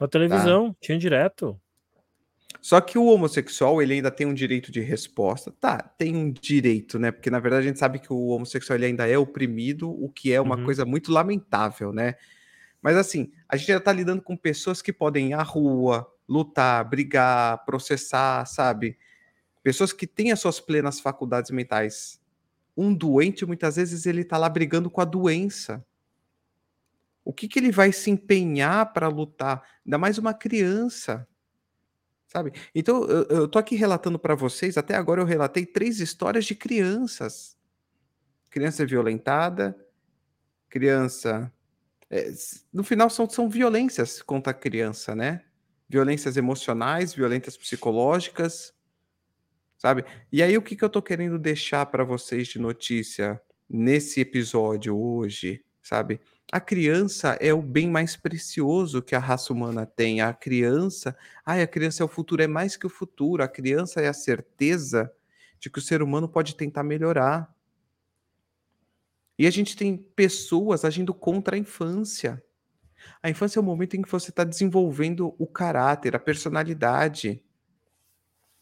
Na 0.00 0.08
televisão, 0.08 0.74
tinha 0.80 0.98
direto. 0.98 1.60
Só 2.62 2.80
que 2.80 2.96
o 2.96 3.06
homossexual, 3.06 3.82
ele 3.82 3.94
ainda 3.94 4.10
tem 4.10 4.24
um 4.26 4.32
direito 4.34 4.70
de 4.72 4.80
resposta. 4.80 5.50
Tá, 5.60 5.78
tem 5.98 6.16
um 6.16 6.32
direito, 6.32 6.98
né? 6.98 7.10
Porque 7.10 7.28
na 7.30 7.40
verdade 7.40 7.64
a 7.66 7.68
gente 7.68 7.78
sabe 7.80 7.98
que 7.98 8.12
o 8.12 8.28
homossexual 8.28 8.78
ele 8.78 8.86
ainda 8.86 9.06
é 9.08 9.18
oprimido, 9.18 9.90
o 9.90 10.08
que 10.08 10.32
é 10.32 10.40
uma 10.40 10.56
Uhum. 10.56 10.64
coisa 10.64 10.84
muito 10.86 11.12
lamentável, 11.12 11.92
né? 11.92 12.14
Mas 12.80 12.96
assim, 12.96 13.32
a 13.48 13.56
gente 13.56 13.68
já 13.68 13.80
tá 13.80 13.92
lidando 13.92 14.22
com 14.22 14.36
pessoas 14.36 14.80
que 14.80 14.92
podem 14.92 15.30
ir 15.30 15.34
à 15.34 15.42
rua, 15.42 16.08
lutar, 16.28 16.88
brigar, 16.88 17.64
processar, 17.64 18.46
sabe? 18.46 18.96
Pessoas 19.62 19.92
que 19.92 20.06
têm 20.06 20.32
as 20.32 20.40
suas 20.40 20.60
plenas 20.60 21.00
faculdades 21.00 21.50
mentais. 21.50 22.20
Um 22.76 22.94
doente, 22.94 23.44
muitas 23.46 23.76
vezes, 23.76 24.06
ele 24.06 24.24
tá 24.24 24.38
lá 24.38 24.48
brigando 24.48 24.88
com 24.90 25.00
a 25.00 25.04
doença. 25.04 25.84
O 27.24 27.32
que, 27.32 27.46
que 27.48 27.58
ele 27.58 27.70
vai 27.70 27.92
se 27.92 28.10
empenhar 28.10 28.92
para 28.92 29.08
lutar? 29.08 29.62
Ainda 29.86 29.98
mais 29.98 30.18
uma 30.18 30.34
criança. 30.34 31.26
Sabe? 32.32 32.54
Então, 32.74 33.04
eu, 33.04 33.24
eu 33.24 33.48
tô 33.48 33.58
aqui 33.58 33.76
relatando 33.76 34.18
para 34.18 34.34
vocês, 34.34 34.78
até 34.78 34.94
agora 34.94 35.20
eu 35.20 35.26
relatei 35.26 35.66
três 35.66 36.00
histórias 36.00 36.46
de 36.46 36.54
crianças. 36.54 37.58
Criança 38.48 38.86
violentada, 38.86 39.76
criança. 40.66 41.52
é, 42.08 42.32
no 42.72 42.82
final, 42.82 43.10
são, 43.10 43.28
são 43.28 43.50
violências 43.50 44.22
contra 44.22 44.52
a 44.52 44.54
criança, 44.54 45.14
né? 45.14 45.44
Violências 45.86 46.38
emocionais, 46.38 47.12
violências 47.12 47.54
psicológicas, 47.54 48.72
sabe? 49.76 50.02
E 50.32 50.42
aí, 50.42 50.56
o 50.56 50.62
que, 50.62 50.74
que 50.74 50.82
eu 50.82 50.88
tô 50.88 51.02
querendo 51.02 51.38
deixar 51.38 51.84
para 51.84 52.02
vocês 52.02 52.48
de 52.48 52.58
notícia 52.58 53.38
nesse 53.68 54.22
episódio 54.22 54.98
hoje, 54.98 55.62
sabe? 55.82 56.18
A 56.52 56.60
criança 56.60 57.38
é 57.40 57.54
o 57.54 57.62
bem 57.62 57.88
mais 57.88 58.14
precioso 58.14 59.00
que 59.00 59.14
a 59.14 59.18
raça 59.18 59.54
humana 59.54 59.86
tem. 59.86 60.20
A 60.20 60.34
criança, 60.34 61.16
ai, 61.46 61.62
a 61.62 61.66
criança 61.66 62.02
é 62.02 62.04
o 62.04 62.08
futuro, 62.08 62.42
é 62.42 62.46
mais 62.46 62.76
que 62.76 62.84
o 62.84 62.90
futuro. 62.90 63.42
A 63.42 63.48
criança 63.48 64.02
é 64.02 64.08
a 64.08 64.12
certeza 64.12 65.10
de 65.58 65.70
que 65.70 65.78
o 65.78 65.82
ser 65.82 66.02
humano 66.02 66.28
pode 66.28 66.54
tentar 66.54 66.82
melhorar. 66.82 67.50
E 69.38 69.46
a 69.46 69.50
gente 69.50 69.74
tem 69.74 69.96
pessoas 69.96 70.84
agindo 70.84 71.14
contra 71.14 71.56
a 71.56 71.58
infância. 71.58 72.44
A 73.22 73.30
infância 73.30 73.58
é 73.58 73.62
o 73.62 73.64
momento 73.64 73.96
em 73.96 74.02
que 74.02 74.10
você 74.10 74.28
está 74.28 74.44
desenvolvendo 74.44 75.34
o 75.38 75.46
caráter, 75.46 76.14
a 76.14 76.18
personalidade. 76.18 77.42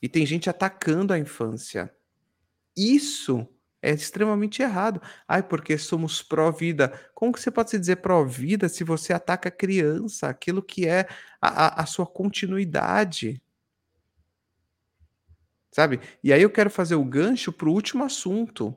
E 0.01 0.09
tem 0.09 0.25
gente 0.25 0.49
atacando 0.49 1.13
a 1.13 1.19
infância. 1.19 1.93
Isso 2.77 3.49
é 3.83 3.91
extremamente 3.93 4.63
errado. 4.63 5.01
Ai, 5.27 5.43
porque 5.43 5.77
somos 5.79 6.23
pró-vida. 6.23 6.93
Como 7.15 7.33
que 7.33 7.41
você 7.41 7.51
pode 7.51 7.71
se 7.71 7.79
dizer 7.79 7.97
pró-vida 7.97 8.69
se 8.69 8.85
você 8.85 9.13
ataca 9.13 9.49
a 9.49 9.53
criança, 9.53 10.29
aquilo 10.29 10.63
que 10.63 10.87
é 10.87 11.07
a, 11.41 11.67
a- 11.81 11.83
a 11.83 11.87
sua 11.87 12.07
continuidade? 12.07 13.41
Sabe? 15.73 16.01
E 16.23 16.33
aí 16.33 16.43
eu 16.43 16.51
quero 16.51 16.71
fazer 16.71 16.95
o 16.97 17.05
gancho 17.05 17.53
para 17.53 17.69
o 17.69 17.73
último 17.73 18.05
assunto. 18.05 18.75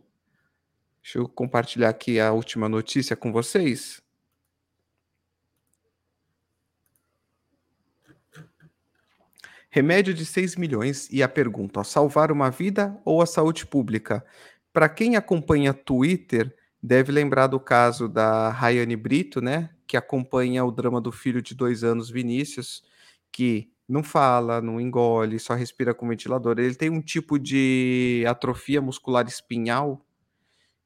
Deixa 1.03 1.19
eu 1.19 1.29
compartilhar 1.29 1.89
aqui 1.89 2.19
a 2.19 2.31
última 2.31 2.67
notícia 2.69 3.15
com 3.15 3.31
vocês. 3.31 4.01
Remédio 9.69 10.13
de 10.13 10.25
6 10.25 10.55
milhões 10.55 11.09
e 11.11 11.23
a 11.23 11.27
pergunta: 11.27 11.79
ó, 11.79 11.83
salvar 11.83 12.31
uma 12.31 12.49
vida 12.49 12.97
ou 13.03 13.21
a 13.21 13.25
saúde 13.25 13.65
pública? 13.65 14.23
Para 14.73 14.89
quem 14.89 15.15
acompanha 15.15 15.73
Twitter, 15.73 16.53
deve 16.81 17.11
lembrar 17.11 17.47
do 17.47 17.59
caso 17.59 18.09
da 18.09 18.49
Rayane 18.49 18.95
Brito, 18.95 19.39
né? 19.39 19.69
Que 19.87 19.95
acompanha 19.95 20.65
o 20.65 20.71
drama 20.71 20.99
do 20.99 21.11
filho 21.11 21.41
de 21.41 21.55
dois 21.55 21.83
anos, 21.83 22.09
Vinícius, 22.09 22.83
que 23.31 23.71
não 23.87 24.03
fala, 24.03 24.61
não 24.61 24.81
engole, 24.81 25.39
só 25.39 25.53
respira 25.53 25.93
com 25.93 26.07
ventilador. 26.07 26.57
Ele 26.59 26.73
tem 26.75 26.89
um 26.89 27.01
tipo 27.01 27.37
de 27.37 28.23
atrofia 28.27 28.81
muscular 28.81 29.27
espinhal 29.27 30.03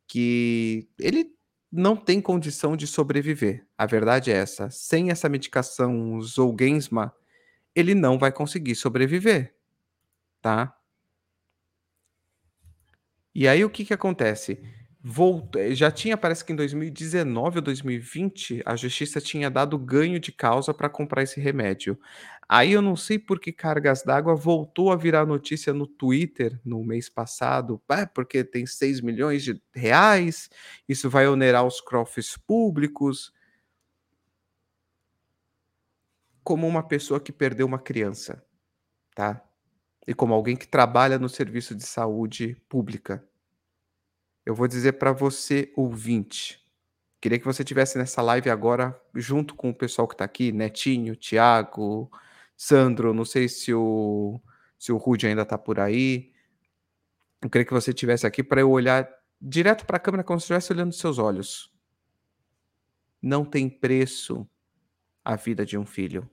que 0.07 0.87
ele 0.99 1.31
não 1.71 1.95
tem 1.95 2.21
condição 2.21 2.75
de 2.77 2.87
sobreviver. 2.87 3.65
A 3.77 3.85
verdade 3.85 4.31
é 4.31 4.35
essa. 4.35 4.69
Sem 4.69 5.11
essa 5.11 5.29
medicação 5.29 6.21
Zolgensma, 6.21 7.13
ele 7.75 7.95
não 7.95 8.17
vai 8.17 8.31
conseguir 8.31 8.75
sobreviver, 8.75 9.55
tá? 10.41 10.75
E 13.37 13.47
aí 13.47 13.63
o 13.63 13.69
que 13.69 13.85
que 13.85 13.93
acontece? 13.93 14.59
Volta, 14.99 15.59
eh, 15.59 15.75
já 15.75 15.91
tinha, 15.91 16.17
parece 16.17 16.43
que 16.43 16.51
em 16.51 16.55
2019 16.55 17.57
ou 17.59 17.61
2020, 17.61 18.63
a 18.65 18.75
justiça 18.75 19.21
tinha 19.21 19.47
dado 19.47 19.77
ganho 19.77 20.19
de 20.19 20.31
causa 20.31 20.73
para 20.73 20.89
comprar 20.89 21.21
esse 21.21 21.39
remédio. 21.39 21.99
Aí 22.49 22.71
eu 22.71 22.81
não 22.81 22.95
sei 22.95 23.19
por 23.19 23.39
que 23.39 23.51
cargas 23.53 24.01
d'água 24.01 24.33
voltou 24.35 24.91
a 24.91 24.95
virar 24.95 25.23
notícia 25.27 25.71
no 25.71 25.85
Twitter 25.85 26.59
no 26.65 26.83
mês 26.83 27.09
passado, 27.09 27.79
ah, 27.87 28.07
porque 28.07 28.43
tem 28.43 28.65
6 28.65 29.01
milhões 29.01 29.43
de 29.43 29.61
reais, 29.71 30.49
isso 30.89 31.07
vai 31.07 31.27
onerar 31.27 31.63
os 31.63 31.79
cofres 31.79 32.35
públicos. 32.37 33.31
Como 36.43 36.65
uma 36.65 36.81
pessoa 36.81 37.19
que 37.19 37.31
perdeu 37.31 37.67
uma 37.67 37.77
criança, 37.77 38.43
tá? 39.15 39.46
E 40.07 40.13
como 40.13 40.33
alguém 40.33 40.55
que 40.55 40.67
trabalha 40.67 41.19
no 41.19 41.27
serviço 41.27 41.75
de 41.75 41.85
saúde 41.85 42.55
pública. 42.69 43.23
Eu 44.45 44.55
vou 44.55 44.67
dizer 44.67 44.93
para 44.93 45.11
você, 45.11 45.73
ouvinte, 45.75 46.65
queria 47.19 47.37
que 47.37 47.45
você 47.45 47.61
tivesse 47.61 47.97
nessa 47.97 48.21
live 48.21 48.49
agora, 48.49 48.97
junto 49.13 49.53
com 49.53 49.69
o 49.69 49.75
pessoal 49.75 50.07
que 50.07 50.13
está 50.13 50.23
aqui, 50.23 50.53
Netinho, 50.53 51.13
Tiago, 51.13 52.09
Sandro, 52.55 53.13
não 53.13 53.25
sei 53.25 53.49
se 53.49 53.73
o, 53.73 54.41
se 54.79 54.93
o 54.93 54.97
Rude 54.97 55.27
ainda 55.27 55.41
está 55.41 55.57
por 55.57 55.79
aí. 55.79 56.31
Eu 57.41 57.49
queria 57.49 57.65
que 57.65 57.73
você 57.73 57.93
tivesse 57.93 58.25
aqui 58.25 58.41
para 58.41 58.61
eu 58.61 58.71
olhar 58.71 59.07
direto 59.41 59.85
para 59.85 59.97
a 59.97 59.99
câmera 59.99 60.23
como 60.23 60.39
se 60.39 60.45
estivesse 60.45 60.71
olhando 60.71 60.93
seus 60.93 61.17
olhos. 61.17 61.71
Não 63.21 63.43
tem 63.43 63.69
preço 63.69 64.47
a 65.23 65.35
vida 65.35 65.65
de 65.65 65.77
um 65.77 65.85
filho. 65.85 66.29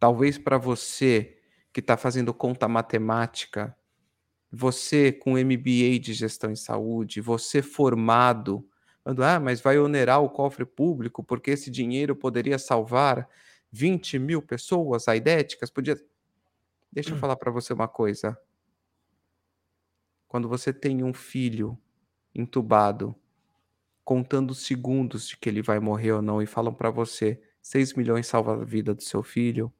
Talvez 0.00 0.38
para 0.38 0.56
você 0.56 1.35
que 1.76 1.80
está 1.80 1.94
fazendo 1.94 2.32
conta 2.32 2.66
matemática, 2.66 3.76
você 4.50 5.12
com 5.12 5.32
MBA 5.32 5.98
de 6.00 6.14
gestão 6.14 6.50
em 6.50 6.56
saúde, 6.56 7.20
você 7.20 7.60
formado, 7.60 8.66
falando, 9.04 9.22
ah, 9.22 9.38
mas 9.38 9.60
vai 9.60 9.78
onerar 9.78 10.22
o 10.22 10.30
cofre 10.30 10.64
público 10.64 11.22
porque 11.22 11.50
esse 11.50 11.70
dinheiro 11.70 12.16
poderia 12.16 12.58
salvar 12.58 13.28
20 13.70 14.18
mil 14.18 14.40
pessoas 14.40 15.06
aidéticas, 15.06 15.68
podia... 15.68 16.02
Deixa 16.90 17.10
eu 17.10 17.18
falar 17.18 17.36
para 17.36 17.52
você 17.52 17.74
uma 17.74 17.86
coisa. 17.86 18.40
Quando 20.26 20.48
você 20.48 20.72
tem 20.72 21.04
um 21.04 21.12
filho 21.12 21.78
entubado, 22.34 23.14
contando 24.02 24.52
os 24.52 24.64
segundos 24.64 25.28
de 25.28 25.36
que 25.36 25.46
ele 25.46 25.60
vai 25.60 25.78
morrer 25.78 26.12
ou 26.12 26.22
não, 26.22 26.40
e 26.40 26.46
falam 26.46 26.72
para 26.72 26.88
você, 26.88 27.38
6 27.60 27.92
milhões 27.92 28.26
salva 28.26 28.54
a 28.54 28.64
vida 28.64 28.94
do 28.94 29.02
seu 29.02 29.22
filho, 29.22 29.70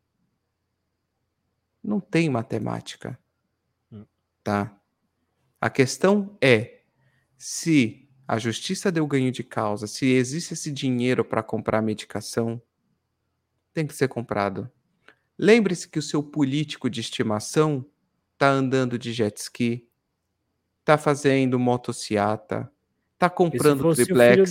não 1.87 2.01
tem 2.01 2.29
matemática, 2.29 3.19
Hum. 3.93 4.05
tá? 4.43 4.77
A 5.61 5.71
questão 5.71 6.37
é 6.43 6.81
se 7.39 8.09
a 8.27 8.39
justiça 8.39 8.91
deu 8.91 9.07
ganho 9.07 9.31
de 9.31 9.45
causa, 9.45 9.87
se 9.87 10.07
existe 10.07 10.55
esse 10.55 10.73
dinheiro 10.73 11.25
para 11.25 11.43
comprar 11.43 11.81
medicação, 11.81 12.61
tem 13.73 13.87
que 13.87 13.95
ser 13.95 14.09
comprado. 14.09 14.69
Lembre-se 15.39 15.89
que 15.89 15.99
o 15.99 16.03
seu 16.03 16.23
político 16.23 16.91
de 16.91 17.01
estimação 17.01 17.87
tá 18.39 18.49
andando 18.51 18.99
de 18.99 19.13
jet 19.13 19.37
ski, 19.39 19.89
tá 20.85 20.99
fazendo 20.99 21.59
motociata, 21.59 22.71
tá 23.19 23.31
comprando 23.31 23.85
triplex, 23.95 24.51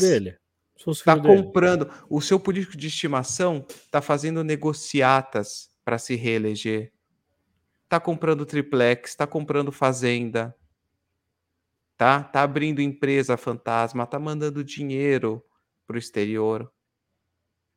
tá 1.04 1.16
filho 1.16 1.28
dele? 1.30 1.44
comprando. 1.44 1.92
O 2.10 2.22
seu 2.22 2.40
político 2.40 2.78
de 2.78 2.88
estimação 2.88 3.66
tá 3.92 4.02
fazendo 4.02 4.44
negociatas 4.44 5.70
para 5.84 5.98
se 5.98 6.16
reeleger, 6.16 6.92
tá 7.88 8.00
comprando 8.00 8.46
triplex, 8.46 9.16
tá 9.16 9.28
comprando 9.28 9.72
fazenda, 9.72 10.56
tá? 11.98 12.24
Tá 12.24 12.44
abrindo 12.44 12.82
empresa 12.82 13.38
fantasma, 13.38 14.06
tá 14.06 14.20
mandando 14.20 14.64
dinheiro 14.64 15.44
pro 15.86 15.98
exterior. 15.98 16.72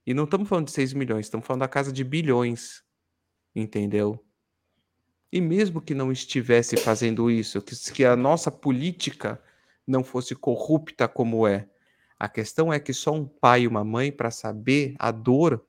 E 0.06 0.14
não 0.14 0.24
estamos 0.24 0.48
falando 0.48 0.66
de 0.66 0.72
6 0.72 0.92
milhões, 0.94 1.26
estamos 1.26 1.46
falando 1.46 1.60
da 1.60 1.68
casa 1.68 1.92
de 1.92 2.02
bilhões, 2.02 2.82
entendeu? 3.54 4.24
E 5.30 5.40
mesmo 5.40 5.82
que 5.82 5.94
não 5.94 6.10
estivesse 6.10 6.76
fazendo 6.78 7.30
isso, 7.30 7.60
que, 7.60 7.74
que 7.92 8.04
a 8.04 8.16
nossa 8.16 8.50
política 8.50 9.42
não 9.86 10.02
fosse 10.02 10.34
corrupta 10.34 11.06
como 11.06 11.46
é, 11.46 11.68
a 12.18 12.28
questão 12.28 12.72
é 12.72 12.80
que 12.80 12.92
só 12.92 13.12
um 13.12 13.24
pai 13.26 13.62
e 13.62 13.68
uma 13.68 13.84
mãe 13.84 14.10
para 14.10 14.30
saber 14.30 14.96
a 14.98 15.12
dor 15.12 15.64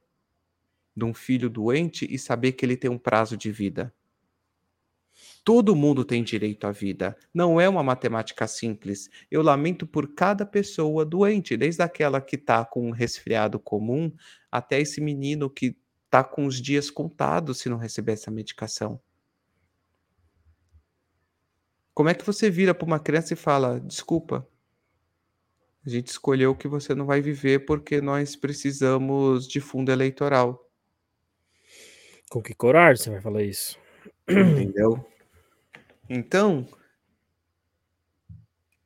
de 0.95 1.05
um 1.05 1.13
filho 1.13 1.49
doente 1.49 2.07
e 2.09 2.17
saber 2.17 2.53
que 2.53 2.65
ele 2.65 2.75
tem 2.75 2.89
um 2.89 2.97
prazo 2.97 3.37
de 3.37 3.51
vida. 3.51 3.93
Todo 5.43 5.75
mundo 5.75 6.05
tem 6.05 6.23
direito 6.23 6.67
à 6.67 6.71
vida. 6.71 7.17
Não 7.33 7.59
é 7.59 7.67
uma 7.67 7.83
matemática 7.83 8.47
simples. 8.47 9.09
Eu 9.31 9.41
lamento 9.41 9.87
por 9.87 10.13
cada 10.13 10.45
pessoa 10.45 11.05
doente, 11.05 11.57
desde 11.57 11.81
aquela 11.81 12.21
que 12.21 12.35
está 12.35 12.63
com 12.65 12.87
um 12.87 12.91
resfriado 12.91 13.59
comum 13.59 14.11
até 14.51 14.79
esse 14.79 15.01
menino 15.01 15.49
que 15.49 15.75
está 16.05 16.23
com 16.23 16.45
os 16.45 16.61
dias 16.61 16.89
contados 16.89 17.59
se 17.59 17.69
não 17.69 17.77
receber 17.77 18.13
essa 18.13 18.31
medicação. 18.31 18.99
Como 21.93 22.09
é 22.09 22.13
que 22.13 22.25
você 22.25 22.49
vira 22.49 22.73
para 22.73 22.85
uma 22.85 22.99
criança 22.99 23.33
e 23.33 23.37
fala: 23.37 23.79
desculpa, 23.79 24.47
a 25.85 25.89
gente 25.89 26.07
escolheu 26.07 26.55
que 26.55 26.67
você 26.67 26.95
não 26.95 27.05
vai 27.05 27.21
viver 27.21 27.65
porque 27.65 28.01
nós 28.01 28.35
precisamos 28.35 29.47
de 29.47 29.59
fundo 29.59 29.91
eleitoral? 29.91 30.69
Com 32.29 32.41
que 32.41 32.53
coragem 32.53 33.03
você 33.03 33.09
vai 33.09 33.21
falar 33.21 33.43
isso? 33.43 33.77
Entendeu? 34.29 35.05
Então, 36.09 36.67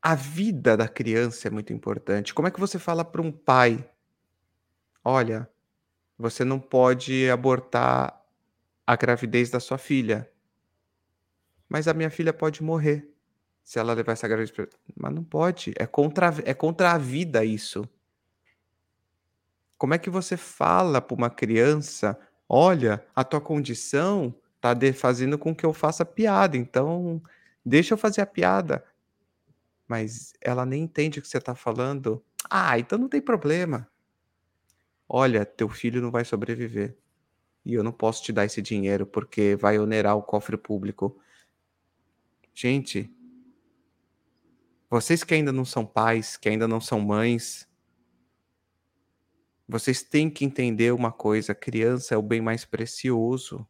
a 0.02 0.14
vida 0.14 0.76
da 0.76 0.88
criança 0.88 1.48
é 1.48 1.52
muito 1.52 1.72
importante. 1.72 2.34
Como 2.34 2.48
é 2.48 2.52
que 2.52 2.60
você 2.60 2.78
fala 2.78 3.06
para 3.06 3.22
um 3.22 3.32
pai: 3.32 3.90
olha, 5.04 5.50
você 6.18 6.44
não 6.44 6.60
pode 6.60 7.30
abortar 7.30 8.22
a 8.86 8.96
gravidez 8.98 9.50
da 9.50 9.62
sua 9.62 9.78
filha, 9.78 10.30
mas 11.70 11.88
a 11.88 11.94
minha 11.94 12.10
filha 12.10 12.34
pode 12.34 12.62
morrer 12.62 13.10
se 13.64 13.80
ela 13.80 13.94
levar 13.94 14.12
essa 14.12 14.28
gravidez. 14.28 14.54
Mas 14.94 15.14
não 15.14 15.24
pode. 15.24 15.74
É 15.78 15.88
contra, 15.88 16.34
é 16.44 16.54
contra 16.54 16.92
a 16.92 16.98
vida 16.98 17.46
isso. 17.46 17.88
Como 19.78 19.94
é 19.94 19.98
que 19.98 20.10
você 20.10 20.36
fala 20.36 21.02
para 21.02 21.16
uma 21.16 21.30
criança: 21.30 22.20
olha, 22.50 23.06
a 23.16 23.24
tua 23.24 23.40
condição 23.40 24.36
tá 24.64 24.74
de, 24.74 24.94
fazendo 24.94 25.38
com 25.38 25.54
que 25.54 25.66
eu 25.66 25.74
faça 25.74 26.06
piada, 26.06 26.56
então 26.56 27.22
deixa 27.66 27.94
eu 27.94 27.98
fazer 27.98 28.22
a 28.22 28.26
piada. 28.26 28.82
Mas 29.86 30.32
ela 30.40 30.66
nem 30.66 30.84
entende 30.84 31.20
o 31.20 31.22
que 31.22 31.28
você 31.28 31.38
está 31.38 31.54
falando. 31.54 32.24
Ah, 32.50 32.80
então 32.80 32.98
não 32.98 33.10
tem 33.10 33.22
problema. 33.22 33.86
Olha, 35.08 35.46
teu 35.46 35.68
filho 35.68 36.02
não 36.02 36.10
vai 36.10 36.24
sobreviver. 36.24 36.98
E 37.66 37.74
eu 37.74 37.84
não 37.84 37.92
posso 37.92 38.24
te 38.24 38.32
dar 38.32 38.46
esse 38.46 38.62
dinheiro 38.62 39.06
porque 39.06 39.58
vai 39.58 39.78
onerar 39.78 40.16
o 40.16 40.24
cofre 40.24 40.56
público. 40.56 41.20
Gente, 42.54 43.14
vocês 44.90 45.26
que 45.26 45.34
ainda 45.34 45.52
não 45.52 45.66
são 45.66 45.86
pais, 45.86 46.38
que 46.38 46.48
ainda 46.48 46.70
não 46.70 46.80
são 46.80 47.02
mães, 47.02 47.68
vocês 49.68 50.04
têm 50.04 50.30
que 50.30 50.46
entender 50.46 50.94
uma 50.94 51.12
coisa: 51.12 51.54
criança 51.54 52.16
é 52.16 52.18
o 52.18 52.22
bem 52.22 52.40
mais 52.40 52.64
precioso 52.64 53.68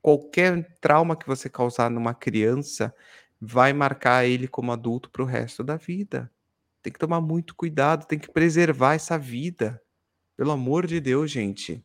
qualquer 0.00 0.76
trauma 0.80 1.16
que 1.16 1.26
você 1.26 1.48
causar 1.48 1.90
numa 1.90 2.14
criança 2.14 2.94
vai 3.40 3.72
marcar 3.72 4.24
ele 4.24 4.48
como 4.48 4.72
adulto 4.72 5.10
para 5.10 5.22
o 5.22 5.26
resto 5.26 5.62
da 5.62 5.76
vida. 5.76 6.30
Tem 6.82 6.92
que 6.92 6.98
tomar 6.98 7.20
muito 7.20 7.54
cuidado, 7.54 8.06
tem 8.06 8.18
que 8.18 8.30
preservar 8.30 8.94
essa 8.94 9.18
vida. 9.18 9.82
Pelo 10.36 10.52
amor 10.52 10.86
de 10.86 11.00
Deus, 11.00 11.30
gente. 11.30 11.84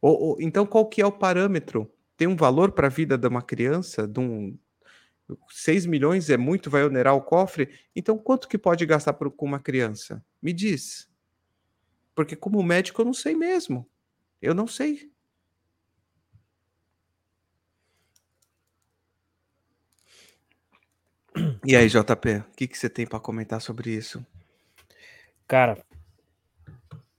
Ou, 0.00 0.20
ou, 0.20 0.36
então, 0.40 0.66
qual 0.66 0.86
que 0.86 1.00
é 1.00 1.06
o 1.06 1.12
parâmetro? 1.12 1.90
Tem 2.16 2.28
um 2.28 2.36
valor 2.36 2.72
para 2.72 2.88
a 2.88 2.90
vida 2.90 3.16
de 3.16 3.26
uma 3.26 3.40
criança? 3.40 4.06
De 4.06 4.20
um, 4.20 4.58
6 5.48 5.86
milhões 5.86 6.28
é 6.28 6.36
muito, 6.36 6.68
vai 6.68 6.84
onerar 6.84 7.14
o 7.14 7.22
cofre? 7.22 7.70
Então, 7.96 8.18
quanto 8.18 8.48
que 8.48 8.58
pode 8.58 8.84
gastar 8.84 9.14
por, 9.14 9.30
com 9.30 9.46
uma 9.46 9.58
criança? 9.58 10.22
Me 10.42 10.52
diz. 10.52 11.10
Porque 12.14 12.36
como 12.36 12.62
médico 12.62 13.00
eu 13.00 13.06
não 13.06 13.14
sei 13.14 13.34
mesmo. 13.34 13.88
Eu 14.40 14.54
não 14.54 14.66
sei. 14.66 15.10
E 21.64 21.74
aí, 21.74 21.88
JP, 21.88 22.36
o 22.36 22.54
que, 22.56 22.68
que 22.68 22.78
você 22.78 22.88
tem 22.88 23.06
para 23.06 23.18
comentar 23.18 23.60
sobre 23.60 23.90
isso? 23.90 24.24
Cara, 25.48 25.82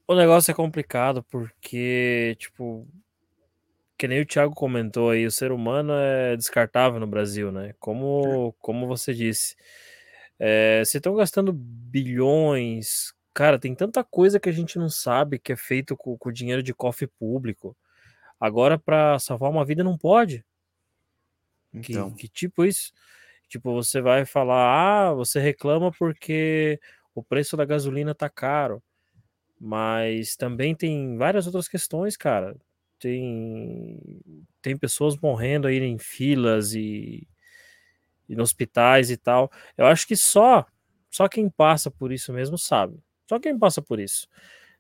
o 0.08 0.16
negócio 0.16 0.52
é 0.52 0.54
complicado 0.54 1.24
porque, 1.24 2.36
tipo, 2.40 2.88
que 3.98 4.08
nem 4.08 4.22
o 4.22 4.26
Thiago 4.26 4.54
comentou 4.54 5.10
aí, 5.10 5.26
o 5.26 5.32
ser 5.32 5.52
humano 5.52 5.94
é 5.94 6.36
descartável 6.36 7.00
no 7.00 7.08
Brasil, 7.08 7.52
né? 7.52 7.74
Como, 7.80 8.54
como 8.60 8.88
você 8.88 9.14
disse. 9.14 9.56
É, 10.38 10.80
vocês 10.80 10.96
estão 10.96 11.16
gastando 11.16 11.52
bilhões. 11.54 13.14
Cara, 13.34 13.60
tem 13.60 13.74
tanta 13.74 14.04
coisa 14.04 14.40
que 14.40 14.50
a 14.50 14.52
gente 14.52 14.78
não 14.78 14.90
sabe 14.90 15.40
que 15.40 15.54
é 15.54 15.56
feito 15.56 15.96
com, 15.96 16.18
com 16.18 16.32
dinheiro 16.32 16.62
de 16.62 16.74
cofre 16.74 17.08
público. 17.08 17.76
Agora, 18.40 18.78
para 18.78 19.18
salvar 19.20 19.50
uma 19.50 19.66
vida, 19.66 19.84
não 19.84 19.98
pode. 19.98 20.46
Então. 21.74 22.12
Que, 22.12 22.28
que 22.28 22.28
tipo 22.28 22.66
isso? 22.66 22.92
Tipo, 23.48 23.74
você 23.74 24.02
vai 24.02 24.26
falar, 24.26 25.10
ah, 25.10 25.14
você 25.14 25.40
reclama 25.40 25.92
porque 25.92 26.80
o 27.14 27.24
preço 27.24 27.56
da 27.56 27.66
gasolina 27.66 28.14
tá 28.16 28.30
caro. 28.30 28.82
Mas 29.60 30.36
também 30.36 30.76
tem 30.76 31.18
várias 31.18 31.46
outras 31.46 31.68
questões, 31.68 32.18
cara. 32.18 32.56
Tem, 33.00 34.00
tem 34.62 34.78
pessoas 34.78 35.18
morrendo 35.18 35.68
aí 35.68 35.78
em 35.80 35.98
filas 35.98 36.74
e, 36.74 37.28
e 38.28 38.36
nos 38.36 38.50
hospitais 38.50 39.10
e 39.12 39.18
tal. 39.18 39.52
Eu 39.78 39.86
acho 39.86 40.08
que 40.08 40.16
só 40.16 40.66
só 41.10 41.30
quem 41.30 41.50
passa 41.50 41.90
por 41.90 42.12
isso 42.12 42.34
mesmo 42.34 42.58
sabe. 42.58 43.00
Só 43.30 43.40
quem 43.40 43.58
passa 43.58 43.82
por 43.82 44.00
isso. 44.00 44.28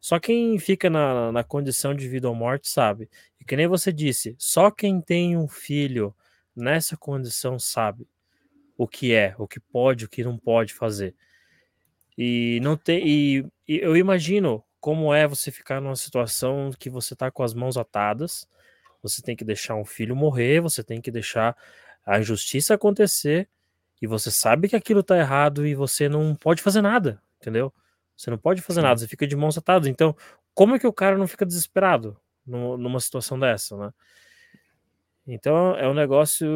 Só 0.01 0.19
quem 0.19 0.59
fica 0.59 0.89
na, 0.89 1.31
na 1.31 1.43
condição 1.43 1.95
de 1.95 2.07
vida 2.09 2.27
ou 2.27 2.35
morte 2.35 2.69
sabe. 2.69 3.09
E 3.39 3.45
que 3.45 3.55
nem 3.55 3.67
você 3.67 3.93
disse, 3.93 4.35
só 4.37 4.69
quem 4.69 5.01
tem 5.01 5.37
um 5.37 5.47
filho 5.47 6.13
nessa 6.55 6.97
condição 6.97 7.57
sabe 7.57 8.05
o 8.77 8.87
que 8.87 9.13
é, 9.13 9.35
o 9.37 9.47
que 9.47 9.59
pode, 9.59 10.05
o 10.05 10.09
que 10.09 10.23
não 10.23 10.37
pode 10.37 10.73
fazer. 10.73 11.15
E 12.17 12.59
não 12.61 12.77
tem 12.77 13.07
e, 13.07 13.45
e 13.67 13.77
eu 13.77 13.95
imagino 13.97 14.63
como 14.79 15.13
é 15.13 15.27
você 15.27 15.51
ficar 15.51 15.81
numa 15.81 15.95
situação 15.95 16.71
que 16.77 16.89
você 16.89 17.13
está 17.13 17.31
com 17.31 17.43
as 17.43 17.53
mãos 17.53 17.77
atadas, 17.77 18.47
você 19.01 19.21
tem 19.21 19.35
que 19.35 19.43
deixar 19.43 19.75
um 19.75 19.85
filho 19.85 20.15
morrer, 20.15 20.61
você 20.61 20.83
tem 20.83 21.01
que 21.01 21.11
deixar 21.11 21.57
a 22.05 22.19
injustiça 22.19 22.75
acontecer 22.75 23.49
e 24.01 24.07
você 24.07 24.29
sabe 24.29 24.69
que 24.69 24.75
aquilo 24.75 24.99
está 24.99 25.17
errado 25.17 25.65
e 25.65 25.73
você 25.73 26.07
não 26.07 26.35
pode 26.35 26.61
fazer 26.61 26.81
nada, 26.81 27.21
entendeu? 27.41 27.73
Você 28.15 28.29
não 28.29 28.37
pode 28.37 28.61
fazer 28.61 28.81
nada, 28.81 28.99
você 28.99 29.07
fica 29.07 29.27
de 29.27 29.35
mãos 29.35 29.57
atadas. 29.57 29.87
Então, 29.87 30.15
como 30.53 30.75
é 30.75 30.79
que 30.79 30.87
o 30.87 30.93
cara 30.93 31.17
não 31.17 31.27
fica 31.27 31.45
desesperado 31.45 32.17
numa 32.45 32.99
situação 32.99 33.39
dessa, 33.39 33.75
né? 33.75 33.91
Então 35.27 35.75
é 35.75 35.87
um 35.87 35.93
negócio. 35.93 36.47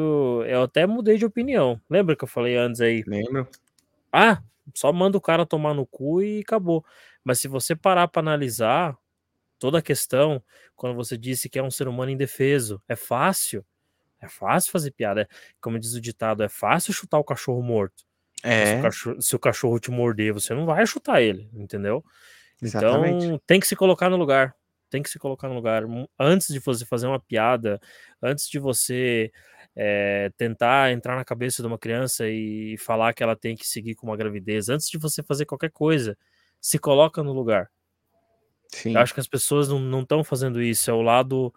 Eu 0.46 0.64
até 0.64 0.86
mudei 0.86 1.18
de 1.18 1.26
opinião. 1.26 1.82
Lembra 1.90 2.16
que 2.16 2.24
eu 2.24 2.28
falei 2.28 2.56
antes 2.56 2.82
aí? 2.82 3.04
Lembro. 3.08 3.48
Ah, 4.12 4.42
só 4.76 4.94
manda 4.94 5.18
o 5.18 5.22
cara 5.22 5.46
tomar 5.46 5.74
no 5.74 5.86
cu 5.86 6.22
e 6.22 6.42
acabou. 6.42 6.86
Mas 7.24 7.40
se 7.40 7.48
você 7.48 7.76
parar 7.76 8.08
para 8.08 8.22
analisar 8.22 8.98
toda 9.58 9.80
a 9.80 9.82
questão, 9.82 10.42
quando 10.76 10.96
você 10.96 11.18
disse 11.18 11.50
que 11.50 11.60
é 11.60 11.64
um 11.64 11.72
ser 11.72 11.88
humano 11.88 12.12
indefeso, 12.12 12.82
é 12.88 12.96
fácil. 12.96 13.66
É 14.22 14.28
fácil 14.28 14.72
fazer 14.72 14.92
piada. 14.92 15.28
Como 15.62 15.80
diz 15.80 15.94
o 15.94 16.02
ditado, 16.02 16.44
é 16.44 16.50
fácil 16.50 16.94
chutar 16.94 17.18
o 17.18 17.24
cachorro 17.24 17.62
morto. 17.62 18.04
É. 18.44 18.66
Se 18.66 18.76
o 18.76 18.82
cachorro, 18.82 19.22
se 19.22 19.36
o 19.36 19.40
cachorro 19.40 19.80
te 19.80 19.92
morder, 19.92 20.34
você 20.34 20.54
não 20.54 20.66
vai 20.66 20.86
chutar 20.86 21.22
ele, 21.22 21.50
entendeu? 21.54 22.04
Exatamente. 22.62 23.26
Então 23.26 23.42
tem 23.46 23.60
que 23.60 23.68
se 23.68 23.76
colocar 23.76 24.10
no 24.10 24.18
lugar 24.18 24.56
tem 24.90 25.04
que 25.04 25.10
se 25.10 25.20
colocar 25.20 25.48
no 25.48 25.56
lugar. 25.56 25.84
Antes 26.18 26.48
de 26.48 26.60
você 26.60 26.86
fazer 26.86 27.08
uma 27.08 27.20
piada, 27.20 27.80
antes 28.22 28.50
de 28.50 28.60
você 28.60 29.32
é, 29.76 30.32
tentar 30.38 30.92
entrar 30.92 31.16
na 31.16 31.24
cabeça 31.24 31.62
de 31.62 31.68
uma 31.68 31.78
criança 31.78 32.28
e 32.28 32.78
falar 32.78 33.14
que 33.14 33.24
ela 33.24 33.36
tem 33.36 33.56
que 33.56 33.68
seguir 33.68 33.96
com 33.96 34.08
uma 34.08 34.18
gravidez, 34.18 34.70
antes 34.70 34.90
de 34.90 34.98
você 34.98 35.24
fazer 35.24 35.46
qualquer 35.46 35.72
coisa, 35.72 36.18
se 36.60 36.78
coloca 36.78 37.24
no 37.24 37.32
lugar. 37.32 37.70
Sim. 38.70 38.94
Eu 38.94 39.02
acho 39.02 39.14
que 39.14 39.20
as 39.20 39.28
pessoas 39.28 39.68
não 39.70 40.02
estão 40.02 40.24
fazendo 40.24 40.62
isso. 40.62 40.90
É 40.90 40.94
o 40.94 41.02
lado. 41.02 41.54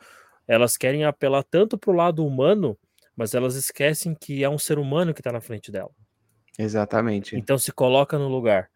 Elas 0.47 0.77
querem 0.77 1.05
apelar 1.05 1.43
tanto 1.43 1.79
para 1.79 1.91
o 1.91 1.95
lado 1.95 2.27
humano, 2.27 2.79
mas 3.15 3.35
elas 3.35 3.55
esquecem 3.55 4.15
que 4.15 4.43
é 4.43 4.49
um 4.49 4.59
ser 4.59 4.79
humano 4.79 5.13
que 5.15 5.21
está 5.21 5.31
na 5.31 5.41
frente 5.41 5.71
dela. 5.71 5.91
Exatamente. 6.59 7.37
Então 7.37 7.59
se 7.59 7.73
coloca 7.73 8.19
no 8.19 8.29
lugar. 8.29 8.71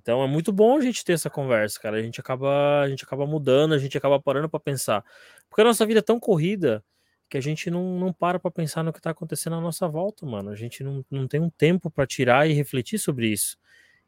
Então 0.00 0.22
é 0.22 0.26
muito 0.26 0.52
bom 0.52 0.78
a 0.78 0.80
gente 0.80 1.04
ter 1.04 1.12
essa 1.12 1.28
conversa, 1.28 1.78
cara. 1.78 1.98
A 1.98 2.02
gente 2.02 2.18
acaba, 2.20 2.80
a 2.80 2.88
gente 2.88 3.04
acaba 3.04 3.26
mudando, 3.26 3.74
a 3.74 3.78
gente 3.78 3.96
acaba 3.98 4.20
parando 4.20 4.48
para 4.48 4.58
pensar. 4.58 5.04
Porque 5.48 5.60
a 5.60 5.64
nossa 5.64 5.84
vida 5.84 6.00
é 6.00 6.02
tão 6.02 6.18
corrida 6.18 6.82
que 7.28 7.36
a 7.36 7.40
gente 7.40 7.70
não, 7.70 7.98
não 7.98 8.12
para 8.12 8.38
para 8.40 8.50
pensar 8.50 8.82
no 8.82 8.92
que 8.92 9.00
tá 9.00 9.10
acontecendo 9.10 9.56
à 9.56 9.60
nossa 9.60 9.86
volta, 9.86 10.26
mano. 10.26 10.50
A 10.50 10.56
gente 10.56 10.82
não, 10.82 11.04
não 11.10 11.28
tem 11.28 11.40
um 11.40 11.50
tempo 11.50 11.90
para 11.90 12.06
tirar 12.06 12.48
e 12.48 12.52
refletir 12.52 12.98
sobre 12.98 13.28
isso. 13.28 13.58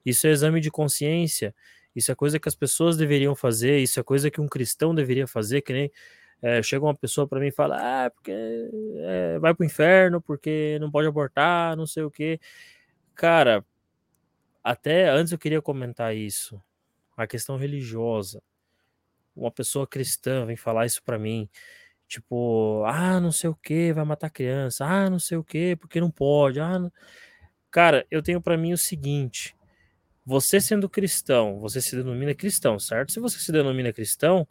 Isso 0.05 0.27
é 0.27 0.31
exame 0.31 0.61
de 0.61 0.71
consciência. 0.71 1.55
Isso 1.95 2.11
é 2.11 2.15
coisa 2.15 2.41
que 2.41 2.49
as 2.49 2.55
pessoas 2.55 2.97
deveriam 2.97 3.37
fazer. 3.37 3.79
Isso 3.79 4.01
é 4.01 4.03
coisa 4.03 4.31
que 4.31 4.41
um 4.41 4.49
cristão 4.49 4.95
deveria 4.95 5.27
fazer. 5.27 5.61
Que 5.61 5.73
nem 5.73 5.93
é, 6.41 6.63
chega 6.63 6.85
uma 6.85 6.97
pessoa 6.97 7.29
para 7.29 7.39
mim 7.39 7.49
e 7.49 7.53
fala: 7.53 8.07
Ah, 8.07 8.11
porque 8.11 8.33
é, 8.33 9.39
vai 9.39 9.55
pro 9.55 9.65
inferno, 9.65 10.21
porque 10.21 10.79
não 10.81 10.91
pode 10.91 11.07
abortar, 11.07 11.77
não 11.77 11.87
sei 11.87 12.03
o 12.03 12.11
que. 12.11 12.41
Cara, 13.15 13.65
até 14.63 15.09
antes 15.09 15.33
eu 15.33 15.39
queria 15.39 15.63
comentar 15.63 16.15
isso, 16.15 16.63
a 17.17 17.27
questão 17.27 17.57
religiosa. 17.57 18.43
Uma 19.35 19.51
pessoa 19.51 19.87
cristã 19.87 20.45
vem 20.45 20.57
falar 20.57 20.87
isso 20.87 21.03
para 21.03 21.19
mim. 21.19 21.49
Tipo, 22.07 22.85
ah, 22.87 23.19
não 23.21 23.33
sei 23.33 23.49
o 23.49 23.55
que, 23.55 23.93
vai 23.93 24.05
matar 24.05 24.31
criança. 24.31 24.85
Ah, 24.85 25.09
não 25.09 25.19
sei 25.19 25.39
o 25.39 25.45
que, 25.45 25.77
porque 25.77 26.01
não 26.01 26.11
pode. 26.11 26.61
Ah, 26.61 26.79
não... 26.79 26.93
Cara, 27.71 28.07
eu 28.11 28.23
tenho 28.23 28.41
para 28.41 28.57
mim 28.59 28.73
o 28.75 28.79
seguinte: 28.79 29.57
você 30.25 30.61
sendo 30.61 30.89
cristão, 30.89 31.59
você 31.59 31.81
se 31.81 31.97
denomina 31.97 32.35
cristão, 32.35 32.79
certo? 32.79 33.13
Se 33.13 33.21
você 33.21 33.39
se 33.39 33.51
denomina 33.51 33.93
cristão, 33.93 34.47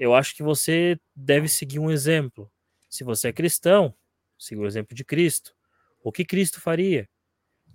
eu 0.00 0.14
acho 0.14 0.34
que 0.34 0.42
você 0.42 0.98
deve 1.14 1.46
seguir 1.46 1.78
um 1.78 1.90
exemplo. 1.90 2.50
Se 2.88 3.04
você 3.04 3.28
é 3.28 3.32
cristão, 3.32 3.94
siga 4.38 4.62
o 4.62 4.66
exemplo 4.66 4.96
de 4.96 5.04
Cristo. 5.04 5.54
O 6.02 6.10
que 6.10 6.24
Cristo 6.24 6.60
faria? 6.60 7.08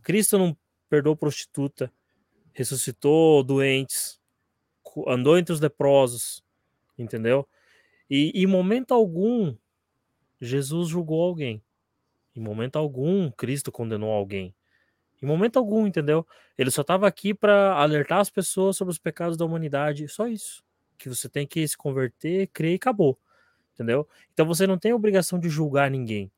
Cristo 0.01 0.37
não 0.37 0.57
perdoou 0.89 1.15
prostituta, 1.15 1.91
ressuscitou 2.53 3.43
doentes, 3.43 4.19
andou 5.07 5.37
entre 5.37 5.53
os 5.53 5.59
leprosos, 5.59 6.43
entendeu? 6.97 7.47
E 8.09 8.31
em 8.33 8.47
momento 8.47 8.93
algum, 8.93 9.55
Jesus 10.39 10.89
julgou 10.89 11.21
alguém. 11.21 11.61
Em 12.35 12.39
momento 12.39 12.77
algum, 12.77 13.29
Cristo 13.31 13.71
condenou 13.71 14.11
alguém. 14.11 14.55
Em 15.21 15.25
momento 15.25 15.57
algum, 15.57 15.87
entendeu? 15.87 16.25
Ele 16.57 16.69
só 16.69 16.81
estava 16.81 17.07
aqui 17.07 17.33
para 17.33 17.75
alertar 17.75 18.19
as 18.19 18.29
pessoas 18.29 18.77
sobre 18.77 18.91
os 18.91 18.99
pecados 18.99 19.35
da 19.35 19.45
humanidade. 19.45 20.07
Só 20.07 20.27
isso. 20.27 20.63
Que 20.97 21.09
você 21.09 21.27
tem 21.27 21.47
que 21.47 21.67
se 21.67 21.75
converter, 21.75 22.47
crer 22.47 22.73
e 22.73 22.75
acabou. 22.75 23.17
Entendeu? 23.73 24.07
Então 24.33 24.45
você 24.45 24.65
não 24.65 24.77
tem 24.77 24.93
obrigação 24.93 25.39
de 25.39 25.49
julgar 25.49 25.89
ninguém. 25.89 26.31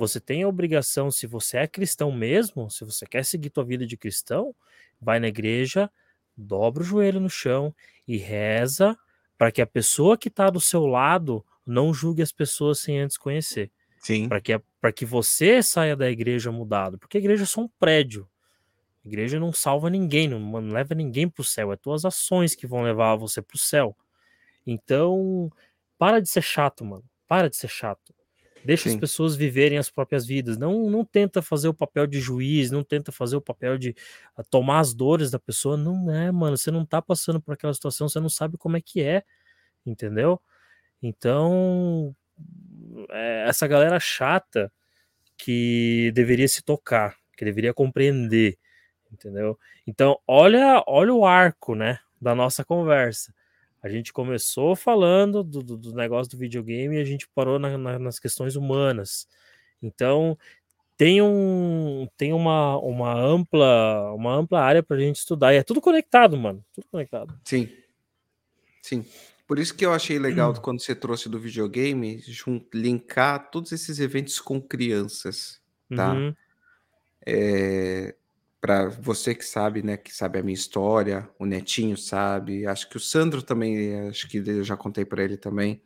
Você 0.00 0.18
tem 0.18 0.42
a 0.42 0.48
obrigação, 0.48 1.10
se 1.10 1.26
você 1.26 1.58
é 1.58 1.66
cristão 1.66 2.10
mesmo, 2.10 2.70
se 2.70 2.86
você 2.86 3.04
quer 3.04 3.22
seguir 3.22 3.50
tua 3.50 3.62
vida 3.62 3.86
de 3.86 3.98
cristão, 3.98 4.54
vai 4.98 5.20
na 5.20 5.28
igreja, 5.28 5.90
dobra 6.34 6.82
o 6.82 6.86
joelho 6.86 7.20
no 7.20 7.28
chão 7.28 7.74
e 8.08 8.16
reza 8.16 8.96
para 9.36 9.52
que 9.52 9.60
a 9.60 9.66
pessoa 9.66 10.16
que 10.16 10.28
está 10.28 10.48
do 10.48 10.58
seu 10.58 10.86
lado 10.86 11.44
não 11.66 11.92
julgue 11.92 12.22
as 12.22 12.32
pessoas 12.32 12.78
sem 12.78 12.98
antes 12.98 13.18
conhecer. 13.18 13.70
Sim. 13.98 14.26
Para 14.26 14.40
que, 14.40 14.58
que 14.96 15.04
você 15.04 15.62
saia 15.62 15.94
da 15.94 16.10
igreja 16.10 16.50
mudado. 16.50 16.98
Porque 16.98 17.18
a 17.18 17.20
igreja 17.20 17.42
é 17.42 17.46
só 17.46 17.60
um 17.60 17.68
prédio. 17.68 18.26
A 19.04 19.08
igreja 19.08 19.38
não 19.38 19.52
salva 19.52 19.90
ninguém, 19.90 20.26
não, 20.26 20.40
não 20.40 20.72
leva 20.72 20.94
ninguém 20.94 21.28
para 21.28 21.42
o 21.42 21.44
céu. 21.44 21.74
É 21.74 21.76
tuas 21.76 22.06
ações 22.06 22.54
que 22.54 22.66
vão 22.66 22.82
levar 22.82 23.16
você 23.16 23.42
para 23.42 23.56
o 23.56 23.58
céu. 23.58 23.94
Então, 24.66 25.52
para 25.98 26.20
de 26.20 26.28
ser 26.30 26.42
chato, 26.42 26.86
mano. 26.86 27.04
Para 27.28 27.50
de 27.50 27.56
ser 27.56 27.68
chato. 27.68 28.14
Deixa 28.64 28.88
Sim. 28.88 28.94
as 28.94 29.00
pessoas 29.00 29.36
viverem 29.36 29.78
as 29.78 29.90
próprias 29.90 30.26
vidas. 30.26 30.58
Não, 30.58 30.90
não 30.90 31.04
tenta 31.04 31.40
fazer 31.40 31.68
o 31.68 31.74
papel 31.74 32.06
de 32.06 32.20
juiz, 32.20 32.70
não 32.70 32.84
tenta 32.84 33.10
fazer 33.10 33.36
o 33.36 33.40
papel 33.40 33.78
de 33.78 33.94
uh, 34.36 34.44
tomar 34.50 34.80
as 34.80 34.92
dores 34.92 35.30
da 35.30 35.38
pessoa. 35.38 35.76
Não 35.76 36.10
é, 36.10 36.30
mano. 36.30 36.56
Você 36.56 36.70
não 36.70 36.84
tá 36.84 37.00
passando 37.00 37.40
por 37.40 37.54
aquela 37.54 37.72
situação, 37.72 38.08
você 38.08 38.20
não 38.20 38.28
sabe 38.28 38.56
como 38.58 38.76
é 38.76 38.80
que 38.80 39.02
é. 39.02 39.22
Entendeu? 39.84 40.40
Então, 41.02 42.14
é, 43.10 43.44
essa 43.48 43.66
galera 43.66 43.98
chata 43.98 44.70
que 45.38 46.12
deveria 46.14 46.46
se 46.48 46.62
tocar, 46.62 47.16
que 47.36 47.44
deveria 47.44 47.72
compreender. 47.72 48.58
Entendeu? 49.10 49.58
Então, 49.86 50.18
olha, 50.26 50.84
olha 50.86 51.12
o 51.12 51.26
arco, 51.26 51.74
né, 51.74 51.98
da 52.20 52.34
nossa 52.34 52.64
conversa. 52.64 53.34
A 53.82 53.88
gente 53.88 54.12
começou 54.12 54.76
falando 54.76 55.42
do, 55.42 55.62
do, 55.62 55.76
do 55.76 55.94
negócio 55.94 56.30
do 56.30 56.38
videogame 56.38 56.96
e 56.96 57.00
a 57.00 57.04
gente 57.04 57.28
parou 57.34 57.58
na, 57.58 57.78
na, 57.78 57.98
nas 57.98 58.18
questões 58.18 58.56
humanas. 58.56 59.26
Então 59.82 60.36
tem, 61.00 61.22
um, 61.22 62.06
tem 62.14 62.34
uma, 62.34 62.76
uma, 62.78 63.14
ampla, 63.14 64.12
uma 64.12 64.34
ampla 64.34 64.60
área 64.60 64.82
para 64.82 64.98
a 64.98 65.00
gente 65.00 65.16
estudar. 65.16 65.54
E 65.54 65.56
é 65.56 65.62
tudo 65.62 65.80
conectado, 65.80 66.36
mano. 66.36 66.62
Tudo 66.74 66.86
conectado. 66.90 67.34
Sim. 67.42 67.70
Sim. 68.82 69.06
Por 69.46 69.58
isso 69.58 69.74
que 69.74 69.86
eu 69.86 69.94
achei 69.94 70.18
legal 70.18 70.52
quando 70.60 70.80
você 70.80 70.94
trouxe 70.94 71.28
do 71.28 71.40
videogame, 71.40 72.22
linkar 72.74 73.50
todos 73.50 73.72
esses 73.72 73.98
eventos 73.98 74.38
com 74.40 74.60
crianças, 74.60 75.58
tá? 75.88 76.12
Uhum. 76.12 76.34
É, 77.26 78.14
para 78.60 78.88
você 78.88 79.34
que 79.34 79.44
sabe, 79.44 79.82
né, 79.82 79.96
que 79.96 80.14
sabe 80.14 80.38
a 80.38 80.42
minha 80.42 80.54
história, 80.54 81.28
o 81.38 81.46
Netinho 81.46 81.96
sabe, 81.96 82.66
acho 82.66 82.88
que 82.88 82.96
o 82.96 83.00
Sandro 83.00 83.42
também, 83.42 84.08
acho 84.08 84.28
que 84.28 84.38
eu 84.38 84.62
já 84.64 84.76
contei 84.76 85.04
para 85.04 85.24
ele 85.24 85.36
também. 85.36 85.82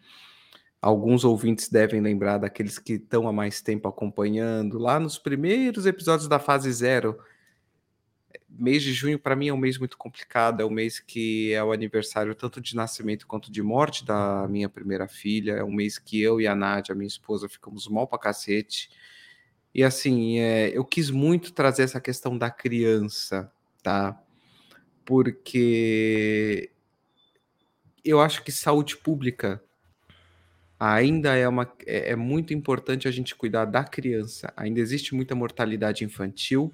Alguns 0.83 1.25
ouvintes 1.25 1.69
devem 1.71 2.01
lembrar 2.01 2.39
daqueles 2.39 2.79
que 2.79 2.95
estão 2.95 3.27
há 3.29 3.33
mais 3.33 3.63
tempo 3.63 3.89
acompanhando, 3.89 4.79
lá 4.79 5.01
nos 5.01 5.19
primeiros 5.19 5.87
episódios 5.87 6.29
da 6.29 6.39
fase 6.39 6.71
zero. 6.73 7.19
Mês 8.49 8.83
de 8.83 8.93
junho, 8.93 9.19
para 9.19 9.35
mim, 9.35 9.49
é 9.49 9.53
um 9.53 9.57
mês 9.57 9.79
muito 9.79 9.97
complicado. 9.97 10.61
É 10.61 10.65
o 10.65 10.71
mês 10.71 11.01
que 11.01 11.53
é 11.53 11.63
o 11.65 11.73
aniversário 11.73 12.35
tanto 12.35 12.61
de 12.61 12.77
nascimento 12.77 13.27
quanto 13.27 13.51
de 13.51 13.63
morte 13.63 14.05
da 14.05 14.47
minha 14.49 14.69
primeira 14.69 15.09
filha. 15.09 15.53
É 15.55 15.65
um 15.65 15.73
mês 15.73 15.99
que 15.99 16.21
eu 16.21 16.41
e 16.41 16.47
a 16.47 16.55
Nádia, 16.55 16.95
minha 16.95 17.09
esposa, 17.09 17.49
ficamos 17.49 17.89
mal 17.89 18.07
pra 18.07 18.19
cacete. 18.19 18.91
E 19.75 19.83
assim, 19.83 20.39
é, 20.39 20.69
eu 20.77 20.85
quis 20.85 21.11
muito 21.11 21.53
trazer 21.53 21.83
essa 21.83 22.01
questão 22.01 22.39
da 22.39 22.49
criança, 22.49 23.53
tá? 23.83 24.23
Porque 25.05 26.71
eu 28.05 28.21
acho 28.21 28.45
que 28.45 28.53
saúde 28.53 28.97
pública 28.97 29.61
ainda 30.79 31.35
é 31.35 31.49
uma 31.49 31.71
é, 31.87 32.13
é 32.13 32.17
muito 32.17 32.55
importante 32.55 33.09
a 33.09 33.11
gente 33.11 33.35
cuidar 33.35 33.65
da 33.65 33.83
criança. 33.83 34.53
Ainda 34.57 34.79
existe 34.79 35.13
muita 35.15 35.35
mortalidade 35.35 36.05
infantil, 36.05 36.73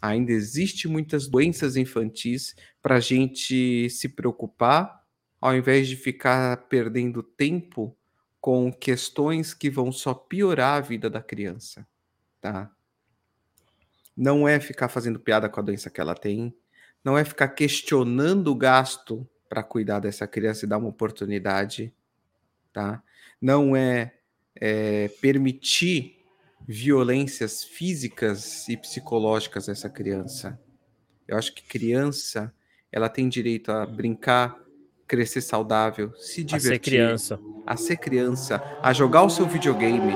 ainda 0.00 0.30
existe 0.30 0.86
muitas 0.86 1.26
doenças 1.26 1.76
infantis 1.76 2.54
para 2.80 2.96
a 2.96 3.00
gente 3.00 3.90
se 3.90 4.08
preocupar, 4.08 5.02
ao 5.40 5.56
invés 5.56 5.88
de 5.88 5.96
ficar 5.96 6.68
perdendo 6.68 7.20
tempo 7.20 7.96
com 8.40 8.72
questões 8.72 9.52
que 9.54 9.68
vão 9.68 9.90
só 9.90 10.14
piorar 10.14 10.76
a 10.78 10.80
vida 10.80 11.10
da 11.10 11.20
criança 11.20 11.84
tá? 12.40 12.70
Não 14.16 14.48
é 14.48 14.58
ficar 14.58 14.88
fazendo 14.88 15.20
piada 15.20 15.48
com 15.48 15.60
a 15.60 15.62
doença 15.62 15.90
que 15.90 16.00
ela 16.00 16.14
tem, 16.14 16.54
não 17.04 17.16
é 17.16 17.24
ficar 17.24 17.48
questionando 17.48 18.48
o 18.48 18.54
gasto 18.54 19.28
para 19.48 19.62
cuidar 19.62 20.00
dessa 20.00 20.26
criança 20.26 20.64
e 20.64 20.68
dar 20.68 20.78
uma 20.78 20.88
oportunidade, 20.88 21.92
tá? 22.72 23.02
Não 23.40 23.74
é, 23.74 24.14
é 24.54 25.08
permitir 25.20 26.18
violências 26.66 27.64
físicas 27.64 28.68
e 28.68 28.76
psicológicas 28.76 29.68
a 29.68 29.72
essa 29.72 29.88
criança. 29.88 30.60
Eu 31.26 31.38
acho 31.38 31.54
que 31.54 31.62
criança, 31.62 32.52
ela 32.92 33.08
tem 33.08 33.28
direito 33.28 33.70
a 33.70 33.86
brincar, 33.86 34.58
crescer 35.06 35.40
saudável, 35.40 36.12
se 36.16 36.44
divertir, 36.44 36.70
a 36.70 36.74
ser 36.74 36.78
criança, 36.78 37.40
a 37.66 37.76
ser 37.76 37.96
criança, 37.96 38.78
a 38.82 38.92
jogar 38.92 39.22
o 39.22 39.30
seu 39.30 39.46
videogame, 39.46 40.12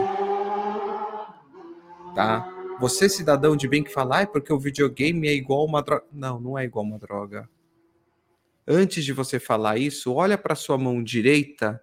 tá? 2.15 2.49
Você, 2.81 3.09
cidadão 3.09 3.57
de 3.57 3.69
bem 3.69 3.83
que 3.85 3.93
fala, 3.93 4.23
é 4.23 4.27
porque 4.27 4.53
o 4.53 4.59
videogame 4.59 5.29
é 5.29 5.33
igual 5.33 5.65
uma 5.65 5.83
droga. 5.83 6.05
Não, 6.13 6.41
não 6.41 6.59
é 6.59 6.65
igual 6.65 6.85
uma 6.85 6.99
droga. 6.99 7.49
Antes 8.67 9.05
de 9.05 9.13
você 9.13 9.39
falar 9.39 9.79
isso, 9.79 10.13
olha 10.13 10.39
para 10.39 10.55
sua 10.55 10.79
mão 10.79 11.03
direita 11.03 11.83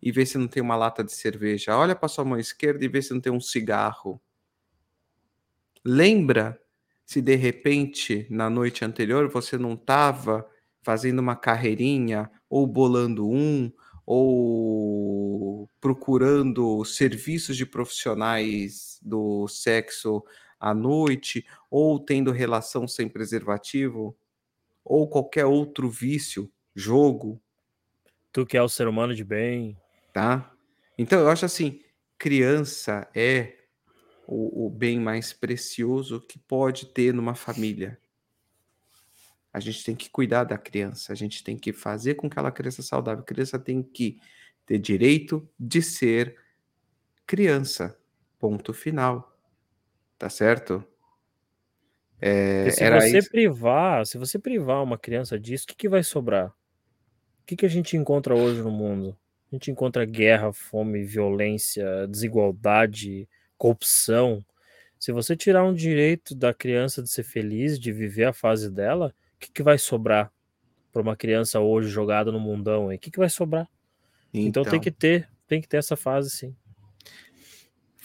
e 0.00 0.12
vê 0.12 0.24
se 0.24 0.38
não 0.38 0.48
tem 0.48 0.62
uma 0.62 0.76
lata 0.76 1.02
de 1.02 1.12
cerveja. 1.12 1.76
Olha 1.76 1.94
para 1.94 2.08
sua 2.08 2.24
mão 2.24 2.38
esquerda 2.38 2.84
e 2.84 2.88
vê 2.88 3.02
se 3.02 3.12
não 3.12 3.20
tem 3.20 3.32
um 3.32 3.40
cigarro. 3.40 4.20
Lembra 5.84 6.60
se 7.04 7.20
de 7.20 7.34
repente 7.34 8.26
na 8.30 8.48
noite 8.48 8.84
anterior 8.84 9.28
você 9.28 9.56
não 9.56 9.74
estava 9.74 10.48
fazendo 10.82 11.18
uma 11.18 11.36
carreirinha 11.36 12.30
ou 12.48 12.66
bolando 12.66 13.28
um 13.28 13.72
ou 14.06 15.68
procurando 15.80 16.84
serviços 16.84 17.56
de 17.56 17.66
profissionais 17.66 18.87
do 19.02 19.46
sexo 19.48 20.24
à 20.58 20.74
noite, 20.74 21.46
ou 21.70 21.98
tendo 21.98 22.32
relação 22.32 22.86
sem 22.88 23.08
preservativo, 23.08 24.16
ou 24.84 25.08
qualquer 25.08 25.44
outro 25.44 25.88
vício, 25.88 26.50
jogo. 26.74 27.40
Tu 28.32 28.46
que 28.46 28.56
é 28.56 28.62
o 28.62 28.68
ser 28.68 28.88
humano 28.88 29.14
de 29.14 29.24
bem. 29.24 29.76
Tá? 30.12 30.52
Então 30.96 31.20
eu 31.20 31.28
acho 31.28 31.44
assim, 31.44 31.80
criança 32.18 33.08
é 33.14 33.56
o, 34.26 34.66
o 34.66 34.70
bem 34.70 34.98
mais 34.98 35.32
precioso 35.32 36.20
que 36.20 36.38
pode 36.38 36.86
ter 36.86 37.14
numa 37.14 37.34
família. 37.34 37.98
A 39.52 39.60
gente 39.60 39.84
tem 39.84 39.96
que 39.96 40.10
cuidar 40.10 40.44
da 40.44 40.58
criança, 40.58 41.12
a 41.12 41.16
gente 41.16 41.42
tem 41.42 41.56
que 41.56 41.72
fazer 41.72 42.14
com 42.14 42.28
que 42.28 42.38
ela 42.38 42.52
cresça 42.52 42.82
saudável. 42.82 43.22
A 43.22 43.26
criança 43.26 43.58
tem 43.58 43.82
que 43.82 44.20
ter 44.66 44.78
direito 44.78 45.48
de 45.58 45.80
ser 45.80 46.36
criança. 47.26 47.98
Ponto 48.38 48.72
final. 48.72 49.36
Tá 50.18 50.28
certo? 50.28 50.84
É, 52.20 52.70
se 52.70 52.90
você 52.90 53.18
isso. 53.18 53.30
privar, 53.30 54.04
se 54.04 54.18
você 54.18 54.38
privar 54.38 54.82
uma 54.82 54.98
criança 54.98 55.38
disso, 55.38 55.64
o 55.64 55.68
que, 55.68 55.76
que 55.76 55.88
vai 55.88 56.02
sobrar? 56.02 56.48
O 56.48 57.46
que, 57.46 57.56
que 57.56 57.66
a 57.66 57.68
gente 57.68 57.96
encontra 57.96 58.34
hoje 58.34 58.60
no 58.60 58.70
mundo? 58.70 59.16
A 59.50 59.54
gente 59.54 59.70
encontra 59.70 60.04
guerra, 60.04 60.52
fome, 60.52 61.04
violência, 61.04 62.06
desigualdade, 62.08 63.28
corrupção. 63.56 64.44
Se 64.98 65.12
você 65.12 65.36
tirar 65.36 65.64
um 65.64 65.72
direito 65.72 66.34
da 66.34 66.52
criança 66.52 67.02
de 67.02 67.08
ser 67.08 67.22
feliz, 67.22 67.78
de 67.78 67.92
viver 67.92 68.24
a 68.24 68.32
fase 68.32 68.70
dela, 68.70 69.14
o 69.36 69.38
que, 69.38 69.50
que 69.50 69.62
vai 69.62 69.78
sobrar 69.78 70.30
para 70.92 71.00
uma 71.00 71.16
criança 71.16 71.60
hoje 71.60 71.88
jogada 71.88 72.32
no 72.32 72.40
mundão? 72.40 72.88
O 72.88 72.98
que, 72.98 73.10
que 73.10 73.18
vai 73.18 73.30
sobrar? 73.30 73.68
Então, 74.34 74.62
então 74.62 74.64
tem 74.64 74.80
que 74.80 74.90
ter 74.90 75.28
tem 75.46 75.62
que 75.62 75.68
ter 75.68 75.78
essa 75.78 75.96
fase, 75.96 76.30
sim. 76.30 76.54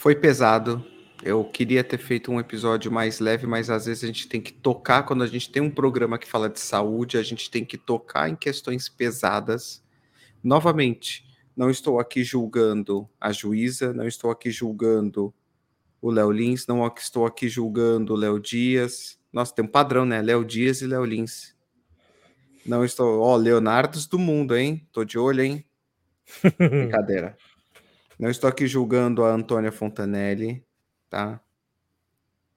Foi 0.03 0.13
pesado. 0.13 0.85
Eu 1.23 1.45
queria 1.45 1.81
ter 1.81 1.97
feito 1.97 2.30
um 2.30 2.38
episódio 2.38 2.91
mais 2.91 3.21
leve, 3.21 3.47
mas 3.47 3.69
às 3.69 3.85
vezes 3.85 4.03
a 4.03 4.07
gente 4.07 4.27
tem 4.27 4.41
que 4.41 4.51
tocar. 4.51 5.03
Quando 5.03 5.23
a 5.23 5.27
gente 5.27 5.49
tem 5.49 5.61
um 5.61 5.71
programa 5.71 6.19
que 6.19 6.27
fala 6.27 6.49
de 6.49 6.59
saúde, 6.59 7.17
a 7.17 7.23
gente 7.23 7.49
tem 7.49 7.63
que 7.63 7.77
tocar 7.77 8.27
em 8.27 8.35
questões 8.35 8.89
pesadas. 8.89 9.81
Novamente, 10.43 11.25
não 11.55 11.69
estou 11.69 12.01
aqui 12.01 12.21
julgando 12.21 13.09
a 13.17 13.31
juíza, 13.31 13.93
não 13.93 14.05
estou 14.05 14.30
aqui 14.30 14.51
julgando 14.51 15.34
o 16.01 16.11
Léo 16.11 16.31
Lins, 16.31 16.67
não 16.67 16.85
estou 16.85 17.25
aqui 17.25 17.47
julgando 17.47 18.11
o 18.11 18.17
Léo 18.17 18.41
Dias. 18.41 19.17
Nossa, 19.31 19.55
tem 19.55 19.63
um 19.63 19.69
padrão, 19.69 20.03
né? 20.03 20.21
Léo 20.21 20.43
Dias 20.43 20.81
e 20.81 20.85
Léo 20.85 21.05
Lins. 21.05 21.55
Não 22.65 22.84
estou. 22.84 23.21
Ó, 23.21 23.35
oh, 23.35 23.38
Leonardos 23.38 24.05
do 24.05 24.19
mundo, 24.19 24.53
hein? 24.57 24.85
Tô 24.91 25.05
de 25.05 25.17
olho, 25.17 25.43
hein? 25.43 25.65
Brincadeira. 26.59 27.38
Não 28.19 28.30
estou 28.30 28.49
aqui 28.49 28.68
julgando 28.68 29.23
a 29.23 29.34
Antônia 29.34 29.72
Fontanelli, 29.72 30.64
tá? 31.10 31.41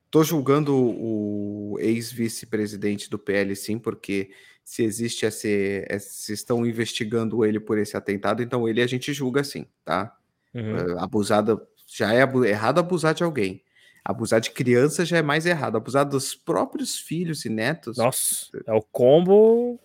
Estou 0.07 0.23
julgando 0.25 0.75
o 0.75 1.77
ex-vice-presidente 1.81 3.11
do 3.11 3.19
PL, 3.19 3.55
sim, 3.57 3.79
porque 3.79 4.31
se 4.65 4.83
existe 4.83 5.27
esse, 5.27 5.87
se 6.01 6.33
estão 6.33 6.65
investigando 6.67 7.45
ele 7.45 7.61
por 7.61 7.79
esse 7.79 7.97
atentado, 7.97 8.43
então 8.43 8.69
ele 8.69 8.83
a 8.83 8.87
gente 8.87 9.13
julga 9.13 9.45
sim, 9.45 9.67
tá? 9.85 10.17
Uhum. 10.55 10.77
Eh, 10.77 10.97
abusada 10.99 11.61
já 11.87 12.15
é 12.15 12.23
errado 12.49 12.79
abusar 12.79 13.15
de 13.15 13.23
alguém. 13.23 13.63
Abusar 14.05 14.41
de 14.41 14.51
criança 14.51 15.05
já 15.05 15.19
é 15.19 15.23
mais 15.23 15.47
errado. 15.47 15.77
Abusar 15.77 16.05
dos 16.05 16.35
próprios 16.35 16.99
filhos 16.99 17.45
e 17.45 17.49
netos. 17.49 17.97
Nossa, 17.97 18.47
é 18.67 18.73
o 18.73 18.81
combo. 18.81 19.81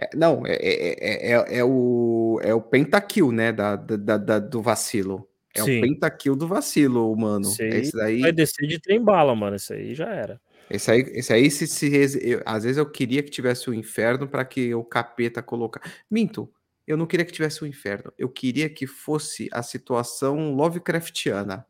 É, 0.00 0.08
não, 0.16 0.46
é, 0.46 0.54
é, 0.54 1.32
é, 1.32 1.58
é, 1.58 1.64
o, 1.64 2.40
é 2.42 2.54
o 2.54 2.62
pentakill, 2.62 3.30
né? 3.30 3.52
Da, 3.52 3.76
da, 3.76 4.16
da, 4.16 4.38
do 4.38 4.62
vacilo. 4.62 5.28
É 5.54 5.62
Sim. 5.62 5.78
o 5.78 5.82
pentakill 5.82 6.34
do 6.34 6.48
vacilo, 6.48 7.14
mano. 7.14 7.46
Esse 7.46 7.62
aí 7.62 7.80
esse 7.80 7.92
daí... 7.92 8.20
vai 8.20 8.32
descer 8.32 8.66
de 8.66 8.78
trem 8.78 9.02
bala, 9.02 9.34
mano. 9.34 9.56
Esse 9.56 9.74
aí 9.74 9.94
já 9.94 10.06
era. 10.06 10.40
Esse 10.70 10.90
aí, 10.90 11.00
esse 11.12 11.32
aí 11.32 11.50
se, 11.50 11.66
se 11.66 12.18
eu, 12.22 12.40
às 12.46 12.62
vezes 12.62 12.78
eu 12.78 12.86
queria 12.86 13.22
que 13.22 13.30
tivesse 13.30 13.68
o 13.68 13.72
um 13.72 13.74
inferno 13.74 14.26
para 14.26 14.44
que 14.44 14.74
o 14.74 14.82
capeta 14.82 15.42
colocar. 15.42 15.82
Minto, 16.10 16.50
eu 16.86 16.96
não 16.96 17.06
queria 17.06 17.26
que 17.26 17.32
tivesse 17.32 17.62
o 17.62 17.66
um 17.66 17.68
inferno. 17.68 18.10
Eu 18.16 18.28
queria 18.30 18.70
que 18.70 18.86
fosse 18.86 19.48
a 19.52 19.62
situação 19.62 20.54
Lovecraftiana. 20.54 21.66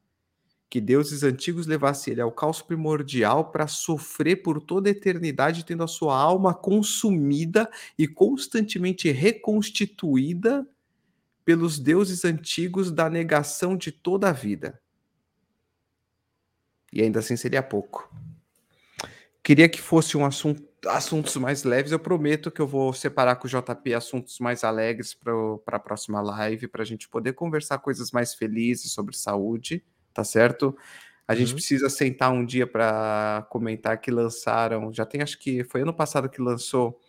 Que 0.71 0.81
deuses 0.81 1.25
antigos 1.25 1.67
levassem 1.67 2.13
ele 2.13 2.21
ao 2.21 2.31
caos 2.31 2.63
primordial 2.63 3.51
para 3.51 3.67
sofrer 3.67 4.37
por 4.37 4.63
toda 4.63 4.89
a 4.89 4.93
eternidade, 4.93 5.65
tendo 5.65 5.83
a 5.83 5.89
sua 5.89 6.17
alma 6.17 6.55
consumida 6.55 7.69
e 7.99 8.07
constantemente 8.07 9.11
reconstituída 9.11 10.65
pelos 11.45 11.81
deuses 11.81 12.25
antigos 12.25 12.93
da 12.93 13.11
negação 13.11 13.77
de 13.77 13.91
toda 13.91 14.29
a 14.29 14.33
vida. 14.33 14.81
E 16.93 17.03
ainda 17.03 17.19
assim 17.19 17.37
seria 17.37 17.63
pouco. 17.63 18.09
Queria 19.43 19.69
que 19.69 19.81
fosse 19.81 20.17
um 20.17 20.25
assunto, 20.25 20.63
assuntos 20.87 21.35
mais 21.37 21.65
leves. 21.65 21.93
Eu 21.93 21.99
prometo 21.99 22.51
que 22.51 22.61
eu 22.61 22.67
vou 22.67 22.93
separar 22.93 23.37
com 23.37 23.47
o 23.47 23.51
JP 23.51 23.95
assuntos 23.95 24.39
mais 24.39 24.63
alegres 24.63 25.15
para 25.15 25.77
a 25.77 25.81
próxima 25.81 26.21
live, 26.21 26.69
para 26.69 26.83
a 26.83 26.87
gente 26.87 27.09
poder 27.09 27.33
conversar 27.33 27.79
coisas 27.79 28.13
mais 28.13 28.35
felizes 28.35 28.93
sobre 28.93 29.17
saúde, 29.17 29.85
tá 30.13 30.25
certo? 30.25 30.77
A 31.27 31.35
gente 31.35 31.51
uhum. 31.51 31.55
precisa 31.55 31.89
sentar 31.89 32.33
um 32.33 32.45
dia 32.45 32.67
para 32.67 33.47
comentar 33.51 33.99
que 33.99 34.11
lançaram. 34.11 34.93
Já 34.93 35.07
tem, 35.07 35.23
acho 35.23 35.39
que 35.39 35.63
foi 35.65 35.83
ano 35.83 35.95
passado 35.95 36.29
que 36.29 36.43
lançou 36.43 37.01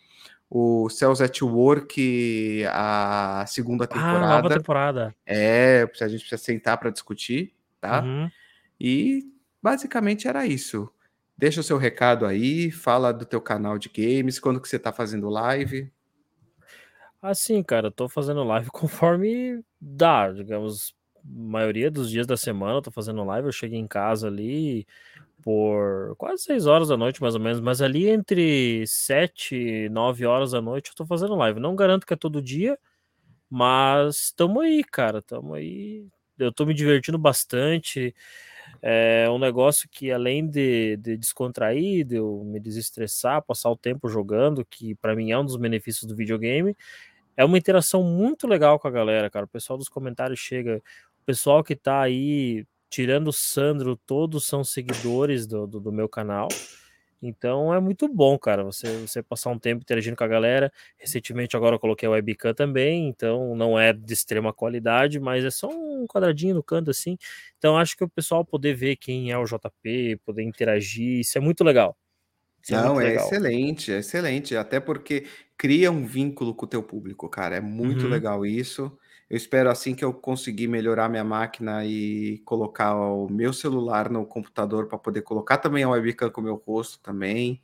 o 0.47 0.89
Cells 0.89 1.23
at 1.23 1.41
Work, 1.41 2.65
a 2.69 3.45
segunda 3.47 3.87
temporada. 3.87 4.25
Ah, 4.25 4.41
nova 4.41 4.49
temporada. 4.49 5.15
É, 5.25 5.89
a 6.01 6.07
gente 6.07 6.19
precisa 6.19 6.37
sentar 6.37 6.77
para 6.77 6.91
discutir, 6.91 7.53
tá? 7.79 8.03
Uhum. 8.03 8.29
E 8.79 9.23
basicamente 9.63 10.27
era 10.27 10.45
isso. 10.45 10.91
Deixa 11.37 11.61
o 11.61 11.63
seu 11.63 11.77
recado 11.77 12.25
aí, 12.25 12.69
fala 12.69 13.11
do 13.11 13.25
teu 13.25 13.41
canal 13.41 13.79
de 13.79 13.89
games, 13.89 14.39
quando 14.39 14.61
que 14.61 14.67
você 14.67 14.77
tá 14.77 14.91
fazendo 14.91 15.29
live. 15.29 15.91
Assim, 17.21 17.63
cara, 17.63 17.87
eu 17.87 17.91
tô 17.91 18.09
fazendo 18.09 18.43
live 18.43 18.69
conforme 18.73 19.63
dá, 19.79 20.31
digamos, 20.31 20.93
maioria 21.23 21.91
dos 21.91 22.09
dias 22.09 22.27
da 22.27 22.37
semana 22.37 22.77
eu 22.77 22.81
tô 22.81 22.91
fazendo 22.91 23.23
live, 23.23 23.47
eu 23.47 23.51
chego 23.51 23.75
em 23.75 23.87
casa 23.87 24.27
ali, 24.27 24.85
por 25.41 26.15
quase 26.17 26.43
6 26.43 26.67
horas 26.67 26.89
da 26.89 26.97
noite, 26.97 27.21
mais 27.21 27.35
ou 27.35 27.41
menos, 27.41 27.59
mas 27.59 27.81
ali 27.81 28.09
entre 28.09 28.85
7 28.87 29.55
e 29.55 29.89
9 29.89 30.25
horas 30.25 30.51
da 30.51 30.61
noite 30.61 30.89
eu 30.91 30.95
tô 30.95 31.05
fazendo 31.05 31.35
live. 31.35 31.59
Não 31.59 31.75
garanto 31.75 32.05
que 32.05 32.13
é 32.13 32.17
todo 32.17 32.41
dia, 32.41 32.77
mas 33.49 34.31
tamo 34.35 34.61
aí, 34.61 34.83
cara, 34.83 35.21
tamo 35.21 35.53
aí. 35.55 36.07
Eu 36.39 36.51
tô 36.51 36.65
me 36.65 36.73
divertindo 36.73 37.17
bastante. 37.17 38.15
É 38.81 39.29
um 39.29 39.39
negócio 39.39 39.87
que, 39.91 40.11
além 40.11 40.47
de, 40.47 40.97
de 40.97 41.17
descontrair, 41.17 42.05
de 42.05 42.15
eu 42.15 42.43
me 42.45 42.59
desestressar, 42.59 43.43
passar 43.43 43.69
o 43.69 43.77
tempo 43.77 44.07
jogando, 44.09 44.65
que 44.65 44.95
para 44.95 45.15
mim 45.15 45.31
é 45.31 45.37
um 45.37 45.45
dos 45.45 45.57
benefícios 45.57 46.05
do 46.07 46.15
videogame, 46.15 46.75
é 47.37 47.45
uma 47.45 47.57
interação 47.57 48.03
muito 48.03 48.47
legal 48.47 48.79
com 48.79 48.87
a 48.87 48.91
galera, 48.91 49.29
cara. 49.29 49.45
O 49.45 49.49
pessoal 49.49 49.77
dos 49.77 49.89
comentários 49.89 50.39
chega, 50.39 50.81
o 51.21 51.25
pessoal 51.25 51.63
que 51.63 51.75
tá 51.75 52.01
aí 52.01 52.65
tirando 52.89 53.27
o 53.27 53.33
Sandro, 53.33 53.95
todos 53.95 54.45
são 54.45 54.63
seguidores 54.63 55.45
do, 55.47 55.67
do, 55.67 55.79
do, 55.79 55.91
meu 55.91 56.09
canal. 56.09 56.49
Então 57.21 57.73
é 57.73 57.79
muito 57.79 58.07
bom, 58.07 58.37
cara, 58.37 58.63
você, 58.63 58.97
você 58.97 59.21
passar 59.21 59.51
um 59.51 59.59
tempo 59.59 59.83
interagindo 59.83 60.17
com 60.17 60.23
a 60.23 60.27
galera. 60.27 60.73
Recentemente 60.97 61.55
agora 61.55 61.75
eu 61.75 61.79
coloquei 61.79 62.07
a 62.07 62.11
webcam 62.11 62.53
também, 62.53 63.07
então 63.07 63.55
não 63.55 63.79
é 63.79 63.93
de 63.93 64.11
extrema 64.11 64.51
qualidade, 64.51 65.19
mas 65.19 65.45
é 65.45 65.51
só 65.51 65.69
um 65.69 66.05
quadradinho 66.07 66.55
no 66.55 66.63
canto 66.63 66.89
assim. 66.89 67.17
Então 67.57 67.77
acho 67.77 67.95
que 67.95 68.03
o 68.03 68.09
pessoal 68.09 68.43
poder 68.43 68.73
ver 68.73 68.95
quem 68.95 69.31
é 69.31 69.37
o 69.37 69.45
JP, 69.45 70.19
poder 70.25 70.43
interagir, 70.43 71.19
isso 71.19 71.37
é 71.37 71.41
muito 71.41 71.63
legal. 71.63 71.95
Isso 72.61 72.75
é 72.75 72.81
não, 72.81 72.99
é, 72.99 73.13
é 73.13 73.15
excelente, 73.15 73.93
é 73.93 73.99
excelente, 73.99 74.55
até 74.55 74.79
porque 74.79 75.25
cria 75.55 75.91
um 75.91 76.05
vínculo 76.05 76.55
com 76.55 76.65
o 76.65 76.69
teu 76.69 76.81
público, 76.81 77.29
cara. 77.29 77.55
É 77.55 77.61
muito 77.61 78.05
uhum. 78.05 78.09
legal 78.09 78.45
isso. 78.45 78.91
Eu 79.31 79.37
espero 79.37 79.69
assim 79.69 79.95
que 79.95 80.03
eu 80.03 80.13
conseguir 80.13 80.67
melhorar 80.67 81.07
minha 81.07 81.23
máquina 81.23 81.85
e 81.85 82.39
colocar 82.39 82.93
o 82.93 83.29
meu 83.29 83.53
celular 83.53 84.09
no 84.09 84.25
computador 84.25 84.87
para 84.87 84.97
poder 84.97 85.21
colocar 85.21 85.57
também 85.57 85.85
a 85.85 85.89
webcam 85.89 86.29
com 86.29 86.41
o 86.41 86.43
meu 86.43 86.55
rosto 86.55 86.99
também. 86.99 87.51
Uhum. 87.51 87.57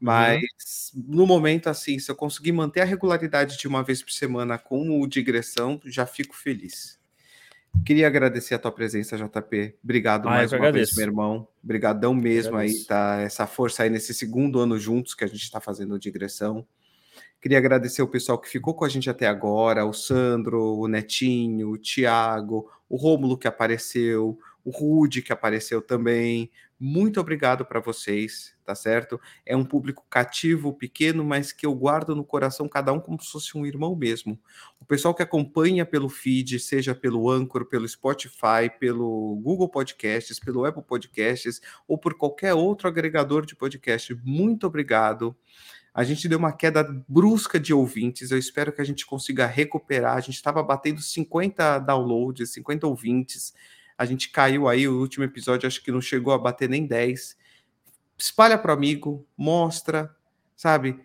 Mas 0.00 0.92
uhum. 0.94 1.04
no 1.06 1.26
momento, 1.26 1.68
assim, 1.68 1.98
se 1.98 2.10
eu 2.10 2.16
conseguir 2.16 2.52
manter 2.52 2.80
a 2.80 2.86
regularidade 2.86 3.58
de 3.58 3.68
uma 3.68 3.82
vez 3.82 4.02
por 4.02 4.12
semana 4.12 4.56
com 4.56 4.98
o 4.98 5.06
digressão, 5.06 5.78
já 5.84 6.06
fico 6.06 6.34
feliz. 6.34 6.98
Queria 7.84 8.06
agradecer 8.06 8.54
a 8.54 8.58
tua 8.58 8.72
presença, 8.72 9.18
JP. 9.18 9.76
Obrigado 9.84 10.26
ah, 10.26 10.30
mais 10.30 10.52
uma 10.52 10.56
agradeço. 10.56 10.94
vez, 10.94 10.96
meu 10.96 11.06
irmão. 11.06 11.46
Obrigadão 11.62 12.14
mesmo 12.14 12.56
aí, 12.56 12.82
tá? 12.84 13.20
Essa 13.20 13.46
força 13.46 13.82
aí 13.82 13.90
nesse 13.90 14.14
segundo 14.14 14.58
ano 14.58 14.78
juntos 14.78 15.12
que 15.12 15.22
a 15.22 15.26
gente 15.26 15.42
está 15.42 15.60
fazendo 15.60 15.98
digressão. 15.98 16.66
Queria 17.40 17.58
agradecer 17.58 18.00
o 18.00 18.08
pessoal 18.08 18.38
que 18.38 18.48
ficou 18.48 18.74
com 18.74 18.84
a 18.84 18.88
gente 18.88 19.10
até 19.10 19.26
agora, 19.26 19.84
o 19.84 19.92
Sandro, 19.92 20.78
o 20.78 20.88
Netinho, 20.88 21.70
o 21.70 21.78
Tiago, 21.78 22.70
o 22.88 22.96
Rômulo 22.96 23.36
que 23.36 23.46
apareceu, 23.46 24.38
o 24.64 24.70
Rude 24.70 25.20
que 25.20 25.32
apareceu 25.32 25.82
também. 25.82 26.50
Muito 26.80 27.20
obrigado 27.20 27.64
para 27.64 27.80
vocês, 27.80 28.54
tá 28.64 28.74
certo? 28.74 29.20
É 29.46 29.56
um 29.56 29.64
público 29.64 30.04
cativo, 30.10 30.72
pequeno, 30.72 31.24
mas 31.24 31.52
que 31.52 31.64
eu 31.64 31.74
guardo 31.74 32.16
no 32.16 32.24
coração 32.24 32.68
cada 32.68 32.92
um 32.92 32.98
como 32.98 33.22
se 33.22 33.30
fosse 33.30 33.56
um 33.56 33.64
irmão 33.64 33.94
mesmo. 33.94 34.38
O 34.80 34.84
pessoal 34.84 35.14
que 35.14 35.22
acompanha 35.22 35.86
pelo 35.86 36.08
feed, 36.08 36.58
seja 36.58 36.94
pelo 36.94 37.30
Anchor, 37.30 37.66
pelo 37.66 37.88
Spotify, 37.88 38.70
pelo 38.80 39.36
Google 39.42 39.68
Podcasts, 39.68 40.40
pelo 40.40 40.64
Apple 40.64 40.82
Podcasts 40.82 41.60
ou 41.86 41.96
por 41.96 42.14
qualquer 42.14 42.54
outro 42.54 42.88
agregador 42.88 43.46
de 43.46 43.54
podcast, 43.54 44.14
muito 44.24 44.66
obrigado. 44.66 45.36
A 45.94 46.02
gente 46.02 46.28
deu 46.28 46.40
uma 46.40 46.52
queda 46.52 46.82
brusca 47.08 47.60
de 47.60 47.72
ouvintes. 47.72 48.32
Eu 48.32 48.38
espero 48.38 48.72
que 48.72 48.82
a 48.82 48.84
gente 48.84 49.06
consiga 49.06 49.46
recuperar. 49.46 50.16
A 50.16 50.20
gente 50.20 50.34
estava 50.34 50.60
batendo 50.60 51.00
50 51.00 51.78
downloads, 51.78 52.52
50 52.52 52.84
ouvintes. 52.84 53.54
A 53.96 54.04
gente 54.04 54.30
caiu 54.30 54.68
aí, 54.68 54.88
o 54.88 54.98
último 54.98 55.24
episódio 55.24 55.68
acho 55.68 55.80
que 55.80 55.92
não 55.92 56.00
chegou 56.00 56.34
a 56.34 56.38
bater 56.38 56.68
nem 56.68 56.84
10. 56.84 57.36
Espalha 58.18 58.58
para 58.58 58.72
amigo, 58.72 59.24
mostra, 59.36 60.12
sabe? 60.56 60.98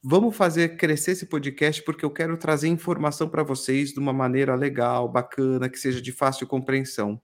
Vamos 0.00 0.36
fazer 0.36 0.76
crescer 0.76 1.10
esse 1.10 1.26
podcast 1.26 1.82
porque 1.82 2.04
eu 2.04 2.10
quero 2.10 2.36
trazer 2.36 2.68
informação 2.68 3.28
para 3.28 3.42
vocês 3.42 3.92
de 3.92 3.98
uma 3.98 4.12
maneira 4.12 4.54
legal, 4.54 5.08
bacana, 5.08 5.68
que 5.68 5.78
seja 5.78 6.00
de 6.00 6.12
fácil 6.12 6.46
compreensão. 6.46 7.20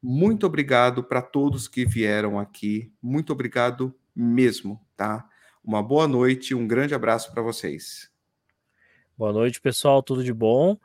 Muito 0.00 0.46
obrigado 0.46 1.02
para 1.02 1.20
todos 1.20 1.66
que 1.66 1.84
vieram 1.84 2.38
aqui. 2.38 2.92
Muito 3.02 3.32
obrigado 3.32 3.94
mesmo, 4.14 4.80
tá? 4.96 5.28
Uma 5.64 5.82
boa 5.82 6.06
noite 6.06 6.54
um 6.54 6.66
grande 6.66 6.94
abraço 6.94 7.32
para 7.32 7.42
vocês. 7.42 8.10
Boa 9.16 9.32
noite, 9.32 9.60
pessoal. 9.60 10.02
Tudo 10.02 10.24
de 10.24 10.32
bom? 10.32 10.76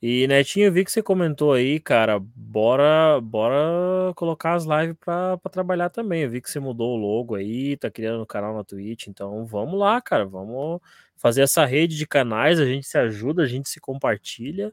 E 0.00 0.26
Netinho, 0.26 0.66
eu 0.66 0.72
vi 0.72 0.84
que 0.84 0.90
você 0.90 1.02
comentou 1.02 1.52
aí, 1.52 1.78
cara, 1.78 2.18
bora, 2.20 3.20
bora 3.20 4.12
colocar 4.16 4.54
as 4.54 4.64
lives 4.64 4.96
para 4.98 5.38
trabalhar 5.50 5.90
também. 5.90 6.22
Eu 6.22 6.30
vi 6.30 6.40
que 6.40 6.50
você 6.50 6.58
mudou 6.58 6.94
o 6.94 7.00
logo 7.00 7.34
aí, 7.36 7.76
tá 7.76 7.90
criando 7.90 8.22
um 8.22 8.26
canal 8.26 8.54
na 8.54 8.64
Twitch, 8.64 9.06
então 9.06 9.46
vamos 9.46 9.78
lá, 9.78 10.00
cara, 10.00 10.24
vamos 10.26 10.80
fazer 11.16 11.42
essa 11.42 11.64
rede 11.64 11.96
de 11.96 12.06
canais, 12.06 12.58
a 12.58 12.64
gente 12.66 12.86
se 12.86 12.98
ajuda, 12.98 13.42
a 13.44 13.46
gente 13.46 13.68
se 13.68 13.78
compartilha 13.80 14.72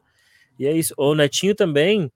E 0.58 0.66
é 0.66 0.72
isso. 0.72 0.94
O 0.98 1.14
Netinho 1.14 1.54
também, 1.56 2.12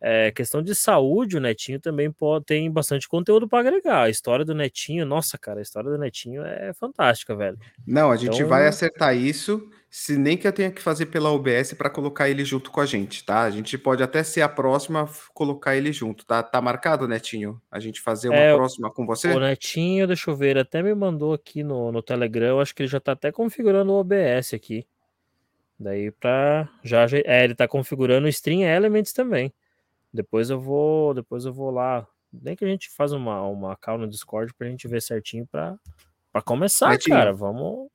é, 0.00 0.30
questão 0.30 0.62
de 0.62 0.74
saúde, 0.74 1.36
o 1.36 1.40
Netinho 1.40 1.80
também 1.80 2.10
pode, 2.10 2.44
tem 2.44 2.70
bastante 2.70 3.08
conteúdo 3.08 3.48
para 3.48 3.60
agregar. 3.60 4.02
A 4.02 4.10
história 4.10 4.44
do 4.44 4.54
Netinho, 4.54 5.06
nossa, 5.06 5.38
cara, 5.38 5.60
a 5.60 5.62
história 5.62 5.90
do 5.90 5.98
Netinho 5.98 6.44
é 6.44 6.72
fantástica, 6.74 7.34
velho. 7.34 7.58
Não, 7.86 8.10
a 8.10 8.16
gente 8.16 8.34
então... 8.34 8.48
vai 8.48 8.66
acertar 8.66 9.16
isso, 9.16 9.66
se 9.88 10.18
nem 10.18 10.36
que 10.36 10.46
eu 10.46 10.52
tenha 10.52 10.70
que 10.70 10.82
fazer 10.82 11.06
pela 11.06 11.30
OBS 11.30 11.72
para 11.74 11.88
colocar 11.88 12.28
ele 12.28 12.44
junto 12.44 12.70
com 12.70 12.80
a 12.80 12.86
gente, 12.86 13.24
tá? 13.24 13.42
A 13.42 13.50
gente 13.50 13.78
pode 13.78 14.02
até 14.02 14.22
ser 14.22 14.42
a 14.42 14.48
próxima 14.48 15.08
colocar 15.32 15.76
ele 15.76 15.92
junto, 15.92 16.26
tá? 16.26 16.42
Tá 16.42 16.60
marcado, 16.60 17.08
Netinho? 17.08 17.60
A 17.70 17.80
gente 17.80 18.00
fazer 18.00 18.28
uma 18.28 18.36
é, 18.36 18.54
próxima 18.54 18.90
com 18.90 19.06
você? 19.06 19.28
O 19.28 19.40
Netinho, 19.40 20.06
deixa 20.06 20.30
eu 20.30 20.36
ver, 20.36 20.58
até 20.58 20.82
me 20.82 20.94
mandou 20.94 21.32
aqui 21.32 21.62
no, 21.62 21.90
no 21.90 22.02
Telegram, 22.02 22.48
eu 22.48 22.60
acho 22.60 22.74
que 22.74 22.82
ele 22.82 22.90
já 22.90 23.00
tá 23.00 23.12
até 23.12 23.32
configurando 23.32 23.92
o 23.92 24.00
OBS 24.00 24.52
aqui. 24.52 24.86
Daí 25.78 26.10
para 26.10 26.68
já, 26.82 27.06
já 27.06 27.18
é, 27.18 27.44
ele 27.44 27.54
tá 27.54 27.66
configurando 27.66 28.26
o 28.26 28.28
Stream 28.30 28.62
Elements 28.62 29.12
também. 29.12 29.52
Depois 30.14 30.48
eu 30.48 30.60
vou, 30.60 31.12
depois 31.12 31.44
eu 31.44 31.52
vou 31.52 31.72
lá. 31.72 32.06
Nem 32.32 32.54
que 32.54 32.64
a 32.64 32.68
gente 32.68 32.88
faz 32.88 33.12
uma, 33.12 33.42
uma 33.48 33.74
call 33.74 33.98
no 33.98 34.08
Discord 34.08 34.54
pra 34.54 34.68
gente 34.68 34.86
ver 34.86 35.02
certinho 35.02 35.44
pra, 35.44 35.76
pra 36.32 36.40
começar, 36.40 36.90
Netinho, 36.90 37.16
cara. 37.16 37.32
Vamos. 37.32 37.88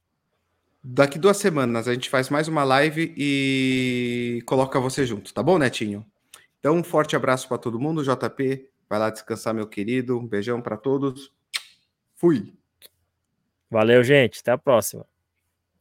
Daqui 0.84 1.18
duas 1.18 1.38
semanas 1.38 1.88
a 1.88 1.94
gente 1.94 2.10
faz 2.10 2.30
mais 2.30 2.50
uma 2.50 2.66
live 2.66 3.14
e 3.18 4.44
coloca 4.46 4.80
você 4.82 5.06
junto, 5.06 5.34
tá 5.34 5.42
bom, 5.42 5.58
Netinho? 5.58 6.06
Então, 6.60 6.76
um 6.76 6.84
forte 6.84 7.16
abraço 7.16 7.48
para 7.48 7.58
todo 7.58 7.80
mundo. 7.80 8.04
JP, 8.04 8.70
vai 8.90 9.00
lá 9.00 9.10
descansar, 9.10 9.54
meu 9.54 9.66
querido. 9.66 10.20
Um 10.20 10.28
beijão 10.28 10.62
para 10.62 10.76
todos. 10.76 11.32
Fui. 12.16 12.54
Valeu, 13.72 14.04
gente. 14.04 14.42
Até 14.42 14.52
a 14.52 14.58
próxima. 14.58 15.06